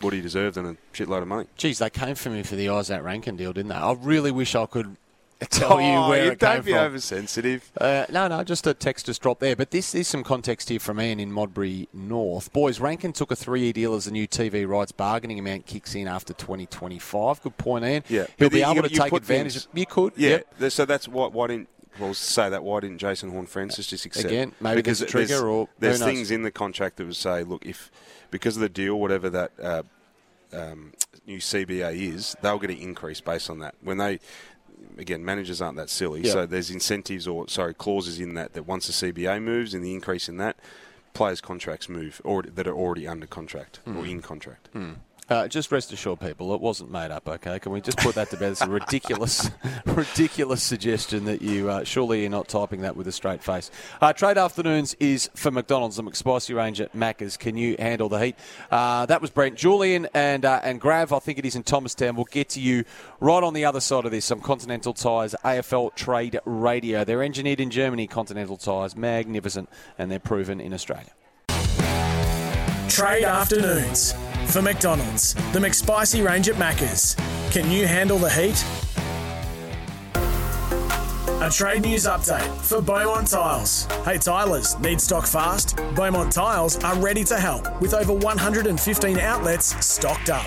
what 0.00 0.12
he 0.12 0.20
deserved 0.20 0.56
and 0.56 0.66
a 0.66 0.76
shitload 0.92 1.22
of 1.22 1.28
money. 1.28 1.46
Geez, 1.56 1.78
they 1.78 1.90
came 1.90 2.14
for 2.14 2.30
me 2.30 2.42
for 2.42 2.54
the 2.54 2.66
Izak 2.66 3.02
Rankine 3.02 3.36
deal, 3.36 3.52
didn't 3.52 3.70
they? 3.70 3.74
I 3.74 3.92
really 3.92 4.30
wish 4.30 4.54
I 4.54 4.66
could 4.66 4.96
tell 5.50 5.80
you 5.80 5.86
Oh, 5.86 6.08
where 6.08 6.24
you 6.24 6.30
it 6.32 6.40
came 6.40 6.48
don't 6.56 6.64
be 6.64 6.72
from. 6.72 6.80
oversensitive. 6.80 7.70
Uh, 7.80 8.06
no, 8.10 8.26
no, 8.28 8.42
just 8.42 8.66
a 8.66 8.74
text 8.74 9.06
just 9.06 9.22
dropped 9.22 9.40
there. 9.40 9.54
But 9.54 9.70
this 9.70 9.94
is 9.94 10.08
some 10.08 10.24
context 10.24 10.68
here 10.68 10.80
from 10.80 11.00
Ian 11.00 11.20
in 11.20 11.30
Modbury 11.32 11.88
North. 11.92 12.52
Boys, 12.52 12.80
Rankine 12.80 13.12
took 13.12 13.30
a 13.30 13.36
three-year 13.36 13.72
deal 13.72 13.94
as 13.94 14.06
the 14.06 14.10
new 14.10 14.26
TV 14.26 14.66
rights 14.66 14.90
bargaining 14.92 15.38
amount 15.38 15.66
kicks 15.66 15.94
in 15.94 16.08
after 16.08 16.32
2025. 16.34 17.42
Good 17.42 17.56
point, 17.56 17.84
Ian. 17.84 18.02
Yeah, 18.08 18.26
He'll 18.36 18.48
But 18.48 18.52
be 18.52 18.58
you- 18.58 18.64
able 18.66 18.82
to 18.82 18.90
you 18.90 18.98
take 18.98 19.12
advantage. 19.12 19.52
things- 19.52 19.66
Of, 19.66 19.78
you 19.78 19.86
could, 19.86 20.12
Yeah. 20.16 20.40
yep. 20.58 20.72
So 20.72 20.84
that's 20.84 21.06
why. 21.06 21.28
Why 21.28 21.46
didn't 21.46 21.68
well 22.00 22.14
say 22.14 22.48
that? 22.50 22.62
Why 22.64 22.80
didn't 22.80 22.98
Jason 22.98 23.30
Horne-Francis 23.30 23.86
just 23.86 24.06
accept? 24.06 24.26
Again, 24.26 24.52
maybe 24.60 24.82
there's 24.82 25.00
a 25.02 25.06
trigger 25.06 25.26
there's, 25.28 25.40
or 25.42 25.68
there's 25.78 26.02
things 26.02 26.30
in 26.30 26.42
the 26.42 26.50
contract 26.50 26.96
that 26.96 27.06
would 27.06 27.16
say, 27.16 27.42
look, 27.44 27.64
if 27.66 27.90
because 28.30 28.56
of 28.56 28.60
the 28.60 28.68
deal, 28.68 28.98
whatever 28.98 29.30
that 29.30 29.52
uh, 29.62 29.82
um, 30.52 30.92
new 31.26 31.38
CBA 31.38 31.94
is, 32.14 32.36
they'll 32.42 32.58
get 32.58 32.70
an 32.70 32.78
increase 32.78 33.20
based 33.20 33.50
on 33.50 33.58
that. 33.60 33.74
When 33.82 33.98
they 33.98 34.18
again, 34.96 35.24
managers 35.24 35.60
aren't 35.60 35.76
that 35.76 35.90
silly, 35.90 36.22
Yeah. 36.22 36.32
so 36.32 36.46
there's 36.46 36.70
incentives 36.70 37.26
or 37.26 37.48
sorry 37.48 37.74
clauses 37.74 38.18
in 38.20 38.34
that 38.34 38.52
that 38.54 38.64
once 38.66 38.86
the 38.86 38.92
CBA 38.92 39.40
moves 39.42 39.74
and 39.74 39.84
the 39.84 39.92
increase 39.94 40.28
in 40.28 40.36
that, 40.38 40.56
players' 41.14 41.40
contracts 41.40 41.88
move 41.88 42.20
or 42.24 42.42
that 42.42 42.66
are 42.66 42.74
already 42.74 43.06
under 43.06 43.26
contract 43.26 43.80
or 43.86 43.92
Hmm. 43.92 44.04
in 44.04 44.22
contract. 44.22 44.68
Uh, 45.28 45.46
just 45.46 45.70
rest 45.70 45.92
assured, 45.92 46.20
people, 46.20 46.54
it 46.54 46.60
wasn't 46.60 46.90
made 46.90 47.10
up. 47.10 47.28
Okay, 47.28 47.58
can 47.58 47.70
we 47.70 47.82
just 47.82 47.98
put 47.98 48.14
that 48.14 48.30
to 48.30 48.36
bed? 48.38 48.52
It's 48.52 48.62
a 48.62 48.68
ridiculous, 48.68 49.50
ridiculous 49.84 50.62
suggestion 50.62 51.26
that 51.26 51.42
you 51.42 51.68
uh, 51.68 51.84
surely 51.84 52.22
you're 52.22 52.30
not 52.30 52.48
typing 52.48 52.80
that 52.80 52.96
with 52.96 53.06
a 53.08 53.12
straight 53.12 53.42
face. 53.42 53.70
Uh, 54.00 54.14
trade 54.14 54.38
afternoons 54.38 54.94
is 55.00 55.28
for 55.34 55.50
McDonald's, 55.50 55.96
the 55.96 56.02
McSpicy 56.02 56.56
range 56.56 56.80
at 56.80 56.94
Macca's. 56.94 57.36
Can 57.36 57.58
you 57.58 57.76
handle 57.78 58.08
the 58.08 58.18
heat? 58.18 58.36
Uh, 58.70 59.04
that 59.04 59.20
was 59.20 59.28
Brent, 59.28 59.56
Julian, 59.56 60.08
and 60.14 60.46
uh, 60.46 60.60
and 60.64 60.80
Grav. 60.80 61.12
I 61.12 61.18
think 61.18 61.38
it 61.38 61.44
is 61.44 61.56
in 61.56 61.62
Thomastown. 61.62 62.16
We'll 62.16 62.24
get 62.24 62.48
to 62.50 62.60
you 62.60 62.84
right 63.20 63.42
on 63.42 63.52
the 63.52 63.66
other 63.66 63.80
side 63.80 64.06
of 64.06 64.10
this. 64.10 64.24
Some 64.24 64.40
Continental 64.40 64.94
Tires 64.94 65.34
AFL 65.44 65.94
Trade 65.94 66.40
Radio. 66.46 67.04
They're 67.04 67.22
engineered 67.22 67.60
in 67.60 67.68
Germany. 67.68 68.06
Continental 68.06 68.56
Tires, 68.56 68.96
magnificent, 68.96 69.68
and 69.98 70.10
they're 70.10 70.18
proven 70.18 70.58
in 70.58 70.72
Australia. 70.72 71.12
Trade 72.88 73.24
afternoons 73.24 74.14
for 74.48 74.62
McDonald's, 74.62 75.34
the 75.52 75.58
McSpicy 75.58 76.24
range 76.24 76.48
at 76.48 76.56
Macca's. 76.56 77.14
Can 77.52 77.70
you 77.70 77.86
handle 77.86 78.18
the 78.18 78.30
heat? 78.30 78.64
A 81.42 81.50
trade 81.50 81.82
news 81.82 82.04
update 82.06 82.48
for 82.62 82.80
Beaumont 82.80 83.28
Tiles. 83.28 83.84
Hey 84.04 84.18
Tilers, 84.18 84.78
need 84.80 85.00
stock 85.00 85.26
fast? 85.26 85.76
Beaumont 85.94 86.32
Tiles 86.32 86.82
are 86.82 86.96
ready 86.98 87.24
to 87.24 87.36
help 87.36 87.80
with 87.80 87.94
over 87.94 88.12
115 88.12 89.18
outlets 89.18 89.86
stocked 89.86 90.30
up. 90.30 90.46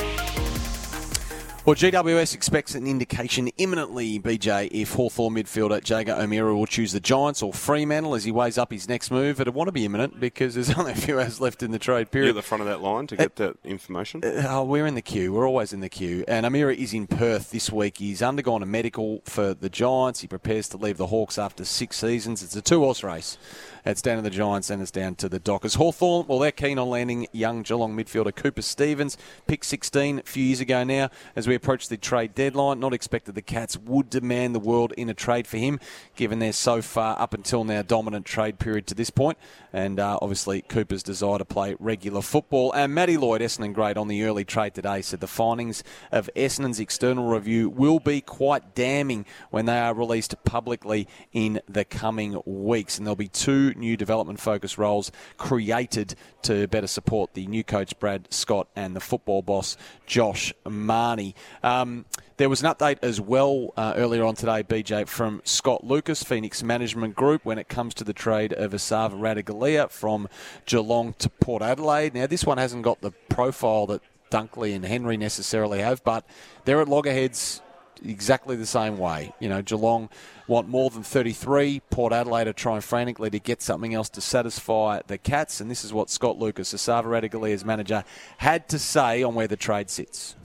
Well, 1.64 1.76
GWS 1.76 2.34
expects 2.34 2.74
an 2.74 2.88
indication 2.88 3.50
imminently, 3.60 4.20
BJ, 4.20 4.70
if 4.72 4.94
Hawthorn 4.94 5.36
midfielder 5.36 5.80
Jaeger 5.88 6.16
O'Meara 6.20 6.56
will 6.56 6.66
choose 6.66 6.92
the 6.92 7.00
Giants 7.00 7.44
or 7.44 7.54
Fremantle 7.54 8.16
as 8.16 8.24
he 8.24 8.32
weighs 8.32 8.58
up 8.58 8.72
his 8.72 8.90
next 8.90 9.12
move. 9.12 9.40
It'll 9.40 9.54
want 9.54 9.68
to 9.68 9.72
be 9.72 9.86
imminent 9.86 10.20
because 10.20 10.56
there's 10.56 10.72
only 10.78 10.94
a 10.94 10.96
few 10.96 11.20
hours 11.20 11.40
left 11.40 11.62
in 11.62 11.70
the 11.70 11.78
trade 11.78 12.00
You're 12.00 12.06
period. 12.08 12.30
at 12.30 12.36
the 12.36 12.42
front 12.42 12.62
of 12.62 12.68
that 12.68 12.82
line 12.82 13.06
to 13.06 13.16
get 13.16 13.36
that 13.36 13.58
information. 13.64 14.24
Uh, 14.26 14.44
oh, 14.50 14.64
we're 14.64 14.88
in 14.88 14.96
the 14.96 15.04
queue. 15.04 15.34
We're 15.34 15.48
always 15.48 15.72
in 15.72 15.82
the 15.82 15.90
queue. 15.90 16.26
And 16.28 16.48
Amira 16.48 16.76
is 16.76 16.96
in 16.96 17.06
Perth 17.06 17.52
this 17.52 17.72
week. 17.72 18.00
He's 18.00 18.24
undergone 18.24 18.64
a 18.64 18.66
medical 18.66 19.22
for 19.26 19.54
the 19.54 19.70
Giants. 19.70 20.22
He 20.22 20.28
prepares 20.28 20.68
to 20.70 20.78
leave 20.78 20.98
the 20.98 21.08
Hawks 21.08 21.38
after 21.38 21.64
six 21.64 21.98
seasons. 21.98 22.42
It's 22.42 22.56
a 22.56 22.64
two 22.64 22.80
horse 22.80 23.04
race. 23.04 23.38
It's 23.84 24.02
down 24.02 24.18
to 24.18 24.22
the 24.22 24.30
Giants 24.30 24.70
and 24.70 24.82
it's 24.82 24.92
down 24.92 25.16
to 25.16 25.28
the 25.28 25.40
Dockers. 25.40 25.76
Hawthorn, 25.76 26.28
well, 26.28 26.38
they're 26.38 26.52
keen 26.52 26.78
on 26.78 26.90
landing 26.90 27.28
young 27.32 27.64
Geelong 27.64 27.96
midfielder 27.96 28.36
Cooper 28.36 28.62
Stephens, 28.62 29.18
pick 29.48 29.64
16 29.64 30.20
a 30.20 30.24
few 30.24 30.44
years 30.44 30.60
ago 30.60 30.84
now. 30.84 31.10
As 31.36 31.48
we 31.48 31.56
approach 31.56 31.88
the 31.88 31.98
trade 31.98 32.36
deadline, 32.36 32.80
not 32.80 32.94
expected 32.94 33.34
the 33.34 33.42
Cats 33.42 33.78
would 33.78 34.10
demand 34.10 34.54
the 34.54 34.60
world 34.60 34.94
in 34.98 35.10
a 35.10 35.16
trade 35.16 35.48
for 35.48 35.58
him, 35.58 35.80
given 36.16 36.38
their 36.40 36.54
so 36.54 36.82
far 36.82 37.20
up 37.20 37.34
until 37.34 37.64
now 37.64 37.82
dominant 37.82 38.26
trade 38.26 38.60
period 38.60 38.86
to 38.88 38.96
this 38.96 39.10
point. 39.10 39.38
And 39.74 40.00
uh, 40.00 40.20
obviously, 40.22 40.62
Cooper's 40.62 41.04
desire 41.04 41.38
to 41.38 41.46
play 41.46 41.76
regular 41.80 42.22
football. 42.22 42.72
And 42.74 42.94
Matty 42.94 43.18
Lloyd, 43.18 43.42
Essendon 43.42 43.74
great 43.74 43.98
on 43.98 44.08
the 44.08 44.24
early 44.24 44.44
trade 44.44 44.74
today, 44.74 45.02
said 45.02 45.20
the 45.20 45.28
findings 45.28 45.84
of 46.12 46.30
Essendon's 46.36 46.80
external 46.80 47.28
review 47.28 47.70
will 47.70 48.00
be 48.00 48.22
quite 48.22 48.76
damning 48.76 49.26
when 49.50 49.66
they 49.66 49.80
are 49.80 49.94
released 49.94 50.36
publicly 50.44 51.08
in 51.32 51.62
the 51.68 51.86
coming 51.86 52.42
weeks. 52.46 52.98
And 52.98 53.06
there'll 53.06 53.16
be 53.16 53.28
two 53.28 53.74
new 53.76 53.96
development 53.96 54.40
focused 54.40 54.78
roles 54.78 55.12
created 55.38 56.16
to 56.44 56.68
better 56.68 56.88
support 56.88 57.34
the 57.34 57.48
new 57.48 57.64
coach 57.64 57.98
Brad 58.00 58.28
Scott 58.32 58.68
and 58.76 58.96
the 58.96 59.00
football 59.00 59.42
boss 59.42 59.78
Josh 60.06 60.54
Mahoney. 60.68 61.36
Um, 61.64 62.06
there 62.42 62.50
was 62.50 62.64
an 62.64 62.74
update 62.74 62.98
as 63.04 63.22
well 63.22 63.72
uh, 63.78 63.94
earlier 63.96 64.24
on 64.24 64.34
today, 64.34 64.64
BJ, 64.64 65.08
from 65.08 65.44
Scott 65.46 65.84
Lucas, 65.84 66.24
Phoenix 66.24 66.64
Management 66.64 67.16
Group, 67.16 67.46
when 67.46 67.60
it 67.60 67.70
comes 67.70 67.94
to 67.94 68.04
the 68.04 68.14
trade 68.14 68.52
of 68.52 68.72
Esava 68.72 69.12
Ratugolea 69.12 69.92
from 69.92 70.28
Geelong 70.66 71.14
to 71.20 71.30
Port 71.30 71.62
Adelaide. 71.62 72.16
Now, 72.16 72.26
this 72.26 72.44
one 72.44 72.58
hasn't 72.58 72.82
got 72.82 73.00
the 73.02 73.12
profile 73.30 73.86
that 73.86 74.02
Dunkley 74.32 74.76
and 74.76 74.84
Henry 74.84 75.18
necessarily 75.18 75.82
have, 75.82 76.04
but 76.04 76.26
they're 76.66 76.82
at 76.82 76.90
loggerheads 76.90 77.62
exactly 78.04 78.56
the 78.56 78.66
same 78.66 78.98
way. 78.98 79.36
You 79.40 79.48
know, 79.48 79.62
Geelong 79.62 80.10
want 80.48 80.68
more 80.68 80.90
than 80.90 81.04
33. 81.04 81.84
Port 81.92 82.12
Adelaide 82.12 82.48
are 82.48 82.54
trying 82.54 82.82
frantically 82.82 83.30
to 83.30 83.38
get 83.38 83.62
something 83.62 83.94
else 83.94 84.10
to 84.10 84.20
satisfy 84.20 85.02
the 85.06 85.20
Cats, 85.20 85.62
and 85.62 85.70
this 85.70 85.86
is 85.86 85.94
what 85.94 86.10
Scott 86.10 86.40
Lucas, 86.40 86.74
Esava 86.74 87.04
Ratugolea's 87.04 87.64
manager, 87.64 88.04
had 88.40 88.68
to 88.70 88.80
say 88.80 89.22
on 89.22 89.36
where 89.36 89.48
the 89.48 89.56
trade 89.56 89.92
sits. 89.92 90.36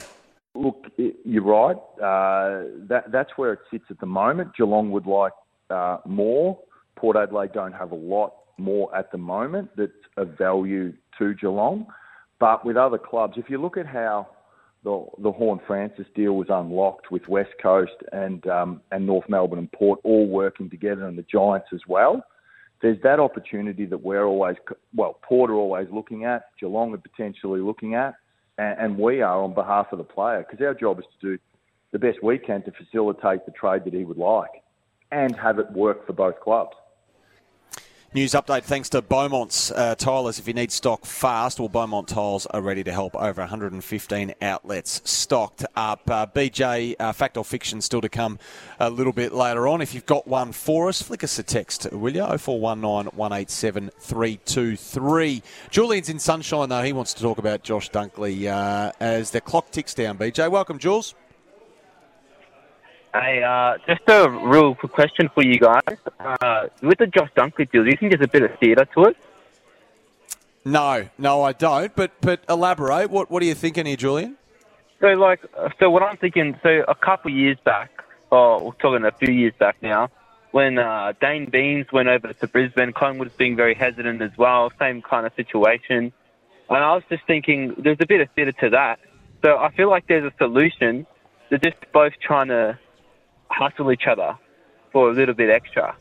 Look, 0.56 0.86
you're 0.96 1.44
right. 1.44 1.76
Uh, 1.98 2.68
that 2.88 3.04
that's 3.12 3.30
where 3.36 3.52
it 3.52 3.60
sits 3.70 3.84
at 3.90 4.00
the 4.00 4.06
moment. 4.06 4.56
Geelong 4.56 4.90
would 4.90 5.06
like 5.06 5.32
uh, 5.70 5.98
more. 6.06 6.58
Port 6.96 7.16
Adelaide 7.16 7.52
don't 7.52 7.72
have 7.72 7.92
a 7.92 7.96
lot 7.96 8.32
more 8.58 8.94
at 8.96 9.12
the 9.12 9.18
moment 9.18 9.70
that's 9.76 9.92
of 10.16 10.38
value 10.38 10.92
to 11.18 11.34
Geelong. 11.34 11.86
But 12.38 12.64
with 12.64 12.76
other 12.76 12.98
clubs, 12.98 13.34
if 13.36 13.50
you 13.50 13.60
look 13.60 13.76
at 13.76 13.86
how 13.86 14.28
the 14.84 15.04
the 15.18 15.32
Horne-Francis 15.32 16.06
deal 16.14 16.34
was 16.34 16.46
unlocked 16.48 17.10
with 17.10 17.28
West 17.28 17.54
Coast 17.62 17.96
and 18.12 18.46
um, 18.46 18.80
and 18.92 19.04
North 19.04 19.28
Melbourne 19.28 19.58
and 19.58 19.72
Port 19.72 20.00
all 20.04 20.26
working 20.26 20.70
together, 20.70 21.06
and 21.06 21.18
the 21.18 21.24
Giants 21.30 21.68
as 21.72 21.80
well. 21.86 22.24
There's 22.82 23.00
that 23.04 23.18
opportunity 23.18 23.86
that 23.86 24.02
we're 24.02 24.26
always, 24.26 24.56
well, 24.94 25.18
Port 25.22 25.50
are 25.50 25.54
always 25.54 25.88
looking 25.90 26.24
at, 26.24 26.50
Geelong 26.60 26.92
are 26.92 26.98
potentially 26.98 27.60
looking 27.60 27.94
at, 27.94 28.16
and, 28.58 28.78
and 28.78 28.98
we 28.98 29.22
are 29.22 29.42
on 29.42 29.54
behalf 29.54 29.88
of 29.92 29.98
the 29.98 30.04
player 30.04 30.44
because 30.48 30.64
our 30.64 30.74
job 30.74 30.98
is 30.98 31.04
to 31.20 31.36
do 31.36 31.42
the 31.92 31.98
best 31.98 32.22
we 32.22 32.38
can 32.38 32.62
to 32.62 32.72
facilitate 32.72 33.46
the 33.46 33.52
trade 33.52 33.84
that 33.84 33.94
he 33.94 34.04
would 34.04 34.18
like 34.18 34.62
and 35.12 35.36
have 35.36 35.58
it 35.58 35.70
work 35.72 36.06
for 36.06 36.12
both 36.12 36.40
clubs. 36.40 36.76
News 38.14 38.32
update 38.32 38.62
thanks 38.62 38.88
to 38.90 39.02
Beaumont's 39.02 39.70
uh, 39.72 39.94
Tilers. 39.96 40.38
If 40.38 40.46
you 40.48 40.54
need 40.54 40.70
stock 40.72 41.04
fast, 41.04 41.58
well, 41.58 41.68
Beaumont 41.68 42.08
Tiles 42.08 42.46
are 42.46 42.62
ready 42.62 42.82
to 42.84 42.92
help. 42.92 43.14
Over 43.16 43.42
115 43.42 44.34
outlets 44.40 45.02
stocked 45.04 45.66
up. 45.74 46.08
Uh, 46.08 46.24
BJ, 46.24 46.94
uh, 46.98 47.12
fact 47.12 47.36
or 47.36 47.44
fiction 47.44 47.82
still 47.82 48.00
to 48.00 48.08
come 48.08 48.38
a 48.78 48.88
little 48.88 49.12
bit 49.12 49.34
later 49.34 49.68
on. 49.68 49.82
If 49.82 49.92
you've 49.92 50.06
got 50.06 50.26
one 50.26 50.52
for 50.52 50.88
us, 50.88 51.02
flick 51.02 51.24
us 51.24 51.38
a 51.38 51.42
text, 51.42 51.92
will 51.92 52.14
you? 52.14 52.24
0419 52.38 53.10
187 53.16 53.90
323. 53.98 55.42
Julian's 55.70 56.08
in 56.08 56.18
sunshine, 56.18 56.68
though. 56.68 56.82
He 56.82 56.94
wants 56.94 57.12
to 57.14 57.22
talk 57.22 57.38
about 57.38 57.64
Josh 57.64 57.90
Dunkley 57.90 58.46
uh, 58.46 58.92
as 59.00 59.32
the 59.32 59.40
clock 59.40 59.72
ticks 59.72 59.92
down. 59.92 60.16
BJ, 60.16 60.50
welcome, 60.50 60.78
Jules. 60.78 61.14
Hey, 63.20 63.42
uh, 63.42 63.78
just 63.86 64.02
a 64.08 64.28
real 64.28 64.74
quick 64.74 64.92
question 64.92 65.30
for 65.34 65.42
you 65.42 65.58
guys. 65.58 65.80
Uh, 66.20 66.66
with 66.82 66.98
the 66.98 67.06
Josh 67.06 67.30
Dunkley 67.34 67.70
deal, 67.70 67.84
do 67.84 67.90
you 67.90 67.96
think 67.96 68.12
there's 68.12 68.24
a 68.24 68.28
bit 68.28 68.42
of 68.42 68.58
theatre 68.58 68.84
to 68.94 69.04
it? 69.04 69.16
No, 70.64 71.08
no, 71.16 71.42
I 71.42 71.52
don't. 71.52 71.94
But 71.94 72.12
but 72.20 72.40
elaborate. 72.48 73.10
What 73.10 73.30
what 73.30 73.42
are 73.42 73.46
you 73.46 73.54
thinking 73.54 73.86
here, 73.86 73.96
Julian? 73.96 74.36
So, 75.00 75.06
like, 75.08 75.40
so 75.78 75.90
what 75.90 76.02
I'm 76.02 76.16
thinking, 76.16 76.58
so 76.62 76.84
a 76.88 76.94
couple 76.94 77.30
years 77.30 77.58
back, 77.64 77.90
or 78.30 78.64
we're 78.66 78.72
talking 78.72 79.04
a 79.04 79.12
few 79.12 79.32
years 79.32 79.54
back 79.58 79.76
now, 79.82 80.10
when 80.52 80.78
uh, 80.78 81.12
Dayne 81.20 81.48
Beams 81.48 81.86
went 81.92 82.08
over 82.08 82.32
to 82.32 82.46
Brisbane, 82.46 82.92
Collingwood 82.92 83.28
was 83.28 83.36
being 83.36 83.56
very 83.56 83.74
hesitant 83.74 84.20
as 84.22 84.36
well, 84.36 84.72
same 84.78 85.02
kind 85.02 85.26
of 85.26 85.34
situation. 85.34 86.12
And 86.68 86.78
I 86.84 86.94
was 86.94 87.04
just 87.08 87.24
thinking, 87.26 87.74
there's 87.78 87.98
a 88.00 88.06
bit 88.06 88.20
of 88.20 88.30
theatre 88.30 88.52
to 88.52 88.70
that. 88.70 88.98
So 89.42 89.56
I 89.56 89.70
feel 89.70 89.88
like 89.88 90.06
there's 90.06 90.24
a 90.24 90.36
solution. 90.38 91.06
They're 91.50 91.58
just 91.58 91.76
both 91.92 92.14
trying 92.20 92.48
to 92.48 92.78
hustle 93.48 93.92
each 93.92 94.06
other 94.06 94.36
for 94.92 95.10
a 95.10 95.12
little 95.12 95.34
bit 95.34 95.50
extra. 95.50 95.94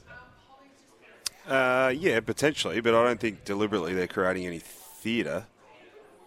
Uh, 1.48 1.94
yeah, 1.96 2.20
potentially, 2.22 2.82
but 2.82 2.96
I 2.96 3.04
don't 3.04 3.20
think 3.20 3.46
deliberately 3.46 3.94
they're 3.94 4.08
creating 4.08 4.48
any 4.48 4.60
theatre. 4.60 5.46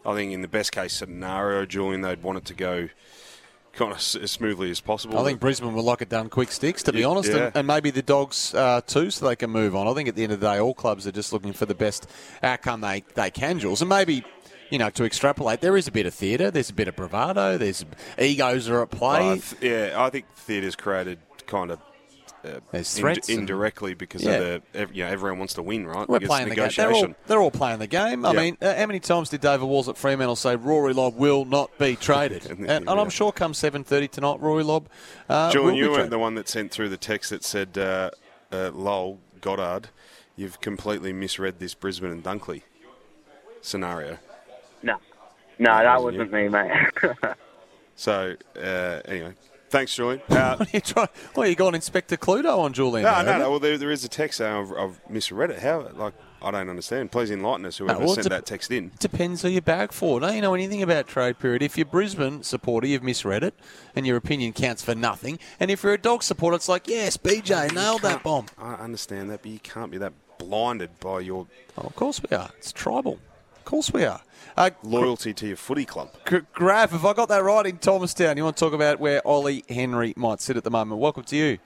I 0.07 0.15
think 0.15 0.33
in 0.33 0.43
the 0.43 0.49
best 0.49 0.71
case 0.73 0.93
scenario, 0.93 1.67
Julian, 1.67 2.03
they'd 2.03 2.23
want 2.23 2.39
it 2.39 2.45
to 2.47 2.55
go 2.55 2.89
kind 3.73 3.91
of 3.91 3.99
s- 3.99 4.15
as 4.15 4.31
smoothly 4.31 4.71
as 4.71 4.81
possible. 4.81 5.19
I 5.19 5.25
think 5.25 5.41
Brisbane 5.41 5.75
would 5.75 5.85
like 5.85 6.03
it 6.03 6.09
done 6.09 6.29
quick 6.31 6.53
sticks, 6.53 6.85
to 6.85 6.93
be 6.93 7.01
Yeah, 7.01 7.07
honest, 7.09 7.31
yeah. 7.31 7.47
and, 7.47 7.57
and 7.57 7.67
maybe 7.67 7.91
the 7.91 8.03
Dogs 8.03 8.55
uh, 8.55 8.81
too, 8.81 9.11
so 9.11 9.27
they 9.29 9.35
can 9.37 9.51
move 9.51 9.75
on. 9.75 9.89
I 9.89 9.95
think 9.95 10.09
at 10.09 10.15
the 10.15 10.23
end 10.23 10.33
of 10.33 10.41
the 10.41 10.47
day, 10.53 10.59
all 10.61 10.73
clubs 10.75 11.07
are 11.07 11.13
just 11.13 11.33
looking 11.33 11.53
for 11.53 11.67
the 11.67 11.75
best 11.75 12.09
outcome 12.43 12.81
they, 12.81 13.03
they 13.15 13.31
can, 13.33 13.59
Jules. 13.59 13.83
And 13.83 13.89
maybe, 13.89 14.25
you 14.71 14.79
know, 14.79 14.91
to 14.91 15.05
extrapolate, 15.05 15.61
there 15.61 15.77
is 15.77 15.87
a 15.89 15.93
bit 15.93 16.07
of 16.07 16.15
theatre, 16.15 16.51
there's 16.51 16.71
a 16.71 16.75
bit 16.75 16.89
of 16.89 16.97
bravado, 16.97 17.57
there's 17.59 17.85
egos 18.19 18.69
are 18.69 18.83
at 18.83 18.91
play. 18.91 19.31
Uh, 19.31 19.35
th- 19.37 19.57
yeah, 19.61 20.03
I 20.03 20.11
think 20.11 20.27
theatre's 20.35 20.77
created 20.77 21.19
kind 21.47 21.71
of. 21.71 21.79
Uh, 22.45 22.61
There's 22.71 22.97
ind- 22.97 23.29
indirectly 23.29 23.95
because 23.95 24.23
Yeah. 24.23 24.31
of 24.37 24.63
the, 24.73 24.89
you 24.93 25.03
know, 25.03 25.11
everyone 25.11 25.39
wants 25.41 25.55
to 25.55 25.63
win, 25.63 25.89
right? 25.89 26.09
We're 26.09 26.21
Because 26.21 26.29
playing 26.29 26.49
the 26.51 26.55
game. 26.55 26.71
They're 26.77 26.93
all, 26.93 27.09
they're 27.27 27.41
all 27.41 27.51
playing 27.51 27.81
the 27.81 27.89
game. 27.89 28.25
I 28.25 28.33
Yeah. 28.33 28.41
mean, 28.41 28.57
uh, 28.63 28.77
how 28.77 28.87
many 28.87 29.01
times 29.01 29.29
did 29.31 29.41
David 29.41 29.67
Walls 29.67 29.89
at 29.89 29.97
Fremantle 29.99 30.37
say 30.37 30.55
Rory 30.55 30.93
Lobb 30.93 31.17
will 31.17 31.45
not 31.45 31.77
be 31.79 31.97
traded? 31.97 32.47
and, 32.51 32.71
and 32.71 32.89
I'm 32.89 33.11
sure 33.11 33.33
come 33.33 33.55
7.30 33.55 34.09
tonight, 34.13 34.39
Rory 34.39 34.63
Lobb 34.63 34.89
uh, 35.29 35.51
you 35.53 35.91
weren't 35.91 36.11
the 36.11 36.19
one 36.19 36.37
that 36.37 36.49
sent 36.49 36.71
through 36.71 36.91
the 36.91 36.97
text 36.97 37.31
that 37.31 37.43
said, 37.43 37.77
uh, 37.77 38.11
uh, 38.53 38.71
"Lol, 38.73 39.19
Goddard, 39.41 39.89
you've 40.37 40.61
completely 40.61 41.13
misread 41.13 41.59
this 41.59 41.75
Brisbane 41.75 42.13
and 42.13 42.23
Dunkley 42.23 42.63
scenario." 43.63 44.19
No, 45.59 45.71
no, 45.71 45.77
that 45.77 45.83
That 45.85 46.03
wasn't 46.03 46.33
wasn't 46.33 46.33
me, 46.33 46.49
mate. 46.49 47.35
So 47.97 48.37
uh, 48.57 49.01
anyway, 49.07 49.33
thanks, 49.71 49.93
Julian. 49.93 50.23
Uh, 50.31 50.55
what 50.59 50.69
are 50.69 50.71
you 50.73 50.81
trying? 50.81 51.09
Well, 51.35 51.49
you 51.49 51.57
got 51.57 51.75
Inspector 51.75 52.17
Cluedo 52.19 52.59
on 52.59 52.73
Julian. 52.73 53.03
no, 53.05 53.25
there, 53.25 53.25
no, 53.25 53.39
no. 53.45 53.51
Well, 53.51 53.59
there, 53.59 53.77
there 53.77 53.91
is 53.91 54.05
a 54.05 54.09
text 54.09 54.39
saying 54.39 54.55
I've, 54.55 54.73
I've 54.73 55.01
misread 55.11 55.51
it. 55.51 55.59
How? 55.59 55.89
Like, 55.97 56.15
I 56.41 56.53
don't 56.53 56.69
understand. 56.69 57.11
Please 57.11 57.33
enlighten 57.33 57.67
us. 57.67 57.79
Whoever 57.79 57.99
No, 57.99 58.07
well, 58.07 58.15
sent 58.15 58.27
it 58.27 58.31
dep- 58.31 58.39
that 58.39 58.47
text 58.47 58.71
in. 58.71 58.93
It 58.95 59.01
depends 59.01 59.43
who 59.43 59.49
you 59.49 59.61
bag 59.61 59.91
for. 59.91 60.21
Don't 60.21 60.37
you 60.37 60.41
know 60.43 60.55
anything 60.55 60.81
about 60.81 61.09
trade 61.09 61.41
period? 61.41 61.61
If 61.61 61.77
you're 61.77 61.87
Brisbane 61.87 62.45
supporter, 62.45 62.87
you've 62.87 63.03
misread 63.03 63.43
it, 63.43 63.55
and 63.97 64.07
your 64.07 64.17
opinion 64.17 64.53
counts 64.53 64.85
for 64.85 64.95
nothing. 64.95 65.41
And 65.59 65.69
if 65.69 65.83
you're 65.83 65.95
a 65.95 65.99
dog 65.99 66.23
supporter, 66.23 66.55
it's 66.55 66.69
like, 66.69 66.87
yes, 66.87 67.17
BJ 67.17 67.75
nailed 67.75 68.03
that 68.03 68.23
bomb. 68.23 68.47
I 68.59 68.75
understand 68.75 69.29
that, 69.31 69.43
but 69.43 69.51
you 69.51 69.59
can't 69.59 69.91
be 69.91 69.99
that 69.99 70.13
blinded 70.39 71.01
by 71.01 71.19
your. 71.19 71.49
Oh, 71.77 71.83
of 71.83 71.97
course 71.97 72.21
we 72.31 72.37
are. 72.37 72.51
It's 72.59 72.71
tribal. 72.71 73.19
Of 73.57 73.65
course 73.65 73.93
we 73.93 74.05
are. 74.05 74.21
Uh, 74.59 74.71
loyalty 74.83 75.33
to 75.33 75.47
your 75.47 75.57
footy 75.57 75.85
club. 75.85 76.11
G- 76.29 76.41
Grab, 76.53 76.91
have 76.91 77.05
I 77.05 77.13
got 77.13 77.29
that 77.29 77.45
right 77.45 77.65
in 77.65 77.79
Thomastown? 77.79 78.37
You 78.37 78.43
want 78.43 78.57
to 78.57 78.65
talk 78.65 78.73
about 78.73 78.99
where 78.99 79.25
Ollie 79.25 79.63
Henry 79.69 80.13
might 80.17 80.41
sit 80.41 80.57
at 80.57 80.65
the 80.65 80.71
moment? 80.71 81.01
Welcome 81.01 81.23
to 81.23 81.37
you. 81.37 81.59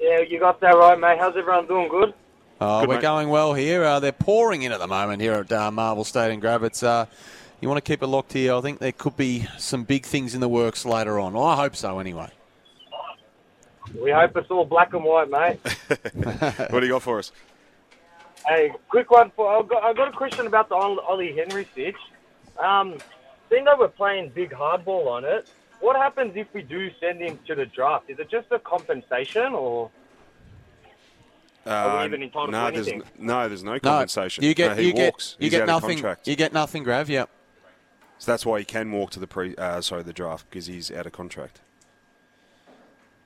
Yeah, 0.00 0.20
you 0.20 0.40
got 0.40 0.60
that 0.62 0.74
right, 0.74 0.98
mate. 0.98 1.18
How's 1.18 1.36
everyone 1.36 1.66
doing? 1.66 1.90
Good? 1.90 2.14
Uh, 2.58 2.80
Good, 2.80 2.88
we're 2.88 2.94
mate. 2.94 3.02
going 3.02 3.28
well 3.28 3.52
here. 3.52 3.84
Uh, 3.84 4.00
they're 4.00 4.12
pouring 4.12 4.62
in 4.62 4.72
at 4.72 4.78
the 4.78 4.86
moment 4.86 5.20
here 5.20 5.34
at 5.34 5.52
uh, 5.52 5.70
Marvel 5.70 6.04
Stadium, 6.04 6.40
Grab. 6.40 6.62
It's, 6.62 6.82
uh, 6.82 7.04
you 7.60 7.68
want 7.68 7.76
to 7.84 7.86
keep 7.86 8.02
it 8.02 8.06
locked 8.06 8.32
here. 8.32 8.54
I 8.54 8.62
think 8.62 8.78
there 8.78 8.92
could 8.92 9.18
be 9.18 9.46
some 9.58 9.84
big 9.84 10.06
things 10.06 10.34
in 10.34 10.40
the 10.40 10.48
works 10.48 10.86
later 10.86 11.20
on. 11.20 11.36
I 11.36 11.54
hope 11.54 11.76
so, 11.76 11.98
anyway. 11.98 12.30
We 14.02 14.10
hope 14.10 14.34
it's 14.38 14.50
all 14.50 14.64
black 14.64 14.94
and 14.94 15.04
white, 15.04 15.28
mate. 15.28 15.58
what 16.70 16.80
do 16.80 16.86
you 16.86 16.92
got 16.92 17.02
for 17.02 17.18
us? 17.18 17.30
Hey, 18.46 18.72
quick 18.88 19.10
one 19.10 19.30
for 19.36 19.58
I've 19.58 19.68
got, 19.68 19.82
I've 19.82 19.96
got 19.96 20.08
a 20.08 20.16
question 20.16 20.46
about 20.46 20.68
the 20.68 20.74
Ollie 20.74 21.34
Henry 21.36 21.66
stitch. 21.72 21.96
Um, 22.58 22.98
seeing 23.48 23.64
that 23.64 23.78
we're 23.78 23.88
playing 23.88 24.30
big 24.34 24.50
hardball 24.50 25.06
on 25.06 25.24
it, 25.24 25.48
what 25.80 25.96
happens 25.96 26.32
if 26.36 26.46
we 26.52 26.62
do 26.62 26.90
send 27.00 27.20
him 27.20 27.38
to 27.46 27.54
the 27.54 27.66
draft? 27.66 28.10
Is 28.10 28.18
it 28.18 28.30
just 28.30 28.48
a 28.50 28.58
compensation 28.58 29.54
or? 29.54 29.90
Are 31.66 31.98
we 31.98 32.02
Uh, 32.02 32.06
even 32.06 32.22
entitled 32.22 32.50
no, 32.52 32.66
to 32.66 32.72
there's 32.72 32.88
anything? 32.88 33.08
n- 33.18 33.26
no, 33.26 33.48
there's 33.48 33.62
no 33.62 33.72
No, 33.72 33.78
compensation. 33.80 34.44
you 34.44 34.54
get 34.54 34.76
No, 34.76 34.82
he 34.82 34.88
you 34.88 34.92
get 34.94 35.04
walks. 35.12 35.36
you 35.38 35.44
He's 35.44 35.50
get 35.52 35.66
nothing. 35.66 36.04
You 36.24 36.36
get 36.36 36.52
nothing, 36.52 36.82
Grav. 36.84 37.08
Yep. 37.08 37.28
So 38.18 38.32
that's 38.32 38.44
why 38.44 38.58
he 38.58 38.64
can 38.64 38.90
walk 38.92 39.10
to 39.12 39.20
the 39.20 39.26
pre. 39.26 39.54
Uh, 39.56 39.80
sorry, 39.80 40.02
the 40.02 40.12
draft 40.12 40.46
because 40.50 40.66
he's 40.66 40.90
out 40.90 41.06
of 41.06 41.12
contract. 41.12 41.60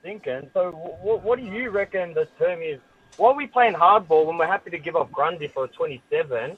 Thinking. 0.01 0.49
So, 0.53 0.71
what, 1.01 1.23
what 1.23 1.39
do 1.39 1.45
you 1.45 1.69
reckon 1.69 2.13
the 2.13 2.27
term 2.37 2.61
is? 2.61 2.79
Why 3.17 3.31
are 3.31 3.35
we 3.35 3.47
playing 3.47 3.73
hardball 3.73 4.25
when 4.25 4.37
we're 4.37 4.47
happy 4.47 4.69
to 4.71 4.79
give 4.79 4.95
up 4.95 5.11
Grundy 5.11 5.47
for 5.47 5.65
a 5.65 5.67
27, 5.67 6.57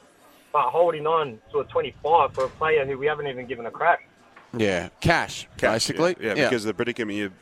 but 0.51 0.69
holding 0.69 1.05
on 1.05 1.39
to 1.51 1.59
a 1.59 1.63
25 1.65 2.33
for 2.33 2.45
a 2.45 2.49
player 2.49 2.85
who 2.85 2.97
we 2.97 3.05
haven't 3.05 3.27
even 3.27 3.45
given 3.45 3.65
a 3.65 3.71
crack? 3.71 4.09
Yeah, 4.55 4.89
cash, 5.01 5.47
basically. 5.57 6.15
Yeah, 6.19 6.33
yeah, 6.35 6.49
because 6.49 6.63
the 6.63 6.73
predicament 6.73 7.17
you, 7.17 7.27
that 7.27 7.33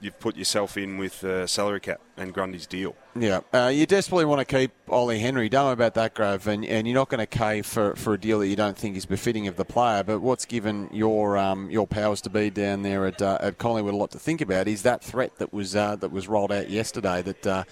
you've 0.00 0.18
put 0.20 0.36
yourself 0.36 0.76
in 0.76 0.98
with 0.98 1.24
uh, 1.24 1.46
salary 1.46 1.80
cap 1.80 2.00
and 2.16 2.32
Grundy's 2.32 2.66
deal. 2.66 2.94
Yeah, 3.14 3.40
uh, 3.52 3.68
you 3.68 3.86
desperately 3.86 4.24
want 4.24 4.40
to 4.40 4.44
keep 4.44 4.70
Ollie 4.88 5.18
Henry. 5.18 5.48
Don't 5.48 5.66
worry 5.66 5.72
about 5.72 5.94
that, 5.94 6.14
Grove, 6.14 6.46
and, 6.46 6.64
and 6.64 6.86
you're 6.86 6.94
not 6.94 7.08
going 7.08 7.20
to 7.20 7.26
cave 7.26 7.64
for, 7.64 7.96
for 7.96 8.14
a 8.14 8.20
deal 8.20 8.40
that 8.40 8.48
you 8.48 8.56
don't 8.56 8.76
think 8.76 8.96
is 8.96 9.06
befitting 9.06 9.46
of 9.48 9.56
the 9.56 9.64
player. 9.64 10.02
But 10.02 10.20
what's 10.20 10.44
given 10.44 10.88
your 10.92 11.38
um, 11.38 11.70
your 11.70 11.86
powers 11.86 12.20
to 12.22 12.30
be 12.30 12.50
down 12.50 12.82
there 12.82 13.06
at 13.06 13.22
uh, 13.22 13.38
at 13.40 13.58
Collingwood 13.58 13.94
a 13.94 13.96
lot 13.96 14.10
to 14.12 14.18
think 14.18 14.40
about 14.40 14.68
is 14.68 14.82
that 14.82 15.02
threat 15.02 15.36
that 15.36 15.52
was 15.52 15.74
uh, 15.74 15.96
that 15.96 16.12
was 16.12 16.28
rolled 16.28 16.52
out 16.52 16.68
yesterday. 16.68 17.22
That 17.22 17.46
uh, 17.46 17.64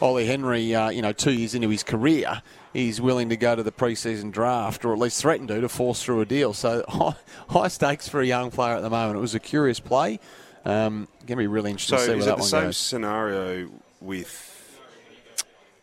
Ollie 0.00 0.26
Henry, 0.26 0.74
uh, 0.74 0.90
you 0.90 1.02
know, 1.02 1.12
two 1.12 1.32
years 1.32 1.54
into 1.54 1.68
his 1.68 1.82
career, 1.82 2.42
he's 2.72 3.00
willing 3.00 3.28
to 3.28 3.36
go 3.36 3.54
to 3.54 3.62
the 3.62 3.72
preseason 3.72 4.32
draft, 4.32 4.84
or 4.84 4.92
at 4.92 4.98
least 4.98 5.20
threaten 5.20 5.46
to, 5.48 5.60
to 5.60 5.68
force 5.68 6.02
through 6.02 6.20
a 6.20 6.26
deal. 6.26 6.52
So 6.52 6.84
high, 6.88 7.16
high 7.48 7.68
stakes 7.68 8.08
for 8.08 8.20
a 8.20 8.26
young 8.26 8.50
player 8.50 8.76
at 8.76 8.82
the 8.82 8.90
moment. 8.90 9.18
It 9.18 9.20
was 9.20 9.34
a 9.34 9.40
curious 9.40 9.80
play. 9.80 10.18
Um, 10.64 11.08
going 11.20 11.28
to 11.28 11.36
be 11.36 11.46
really 11.46 11.70
interesting 11.70 11.98
So 11.98 12.04
to 12.04 12.06
see 12.06 12.10
where 12.12 12.18
is 12.18 12.24
that 12.26 12.32
it 12.32 12.36
the 12.36 12.40
one 12.42 12.48
same 12.48 12.62
goes. 12.64 12.76
scenario 12.76 13.70
with 14.00 14.78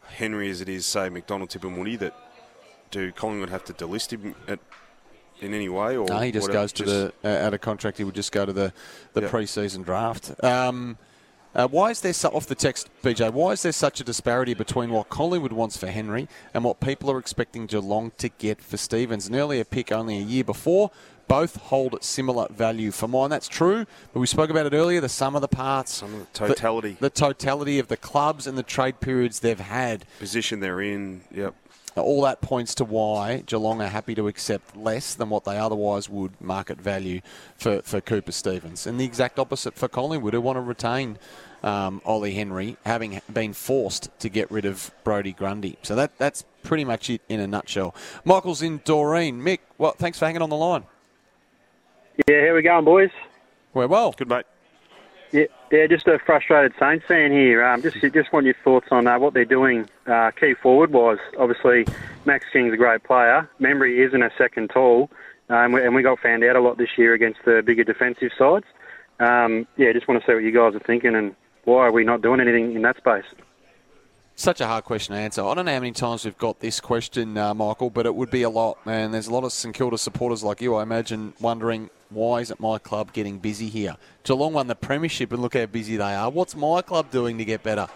Henry 0.08 0.50
as 0.50 0.62
it 0.62 0.70
is, 0.70 0.86
say, 0.86 1.10
McDonald-Tipungwuti? 1.10 2.00
That 2.00 2.14
do 2.92 3.12
Collingwood 3.12 3.50
have 3.50 3.64
to 3.66 3.74
delist 3.74 4.12
him 4.12 4.36
at, 4.48 4.60
in 5.42 5.54
any 5.54 5.70
way, 5.70 5.98
or 5.98 6.08
No, 6.08 6.20
he 6.20 6.32
just 6.32 6.48
whatever? 6.48 6.64
goes 6.64 6.72
to 6.74 6.84
the 6.86 7.14
uh, 7.24 7.46
out 7.46 7.54
of 7.54 7.62
contract. 7.62 7.98
He 7.98 8.04
would 8.04 8.16
just 8.16 8.32
go 8.32 8.46
to 8.46 8.54
the 8.54 8.74
the 9.14 9.24
pre-season 9.24 9.84
draft. 9.84 10.32
Um, 10.44 10.98
uh, 11.54 11.68
why 11.70 11.90
is 11.90 12.02
there 12.02 12.12
so, 12.12 12.28
off 12.30 12.48
the 12.48 12.56
text, 12.56 12.90
BJ? 13.02 13.32
Why 13.32 13.52
is 13.52 13.62
there 13.64 13.72
such 13.72 14.02
a 14.02 14.04
disparity 14.04 14.54
between 14.54 14.90
what 14.92 15.08
Collingwood 15.10 15.54
wants 15.54 15.78
for 15.78 15.88
Henry 15.88 16.28
and 16.54 16.66
what 16.66 16.82
people 16.82 17.10
are 17.10 17.18
expecting 17.18 17.66
Geelong 17.66 18.12
to 18.18 18.28
get 18.28 18.62
for 18.62 18.76
Stephens? 18.76 19.28
An 19.28 19.36
earlier 19.36 19.64
pick 19.64 19.90
only 19.90 20.18
a 20.18 20.22
year 20.22 20.44
before. 20.44 20.92
Both 21.28 21.56
hold 21.56 22.04
similar 22.04 22.48
value 22.50 22.92
for 22.92 23.08
mine. 23.08 23.30
That's 23.30 23.48
true, 23.48 23.86
but 24.14 24.20
we 24.20 24.28
spoke 24.28 24.50
about 24.50 24.66
it 24.66 24.74
earlier. 24.74 25.02
The 25.02 25.10
sum 25.10 25.36
of 25.36 25.42
the 25.42 25.48
parts, 25.48 25.94
some 25.94 26.14
of 26.14 26.20
the 26.20 26.26
totality. 26.48 26.98
the, 27.00 27.10
totality 27.10 27.80
of 27.80 27.88
the 27.88 27.98
clubs 27.98 28.46
and 28.46 28.58
the 28.58 28.64
trade 28.64 29.00
periods 29.00 29.40
they've 29.40 29.60
had. 29.60 30.06
position 30.20 30.60
they're 30.60 30.82
in. 30.82 31.22
Yep. 31.32 31.56
All 31.96 32.22
that 32.24 32.42
points 32.42 32.76
to 32.76 32.86
why 32.86 33.44
Geelong 33.46 33.82
are 33.82 33.88
happy 33.88 34.16
to 34.16 34.28
accept 34.28 34.76
less 34.76 35.16
than 35.16 35.30
what 35.30 35.46
they 35.46 35.58
otherwise 35.58 36.10
would 36.10 36.40
market 36.42 36.80
value 36.80 37.22
for, 37.56 37.82
for 37.84 38.02
Cooper 38.02 38.34
Stephens. 38.34 38.86
And 38.86 39.00
the 39.00 39.06
exact 39.06 39.40
opposite 39.40 39.76
for 39.76 39.88
Collingwood, 39.88 40.34
who 40.34 40.42
want 40.42 40.58
to 40.58 40.62
retain 40.62 41.18
um, 41.64 42.02
Ollie 42.06 42.34
Henry, 42.34 42.76
having 42.86 43.22
been 43.32 43.54
forced 43.54 44.10
to 44.20 44.30
get 44.30 44.52
rid 44.52 44.66
of 44.66 44.92
Brodie 45.06 45.32
Grundy. 45.34 45.78
So 45.84 45.96
that 45.96 46.18
that's 46.18 46.44
pretty 46.64 46.84
much 46.84 47.10
it 47.10 47.22
in 47.30 47.40
a 47.40 47.48
nutshell. 47.48 47.96
Michael's 48.26 48.62
in 48.62 48.82
Doreen. 48.84 49.42
Mick, 49.42 49.60
well, 49.78 49.96
thanks 49.98 50.20
for 50.20 50.26
hanging 50.26 50.42
on 50.42 50.50
the 50.50 50.56
line. 50.58 50.84
Yeah, 52.18 52.40
here 52.40 52.56
we 52.56 52.62
going, 52.62 52.86
boys. 52.86 53.10
We're 53.74 53.88
well. 53.88 54.14
Good, 54.14 54.30
mate. 54.30 54.46
Yeah, 55.32 55.46
Yeah, 55.70 55.88
just 55.88 56.08
a 56.08 56.18
frustrated 56.20 56.74
Saints 56.80 57.06
fan 57.06 57.32
here. 57.32 57.66
Um, 57.66 57.82
just 57.82 57.98
just 58.00 58.32
want 58.32 58.46
your 58.46 58.56
thoughts 58.64 58.88
on 58.90 59.06
uh, 59.06 59.20
what 59.20 59.34
they're 59.34 59.44
doing 59.44 59.90
uh, 60.08 60.32
key 60.32 60.54
forward 60.54 60.94
wise. 60.94 61.18
Obviously, 61.38 61.86
Max 62.24 62.46
King's 62.54 62.74
a 62.74 62.78
great 62.78 63.04
player. 63.04 63.50
Membrey 63.60 64.06
isn't 64.08 64.24
a 64.24 64.32
second 64.38 64.70
tall, 64.70 65.10
um, 65.50 65.76
and 65.76 65.94
we 65.94 66.04
got 66.04 66.20
found 66.20 66.44
out 66.46 66.56
a 66.56 66.62
lot 66.62 66.78
this 66.78 66.98
year 66.98 67.14
against 67.14 67.40
the 67.44 67.62
bigger 67.66 67.84
defensive 67.84 68.32
sides. 68.38 68.66
Um, 69.20 69.68
yeah, 69.76 69.92
just 69.92 70.08
want 70.08 70.22
to 70.22 70.28
see 70.28 70.34
what 70.34 70.44
you 70.44 70.52
guys 70.52 70.74
are 70.74 70.86
thinking 70.86 71.16
and 71.16 71.36
why 71.66 71.80
are 71.80 71.92
we 71.92 72.06
not 72.06 72.22
doing 72.22 72.40
anything 72.40 72.76
in 72.76 72.82
that 72.84 72.98
space? 72.98 73.26
Such 74.38 74.60
a 74.60 74.68
hard 74.68 74.84
question 74.84 75.16
to 75.16 75.22
answer. 75.22 75.42
I 75.42 75.54
don't 75.54 75.66
know 75.66 75.74
how 75.74 75.80
many 75.80 75.94
times 75.94 76.26
we've 76.26 76.38
got 76.38 76.60
this 76.60 76.82
question, 76.82 77.38
uh, 77.38 77.54
Michael, 77.54 77.90
but 77.90 78.06
it 78.06 78.14
would 78.14 78.30
be 78.30 78.42
a 78.42 78.50
lot. 78.50 78.78
And 78.86 79.14
there's 79.14 79.28
a 79.28 79.34
lot 79.34 79.46
of 79.46 79.54
St 79.54 79.74
Kilda 79.74 79.98
supporters 79.98 80.44
like 80.44 80.62
you, 80.62 80.76
I 80.76 80.84
imagine, 80.84 81.34
wondering 81.40 81.90
why 82.10 82.42
isn't 82.42 82.60
my 82.60 82.78
club 82.78 83.14
getting 83.14 83.40
busy 83.40 83.70
here? 83.70 83.96
Geelong 84.24 84.54
won 84.54 84.68
the 84.68 84.76
premiership, 84.76 85.32
and 85.32 85.42
look 85.42 85.56
how 85.56 85.66
busy 85.68 85.96
they 85.96 86.14
are. 86.16 86.30
What's 86.30 86.54
my 86.54 86.82
club 86.82 87.12
doing 87.12 87.38
to 87.38 87.46
get 87.46 87.64
better? 87.64 87.88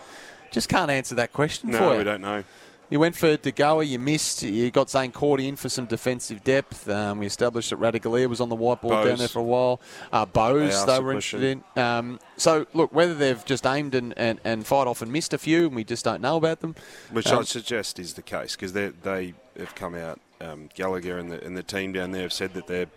Just 0.49 0.69
can't 0.69 0.89
answer 0.89 1.13
that 1.15 1.33
question 1.33 1.71
for 1.71 1.77
you. 1.77 1.89
No, 1.91 1.97
we 1.97 2.03
don't 2.05 2.21
know. 2.21 2.43
You 2.89 2.99
went 2.99 3.15
for 3.15 3.37
De 3.37 3.51
Goey, 3.51 3.87
you 3.87 3.99
missed. 3.99 4.41
You 4.41 4.71
got 4.71 4.87
Zaine 4.87 5.13
Cordy 5.13 5.47
in 5.47 5.55
for 5.55 5.69
some 5.69 5.85
defensive 5.85 6.43
depth. 6.43 6.89
Um, 6.89 7.19
we 7.19 7.27
established 7.27 7.69
that 7.69 7.79
Ratugolea 7.79 8.27
was 8.27 8.41
on 8.41 8.49
the 8.49 8.55
whiteboard 8.55 9.05
down 9.05 9.17
there 9.17 9.27
for 9.27 9.39
a 9.39 9.43
while. 9.43 9.79
Uh, 10.11 10.25
They 10.25 10.31
Bowes, 10.31 10.73
asked 10.73 10.87
they 10.87 10.99
were 10.99 11.11
interested 11.11 11.43
in. 11.43 11.81
Um, 11.81 12.19
so, 12.35 12.65
look, 12.73 12.91
whether 12.91 13.13
they've 13.13 13.43
just 13.45 13.67
aimed 13.67 13.93
and, 13.93 14.17
and, 14.17 14.39
and 14.43 14.65
fired 14.65 14.87
off 14.87 15.03
and 15.03 15.11
missed 15.11 15.33
a 15.33 15.37
few 15.37 15.67
and 15.67 15.75
we 15.75 15.83
just 15.83 16.03
don't 16.03 16.21
know 16.21 16.37
about 16.37 16.61
them. 16.61 16.73
Which 17.11 17.27
um, 17.27 17.39
I'd 17.39 17.47
suggest 17.47 17.99
is 17.99 18.15
the 18.15 18.23
case 18.23 18.55
because 18.55 18.73
they 18.73 18.87
they 18.87 19.35
have 19.59 19.75
come 19.75 19.93
out. 19.93 20.19
Um, 20.41 20.69
Gallagher 20.73 21.17
and 21.19 21.31
the 21.31 21.43
and 21.45 21.55
the 21.55 21.63
team 21.63 21.91
down 21.91 22.11
there 22.11 22.23
have 22.23 22.33
said 22.33 22.53
that 22.53 22.65
they're, 22.65 22.87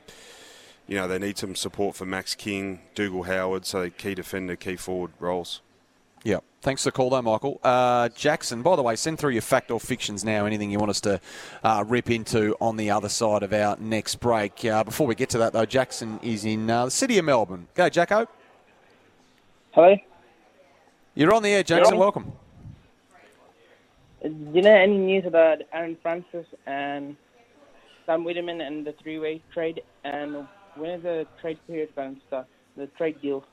you 0.87 0.97
know, 0.97 1.07
they 1.07 1.19
need 1.19 1.37
some 1.37 1.55
support 1.55 1.97
for 1.97 2.07
Max 2.07 2.35
King, 2.35 2.81
Dougal 2.95 3.25
Howard, 3.25 3.67
so 3.67 3.91
key 3.91 4.15
defender, 4.15 4.57
key 4.57 4.77
forward 4.77 5.11
roles. 5.19 5.61
Yeah. 6.25 6.39
Thanks 6.63 6.85
for 6.85 6.91
the 6.91 6.93
call, 6.93 7.11
though, 7.11 7.23
Michael. 7.23 7.59
Uh, 7.65 8.09
Jackson, 8.11 8.63
by 8.63 8.77
the 8.77 8.85
way, 8.85 8.95
send 8.95 9.19
through 9.19 9.33
your 9.33 9.43
fact 9.43 9.73
or 9.73 9.81
fictions 9.81 10.25
now. 10.25 10.47
Anything 10.47 10.71
you 10.71 10.79
want 10.79 10.91
us 10.91 11.01
to 11.01 11.21
uh, 11.65 11.83
rip 11.85 12.09
into 12.09 12.55
on 12.61 12.77
the 12.77 12.89
other 12.89 13.09
side 13.09 13.43
of 13.43 13.53
our 13.53 13.77
next 13.81 14.21
break. 14.21 14.65
Uh, 14.65 14.85
before 14.85 15.09
we 15.09 15.17
get 15.17 15.29
to 15.31 15.39
that, 15.39 15.53
though, 15.53 15.65
Jackson 15.67 16.21
is 16.23 16.45
in 16.45 16.71
uh, 16.71 16.85
the 16.85 16.91
city 16.93 17.19
of 17.19 17.25
Melbourne. 17.25 17.67
Go, 17.75 17.89
Jacko. 17.89 18.29
Hello. 19.73 19.97
You're 21.17 21.35
on 21.35 21.43
the 21.43 21.51
air, 21.51 21.65
Jackson. 21.65 21.99
Welcome. 21.99 22.31
Uh, 24.25 24.29
Do 24.29 24.53
you 24.55 24.63
know 24.63 24.77
any 24.77 24.99
news 24.99 25.27
about 25.27 25.59
Aaron 25.73 25.97
Francis 26.01 26.47
and 26.67 27.17
Sam 28.07 28.23
Weideman 28.23 28.65
and 28.65 28.87
the 28.87 28.93
three-way 29.03 29.43
trade? 29.53 29.83
And 30.05 30.47
when 30.77 30.91
is 30.91 31.03
the 31.03 31.27
trade 31.41 31.59
period 31.67 31.89
going 31.97 32.15
to 32.15 32.21
start? 32.29 32.47
The 32.77 32.87
trade 32.87 33.21
deal. 33.21 33.45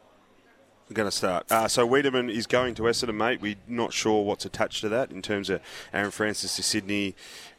Going 0.91 1.07
to 1.07 1.15
start. 1.15 1.51
Uh, 1.51 1.67
so 1.67 1.87
Weideman 1.87 2.31
is 2.31 2.47
going 2.47 2.73
to 2.73 2.81
Essendon, 2.83 3.13
mate. 3.13 3.41
We're 3.41 3.57
not 3.67 3.93
sure 3.93 4.23
what's 4.23 4.43
attached 4.43 4.81
to 4.81 4.89
that 4.89 5.11
in 5.11 5.21
terms 5.21 5.51
of 5.51 5.61
Aaron 5.93 6.09
Francis 6.09 6.55
to 6.55 6.63
Sydney. 6.63 7.13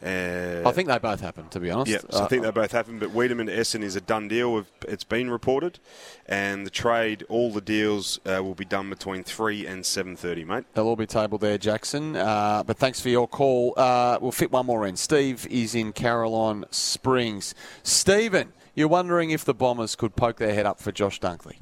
Uh, 0.05 0.63
I 0.67 0.73
think 0.73 0.89
they 0.89 0.99
both 0.99 1.21
happened, 1.21 1.53
to 1.53 1.61
be 1.61 1.71
honest. 1.71 1.93
Yeah, 1.93 1.99
so 2.11 2.23
Uh, 2.23 2.25
I 2.25 2.27
think 2.29 2.43
they 2.43 2.51
both 2.51 2.73
happened. 2.73 2.99
But 2.99 3.11
Weideman 3.11 3.47
to 3.47 3.57
Essendon 3.57 3.85
is 3.85 3.95
a 3.95 4.01
done 4.01 4.27
deal. 4.27 4.67
It's 4.89 5.05
been 5.05 5.31
reported, 5.31 5.79
and 6.27 6.67
the 6.67 6.71
trade, 6.71 7.25
all 7.29 7.53
the 7.53 7.61
deals 7.61 8.19
uh, 8.27 8.43
will 8.43 8.57
be 8.57 8.65
done 8.65 8.91
between 8.91 9.23
three 9.23 9.65
and 9.65 9.87
seven 9.87 10.17
thirty, 10.17 10.45
mate. 10.45 10.65
They'll 10.75 10.89
all 10.89 10.97
be 10.97 11.07
tabled 11.07 11.41
there, 11.43 11.57
Jackson. 11.57 12.17
Uh, 12.17 12.65
but 12.67 12.79
thanks 12.79 13.01
for 13.01 13.11
your 13.11 13.29
call. 13.29 13.75
Uh, 13.77 14.19
we'll 14.21 14.33
fit 14.33 14.51
one 14.51 14.67
more 14.67 14.85
in. 14.89 14.97
Steve 14.97 15.47
is 15.49 15.77
in 15.77 15.93
Caroline 15.93 16.65
Springs. 16.73 17.55
Stephen, 17.85 18.53
you're 18.75 18.89
wondering 18.89 19.31
if 19.31 19.45
the 19.45 19.55
Bombers 19.55 19.95
could 19.95 20.17
poke 20.17 20.39
their 20.39 20.53
head 20.55 20.67
up 20.67 20.81
for 20.81 20.91
Josh 20.91 21.21
Dunkley. 21.21 21.59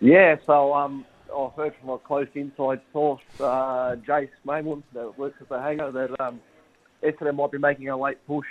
Yeah, 0.00 0.36
so 0.46 0.74
um, 0.74 1.04
I've 1.36 1.52
heard 1.54 1.74
from 1.80 1.90
a 1.90 1.98
close 1.98 2.28
inside 2.34 2.80
source, 2.92 3.22
uh, 3.40 3.96
Jace 4.06 4.30
Maymun, 4.46 4.82
that 4.92 5.18
works 5.18 5.38
at 5.40 5.48
the 5.48 5.60
hangar, 5.60 5.90
that 5.90 6.20
um, 6.20 6.40
Essendon 7.02 7.36
might 7.36 7.50
be 7.50 7.58
making 7.58 7.88
a 7.88 7.96
late 7.96 8.24
push 8.26 8.46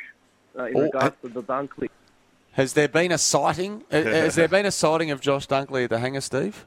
uh, 0.57 0.65
in 0.65 0.77
Oh, 0.77 0.81
regards 0.81 1.15
to 1.21 1.29
the 1.29 1.43
Dunkley. 1.43 1.89
Has 2.51 2.73
there 2.73 2.87
been 2.87 3.11
a 3.11 3.17
sighting? 3.17 3.83
uh, 3.91 4.01
Has 4.01 4.35
there 4.35 4.47
been 4.47 4.65
a 4.65 4.71
sighting 4.71 5.11
of 5.11 5.21
Josh 5.21 5.47
Dunkley 5.47 5.85
at 5.85 5.89
the 5.89 5.99
hangar, 5.99 6.21
Steve? 6.21 6.65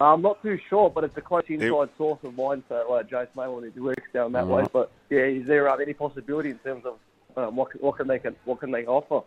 I'm 0.00 0.22
not 0.22 0.40
too 0.42 0.58
sure, 0.70 0.88
but 0.88 1.04
it's 1.04 1.16
a 1.16 1.20
close 1.20 1.44
inside 1.48 1.90
source 1.98 2.18
of 2.22 2.34
mine, 2.34 2.62
so 2.68 2.94
uh, 2.94 3.02
Jace 3.02 3.28
Maymun, 3.36 3.72
he 3.72 3.80
works 3.80 4.02
down 4.14 4.32
that 4.32 4.46
way. 4.46 4.64
But 4.72 4.90
yeah, 5.10 5.24
is 5.24 5.46
there 5.46 5.68
um, 5.68 5.80
any 5.80 5.92
possibility 5.92 6.50
in 6.50 6.58
terms 6.58 6.84
of 6.86 6.98
um, 7.36 7.56
what, 7.56 7.68
what 7.82 7.96
can 7.96 8.06
they 8.06 8.18
can, 8.18 8.36
what 8.44 8.60
can 8.60 8.70
they 8.70 8.86
offer? 8.86 9.26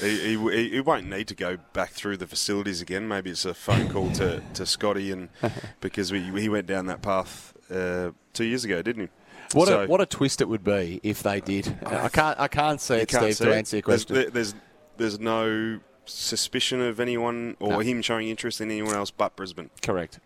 He, 0.00 0.36
he, 0.36 0.68
he- 0.70 0.80
won't 0.80 1.08
need 1.08 1.26
to 1.28 1.34
go 1.34 1.56
back 1.72 1.90
through 1.90 2.18
the 2.18 2.26
facilities 2.26 2.80
again. 2.80 3.08
Maybe 3.08 3.30
it's 3.30 3.44
a 3.44 3.54
phone 3.54 3.88
call 3.88 4.10
to, 4.12 4.42
to 4.54 4.64
Scotty, 4.66 5.10
and 5.10 5.28
because 5.80 6.12
we, 6.12 6.20
he 6.40 6.48
went 6.48 6.66
down 6.66 6.86
that 6.86 7.02
path 7.02 7.52
uh, 7.70 8.10
two 8.32 8.44
years 8.44 8.64
ago, 8.64 8.80
didn't 8.82 9.02
he? 9.04 9.08
What 9.56 9.68
So- 9.68 9.82
a 9.82 9.86
what 9.86 10.00
a 10.00 10.06
twist 10.06 10.40
it 10.40 10.48
would 10.48 10.62
be 10.64 11.00
if 11.02 11.22
they 11.22 11.40
did. 11.40 11.78
I 11.86 12.08
can't 12.08 12.38
I 12.38 12.48
can't 12.48 12.80
see 12.80 12.94
it, 12.96 13.08
can't 13.08 13.22
Steve, 13.24 13.36
see 13.36 13.44
to 13.44 13.50
it. 13.50 13.56
answer 13.56 13.76
your 13.76 13.82
There's- 13.82 14.04
question. 14.04 14.14
there- 14.22 14.30
There's, 14.30 14.54
there's 14.98 15.18
no 15.20 15.80
suspicion 16.04 16.80
of 16.80 17.00
anyone 17.00 17.56
or 17.60 17.70
No. 17.70 17.78
him 17.80 18.02
showing 18.02 18.28
interest 18.28 18.60
in 18.60 18.70
anyone 18.70 18.94
else 18.94 19.10
but 19.10 19.36
Brisbane. 19.36 19.70
Correct. 19.82 20.20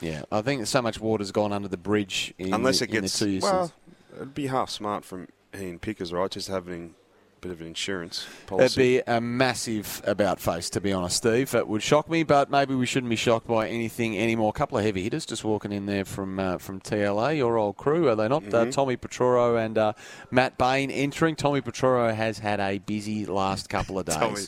Yeah, 0.00 0.22
I 0.30 0.42
think 0.42 0.66
so 0.66 0.80
much 0.80 1.00
water's 1.00 1.32
gone 1.32 1.52
under 1.52 1.66
the 1.68 1.76
bridge 1.76 2.32
in, 2.38 2.54
Unless 2.54 2.78
the, 2.78 2.84
it 2.84 2.90
gets 2.92 3.20
in 3.20 3.26
the 3.28 3.30
two 3.30 3.30
years 3.32 3.42
well, 3.42 3.72
it'd 4.16 4.34
be 4.34 4.46
half 4.46 4.70
smart 4.70 5.04
from 5.04 5.26
Ian 5.56 5.78
Pickers, 5.80 6.12
right? 6.12 6.30
Just 6.30 6.46
having 6.48 6.94
bit 7.40 7.52
of 7.52 7.60
an 7.60 7.66
insurance 7.66 8.26
It'd 8.52 8.76
be 8.76 9.00
a 9.06 9.20
massive 9.20 10.00
about 10.04 10.40
face, 10.40 10.68
to 10.70 10.80
be 10.80 10.92
honest, 10.92 11.16
Steve. 11.18 11.54
It 11.54 11.66
would 11.68 11.82
shock 11.82 12.08
me, 12.10 12.22
but 12.22 12.50
maybe 12.50 12.74
we 12.74 12.86
shouldn't 12.86 13.10
be 13.10 13.16
shocked 13.16 13.46
by 13.46 13.68
anything 13.68 14.18
anymore. 14.18 14.50
A 14.50 14.52
couple 14.58 14.78
of 14.78 14.84
heavy 14.84 15.02
hitters 15.02 15.24
just 15.26 15.44
walking 15.44 15.72
in 15.72 15.86
there 15.86 16.04
from 16.04 16.38
uh, 16.38 16.58
from 16.58 16.80
TLA, 16.80 17.36
your 17.36 17.56
old 17.56 17.76
crew, 17.76 18.08
are 18.08 18.16
they 18.16 18.28
not? 18.28 18.42
Uh, 18.52 18.64
Mhm. 18.66 18.72
Tommy 18.72 18.96
Petroro 18.96 19.56
and 19.64 19.78
uh, 19.78 19.92
Matt 20.30 20.58
Bain 20.58 20.90
entering. 20.90 21.36
Tommy 21.36 21.60
Petroro 21.60 22.14
has 22.14 22.38
had 22.38 22.60
a 22.60 22.78
busy 22.78 23.26
last 23.26 23.68
couple 23.68 23.98
of 23.98 24.06
days. 24.06 24.16
Tommy- 24.16 24.40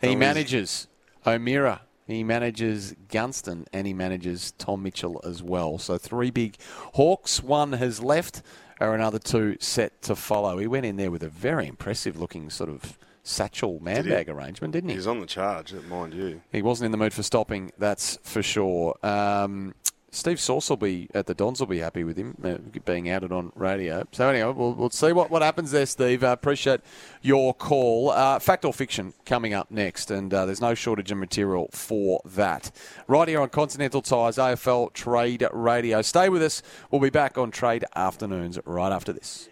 he 0.00 0.06
Tommy's- 0.08 0.18
manages 0.18 0.88
O'Meara. 1.26 1.82
He 2.06 2.24
manages 2.24 2.96
Gunston 3.08 3.66
and 3.72 3.86
he 3.86 3.94
manages 3.94 4.52
Tom 4.58 4.82
Mitchell 4.82 5.20
as 5.24 5.44
well. 5.44 5.78
So 5.78 5.96
three 5.96 6.30
big 6.32 6.56
Hawks. 6.94 7.40
One 7.40 7.74
has 7.74 8.02
left, 8.02 8.42
or 8.80 8.94
another 8.94 9.18
two 9.18 9.56
set 9.60 10.02
to 10.02 10.16
follow. 10.16 10.58
He 10.58 10.66
went 10.66 10.86
in 10.86 10.96
there 10.96 11.10
with 11.10 11.22
a 11.22 11.28
very 11.28 11.66
impressive 11.66 12.18
looking 12.18 12.50
sort 12.50 12.70
of 12.70 12.98
satchel 13.22 13.78
man 13.80 13.96
Did 13.96 14.04
he? 14.06 14.10
bag 14.10 14.28
arrangement, 14.30 14.72
didn't 14.72 14.90
he? 14.90 14.96
He's 14.96 15.06
on 15.06 15.20
the 15.20 15.26
charge, 15.26 15.72
mind 15.72 16.14
you. 16.14 16.40
He 16.50 16.62
wasn't 16.62 16.86
in 16.86 16.92
the 16.92 16.98
mood 16.98 17.12
for 17.12 17.22
stopping, 17.22 17.72
that's 17.78 18.18
for 18.22 18.42
sure. 18.42 18.96
Um, 19.04 19.74
Steve 20.10 20.40
Sauce 20.40 20.68
will 20.68 20.76
be 20.76 21.08
at 21.14 21.26
the 21.26 21.34
Dons 21.34 21.60
will 21.60 21.66
be 21.66 21.78
happy 21.78 22.02
with 22.02 22.16
him 22.16 22.36
uh, 22.44 22.56
being 22.84 23.08
outed 23.08 23.32
on 23.32 23.52
radio. 23.54 24.06
So 24.12 24.28
anyway, 24.28 24.52
we'll, 24.52 24.72
we'll 24.72 24.90
see 24.90 25.12
what, 25.12 25.30
what 25.30 25.42
happens 25.42 25.70
there, 25.70 25.86
Steve. 25.86 26.24
I 26.24 26.32
appreciate 26.32 26.80
your 27.22 27.54
call. 27.54 28.10
Uh, 28.10 28.38
fact 28.38 28.64
or 28.64 28.72
fiction 28.72 29.14
coming 29.24 29.54
up 29.54 29.70
next, 29.70 30.10
and 30.10 30.32
uh, 30.34 30.46
there's 30.46 30.60
no 30.60 30.74
shortage 30.74 31.12
of 31.12 31.18
material 31.18 31.68
for 31.72 32.20
that. 32.24 32.70
Right 33.06 33.28
here 33.28 33.40
on 33.40 33.50
Continental 33.50 34.02
Tires 34.02 34.36
AFL 34.36 34.92
Trade 34.92 35.46
Radio. 35.52 36.02
Stay 36.02 36.28
with 36.28 36.42
us. 36.42 36.62
We'll 36.90 37.00
be 37.00 37.10
back 37.10 37.38
on 37.38 37.50
Trade 37.50 37.84
Afternoons 37.94 38.58
right 38.64 38.92
after 38.92 39.12
this. 39.12 39.48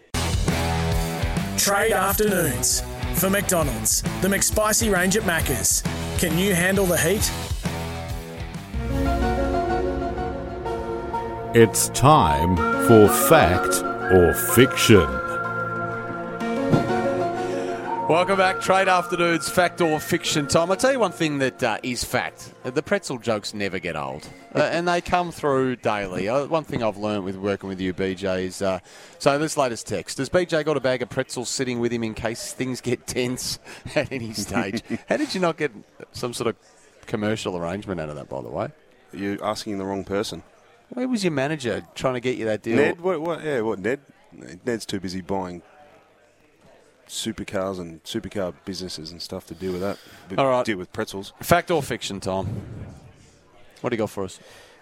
Trade 1.57 1.91
afternoons 1.91 2.81
for 3.15 3.29
McDonald's. 3.29 4.01
The 4.21 4.27
McSpicy 4.27 4.93
range 4.93 5.17
at 5.17 5.23
Macca's. 5.23 5.83
Can 6.19 6.37
you 6.37 6.55
handle 6.55 6.85
the 6.85 6.97
heat? 6.97 7.31
It's 11.55 11.89
time 11.89 12.57
for 12.85 13.07
fact 13.27 13.81
or 14.13 14.35
fiction. 14.35 15.09
Welcome 18.07 18.37
back, 18.37 18.61
Trade 18.61 18.87
Afternoons, 18.87 19.49
fact 19.49 19.81
or 19.81 19.99
fiction 19.99 20.45
time. 20.45 20.69
I'll 20.69 20.77
tell 20.77 20.91
you 20.91 20.99
one 20.99 21.11
thing 21.11 21.39
that 21.39 21.63
uh, 21.63 21.79
is 21.81 22.03
fact. 22.03 22.53
The 22.61 22.83
pretzel 22.83 23.17
jokes 23.17 23.55
never 23.55 23.79
get 23.79 23.95
old, 23.95 24.29
uh, 24.53 24.59
and 24.59 24.87
they 24.87 25.01
come 25.01 25.31
through 25.31 25.77
daily. 25.77 26.29
Uh, 26.29 26.45
one 26.45 26.65
thing 26.65 26.83
I've 26.83 26.97
learned 26.97 27.25
with 27.25 27.35
working 27.35 27.67
with 27.67 27.81
you, 27.81 27.95
BJ, 27.95 28.43
is 28.43 28.61
uh, 28.61 28.77
so 29.17 29.39
this 29.39 29.57
latest 29.57 29.87
text. 29.87 30.19
Has 30.19 30.29
BJ 30.29 30.63
got 30.63 30.77
a 30.77 30.79
bag 30.79 31.01
of 31.01 31.09
pretzels 31.09 31.49
sitting 31.49 31.79
with 31.79 31.91
him 31.91 32.03
in 32.03 32.13
case 32.13 32.53
things 32.53 32.79
get 32.79 33.07
tense 33.07 33.57
at 33.95 34.11
any 34.11 34.33
stage? 34.33 34.83
How 35.07 35.17
did 35.17 35.33
you 35.33 35.41
not 35.41 35.57
get 35.57 35.71
some 36.11 36.33
sort 36.33 36.49
of 36.49 36.57
commercial 37.07 37.57
arrangement 37.57 37.99
out 37.99 38.09
of 38.09 38.17
that, 38.17 38.29
by 38.29 38.43
the 38.43 38.49
way? 38.49 38.67
You're 39.11 39.43
asking 39.43 39.79
the 39.79 39.85
wrong 39.85 40.03
person. 40.03 40.43
Where 40.89 41.07
was 41.07 41.23
your 41.23 41.31
manager 41.31 41.85
trying 41.95 42.15
to 42.15 42.19
get 42.19 42.37
you 42.37 42.45
that 42.45 42.63
deal? 42.63 42.75
Ned, 42.75 42.99
what, 43.01 43.21
what, 43.21 43.43
yeah, 43.43 43.61
what, 43.61 43.79
Ned? 43.79 43.99
Ned's 44.65 44.85
too 44.85 44.99
busy 44.99 45.21
buying 45.21 45.61
supercars 47.07 47.79
and 47.79 48.03
supercar 48.03 48.53
businesses 48.65 49.11
and 49.11 49.21
stuff 49.21 49.45
to 49.47 49.53
deal 49.55 49.71
with 49.71 49.81
that. 49.81 49.97
But 50.27 50.39
All 50.39 50.47
right. 50.47 50.65
Deal 50.65 50.77
with 50.77 50.91
pretzels. 50.93 51.33
Fact 51.41 51.71
or 51.71 51.81
fiction, 51.81 52.19
Tom? 52.19 52.47
What 53.81 53.89
do 53.89 53.95
you 53.95 53.97
got 53.97 54.09
for 54.09 54.25
us? 54.25 54.39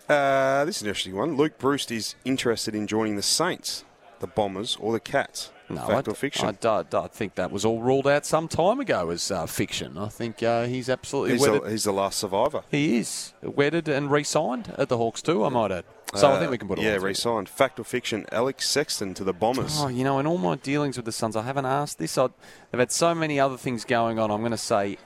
Uh, 0.09 0.65
this 0.65 0.77
is 0.77 0.81
an 0.83 0.87
interesting 0.89 1.15
one. 1.15 1.35
Luke 1.37 1.57
Breust 1.57 1.91
is 1.91 2.15
interested 2.25 2.73
in 2.75 2.87
joining 2.87 3.15
the 3.15 3.21
Saints. 3.21 3.83
the 4.19 4.27
Bombers, 4.27 4.77
or 4.79 4.93
the 4.93 4.99
Cats? 4.99 5.51
No, 5.69 5.85
Fact 5.85 6.07
I, 6.07 6.11
or 6.11 6.15
fiction? 6.15 6.47
I, 6.47 6.53
don't- 6.53 6.93
I 6.93 7.07
think 7.07 7.35
that 7.35 7.51
was 7.51 7.65
all 7.65 7.81
ruled 7.81 8.07
out 8.07 8.25
some 8.25 8.47
time 8.47 8.79
ago 8.79 9.09
as 9.09 9.29
uh, 9.29 9.45
fiction. 9.45 9.97
I 9.97 10.07
think 10.07 10.41
uh, 10.41 10.63
he's 10.65 10.89
absolutely 10.89 11.33
he's, 11.33 11.41
wedded. 11.41 11.63
the, 11.65 11.69
he's 11.71 11.83
the 11.83 11.91
last 11.91 12.17
survivor. 12.19 12.63
he 12.71 12.97
is 12.97 13.33
wedded 13.43 13.89
and 13.89 14.09
re-signed 14.09 14.73
at 14.77 14.87
the 14.87 14.95
Hawks 14.97 15.21
too. 15.21 15.43
I 15.43 15.49
might 15.49 15.71
add. 15.71 15.83
So 16.15 16.31
I 16.31 16.39
think 16.39 16.51
we 16.51 16.57
can 16.57 16.67
put 16.67 16.79
it. 16.79 16.81
Uh, 16.83 16.85
Yeah, 16.91 16.95
re-signed. 16.97 17.49
Fact 17.49 17.79
or 17.79 17.83
fiction? 17.83 18.25
Alex 18.31 18.67
Sexton 18.69 19.13
to 19.15 19.23
the 19.23 19.33
Bombers. 19.33 19.77
Oh, 19.79 19.87
you 19.89 20.03
know, 20.03 20.19
in 20.19 20.25
all 20.27 20.37
my 20.37 20.55
dealings 20.55 20.95
with 20.97 21.05
the 21.05 21.11
Suns, 21.11 21.35
I 21.35 21.41
haven't 21.41 21.65
asked 21.65 21.99
this. 21.99 22.17
I, 22.17 22.29
they've 22.71 22.79
had 22.79 22.91
so 22.91 23.13
many 23.13 23.39
other 23.39 23.57
things 23.57 23.83
going 23.83 24.17
on. 24.17 24.31
I'm 24.31 24.39
going 24.39 24.51
to 24.51 24.57
say 24.57 24.97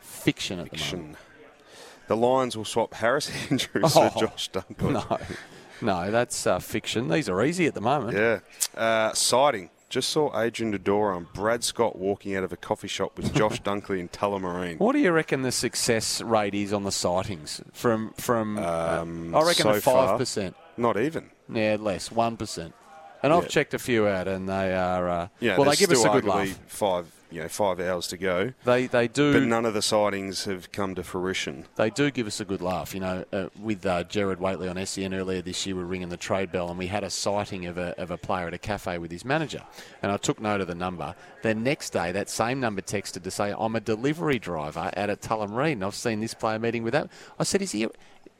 fiction 0.00 0.58
at 0.58 0.70
the 0.70 0.76
moment. 0.96 1.16
The 2.08 2.16
Lions 2.16 2.56
will 2.56 2.64
swap 2.64 2.94
Harris 2.94 3.30
Andrews 3.50 3.96
Oh, 3.96 4.08
for 4.10 4.20
Josh 4.20 4.50
Dunkley. 4.50 4.92
No, 4.92 5.18
no, 6.04 6.10
that's 6.10 6.46
uh, 6.46 6.58
fiction. 6.58 7.08
These 7.08 7.28
are 7.28 7.42
easy 7.44 7.66
at 7.66 7.74
the 7.74 7.80
moment. 7.80 8.16
Yeah. 8.18 8.40
Uh, 8.78 9.12
sighting. 9.14 9.70
Just 9.90 10.10
saw 10.10 10.40
Adrian 10.40 10.72
Dodoro 10.72 11.16
and 11.16 11.32
Brad 11.32 11.64
Scott 11.64 11.98
walking 11.98 12.36
out 12.36 12.44
of 12.44 12.52
a 12.52 12.56
coffee 12.56 12.86
shop 12.86 13.16
with 13.16 13.34
Josh 13.34 13.60
Dunkley 13.64 13.98
in 13.98 14.08
Tullamarine. 14.08 14.78
What 14.78 14.92
do 14.92 15.00
you 15.00 15.10
reckon 15.10 15.42
the 15.42 15.50
success 15.50 16.22
rate 16.22 16.54
is 16.54 16.72
on 16.72 16.84
the 16.84 16.92
sightings? 16.92 17.60
From 17.72 18.12
from, 18.16 18.56
Um, 18.58 19.34
I 19.34 19.40
reckon 19.42 19.64
so 19.64 19.70
a 19.70 19.80
five 19.80 20.16
percent. 20.16 20.54
Not 20.76 20.96
even. 20.96 21.30
Yeah, 21.52 21.76
less 21.80 22.10
one 22.12 22.36
percent. 22.36 22.72
And 23.22 23.32
I've 23.32 23.48
checked 23.48 23.74
a 23.74 23.78
few 23.78 24.06
out, 24.06 24.28
and 24.28 24.48
they 24.48 24.74
are 24.74 25.08
uh, 25.08 25.28
Yeah, 25.40 25.58
well. 25.58 25.68
They 25.68 25.76
give 25.76 25.90
us 25.90 26.04
a 26.04 26.08
good 26.08 26.24
laugh. 26.24 26.58
Five, 26.68 27.06
you 27.30 27.42
know, 27.42 27.48
five 27.48 27.80
hours 27.80 28.06
to 28.08 28.16
go. 28.16 28.52
They 28.64 28.86
they 28.86 29.08
do. 29.08 29.32
But 29.32 29.42
none 29.42 29.64
of 29.64 29.74
the 29.74 29.82
sightings 29.82 30.44
have 30.44 30.72
come 30.72 30.94
to 30.94 31.02
fruition. 31.02 31.66
They 31.76 31.90
do 31.90 32.10
give 32.10 32.26
us 32.26 32.40
a 32.40 32.44
good 32.44 32.60
laugh. 32.60 32.94
You 32.94 33.00
know, 33.00 33.24
uh, 33.32 33.48
with 33.60 33.84
uh, 33.86 34.04
Gerard 34.04 34.40
Whateley 34.40 34.68
on 34.68 34.84
SEN 34.84 35.14
earlier 35.14 35.42
this 35.42 35.66
year, 35.66 35.76
we 35.76 35.82
are 35.82 35.86
ringing 35.86 36.08
the 36.08 36.16
trade 36.16 36.52
bell 36.52 36.68
and 36.68 36.78
we 36.78 36.86
had 36.86 37.04
a 37.04 37.10
sighting 37.10 37.66
of 37.66 37.78
a, 37.78 37.98
of 38.00 38.10
a 38.10 38.16
player 38.18 38.46
at 38.46 38.54
a 38.54 38.58
cafe 38.58 38.98
with 38.98 39.10
his 39.10 39.24
manager. 39.24 39.62
And 40.02 40.10
I 40.12 40.16
took 40.16 40.40
note 40.40 40.60
of 40.60 40.66
the 40.66 40.74
number. 40.74 41.14
The 41.42 41.54
next 41.54 41.90
day, 41.90 42.12
that 42.12 42.28
same 42.28 42.60
number 42.60 42.82
texted 42.82 43.22
to 43.22 43.30
say, 43.30 43.54
I'm 43.56 43.76
a 43.76 43.80
delivery 43.80 44.38
driver 44.38 44.80
out 44.80 44.94
at 44.94 45.10
a 45.10 45.16
Tullamarine. 45.16 45.84
I've 45.84 45.94
seen 45.94 46.20
this 46.20 46.34
player 46.34 46.58
meeting 46.58 46.82
with 46.82 46.92
that. 46.92 47.10
I 47.38 47.44
said, 47.44 47.62
is 47.62 47.72
he 47.72 47.88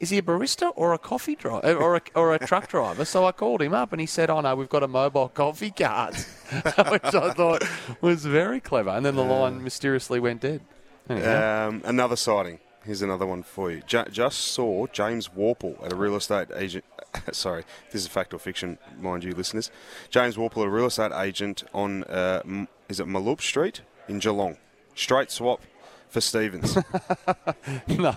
is 0.01 0.09
he 0.09 0.17
a 0.17 0.21
barista 0.21 0.73
or 0.75 0.93
a 0.93 0.97
coffee 0.97 1.35
driver 1.35 1.73
or 1.75 1.95
a, 1.95 2.01
or 2.15 2.33
a 2.33 2.39
truck 2.39 2.67
driver? 2.67 3.05
So 3.05 3.25
I 3.25 3.31
called 3.31 3.61
him 3.61 3.73
up 3.73 3.91
and 3.93 4.01
he 4.01 4.07
said, 4.07 4.29
oh 4.29 4.41
no, 4.41 4.55
we've 4.55 4.67
got 4.67 4.83
a 4.83 4.87
mobile 4.87 5.29
coffee 5.29 5.71
cart, 5.71 6.15
which 6.89 7.13
I 7.15 7.31
thought 7.33 7.63
was 8.01 8.25
very 8.25 8.59
clever. 8.59 8.89
And 8.89 9.05
then 9.05 9.15
the 9.15 9.23
line 9.23 9.63
mysteriously 9.63 10.19
went 10.19 10.41
dead. 10.41 10.61
Um, 11.07 11.81
another 11.85 12.15
sighting. 12.15 12.59
Here's 12.83 13.03
another 13.03 13.27
one 13.27 13.43
for 13.43 13.69
you. 13.71 13.81
Ju- 13.85 14.05
just 14.11 14.39
saw 14.39 14.87
James 14.87 15.27
Worpel 15.27 15.85
at 15.85 15.93
a 15.93 15.95
real 15.95 16.15
estate 16.15 16.47
agent. 16.55 16.83
Sorry, 17.31 17.63
this 17.91 18.01
is 18.01 18.07
fact 18.07 18.33
or 18.33 18.39
fiction, 18.39 18.79
mind 18.99 19.23
you, 19.23 19.33
listeners. 19.33 19.69
James 20.09 20.35
Worpel, 20.35 20.63
a 20.63 20.69
real 20.69 20.87
estate 20.87 21.11
agent 21.11 21.63
on 21.75 22.03
uh, 22.05 22.41
M- 22.43 22.67
is 22.89 22.99
it 22.99 23.05
Malop 23.05 23.39
Street 23.41 23.81
in 24.07 24.17
Geelong. 24.17 24.57
Straight 24.95 25.29
swap 25.29 25.61
for 26.11 26.21
Stephens. 26.21 26.75
no, 27.87 28.15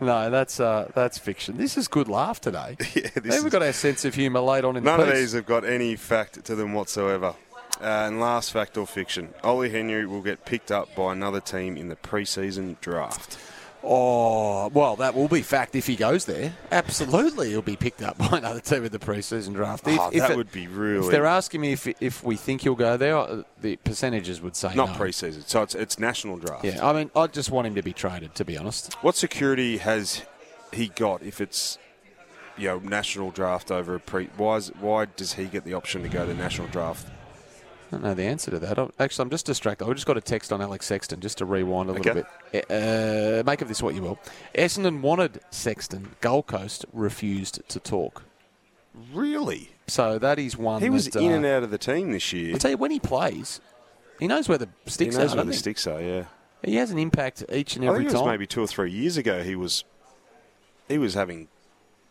no, 0.00 0.30
that's 0.30 0.58
uh, 0.58 0.90
that's 0.94 1.18
fiction. 1.18 1.58
This 1.58 1.76
is 1.76 1.86
good 1.86 2.08
laugh 2.08 2.40
today. 2.40 2.76
yeah, 2.94 3.10
this 3.14 3.42
we've 3.42 3.52
got 3.52 3.62
our 3.62 3.72
sense 3.72 4.04
of 4.04 4.14
humour 4.14 4.40
late 4.40 4.64
on 4.64 4.76
in 4.76 4.82
None 4.84 4.98
the 4.98 5.06
of 5.06 5.12
piece. 5.12 5.20
these 5.20 5.32
have 5.34 5.46
got 5.46 5.64
any 5.64 5.94
fact 5.96 6.44
to 6.46 6.54
them 6.54 6.72
whatsoever. 6.72 7.34
Uh, 7.78 7.84
and 7.84 8.18
last 8.20 8.52
fact 8.52 8.78
or 8.78 8.86
fiction: 8.86 9.34
Ollie 9.44 9.70
Henry 9.70 10.06
will 10.06 10.22
get 10.22 10.46
picked 10.46 10.72
up 10.72 10.94
by 10.96 11.12
another 11.12 11.40
team 11.40 11.76
in 11.76 11.88
the 11.88 11.96
preseason 11.96 12.80
draft. 12.80 13.38
Oh, 13.82 14.68
well, 14.68 14.96
that 14.96 15.14
will 15.14 15.28
be 15.28 15.42
fact 15.42 15.74
if 15.76 15.86
he 15.86 15.94
goes 15.96 16.24
there. 16.24 16.54
Absolutely, 16.72 17.50
he'll 17.50 17.62
be 17.62 17.76
picked 17.76 18.02
up 18.02 18.18
by 18.30 18.38
another 18.38 18.60
team 18.60 18.84
in 18.84 18.90
the 18.92 18.98
preseason 18.98 19.54
draft. 19.54 19.86
If, 19.86 19.98
Oh, 20.00 20.10
if 20.12 20.20
that 20.26 20.36
would 20.36 20.50
be 20.50 20.66
really- 20.66 21.06
If 21.06 21.12
they're 21.12 21.26
asking 21.26 21.60
me 21.60 21.72
if 21.72 21.86
if 22.00 22.24
we 22.24 22.36
think 22.36 22.62
he'll 22.62 22.74
go 22.74 22.96
there, 22.96 23.16
uh, 23.16 23.42
the 23.60 23.76
percentages 23.76 24.40
would 24.40 24.56
say 24.56 24.74
Not 24.74 24.90
no. 24.90 24.94
preseason, 25.04 25.46
so 25.48 25.62
it's 25.62 25.74
it's 25.74 25.98
national 25.98 26.38
draft. 26.38 26.64
Yeah, 26.64 26.86
I 26.86 26.92
mean, 26.92 27.10
I 27.14 27.26
just 27.28 27.50
want 27.50 27.66
him 27.66 27.74
to 27.76 27.82
be 27.82 27.92
traded. 27.92 28.34
To 28.34 28.44
be 28.44 28.58
honest, 28.58 28.94
What 29.02 29.16
security 29.16 29.78
has 29.78 30.22
he 30.72 30.88
got 30.88 31.22
if 31.22 31.40
it's 31.40 31.78
you 32.58 32.68
know 32.68 32.78
national 32.80 33.30
draft 33.30 33.70
over 33.70 33.94
a 33.94 34.00
pre? 34.00 34.26
Why 34.36 34.56
is, 34.56 34.68
why 34.80 35.04
does 35.04 35.34
he 35.34 35.44
get 35.46 35.64
the 35.64 35.74
option 35.74 36.02
to 36.02 36.08
go 36.08 36.26
to 36.26 36.34
national 36.34 36.68
draft? 36.68 37.06
I 37.86 37.90
don't 37.92 38.02
know 38.02 38.14
the 38.14 38.24
answer 38.24 38.50
to 38.50 38.58
that. 38.58 38.78
I- 38.78 38.88
Actually, 38.98 39.22
I'm 39.24 39.30
just 39.30 39.46
distracted. 39.46 39.86
I 39.88 39.92
just 39.92 40.06
got 40.06 40.16
a 40.16 40.20
text 40.20 40.52
on 40.52 40.60
Alex 40.60 40.86
Sexton 40.86 41.20
just 41.20 41.38
to 41.38 41.44
rewind 41.44 41.88
a 41.88 41.92
little 41.92 42.10
Okay. 42.12 42.24
bit. 42.52 42.64
Uh, 42.70 43.42
make 43.44 43.62
of 43.62 43.68
this 43.68 43.82
what 43.82 43.94
you 43.94 44.02
will. 44.02 44.18
Essendon 44.54 45.00
wanted 45.00 45.40
Sexton. 45.50 46.16
Gold 46.20 46.46
Coast 46.48 46.84
refused 46.92 47.60
to 47.68 47.78
talk. 47.78 48.24
Really? 49.12 49.70
So 49.86 50.18
that 50.18 50.38
is 50.38 50.56
one. 50.56 50.82
He 50.82 50.90
was 50.90 51.06
that, 51.10 51.22
in 51.22 51.32
uh, 51.32 51.36
and 51.36 51.46
out 51.46 51.62
of 51.62 51.70
the 51.70 51.78
team 51.78 52.12
this 52.12 52.32
year. 52.32 52.54
I 52.54 52.58
tell 52.58 52.70
you, 52.72 52.76
when 52.76 52.90
he 52.90 52.98
plays, 52.98 53.60
he 54.18 54.26
knows 54.26 54.48
where 54.48 54.58
the 54.58 54.68
sticks 54.86 55.14
are. 55.14 55.18
he 55.18 55.24
knows 55.24 55.32
are. 55.34 55.36
where 55.36 55.44
the 55.44 55.52
he? 55.52 55.58
sticks 55.58 55.86
are. 55.86 56.00
Yeah. 56.00 56.24
He 56.64 56.76
has 56.76 56.90
an 56.90 56.98
impact 56.98 57.44
each 57.52 57.76
and 57.76 57.84
I 57.84 57.88
every 57.88 57.98
think 58.00 58.10
it 58.10 58.12
was 58.14 58.22
time. 58.22 58.30
maybe 58.30 58.46
two 58.46 58.62
or 58.62 58.66
three 58.66 58.90
years 58.90 59.16
ago. 59.16 59.42
He 59.44 59.54
was 59.54 59.84
he 60.88 60.98
was 60.98 61.14
having 61.14 61.48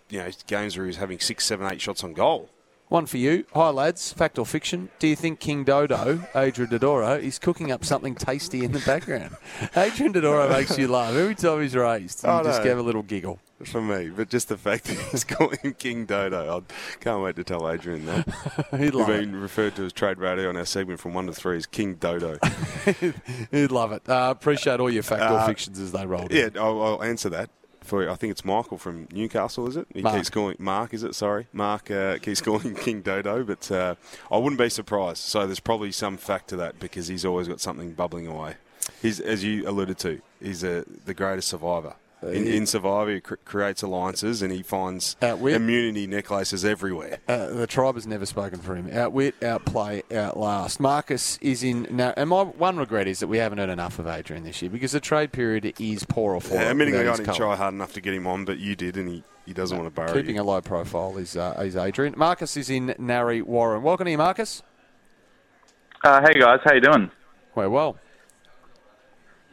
you 0.10 0.20
know 0.20 0.30
games 0.48 0.78
where 0.78 0.86
he 0.86 0.90
was 0.90 0.98
having 0.98 1.20
six, 1.20 1.44
seven, 1.46 1.70
eight 1.70 1.82
shots 1.82 2.04
on 2.04 2.14
goal. 2.14 2.50
One 2.88 3.08
for 3.08 3.18
you. 3.18 3.46
Hi, 3.56 3.70
lads. 3.72 4.14
Fact 4.14 4.38
or 4.38 4.46
fiction? 4.46 4.90
Do 5.00 5.08
you 5.08 5.16
think 5.16 5.40
King 5.40 5.64
Dodo, 5.64 6.22
Adrian 6.36 6.70
Dodoro, 6.70 7.20
is 7.20 7.40
cooking 7.40 7.72
up 7.72 7.84
something 7.84 8.14
tasty 8.14 8.64
in 8.64 8.74
the 8.74 8.80
background? 8.80 9.36
Adrian 9.76 10.14
Dodoro 10.14 10.48
makes 10.50 10.78
you 10.78 10.88
laugh 10.88 11.14
every 11.16 11.34
time 11.34 11.62
he's 11.64 11.76
raised. 11.76 12.24
You 12.24 12.30
Oh, 12.30 12.44
just 12.44 12.62
no. 12.64 12.70
have 12.70 12.78
a 12.78 12.84
little 12.84 13.02
giggle. 13.02 13.40
For 13.64 13.82
me, 13.82 14.10
but 14.10 14.30
just 14.30 14.50
the 14.50 14.58
fact 14.58 14.84
that 14.84 14.98
he's 15.12 15.24
calling 15.24 15.58
him 15.60 15.74
King 15.74 16.06
Dodo, 16.06 16.58
I 16.60 16.74
can't 17.00 17.24
wait 17.24 17.38
to 17.38 17.44
tell 17.44 17.68
Adrian 17.72 18.06
that. 18.06 18.28
He'd 18.72 18.80
We've 18.80 18.96
love 18.96 19.08
been 19.08 19.36
referred 19.42 19.76
to 19.78 19.86
as 19.86 19.94
trade 19.94 20.18
radio 20.20 20.50
on 20.50 20.58
our 20.58 20.66
segment 20.66 21.00
from 21.00 21.14
one 21.14 21.26
to 21.28 21.34
three 21.34 21.56
as 21.58 21.66
King 21.66 21.96
Dodo. 21.96 22.38
He'd 23.52 23.72
love 23.72 23.94
it. 23.94 24.08
Uh, 24.08 24.28
appreciate 24.30 24.80
all 24.82 24.90
your 24.92 25.04
fact 25.04 25.22
or 25.24 25.38
Uh, 25.40 25.48
fictions 25.48 25.80
as 25.80 25.92
they 25.94 26.06
roll. 26.06 26.28
in. 26.28 26.36
Yeah, 26.36 26.50
I'll, 26.62 26.82
I'll 26.84 27.04
answer 27.04 27.30
that. 27.30 27.50
For. 27.86 28.10
I 28.10 28.16
think 28.16 28.32
it's 28.32 28.44
Michael 28.44 28.78
from 28.78 29.08
Newcastle, 29.12 29.68
is 29.68 29.78
it? 29.78 29.88
He 29.94 30.02
Mark. 30.02 30.16
keeps 30.16 30.30
calling 30.30 30.56
Mark, 30.60 30.94
is 30.94 31.04
it? 31.04 31.16
Sorry, 31.16 31.48
Mark 31.54 31.90
uh, 31.92 32.18
keeps 32.18 32.42
calling 32.48 32.76
King 32.76 33.02
Dodo, 33.02 33.44
but 33.44 33.70
uh, 33.72 33.96
I 34.32 34.38
wouldn't 34.38 34.60
be 34.60 34.70
surprised. 34.70 35.20
So 35.20 35.46
there's 35.46 35.60
probably 35.60 35.92
some 35.92 36.18
fact 36.18 36.50
to 36.50 36.56
that 36.58 36.80
because 36.80 37.08
he's 37.08 37.26
always 37.26 37.48
got 37.48 37.62
something 37.62 37.94
bubbling 37.94 38.28
away. 38.28 38.56
He's, 39.02 39.20
as 39.20 39.44
you 39.44 39.68
alluded 39.68 39.98
to, 40.00 40.22
he's 40.42 40.64
uh, 40.64 40.84
the 41.06 41.14
greatest 41.14 41.48
survivor. 41.48 41.96
In, 42.24 42.48
in 42.48 42.66
Survivor, 42.66 43.14
he 43.14 43.22
cr- 43.22 43.36
creates 43.46 43.84
alliances 43.84 44.42
and 44.42 44.52
he 44.52 44.64
finds 44.64 45.16
Outwit. 45.22 45.54
immunity 45.56 46.08
necklaces 46.08 46.66
everywhere. 46.66 47.20
Uh, 47.28 47.48
the 47.50 47.68
tribe 47.68 47.96
has 47.96 48.08
never 48.08 48.26
spoken 48.26 48.60
for 48.60 48.76
him. 48.76 48.90
Outwit, 48.92 49.36
outplay, 49.44 50.02
outlast. 50.12 50.80
Marcus 50.80 51.38
is 51.42 51.62
in. 51.64 51.88
Now, 51.92 52.14
and 52.18 52.30
my 52.30 52.42
one 52.44 52.78
regret 52.78 53.08
is 53.08 53.20
that 53.20 53.28
we 53.28 53.38
haven't 53.38 53.60
heard 53.60 53.70
enough 53.70 54.00
of 54.00 54.08
Adrian 54.08 54.44
this 54.44 54.60
year 54.62 54.72
because 54.72 54.94
the 54.94 55.00
trade 55.00 55.34
period 55.34 55.74
is 55.80 56.04
poorer 56.06 56.40
for 56.40 56.56
Yeah, 56.56 56.62
him. 56.64 56.72
admitting 56.72 56.96
I 56.96 56.98
without 57.00 57.12
his 57.12 57.20
didn't 57.20 57.38
colour. 57.38 57.38
try 57.50 57.56
hard 57.58 57.74
enough 57.76 57.94
to 57.94 58.02
get 58.02 58.14
him 58.16 58.26
on, 58.26 58.46
but 58.46 58.58
you 58.58 58.76
did, 58.76 58.98
and 58.98 59.08
he, 59.10 59.24
he 59.46 59.54
doesn't 59.54 59.78
want 59.78 59.88
to 59.88 59.94
borrow 59.96 60.12
Keeping 60.14 60.38
you. 60.38 60.42
a 60.42 60.44
low 60.44 60.62
profile 60.62 61.18
is 61.18 61.38
uh, 61.38 61.62
is 61.64 61.76
Adrian. 61.76 62.16
Marcus 62.18 62.58
is 62.58 62.72
in 62.72 62.96
Narre 62.98 63.42
Warren. 63.44 63.84
Welcome 63.84 64.06
to 64.06 64.12
you, 64.12 64.18
Marcus. 64.18 64.64
Uh, 66.04 66.22
hey 66.22 66.40
guys, 66.40 66.60
how 66.64 66.74
you 66.74 66.82
doing? 66.82 67.12
We're 67.54 67.70
well. 67.70 67.98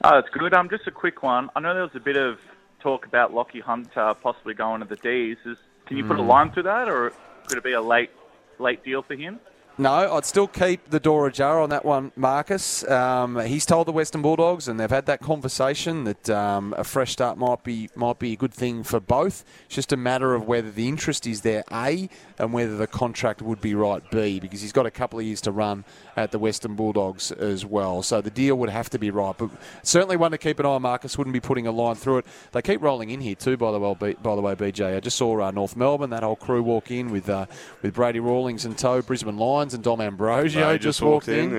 Oh, 0.05 0.11
that's 0.21 0.29
good. 0.31 0.55
Um, 0.55 0.69
just 0.71 0.87
a 0.87 0.91
quick 0.91 1.23
one. 1.23 1.51
I 1.55 1.61
know 1.61 1.75
there 1.75 1.83
was 1.83 1.95
a 1.95 2.01
bit 2.01 2.17
of 2.17 2.39
talk 2.83 3.07
about 3.07 3.33
Lachie 3.33 3.63
Hunter 3.63 4.15
possibly 4.23 4.55
going 4.55 4.81
to 4.81 4.87
the 4.87 4.97
D's. 4.97 5.37
Is, 5.47 5.57
can 5.87 5.97
you 5.97 6.05
put 6.05 6.19
a 6.19 6.23
Hmm. 6.23 6.29
line 6.29 6.51
through 6.51 6.65
that, 6.65 6.89
or 6.89 7.13
could 7.47 7.59
it 7.59 7.65
be 7.65 7.73
a 7.73 7.81
late 7.81 8.11
late 8.59 8.85
deal 8.85 9.03
for 9.03 9.15
him? 9.15 9.41
No, 9.79 9.91
I'd 9.91 10.27
still 10.27 10.49
keep 10.49 10.91
the 10.91 11.01
door 11.01 11.27
ajar 11.27 11.59
on 11.59 11.71
that 11.71 11.83
one, 11.83 12.13
Marcus. 12.15 12.87
Um, 12.91 13.41
he's 13.41 13.65
told 13.65 13.89
the 13.89 13.93
Western 13.93 14.21
Bulldogs, 14.21 14.69
and 14.69 14.79
they've 14.79 14.91
had 14.91 15.07
that 15.07 15.21
conversation 15.21 16.05
that 16.05 16.29
um, 16.29 16.75
a 16.77 16.85
fresh 16.85 17.13
start 17.13 17.39
might 17.39 17.65
be 17.65 17.89
might 17.95 18.19
be 18.19 18.35
a 18.35 18.37
good 18.37 18.53
thing 18.53 18.83
for 18.83 19.01
both. 19.01 19.47
It's 19.65 19.75
just 19.75 19.91
a 19.91 19.97
matter 19.97 20.35
of 20.35 20.47
whether 20.47 20.71
the 20.71 20.89
interest 20.89 21.27
is 21.27 21.41
there, 21.41 21.65
A, 21.73 22.11
and 22.39 22.53
whether 22.53 22.77
the 22.77 22.87
contract 22.87 23.41
would 23.41 23.63
be 23.63 23.75
right, 23.75 24.03
B, 24.11 24.41
because 24.41 24.61
he's 24.61 24.73
got 24.73 24.85
a 24.85 24.91
couple 24.91 25.19
of 25.19 25.25
years 25.25 25.41
to 25.43 25.53
run 25.53 25.87
at 26.19 26.33
the 26.33 26.39
Western 26.39 26.75
Bulldogs 26.75 27.33
as 27.33 27.65
well. 27.65 28.03
So 28.03 28.21
the 28.21 28.31
deal 28.31 28.57
would 28.57 28.69
have 28.69 28.91
to 28.91 28.99
be 28.99 29.11
right, 29.11 29.35
but 29.39 29.49
certainly 29.83 30.19
one 30.19 30.33
to 30.33 30.39
keep 30.39 30.59
an 30.61 30.67
eye 30.67 30.69
on. 30.69 30.83
Marcus 30.83 31.17
wouldn't 31.17 31.33
be 31.33 31.41
putting 31.41 31.67
a 31.67 31.73
line 31.73 31.95
through 31.95 32.19
it. 32.19 32.27
They 32.53 32.61
keep 32.61 32.83
rolling 32.83 33.09
in 33.09 33.23
here 33.23 33.37
too, 33.37 33.57
by 33.57 33.73
the 33.73 33.81
way. 33.81 33.95
By 33.95 34.37
the 34.37 34.43
way, 34.43 34.55
BJ, 34.55 34.97
I 34.97 35.01
just 35.01 35.17
saw 35.17 35.41
uh, 35.41 35.51
North 35.51 35.77
Melbourne 35.77 36.11
that 36.11 36.23
whole 36.23 36.37
crew 36.37 36.63
walk 36.63 36.91
in 36.91 37.11
with 37.11 37.31
uh, 37.31 37.47
with 37.81 37.95
Brady 37.95 38.21
Rawlings 38.21 38.67
and 38.67 38.77
tow. 38.77 39.01
Brisbane 39.01 39.39
Lions 39.39 39.62
and 39.75 39.83
Dom 39.83 40.01
Ambrosio 40.01 40.73
just, 40.73 40.83
just 40.83 41.03
walked, 41.03 41.29
in, 41.29 41.55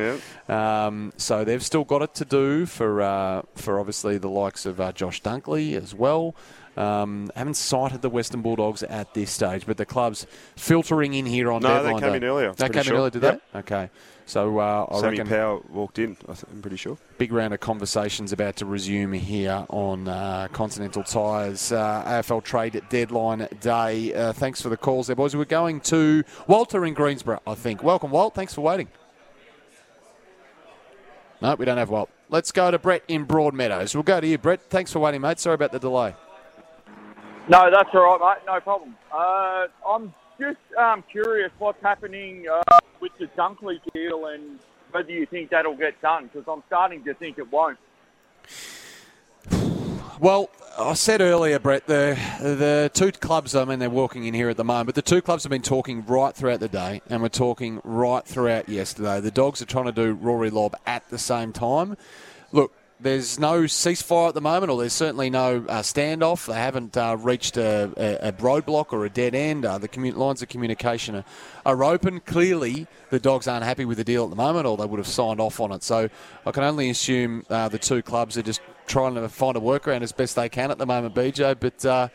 in. 0.48 0.54
Um, 0.54 1.14
so 1.18 1.44
they've 1.44 1.64
still 1.64 1.84
got 1.84 2.02
it 2.02 2.14
to 2.16 2.26
do 2.26 2.66
for 2.66 3.02
uh, 3.02 3.42
for 3.56 3.80
obviously 3.80 4.18
the 4.18 4.30
likes 4.30 4.66
of 4.66 4.80
uh, 4.82 4.92
Josh 4.92 5.22
Dunkley 5.22 5.76
as 5.82 5.96
well. 5.96 6.36
Um, 6.76 7.30
haven't 7.36 7.54
sighted 7.54 8.02
the 8.02 8.10
Western 8.10 8.42
Bulldogs 8.42 8.82
at 8.82 9.14
this 9.14 9.30
stage, 9.30 9.66
but 9.68 9.78
the 9.78 9.86
club's 9.86 10.26
filtering 10.56 11.14
in 11.14 11.26
here 11.28 11.52
on 11.52 11.62
No, 11.62 11.84
they 11.84 11.92
came 11.92 12.00
day. 12.00 12.16
in 12.18 12.24
earlier, 12.24 12.52
They 12.54 12.66
pretty 12.68 12.82
came 12.88 12.94
in 12.94 12.98
earlier, 13.00 13.10
did 13.12 13.22
Yep. 13.22 13.42
they? 13.54 13.60
Okay. 13.60 13.90
So 14.26 14.60
uh, 14.60 14.88
I 14.90 15.00
Sammy 15.00 15.18
reckon 15.18 15.28
Power 15.28 15.62
walked 15.70 16.00
in. 16.00 16.18
I 16.24 16.34
th- 16.34 16.46
I'm 16.52 16.62
pretty 16.62 16.78
sure. 16.78 16.98
big 17.18 17.34
round 17.34 17.54
of 17.54 17.60
conversations 17.60 18.32
about 18.32 18.56
to 18.58 18.66
resume 18.66 19.14
here 19.14 19.66
on 19.70 20.08
uh, 20.08 20.48
Continental 20.54 21.04
Tires 21.04 21.72
uh, 21.72 22.04
AFL 22.06 22.44
trade 22.44 22.82
deadline 22.90 23.48
day. 23.60 24.14
Uh, 24.14 24.32
thanks 24.32 24.62
for 24.62 24.70
the 24.70 24.78
calls 24.78 25.08
there, 25.08 25.16
boys. 25.16 25.36
We're 25.36 25.46
going 25.46 25.82
to 25.82 26.24
Walter 26.48 26.86
in 26.86 26.94
Greensboro, 26.94 27.42
I 27.46 27.56
think. 27.56 27.84
Welcome, 27.84 28.12
Walt. 28.12 28.34
Thanks 28.34 28.54
for 28.54 28.62
waiting. 28.62 28.88
No, 31.42 31.56
we 31.56 31.66
don't 31.66 31.78
have 31.78 31.90
Walt. 31.90 32.10
Let's 32.30 32.54
go 32.54 32.72
to 32.72 32.80
Brett 32.80 33.04
in 33.10 33.26
Broadmeadows. 33.28 33.94
We'll 33.94 34.04
go 34.04 34.22
to 34.22 34.26
you, 34.26 34.38
Brett. 34.38 34.62
Thanks 34.70 34.92
for 34.94 35.00
waiting, 35.00 35.22
mate. 35.22 35.40
Sorry 35.40 35.56
about 35.56 35.74
the 35.74 35.80
delay. 35.80 36.16
No, 37.50 37.70
that's 37.70 37.90
all 37.94 38.18
right, 38.18 38.38
mate. 38.38 38.46
No 38.48 38.60
problem. 38.62 38.96
Uh, 39.12 39.68
I'm 39.88 40.14
just 40.44 40.78
um, 40.78 41.04
curious 41.10 41.52
what's 41.60 41.82
happening 41.82 42.46
uh, 42.52 42.62
with 43.00 43.12
the 43.18 43.28
Dunkley 43.28 43.80
deal 43.94 44.26
and 44.26 44.60
whether 44.92 45.12
you 45.12 45.26
think 45.26 45.50
that'll 45.50 45.76
get 45.76 46.00
done 46.02 46.30
because 46.32 46.44
I'm 46.48 46.64
starting 46.68 47.04
to 47.06 47.14
think 47.14 47.38
it 47.38 47.52
won't. 47.52 47.78
Well, 50.20 50.50
I 50.78 50.94
said 50.94 51.22
earlier, 51.22 51.60
Brett, 51.60 51.88
the 51.88 52.18
the 52.40 52.92
two 52.94 53.12
clubs. 53.12 53.56
I 53.56 53.66
mean, 53.66 53.80
they're 53.80 53.90
walking 53.90 54.26
in 54.26 54.34
here 54.34 54.50
at 54.50 54.58
the 54.58 54.64
moment, 54.64 54.88
but 54.88 54.96
the 54.96 55.02
two 55.02 55.22
clubs 55.22 55.44
have 55.44 55.50
been 55.50 55.62
talking 55.62 56.06
right 56.06 56.36
throughout 56.36 56.60
the 56.60 56.68
day, 56.68 57.02
and 57.10 57.22
we're 57.22 57.30
talking 57.30 57.82
right 57.84 58.26
throughout 58.26 58.70
yesterday. 58.70 59.20
The 59.20 59.32
Dogs 59.32 59.62
are 59.62 59.66
trying 59.66 59.86
to 59.86 59.92
do 59.92 60.14
Rory 60.14 60.50
Lobb 60.50 60.76
at 60.86 61.10
the 61.10 61.18
same 61.18 61.52
time. 61.52 61.98
Look, 62.52 62.74
there's 63.04 63.38
no 63.38 63.64
ceasefire 63.64 64.30
at 64.30 64.34
the 64.34 64.42
moment, 64.42 64.72
or 64.72 64.80
there's 64.80 64.94
certainly 64.94 65.30
no 65.30 65.58
uh, 65.68 65.82
standoff. 65.82 66.48
They 66.48 66.54
haven't 66.54 66.98
uh, 66.98 67.18
reached 67.20 67.58
a, 67.58 67.92
a, 67.98 68.30
a 68.30 68.32
roadblock 68.34 68.94
or 68.94 69.06
a 69.06 69.10
dead 69.10 69.36
end. 69.36 69.66
Uh, 69.66 69.78
the 69.78 69.90
commu- 69.90 70.16
lines 70.16 70.42
of 70.42 70.50
communication 70.50 71.16
are, 71.16 71.26
are 71.66 71.84
open. 71.84 72.22
Clearly, 72.22 72.88
the 73.10 73.20
Dogs 73.20 73.48
aren't 73.48 73.66
happy 73.66 73.86
with 73.86 73.98
the 73.98 74.04
deal 74.04 74.24
at 74.24 74.30
the 74.30 74.36
moment, 74.36 74.66
or 74.66 74.78
they 74.78 74.86
would 74.86 75.00
have 75.00 75.08
signed 75.08 75.40
off 75.40 75.60
on 75.60 75.72
it. 75.72 75.84
So 75.84 76.10
I 76.46 76.52
can 76.52 76.64
only 76.64 76.90
assume 76.90 77.46
uh, 77.50 77.70
the 77.70 77.80
two 77.80 78.02
clubs 78.02 78.38
are 78.38 78.42
just 78.42 78.62
trying 78.88 79.16
to 79.16 79.30
find 79.30 79.58
a 79.58 79.60
workaround 79.60 80.02
as 80.02 80.12
best 80.12 80.36
they 80.36 80.50
can 80.50 80.72
at 80.72 80.78
the 80.78 80.86
moment, 80.86 81.14
BJ. 81.14 81.60
But 81.60 81.86
uh, 81.86 82.08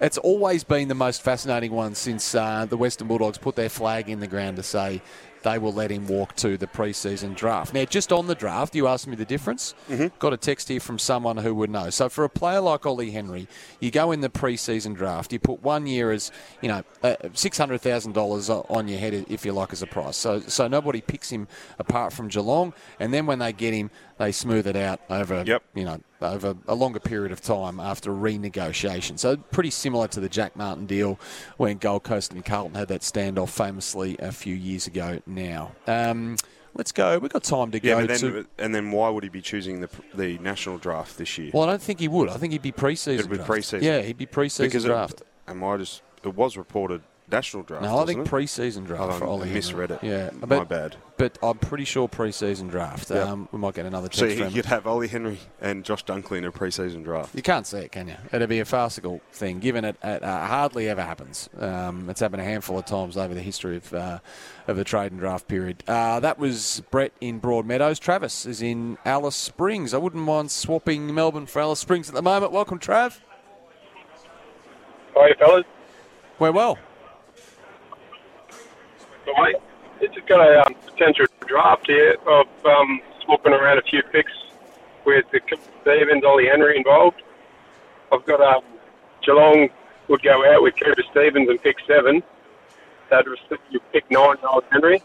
it's 0.00 0.18
always 0.18 0.64
been 0.64 0.88
the 0.88 0.94
most 0.94 1.22
fascinating 1.22 1.72
one 1.72 1.94
since 1.94 2.34
uh, 2.34 2.66
the 2.66 2.76
Western 2.76 3.08
Bulldogs 3.08 3.38
put 3.38 3.56
their 3.56 3.68
flag 3.68 4.10
in 4.10 4.20
the 4.20 4.26
ground 4.26 4.56
to 4.56 4.62
say 4.62 5.00
they 5.44 5.58
will 5.58 5.72
let 5.72 5.90
him 5.90 6.06
walk 6.08 6.34
to 6.36 6.56
the 6.56 6.66
preseason 6.66 7.36
draft. 7.36 7.72
Now, 7.72 7.84
just 7.84 8.12
on 8.12 8.26
the 8.26 8.34
draft, 8.34 8.74
you 8.74 8.88
asked 8.88 9.06
me 9.06 9.14
the 9.14 9.24
difference. 9.24 9.74
Got 10.18 10.32
a 10.32 10.36
text 10.36 10.68
here 10.68 10.80
from 10.80 10.98
someone 10.98 11.36
who 11.36 11.54
would 11.54 11.70
know. 11.70 11.90
So, 11.90 12.08
for 12.08 12.24
a 12.24 12.28
player 12.28 12.60
like 12.60 12.84
Ollie 12.84 13.12
Henry, 13.12 13.46
you 13.78 13.90
go 13.90 14.10
in 14.10 14.20
the 14.20 14.28
preseason 14.28 14.96
draft, 14.96 15.32
you 15.32 15.38
put 15.38 15.62
one 15.62 15.86
year 15.86 16.10
as, 16.10 16.32
you 16.60 16.68
know, 16.68 16.82
uh, 17.02 17.16
$600,000 17.22 18.70
on 18.70 18.88
your 18.88 18.98
head, 18.98 19.26
if 19.28 19.44
you 19.44 19.52
like, 19.52 19.72
as 19.72 19.82
a 19.82 19.86
price. 19.86 20.16
So, 20.16 20.40
so 20.40 20.66
nobody 20.66 21.00
picks 21.00 21.30
him 21.30 21.46
apart 21.78 22.12
from 22.12 22.28
Geelong. 22.28 22.72
And 22.98 23.12
then 23.12 23.26
when 23.26 23.38
they 23.38 23.52
get 23.52 23.74
him, 23.74 23.90
they 24.18 24.32
smooth 24.32 24.66
it 24.66 24.76
out 24.76 25.00
over, 25.10 25.44
yep. 25.46 25.62
you 25.74 25.84
know, 25.84 26.00
over 26.20 26.56
a 26.66 26.74
longer 26.74 27.00
period 27.00 27.32
of 27.32 27.40
time 27.40 27.78
after 27.80 28.10
renegotiation. 28.10 29.18
So 29.18 29.36
pretty 29.36 29.70
similar 29.70 30.08
to 30.08 30.20
the 30.20 30.28
Jack 30.28 30.56
Martin 30.56 30.86
deal 30.86 31.18
when 31.56 31.78
Gold 31.78 32.02
Coast 32.04 32.32
and 32.32 32.44
Carlton 32.44 32.74
had 32.74 32.88
that 32.88 33.02
standoff 33.02 33.50
famously 33.50 34.16
a 34.18 34.32
few 34.32 34.54
years 34.54 34.86
ago 34.86 35.20
now. 35.26 35.72
Um, 35.86 36.36
let's 36.74 36.92
go. 36.92 37.18
We've 37.18 37.32
got 37.32 37.44
time 37.44 37.70
to 37.72 37.80
Yeah, 37.82 38.00
go 38.00 38.06
but 38.06 38.16
to... 38.18 38.46
and 38.58 38.74
then 38.74 38.90
why 38.90 39.10
would 39.10 39.22
he 39.24 39.28
be 39.30 39.42
choosing 39.42 39.80
the 39.80 39.88
the 40.14 40.38
national 40.38 40.78
draft 40.78 41.18
this 41.18 41.36
year? 41.38 41.50
Well, 41.52 41.64
I 41.64 41.66
don't 41.72 41.82
think 41.82 42.00
he 42.00 42.08
would. 42.08 42.28
I 42.28 42.36
think 42.36 42.52
he'd 42.52 42.62
be 42.62 42.72
pre-season 42.72 43.18
It'd 43.18 43.30
be 43.30 43.36
draft. 43.36 43.50
pre-season. 43.50 43.82
Yeah, 43.82 44.02
he'd 44.02 44.18
be 44.18 44.26
pre-season 44.26 44.66
because 44.66 44.84
draft. 44.84 45.20
It, 45.20 45.26
am 45.48 45.62
I 45.64 45.76
just? 45.76 46.02
It 46.22 46.34
was 46.34 46.56
reported 46.56 47.02
national 47.30 47.62
draft. 47.62 47.82
No, 47.82 47.98
I 47.98 48.04
think 48.06 48.20
it? 48.20 48.26
pre-season 48.26 48.84
draft 48.84 49.02
Oh, 49.02 49.10
for 49.18 49.24
I 49.24 49.28
Ollie. 49.28 49.40
Henry. 49.46 49.54
misread 49.54 49.90
it. 49.92 49.98
Yeah, 50.02 50.30
my 50.40 50.46
but, 50.46 50.68
bad. 50.68 50.96
But 51.16 51.38
I'm 51.42 51.58
pretty 51.58 51.84
sure 51.84 52.08
pre-season 52.08 52.68
draft. 52.68 53.08
Yeah. 53.10 53.20
Um, 53.20 53.48
we 53.52 53.58
might 53.58 53.74
get 53.74 53.86
another 53.86 54.08
text 54.08 54.18
So 54.18 54.26
you 54.26 54.44
from 54.44 54.52
could 54.52 54.66
have 54.66 54.86
Ollie 54.86 55.08
Henry 55.08 55.38
and 55.60 55.84
Josh 55.84 56.04
Dunkley 56.04 56.38
in 56.38 56.44
a 56.44 56.50
pre-season 56.52 57.02
draft. 57.02 57.34
You 57.34 57.42
can't 57.42 57.66
see 57.66 57.78
it, 57.78 57.92
can 57.92 58.08
you? 58.08 58.16
It'd 58.32 58.48
be 58.48 58.60
a 58.60 58.64
farcical 58.64 59.20
thing, 59.32 59.60
given 59.60 59.84
it, 59.84 59.96
it 60.02 60.22
uh, 60.22 60.46
hardly 60.46 60.88
ever 60.88 61.02
happens. 61.02 61.48
Um, 61.58 62.10
it's 62.10 62.20
happened 62.20 62.42
a 62.42 62.44
handful 62.44 62.78
of 62.78 62.84
times 62.84 63.16
over 63.16 63.32
the 63.32 63.42
history 63.42 63.76
of 63.76 63.94
uh, 63.94 64.18
of 64.66 64.76
the 64.76 64.84
trade 64.84 65.12
and 65.12 65.20
draft 65.20 65.46
period. 65.48 65.84
Uh, 65.86 66.18
that 66.20 66.38
was 66.38 66.82
Brett 66.90 67.12
in 67.20 67.40
Broadmeadows. 67.40 68.00
Travis 68.00 68.44
is 68.46 68.60
in 68.60 68.98
Alice 69.04 69.36
Springs. 69.36 69.94
I 69.94 69.98
wouldn't 69.98 70.22
mind 70.24 70.50
swapping 70.50 71.14
Melbourne 71.14 71.46
for 71.46 71.60
Alice 71.62 71.80
Springs 71.80 72.08
at 72.08 72.14
the 72.14 72.22
moment. 72.22 72.50
Welcome, 72.52 72.78
Trav. 72.78 73.20
Hi, 75.16 75.32
fellas. 75.38 75.64
We're 76.40 76.50
well. 76.50 76.76
So, 79.24 79.32
mate, 79.42 79.56
it's 80.00 80.16
got 80.28 80.40
a 80.40 80.66
um, 80.66 80.74
potential 80.86 81.26
draft 81.46 81.86
here 81.86 82.16
of 82.26 82.46
um, 82.66 83.00
swapping 83.24 83.52
around 83.52 83.78
a 83.78 83.82
few 83.82 84.02
picks 84.12 84.32
with 85.06 85.24
the 85.32 85.40
Stephens, 85.82 86.24
Ollie 86.24 86.46
Henry 86.46 86.76
involved. 86.76 87.22
I've 88.12 88.24
got 88.26 88.40
um, 88.40 88.62
Geelong 89.24 89.68
would 90.08 90.22
go 90.22 90.44
out 90.52 90.62
with 90.62 90.74
Cooper 90.76 91.02
Stephens 91.10 91.48
and 91.48 91.62
pick 91.62 91.76
seven. 91.86 92.22
They'd 93.10 93.26
receive 93.26 93.58
you 93.70 93.80
pick 93.92 94.10
nine, 94.10 94.36
Ollie 94.46 94.64
Henry. 94.70 95.02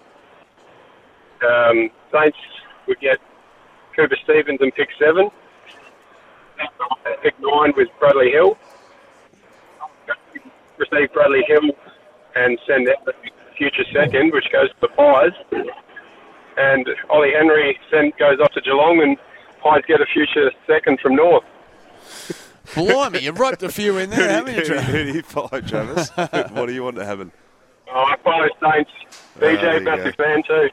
Um, 1.48 1.90
Saints 2.12 2.38
would 2.88 3.00
get 3.00 3.20
Cooper 3.96 4.18
Stephens 4.24 4.60
and 4.62 4.74
pick 4.74 4.90
seven. 5.00 5.30
Pick 7.24 7.40
nine 7.40 7.74
with 7.78 7.88
Bradley 8.00 8.32
Hill. 8.32 8.58
Receive 10.78 11.14
Bradley 11.14 11.44
Hill 11.48 11.72
and 12.36 12.60
send 12.68 12.90
out 12.90 13.06
the 13.06 13.14
future 13.60 13.84
second, 13.94 14.32
which 14.34 14.46
goes 14.52 14.70
to 14.70 14.76
the 14.82 14.88
Pies. 14.88 15.32
And 16.58 16.88
Ollie 17.10 17.32
Henry 17.38 17.78
send, 17.92 18.14
goes 18.18 18.40
off 18.40 18.52
to 18.54 18.62
Geelong, 18.62 19.00
and 19.02 19.18
Pies 19.62 19.84
get 19.88 20.02
a 20.02 20.06
future 20.08 20.52
second 20.66 21.00
from 21.00 21.16
North. 21.16 21.44
Blimey, 22.76 23.20
you've 23.20 23.40
roped 23.40 23.62
a 23.64 23.70
few 23.70 23.98
in 23.98 24.10
there, 24.10 24.30
haven't 24.30 24.56
you, 24.56 24.62
Who 24.62 24.66
do 24.68 24.74
you- 24.74 24.80
Who 24.82 25.04
do 25.06 25.18
you 25.18 25.22
follow, 25.22 25.62
Travis? 25.62 26.10
what 26.16 26.66
do 26.66 26.74
you 26.74 26.84
want 26.84 26.96
to 26.98 27.06
happen? 27.06 27.32
Oh, 27.92 28.00
I 28.04 28.16
follow 28.24 28.48
Saints. 28.62 28.92
there 29.38 29.58
BJ, 29.58 29.80
you 29.80 29.86
massive 29.86 30.18
go. 30.18 30.24
fan 30.24 30.44
too. 30.44 30.70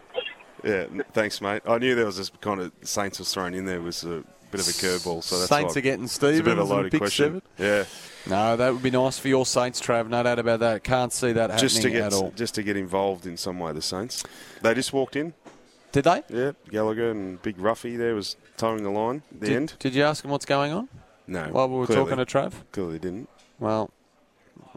Yeah, 0.64 1.02
thanks, 1.12 1.40
mate. 1.40 1.62
I 1.66 1.78
knew 1.78 1.94
there 1.94 2.04
was 2.06 2.16
this 2.18 2.30
kind 2.40 2.60
of 2.60 2.72
Saints 2.82 3.18
was 3.18 3.32
thrown 3.32 3.54
in 3.54 3.64
there 3.66 3.80
was 3.80 4.04
a 4.04 4.22
bit 4.50 4.60
of 4.60 4.68
a 4.68 4.72
curveball. 4.72 5.22
So 5.22 5.38
that's 5.38 5.48
Saints 5.48 5.74
why 5.74 5.78
are 5.78 5.82
getting 5.82 6.04
It's 6.04 6.18
a 6.18 6.20
bit 6.20 6.28
of 6.34 6.38
a 6.38 6.42
Stephens 6.44 6.60
and 6.60 6.68
loaded 6.70 6.92
pick 6.92 7.00
question. 7.00 7.42
Yeah, 7.58 7.84
No, 8.28 8.56
that 8.56 8.72
would 8.72 8.82
be 8.82 8.90
nice 8.90 9.18
for 9.18 9.28
your 9.28 9.46
Saints, 9.46 9.80
Trav. 9.80 10.08
No 10.08 10.22
doubt 10.22 10.38
about 10.38 10.60
that. 10.60 10.82
Can't 10.82 11.12
see 11.12 11.32
that 11.32 11.50
happening 11.50 11.68
just 11.68 11.82
to 11.82 11.90
get 11.90 12.04
at 12.04 12.12
all. 12.12 12.32
just 12.32 12.54
to 12.56 12.62
get 12.62 12.76
involved 12.76 13.26
in 13.26 13.36
some 13.36 13.58
way. 13.58 13.72
The 13.72 13.82
Saints, 13.82 14.24
they 14.62 14.74
just 14.74 14.92
walked 14.92 15.16
in. 15.16 15.34
Did 15.92 16.04
they? 16.04 16.22
Yeah, 16.28 16.52
Gallagher 16.68 17.10
and 17.10 17.40
Big 17.40 17.56
Ruffy 17.56 17.96
there 17.96 18.14
was 18.14 18.36
towing 18.56 18.82
the 18.82 18.90
line. 18.90 19.22
The 19.32 19.46
did, 19.46 19.56
end. 19.56 19.74
Did 19.78 19.94
you 19.94 20.02
ask 20.02 20.24
him 20.24 20.30
what's 20.30 20.44
going 20.44 20.72
on? 20.72 20.88
No. 21.26 21.44
While 21.44 21.68
we 21.68 21.76
were 21.76 21.86
clearly. 21.86 22.10
talking 22.10 22.24
to 22.24 22.26
Trav? 22.26 22.52
Clearly 22.72 22.98
didn't. 22.98 23.28
Well, 23.58 23.90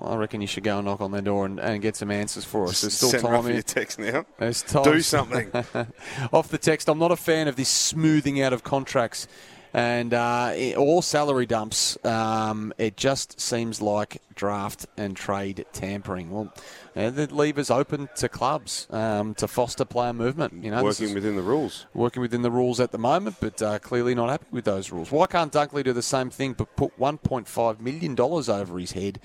I 0.01 0.15
reckon 0.15 0.41
you 0.41 0.47
should 0.47 0.63
go 0.63 0.77
and 0.77 0.85
knock 0.85 1.01
on 1.01 1.11
their 1.11 1.21
door 1.21 1.45
and, 1.45 1.59
and 1.59 1.81
get 1.81 1.95
some 1.95 2.11
answers 2.11 2.45
for 2.45 2.65
us. 2.65 2.81
There's 2.81 2.93
still 2.93 3.09
Send 3.09 3.23
time 3.23 3.33
Ruffy 3.33 3.57
a 3.57 3.63
text 3.63 3.99
now. 3.99 4.25
There's 4.37 4.61
time. 4.61 4.83
Do 4.83 5.01
something. 5.01 5.51
Off 6.33 6.47
the 6.49 6.57
text, 6.57 6.87
I'm 6.87 6.99
not 6.99 7.11
a 7.11 7.17
fan 7.17 7.47
of 7.47 7.55
this 7.55 7.69
smoothing 7.69 8.41
out 8.41 8.53
of 8.53 8.63
contracts 8.63 9.27
and 9.73 10.13
uh, 10.13 10.53
all 10.77 11.01
salary 11.01 11.45
dumps. 11.45 11.97
Um, 12.05 12.73
it 12.77 12.97
just 12.97 13.39
seems 13.39 13.81
like 13.81 14.21
draft 14.35 14.85
and 14.97 15.15
trade 15.15 15.65
tampering. 15.73 16.31
Well, 16.31 16.53
the 16.95 17.27
levers 17.31 17.69
open 17.69 18.09
to 18.17 18.29
clubs 18.29 18.87
um, 18.89 19.33
to 19.35 19.47
foster 19.47 19.85
player 19.85 20.13
movement. 20.13 20.63
You 20.63 20.71
know, 20.71 20.83
Working 20.83 21.13
within 21.13 21.35
the 21.35 21.41
rules. 21.41 21.85
working 21.93 22.21
within 22.21 22.41
the 22.41 22.51
rules 22.51 22.79
at 22.79 22.91
the 22.91 22.97
moment, 22.97 23.35
but 23.39 23.61
uh, 23.61 23.79
clearly 23.79 24.15
not 24.15 24.29
happy 24.29 24.45
with 24.51 24.65
those 24.65 24.91
rules. 24.91 25.11
Why 25.11 25.27
can't 25.27 25.51
Dunkley 25.51 25.83
do 25.83 25.93
the 25.93 26.01
same 26.01 26.29
thing 26.29 26.53
but 26.53 26.75
put 26.75 26.97
$1.5 26.99 27.79
million 27.79 28.19
over 28.19 28.79
his 28.79 28.93
head, 28.93 29.19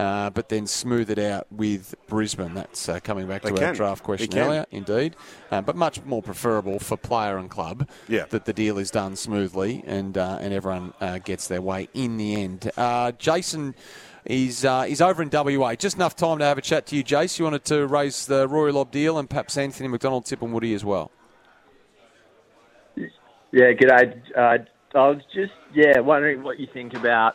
uh, 0.00 0.30
but 0.30 0.48
then 0.48 0.66
smooth 0.66 1.10
it 1.10 1.18
out 1.18 1.46
with 1.50 1.94
Brisbane? 2.08 2.54
That's 2.54 2.88
uh, 2.88 3.00
coming 3.00 3.26
back 3.26 3.42
to 3.42 3.48
They 3.48 3.52
our 3.54 3.58
can. 3.68 3.74
draft 3.74 4.02
question 4.02 4.28
can. 4.28 4.38
earlier, 4.46 4.66
indeed. 4.70 5.16
Uh, 5.50 5.60
but 5.60 5.76
much 5.76 6.02
more 6.04 6.22
preferable 6.22 6.78
for 6.78 6.96
player 6.96 7.36
and 7.36 7.50
club 7.50 7.88
Yeah. 8.08 8.24
that 8.30 8.44
the 8.44 8.52
deal 8.52 8.78
is 8.78 8.90
done 8.90 9.16
smoothly 9.16 9.84
and, 9.86 10.16
uh, 10.16 10.38
and 10.40 10.52
everyone 10.54 10.94
uh, 11.00 11.18
gets 11.18 11.46
their 11.48 11.62
way 11.62 11.88
in 11.94 12.16
the 12.16 12.42
end. 12.42 12.70
Uh, 12.76 13.12
Jason. 13.12 13.74
Is, 14.26 14.66
uh, 14.66 14.84
is 14.86 15.00
over 15.00 15.22
in 15.22 15.30
WA. 15.32 15.74
Just 15.76 15.96
enough 15.96 16.14
time 16.14 16.40
to 16.40 16.44
have 16.44 16.58
a 16.58 16.60
chat 16.60 16.84
to 16.88 16.96
you, 16.96 17.02
Jace. 17.02 17.38
You 17.38 17.46
wanted 17.46 17.64
to 17.64 17.86
raise 17.86 18.26
the 18.26 18.46
Rory 18.46 18.70
Lobb 18.70 18.90
deal 18.90 19.18
and 19.18 19.28
perhaps 19.30 19.56
Anthony 19.56 19.88
McDonald-Tipungwuti 19.88 20.74
as 20.74 20.84
well. 20.84 21.10
Yeah, 23.52 23.72
g'day. 23.72 24.20
Uh, 24.36 24.58
I 24.94 25.08
was 25.08 25.22
just 25.34 25.52
yeah 25.74 26.00
wondering 26.00 26.42
what 26.42 26.60
you 26.60 26.66
think 26.72 26.94
about 26.94 27.34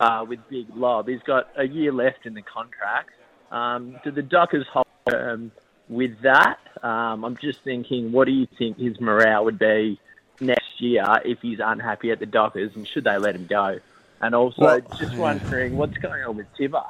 uh, 0.00 0.24
with 0.28 0.40
Big 0.48 0.66
Lobb. 0.74 1.08
He's 1.08 1.22
got 1.22 1.48
a 1.56 1.66
year 1.66 1.92
left 1.92 2.26
in 2.26 2.34
the 2.34 2.42
contract. 2.42 3.10
Um, 3.50 3.96
do 4.04 4.10
the 4.10 4.22
Dockers 4.22 4.66
hold 4.72 4.86
um, 5.12 5.50
with 5.88 6.20
that? 6.22 6.58
Um, 6.82 7.24
I'm 7.24 7.36
just 7.36 7.62
thinking, 7.62 8.12
what 8.12 8.26
do 8.26 8.32
you 8.32 8.46
think 8.58 8.78
his 8.78 9.00
morale 9.00 9.44
would 9.44 9.58
be 9.58 9.98
next 10.40 10.80
year 10.80 11.04
if 11.24 11.40
he's 11.40 11.60
unhappy 11.62 12.10
at 12.10 12.18
the 12.18 12.26
Dockers, 12.26 12.74
and 12.76 12.86
should 12.86 13.04
they 13.04 13.18
let 13.18 13.34
him 13.34 13.46
go? 13.46 13.80
And 14.20 14.34
also, 14.34 14.62
Well, 14.62 14.80
just 14.98 15.16
wondering 15.16 15.76
what's 15.76 15.96
going 15.98 16.22
on 16.24 16.36
with 16.36 16.46
Tiver. 16.56 16.82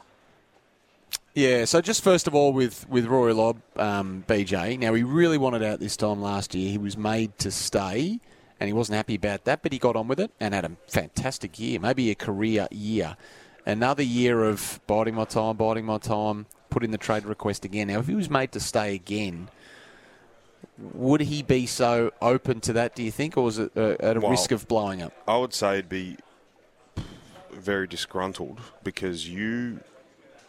Yeah, 1.35 1.67
so 1.67 1.81
just 1.81 2.03
first 2.03 2.27
of 2.27 2.35
all 2.35 2.53
with, 2.53 2.89
with 2.89 3.07
Rory 3.07 3.33
Lobb, 3.33 3.61
um, 3.77 4.25
BJ, 4.27 4.79
now 4.79 4.95
he 4.95 5.05
really 5.05 5.39
wanted 5.39 5.63
out 5.63 5.79
this 5.79 5.97
time 5.97 6.21
last 6.21 6.55
year. 6.55 6.71
He 6.71 6.79
was 6.79 6.97
made 6.97 7.39
to 7.39 7.51
stay 7.51 8.19
and 8.61 8.69
he 8.69 8.73
wasn't 8.73 8.97
happy 8.97 9.15
about 9.15 9.45
that, 9.45 9.63
but 9.63 9.73
he 9.73 9.79
got 9.79 9.97
on 9.97 10.09
with 10.09 10.21
it 10.21 10.31
and 10.41 10.55
had 10.55 10.65
a 10.65 10.73
fantastic 10.87 11.59
year, 11.59 11.79
maybe 11.79 12.11
a 12.11 12.15
career 12.15 12.67
year. 12.71 13.17
Another 13.65 14.03
year 14.03 14.45
of 14.45 14.81
biding 14.87 15.15
my 15.15 15.25
time, 15.25 15.57
biding 15.57 15.85
my 15.85 15.99
time, 15.99 16.47
put 16.71 16.83
in 16.83 16.91
the 16.91 16.99
trade 16.99 17.25
request 17.25 17.65
again. 17.65 17.89
Now, 17.89 17.99
if 17.99 18.07
he 18.07 18.15
was 18.15 18.31
made 18.31 18.53
to 18.53 18.61
stay 18.61 18.95
again, 18.95 19.51
would 20.79 21.21
he 21.23 21.43
be 21.43 21.67
so 21.67 22.13
open 22.23 22.61
to 22.61 22.73
that, 22.73 22.95
do 22.95 23.03
you 23.03 23.11
think, 23.11 23.37
or 23.37 23.45
was 23.45 23.59
it 23.59 23.73
uh, 23.77 23.97
at 24.01 24.17
a 24.17 24.21
Well, 24.21 24.31
risk 24.31 24.53
of 24.53 24.67
blowing 24.69 25.03
up? 25.03 25.13
I 25.27 25.37
would 25.37 25.53
say 25.53 25.77
he'd 25.77 25.89
be 25.89 26.17
very 27.53 27.87
disgruntled 27.87 28.61
because 28.83 29.29
you 29.29 29.81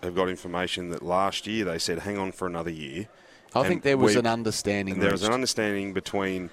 have 0.02 0.16
got 0.16 0.30
information 0.30 0.90
that 0.92 1.02
last 1.02 1.46
year 1.48 1.66
they 1.66 1.78
said 1.78 2.00
hang 2.00 2.18
on 2.18 2.32
for 2.32 2.48
another 2.48 2.70
year. 2.70 3.08
I 3.56 3.68
think 3.68 3.84
there 3.84 3.98
was 3.98 4.16
an 4.16 4.28
understanding 4.28 4.96
and 4.96 5.04
There 5.04 5.12
was 5.12 5.24
an 5.24 5.34
understanding 5.34 5.92
between 5.94 6.52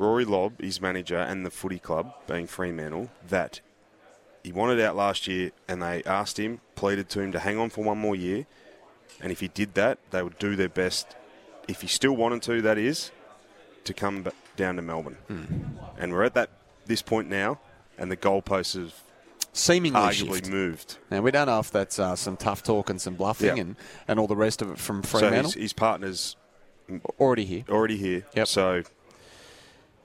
Rory 0.00 0.24
Lobb, 0.24 0.60
his 0.60 0.80
manager, 0.80 1.18
and 1.18 1.44
the 1.44 1.50
footy 1.50 1.78
club, 1.78 2.14
being 2.26 2.46
Fremantle, 2.46 3.10
that 3.28 3.60
he 4.42 4.50
wanted 4.50 4.80
out 4.80 4.96
last 4.96 5.26
year, 5.28 5.50
and 5.68 5.82
they 5.82 6.02
asked 6.04 6.38
him, 6.38 6.60
pleaded 6.74 7.10
to 7.10 7.20
him 7.20 7.32
to 7.32 7.38
hang 7.38 7.58
on 7.58 7.68
for 7.68 7.84
one 7.84 7.98
more 7.98 8.16
year, 8.16 8.46
and 9.20 9.30
if 9.30 9.40
he 9.40 9.48
did 9.48 9.74
that, 9.74 9.98
they 10.10 10.22
would 10.22 10.38
do 10.38 10.56
their 10.56 10.70
best. 10.70 11.14
If 11.68 11.82
he 11.82 11.86
still 11.86 12.14
wanted 12.16 12.40
to, 12.42 12.62
that 12.62 12.78
is, 12.78 13.10
to 13.84 13.92
come 13.92 14.26
down 14.56 14.76
to 14.76 14.82
Melbourne. 14.82 15.18
And 15.98 16.12
we're 16.12 16.24
at 16.24 16.32
that 16.34 16.48
this 16.86 17.02
point 17.02 17.28
now, 17.28 17.58
and 17.98 18.10
the 18.10 18.16
goalposts 18.16 18.74
have 18.80 18.94
Seemingly 19.52 20.00
arguably 20.00 20.36
shift. 20.36 20.48
moved. 20.50 20.98
Now 21.10 21.20
we 21.20 21.30
don't 21.30 21.46
know 21.46 21.58
if 21.58 21.70
that's 21.70 21.98
uh, 21.98 22.16
some 22.16 22.36
tough 22.38 22.62
talk 22.62 22.88
and 22.88 22.98
some 23.00 23.14
bluffing 23.16 23.56
Yeah. 23.56 23.60
and, 23.62 23.76
and 24.08 24.18
all 24.18 24.26
the 24.28 24.36
rest 24.36 24.62
of 24.62 24.70
it 24.70 24.78
from 24.78 25.02
So 25.04 25.18
Fremantle. 25.18 25.52
his, 25.52 25.54
his 25.54 25.72
partner's 25.74 26.36
already 27.18 27.44
here. 27.44 27.64
Already 27.68 27.96
here. 27.98 28.24
Yep. 28.34 28.46
So, 28.48 28.82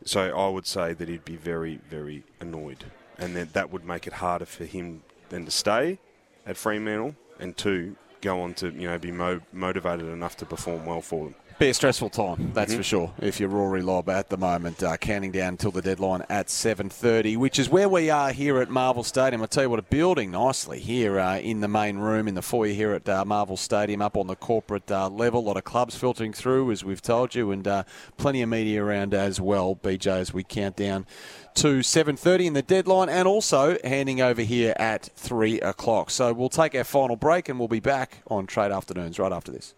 so 0.05 0.37
I 0.37 0.47
would 0.49 0.67
say 0.67 0.93
that 0.93 1.09
he'd 1.09 1.25
be 1.25 1.35
very, 1.35 1.79
very 1.89 2.23
annoyed, 2.39 2.85
and 3.17 3.35
then 3.35 3.49
that 3.53 3.71
would 3.71 3.83
make 3.83 4.07
it 4.07 4.13
harder 4.13 4.45
for 4.45 4.65
him 4.65 5.03
then 5.29 5.45
to 5.45 5.51
stay 5.51 5.99
at 6.45 6.55
Fremantle, 6.55 7.15
and 7.39 7.57
two, 7.57 7.95
go 8.21 8.41
on 8.41 8.53
to 8.55 8.69
you 8.71 8.87
know 8.87 8.97
be 8.97 9.11
mo- 9.11 9.41
motivated 9.51 10.07
enough 10.07 10.37
to 10.37 10.45
perform 10.45 10.85
well 10.85 11.01
for 11.01 11.25
them. 11.25 11.35
Be 11.57 11.69
a 11.69 11.73
stressful 11.73 12.09
time, 12.09 12.51
that's 12.53 12.73
Mhm. 12.73 12.77
for 12.77 12.83
sure. 12.83 13.11
If 13.21 13.39
you're 13.39 13.47
Rory 13.47 13.81
Lobb 13.81 14.09
at 14.09 14.27
the 14.27 14.35
moment, 14.35 14.83
uh, 14.83 14.97
counting 14.97 15.31
down 15.31 15.53
until 15.53 15.71
the 15.71 15.81
deadline 15.81 16.25
at 16.29 16.49
7:30, 16.49 17.37
which 17.37 17.57
is 17.57 17.69
where 17.69 17.87
we 17.87 18.09
are 18.09 18.33
here 18.33 18.59
at 18.59 18.69
Marvel 18.69 19.05
Stadium. 19.05 19.41
I 19.41 19.45
tell 19.45 19.63
you 19.63 19.69
what, 19.69 19.79
a 19.79 19.83
building 19.83 20.31
nicely 20.31 20.79
here 20.81 21.17
uh, 21.17 21.37
in 21.37 21.61
the 21.61 21.69
main 21.69 21.97
room 21.97 22.27
in 22.27 22.35
the 22.35 22.41
foyer 22.41 22.73
here 22.73 22.91
at 22.91 23.07
uh, 23.07 23.23
Marvel 23.23 23.55
Stadium, 23.55 24.01
up 24.01 24.17
on 24.17 24.27
the 24.27 24.35
corporate 24.35 24.91
uh, 24.91 25.07
level. 25.07 25.39
A 25.39 25.47
lot 25.47 25.55
of 25.55 25.63
clubs 25.63 25.95
filtering 25.95 26.33
through, 26.33 26.71
as 26.71 26.83
we've 26.83 27.01
told 27.01 27.35
you, 27.35 27.51
and 27.51 27.65
uh, 27.65 27.83
plenty 28.17 28.41
of 28.41 28.49
media 28.49 28.83
around 28.83 29.13
as 29.13 29.39
well. 29.39 29.75
BJ, 29.81 30.11
as 30.19 30.33
we 30.33 30.43
count 30.43 30.75
down 30.75 31.05
to 31.53 31.81
7.30 31.81 32.47
in 32.47 32.51
the 32.53 32.63
deadline 32.63 33.07
and 33.07 33.29
also 33.29 33.77
handing 33.85 34.19
over 34.19 34.41
here 34.41 34.73
at 34.75 35.09
3 35.15 35.61
o'clock. 35.61 36.09
So 36.09 36.33
we'll 36.33 36.49
take 36.49 36.75
our 36.75 36.83
final 36.83 37.15
break 37.15 37.47
and 37.47 37.59
we'll 37.59 37.69
be 37.69 37.79
back 37.79 38.23
on 38.27 38.45
Trade 38.45 38.73
Afternoons 38.73 39.17
right 39.19 39.31
after 39.31 39.53
this. 39.53 39.73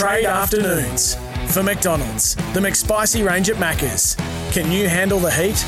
Trade 0.00 0.24
afternoons 0.24 1.14
for 1.52 1.62
McDonald's. 1.62 2.34
The 2.54 2.60
McSpicy 2.60 3.22
range 3.22 3.50
at 3.50 3.56
Macca's. 3.56 4.16
Can 4.50 4.72
you 4.72 4.88
handle 4.88 5.18
the 5.20 5.30
heat? 5.30 5.62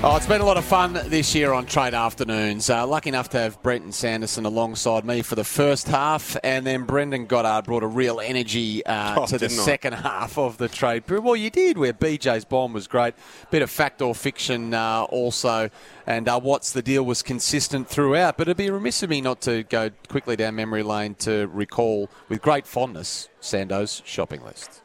Oh, 0.00 0.14
it's 0.16 0.28
been 0.28 0.40
a 0.40 0.44
lot 0.44 0.56
of 0.56 0.64
fun 0.64 0.92
this 1.06 1.34
year 1.34 1.52
on 1.52 1.66
Trade 1.66 1.92
Afternoons. 1.92 2.70
Uh, 2.70 2.86
lucky 2.86 3.08
enough 3.08 3.30
to 3.30 3.38
have 3.40 3.60
Brenton 3.64 3.90
Sanderson 3.90 4.44
alongside 4.46 5.04
me 5.04 5.22
for 5.22 5.34
the 5.34 5.42
first 5.42 5.88
half, 5.88 6.36
and 6.44 6.64
then 6.64 6.84
Brendan 6.84 7.26
Goddard 7.26 7.64
brought 7.64 7.82
a 7.82 7.88
real 7.88 8.20
energy 8.20 8.86
uh, 8.86 9.16
Oh, 9.18 9.26
to 9.26 9.32
the 9.32 9.48
didn't 9.48 9.58
I? 9.58 9.64
second 9.64 9.92
half 9.94 10.38
of 10.38 10.56
the 10.56 10.68
trade 10.68 11.04
period. 11.08 11.24
Well, 11.24 11.34
you 11.34 11.50
did, 11.50 11.78
where 11.78 11.92
BJ's 11.92 12.44
bomb 12.44 12.72
was 12.72 12.86
great. 12.86 13.14
Bit 13.50 13.62
of 13.62 13.70
fact 13.70 14.00
or 14.00 14.14
fiction 14.14 14.72
uh, 14.72 15.02
also, 15.08 15.68
and 16.06 16.28
uh, 16.28 16.38
what's 16.38 16.70
the 16.70 16.82
deal 16.82 17.04
was 17.04 17.20
consistent 17.20 17.88
throughout. 17.88 18.36
But 18.38 18.46
it'd 18.46 18.56
be 18.56 18.70
remiss 18.70 19.02
of 19.02 19.10
me 19.10 19.20
not 19.20 19.40
to 19.42 19.64
go 19.64 19.90
quickly 20.08 20.36
down 20.36 20.54
memory 20.54 20.84
lane 20.84 21.16
to 21.16 21.48
recall 21.48 22.08
with 22.28 22.40
great 22.40 22.68
fondness 22.68 23.28
Sando's 23.40 24.00
shopping 24.04 24.44
list. 24.44 24.80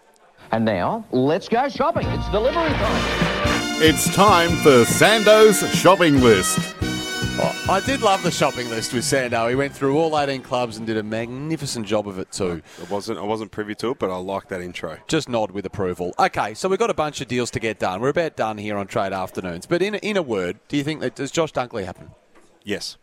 And 0.52 0.66
now, 0.66 1.06
let's 1.12 1.48
go 1.48 1.70
shopping. 1.70 2.08
It's 2.08 2.30
delivery 2.30 2.70
time. 2.70 3.53
It's 3.86 4.14
time 4.16 4.52
for 4.64 4.86
Sando's 4.86 5.60
shopping 5.76 6.22
list. 6.22 6.58
Oh, 7.36 7.66
I 7.70 7.82
did 7.82 8.02
love 8.02 8.24
the 8.24 8.32
shopping 8.32 8.70
list 8.70 8.94
with 8.94 9.04
Sando. 9.04 9.50
He 9.50 9.56
went 9.56 9.74
through 9.76 9.98
all 9.98 10.18
18 10.18 10.42
clubs 10.42 10.78
and 10.78 10.88
did 10.88 10.96
a 10.96 11.04
magnificent 11.04 11.86
job 11.86 12.08
of 12.08 12.18
it 12.18 12.32
too. 12.32 12.62
I 12.80 12.86
wasn't 12.94 13.20
I 13.20 13.24
wasn't 13.24 13.52
privy 13.52 13.76
to 13.76 13.90
it, 13.90 14.00
but 14.00 14.10
I 14.10 14.16
like 14.16 14.48
that 14.48 14.62
intro. 14.62 15.00
Just 15.08 15.28
nod 15.28 15.52
with 15.52 15.66
approval. 15.66 16.14
Okay, 16.18 16.54
so 16.54 16.70
we've 16.70 16.80
got 16.80 16.92
a 16.92 16.94
bunch 16.94 17.20
of 17.20 17.28
deals 17.28 17.52
to 17.52 17.60
get 17.60 17.78
done. 17.78 18.00
We're 18.00 18.08
about 18.10 18.38
done 18.38 18.58
here 18.58 18.78
on 18.78 18.88
Trade 18.88 19.12
Afternoons. 19.12 19.66
But 19.66 19.82
in, 19.82 19.96
in 19.96 20.16
a 20.16 20.22
word, 20.22 20.60
do 20.70 20.78
you 20.78 20.84
think 20.86 21.02
that 21.02 21.16
does 21.16 21.30
Josh 21.32 21.52
Dunkley 21.52 21.84
happen? 21.84 22.12
Yes, 22.64 22.96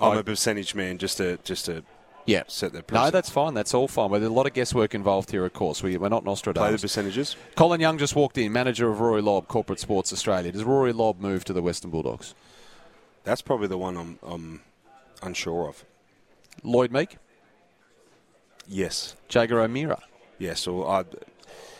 I'm 0.00 0.16
Oh. 0.16 0.20
a 0.20 0.22
percentage 0.22 0.76
man. 0.76 0.98
Just 0.98 1.16
to 1.16 1.38
just 1.42 1.64
to 1.64 1.82
yeah 2.26 2.42
set 2.46 2.72
the 2.72 2.84
No, 2.92 3.10
that's 3.10 3.30
fine. 3.30 3.54
That's 3.54 3.74
all 3.74 3.88
fine. 3.88 4.10
But 4.10 4.18
there's 4.20 4.30
a 4.30 4.34
lot 4.34 4.46
of 4.46 4.52
guesswork 4.52 4.94
involved 4.94 5.30
here, 5.30 5.44
of 5.44 5.52
course. 5.52 5.82
We, 5.82 5.96
we're 5.96 6.08
not 6.08 6.24
Nostradamus. 6.24 6.68
play 6.68 6.76
the 6.76 6.80
percentages. 6.80 7.36
Colin 7.56 7.80
Young 7.80 7.98
just 7.98 8.14
walked 8.16 8.38
in, 8.38 8.52
manager 8.52 8.90
of 8.90 9.00
Rory 9.00 9.22
Lobb, 9.22 9.48
Corporate 9.48 9.80
Sports 9.80 10.12
Australia. 10.12 10.52
Does 10.52 10.64
Rory 10.64 10.92
Lobb 10.92 11.20
move 11.20 11.44
to 11.46 11.52
the 11.52 11.62
Western 11.62 11.90
Bulldogs? 11.90 12.34
That's 13.24 13.42
probably 13.42 13.66
the 13.68 13.78
one 13.78 13.96
I'm 13.96 14.18
I'm 14.26 14.60
unsure 15.22 15.68
of. 15.68 15.84
Lloyd 16.62 16.92
Meek, 16.92 17.16
Yes. 18.68 19.16
Jager 19.28 19.60
O'Meara. 19.60 20.00
Yes, 20.38 20.66
or 20.66 20.86
uh, 20.88 21.00
I, 21.02 21.04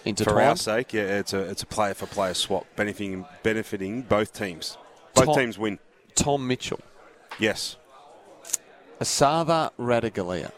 Intertwined? 0.04 0.34
for 0.36 0.42
our 0.42 0.56
sake, 0.56 0.92
yeah, 0.92 1.02
it's 1.18 1.32
a 1.32 1.38
it's 1.40 1.62
a 1.62 1.66
player 1.66 1.94
for 1.94 2.06
player 2.06 2.34
swap, 2.34 2.66
benefiting 2.76 3.26
benefiting 3.42 4.02
both 4.02 4.32
teams. 4.32 4.76
Both 5.14 5.26
Tom- 5.26 5.34
teams 5.34 5.58
win. 5.58 5.78
Tom 6.14 6.46
Mitchell, 6.46 6.80
Yes. 7.38 7.76
Esava 9.00 9.70
Ratugolea. 9.78 10.52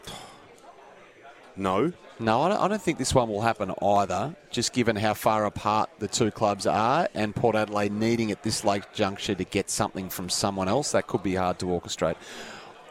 No. 1.55 1.93
No, 2.19 2.41
I 2.43 2.49
don't, 2.49 2.61
I 2.61 2.67
don't 2.67 2.81
think 2.81 2.99
this 2.99 3.13
one 3.15 3.27
will 3.27 3.41
happen 3.41 3.73
either, 3.81 4.35
just 4.51 4.71
given 4.71 4.95
how 4.95 5.13
far 5.13 5.45
apart 5.45 5.89
the 5.99 6.07
two 6.07 6.29
clubs 6.29 6.67
are 6.67 7.09
and 7.15 7.35
Port 7.35 7.55
Adelaide 7.55 7.91
needing 7.91 8.31
at 8.31 8.43
this 8.43 8.63
late 8.63 8.83
juncture 8.93 9.33
to 9.33 9.43
get 9.43 9.69
something 9.69 10.09
from 10.09 10.29
someone 10.29 10.67
else. 10.67 10.91
That 10.91 11.07
could 11.07 11.23
be 11.23 11.35
hard 11.35 11.57
to 11.59 11.65
orchestrate. 11.65 12.15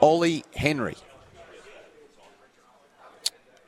Ollie 0.01 0.45
Henry. 0.55 0.97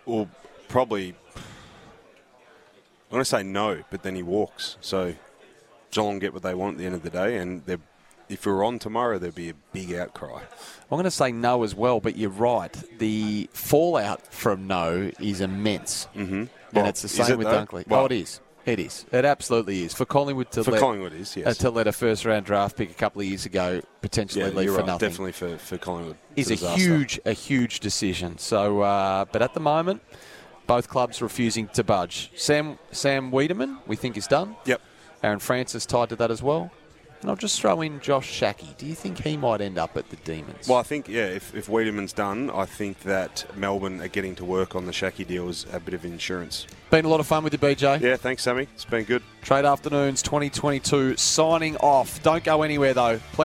Well, 0.05 0.29
probably. 0.69 1.15
I'm 1.37 3.11
going 3.11 3.21
to 3.21 3.25
say 3.25 3.45
no, 3.45 3.85
but 3.91 4.03
then 4.03 4.17
he 4.17 4.23
walks. 4.25 4.77
So 4.81 5.15
Geelong 5.93 6.19
get 6.19 6.33
what 6.33 6.43
they 6.43 6.55
want 6.55 6.75
at 6.75 6.79
the 6.79 6.87
end 6.87 6.97
of 6.97 7.03
the 7.03 7.11
day, 7.11 7.37
and 7.39 7.65
they're- 7.65 7.79
if 8.35 8.45
we 8.47 8.53
were 8.53 8.65
on 8.65 8.79
tomorrow, 8.79 9.19
there'd 9.19 9.35
be 9.35 9.51
a 9.51 9.55
big 9.73 9.93
outcry. 9.95 10.41
I'm 10.43 10.97
going 10.97 11.05
to 11.05 11.11
say 11.11 11.33
no 11.33 11.63
as 11.63 11.75
well, 11.75 12.01
but 12.01 12.17
you're 12.17 12.31
right. 12.31 12.73
The 12.99 13.49
fallout 13.53 14.27
from 14.33 14.67
no 14.67 15.11
is 15.19 15.41
immense. 15.41 16.07
Mm-hmm. 16.15 16.35
And 16.35 16.49
Well, 16.73 16.87
it's 16.87 17.03
the 17.03 17.09
same 17.09 17.33
it 17.33 17.39
with 17.39 17.47
though? 17.47 17.65
Dunkley. 17.65 17.87
Well- 17.89 18.03
oh, 18.03 18.07
it 18.07 18.13
is. 18.13 18.41
It 18.67 18.79
is. 18.81 19.05
It 19.13 19.27
absolutely 19.27 19.83
is. 19.85 19.93
For 19.93 20.07
Collingwood 20.07 20.51
to 20.53 20.65
For 20.65 20.71
let, 20.71 20.81
Collingwood 20.81 21.13
is, 21.13 21.37
yes. 21.37 21.47
uh, 21.47 21.53
to 21.65 21.71
let 21.71 21.87
a 21.87 21.93
first 21.93 22.25
round 22.25 22.47
draft 22.47 22.79
pick 22.79 22.91
a 22.91 22.95
couple 22.95 23.21
of 23.21 23.27
years 23.27 23.45
ago 23.45 23.83
potentially 24.01 24.43
Yeah, 24.47 24.53
leave 24.57 24.71
for 24.71 24.77
right. 24.79 24.87
nothing. 24.87 25.11
Definitely 25.11 25.33
for, 25.33 25.59
for 25.59 25.77
Collingwood. 25.77 26.17
is 26.35 26.51
It's 26.51 26.63
a 26.63 26.71
huge, 26.71 27.21
a 27.27 27.33
huge 27.35 27.81
decision. 27.81 28.39
So, 28.39 28.81
uh, 28.81 29.27
but 29.27 29.43
at 29.43 29.53
the 29.53 29.61
moment, 29.61 30.01
both 30.67 30.89
clubs 30.89 31.21
refusing 31.21 31.69
to 31.75 31.85
budge. 31.85 32.31
Sam 32.37 32.79
Sam 32.91 33.31
Weideman, 33.31 33.81
we 33.87 33.97
think 33.97 34.17
is 34.17 34.27
done. 34.27 34.57
Yep. 34.65 34.81
Aaron 35.23 35.41
Francis 35.41 35.85
tied 35.85 36.09
to 36.09 36.17
that 36.17 36.31
as 36.31 36.43
well. 36.43 36.71
And 37.25 37.31
I'll 37.31 37.37
just 37.37 37.59
throw 37.59 37.81
in 37.81 38.01
Josh 38.01 38.31
Schache. 38.31 38.77
Do 38.77 38.85
you 38.85 38.95
think 38.95 39.23
he 39.23 39.39
might 39.39 39.63
end 39.63 39.79
up 39.79 39.97
at 39.97 40.11
the 40.11 40.17
Demons? 40.17 40.69
Well, 40.69 40.77
I 40.77 40.83
think 40.83 41.09
yeah. 41.09 41.25
If 41.25 41.55
if 41.55 41.69
Weideman's 41.69 42.13
done, 42.13 42.51
I 42.51 42.67
think 42.67 43.01
that 43.05 43.47
Melbourne 43.57 44.03
are 44.03 44.09
getting 44.09 44.35
to 44.35 44.45
work 44.45 44.77
on 44.77 44.85
the 44.85 44.93
Schache 44.93 45.27
deal 45.27 45.49
as 45.49 45.65
a 45.73 45.81
bit 45.81 45.95
of 45.95 46.05
insurance. 46.05 46.67
Been 46.91 47.07
a 47.07 47.09
lot 47.09 47.21
of 47.21 47.27
fun 47.27 47.43
with 47.43 47.55
you, 47.55 47.59
BJ. 47.59 48.03
Yeah, 48.03 48.17
thanks, 48.17 48.43
Sammy. 48.43 48.69
It's 48.75 48.85
been 48.85 49.05
good. 49.05 49.23
Trade 49.41 49.65
Afternoons 49.65 50.21
2022 50.21 51.17
signing 51.17 51.79
off. 51.79 52.23
Don't 52.23 52.45
go 52.45 52.63
anywhere 52.63 52.93
though. 52.93 53.19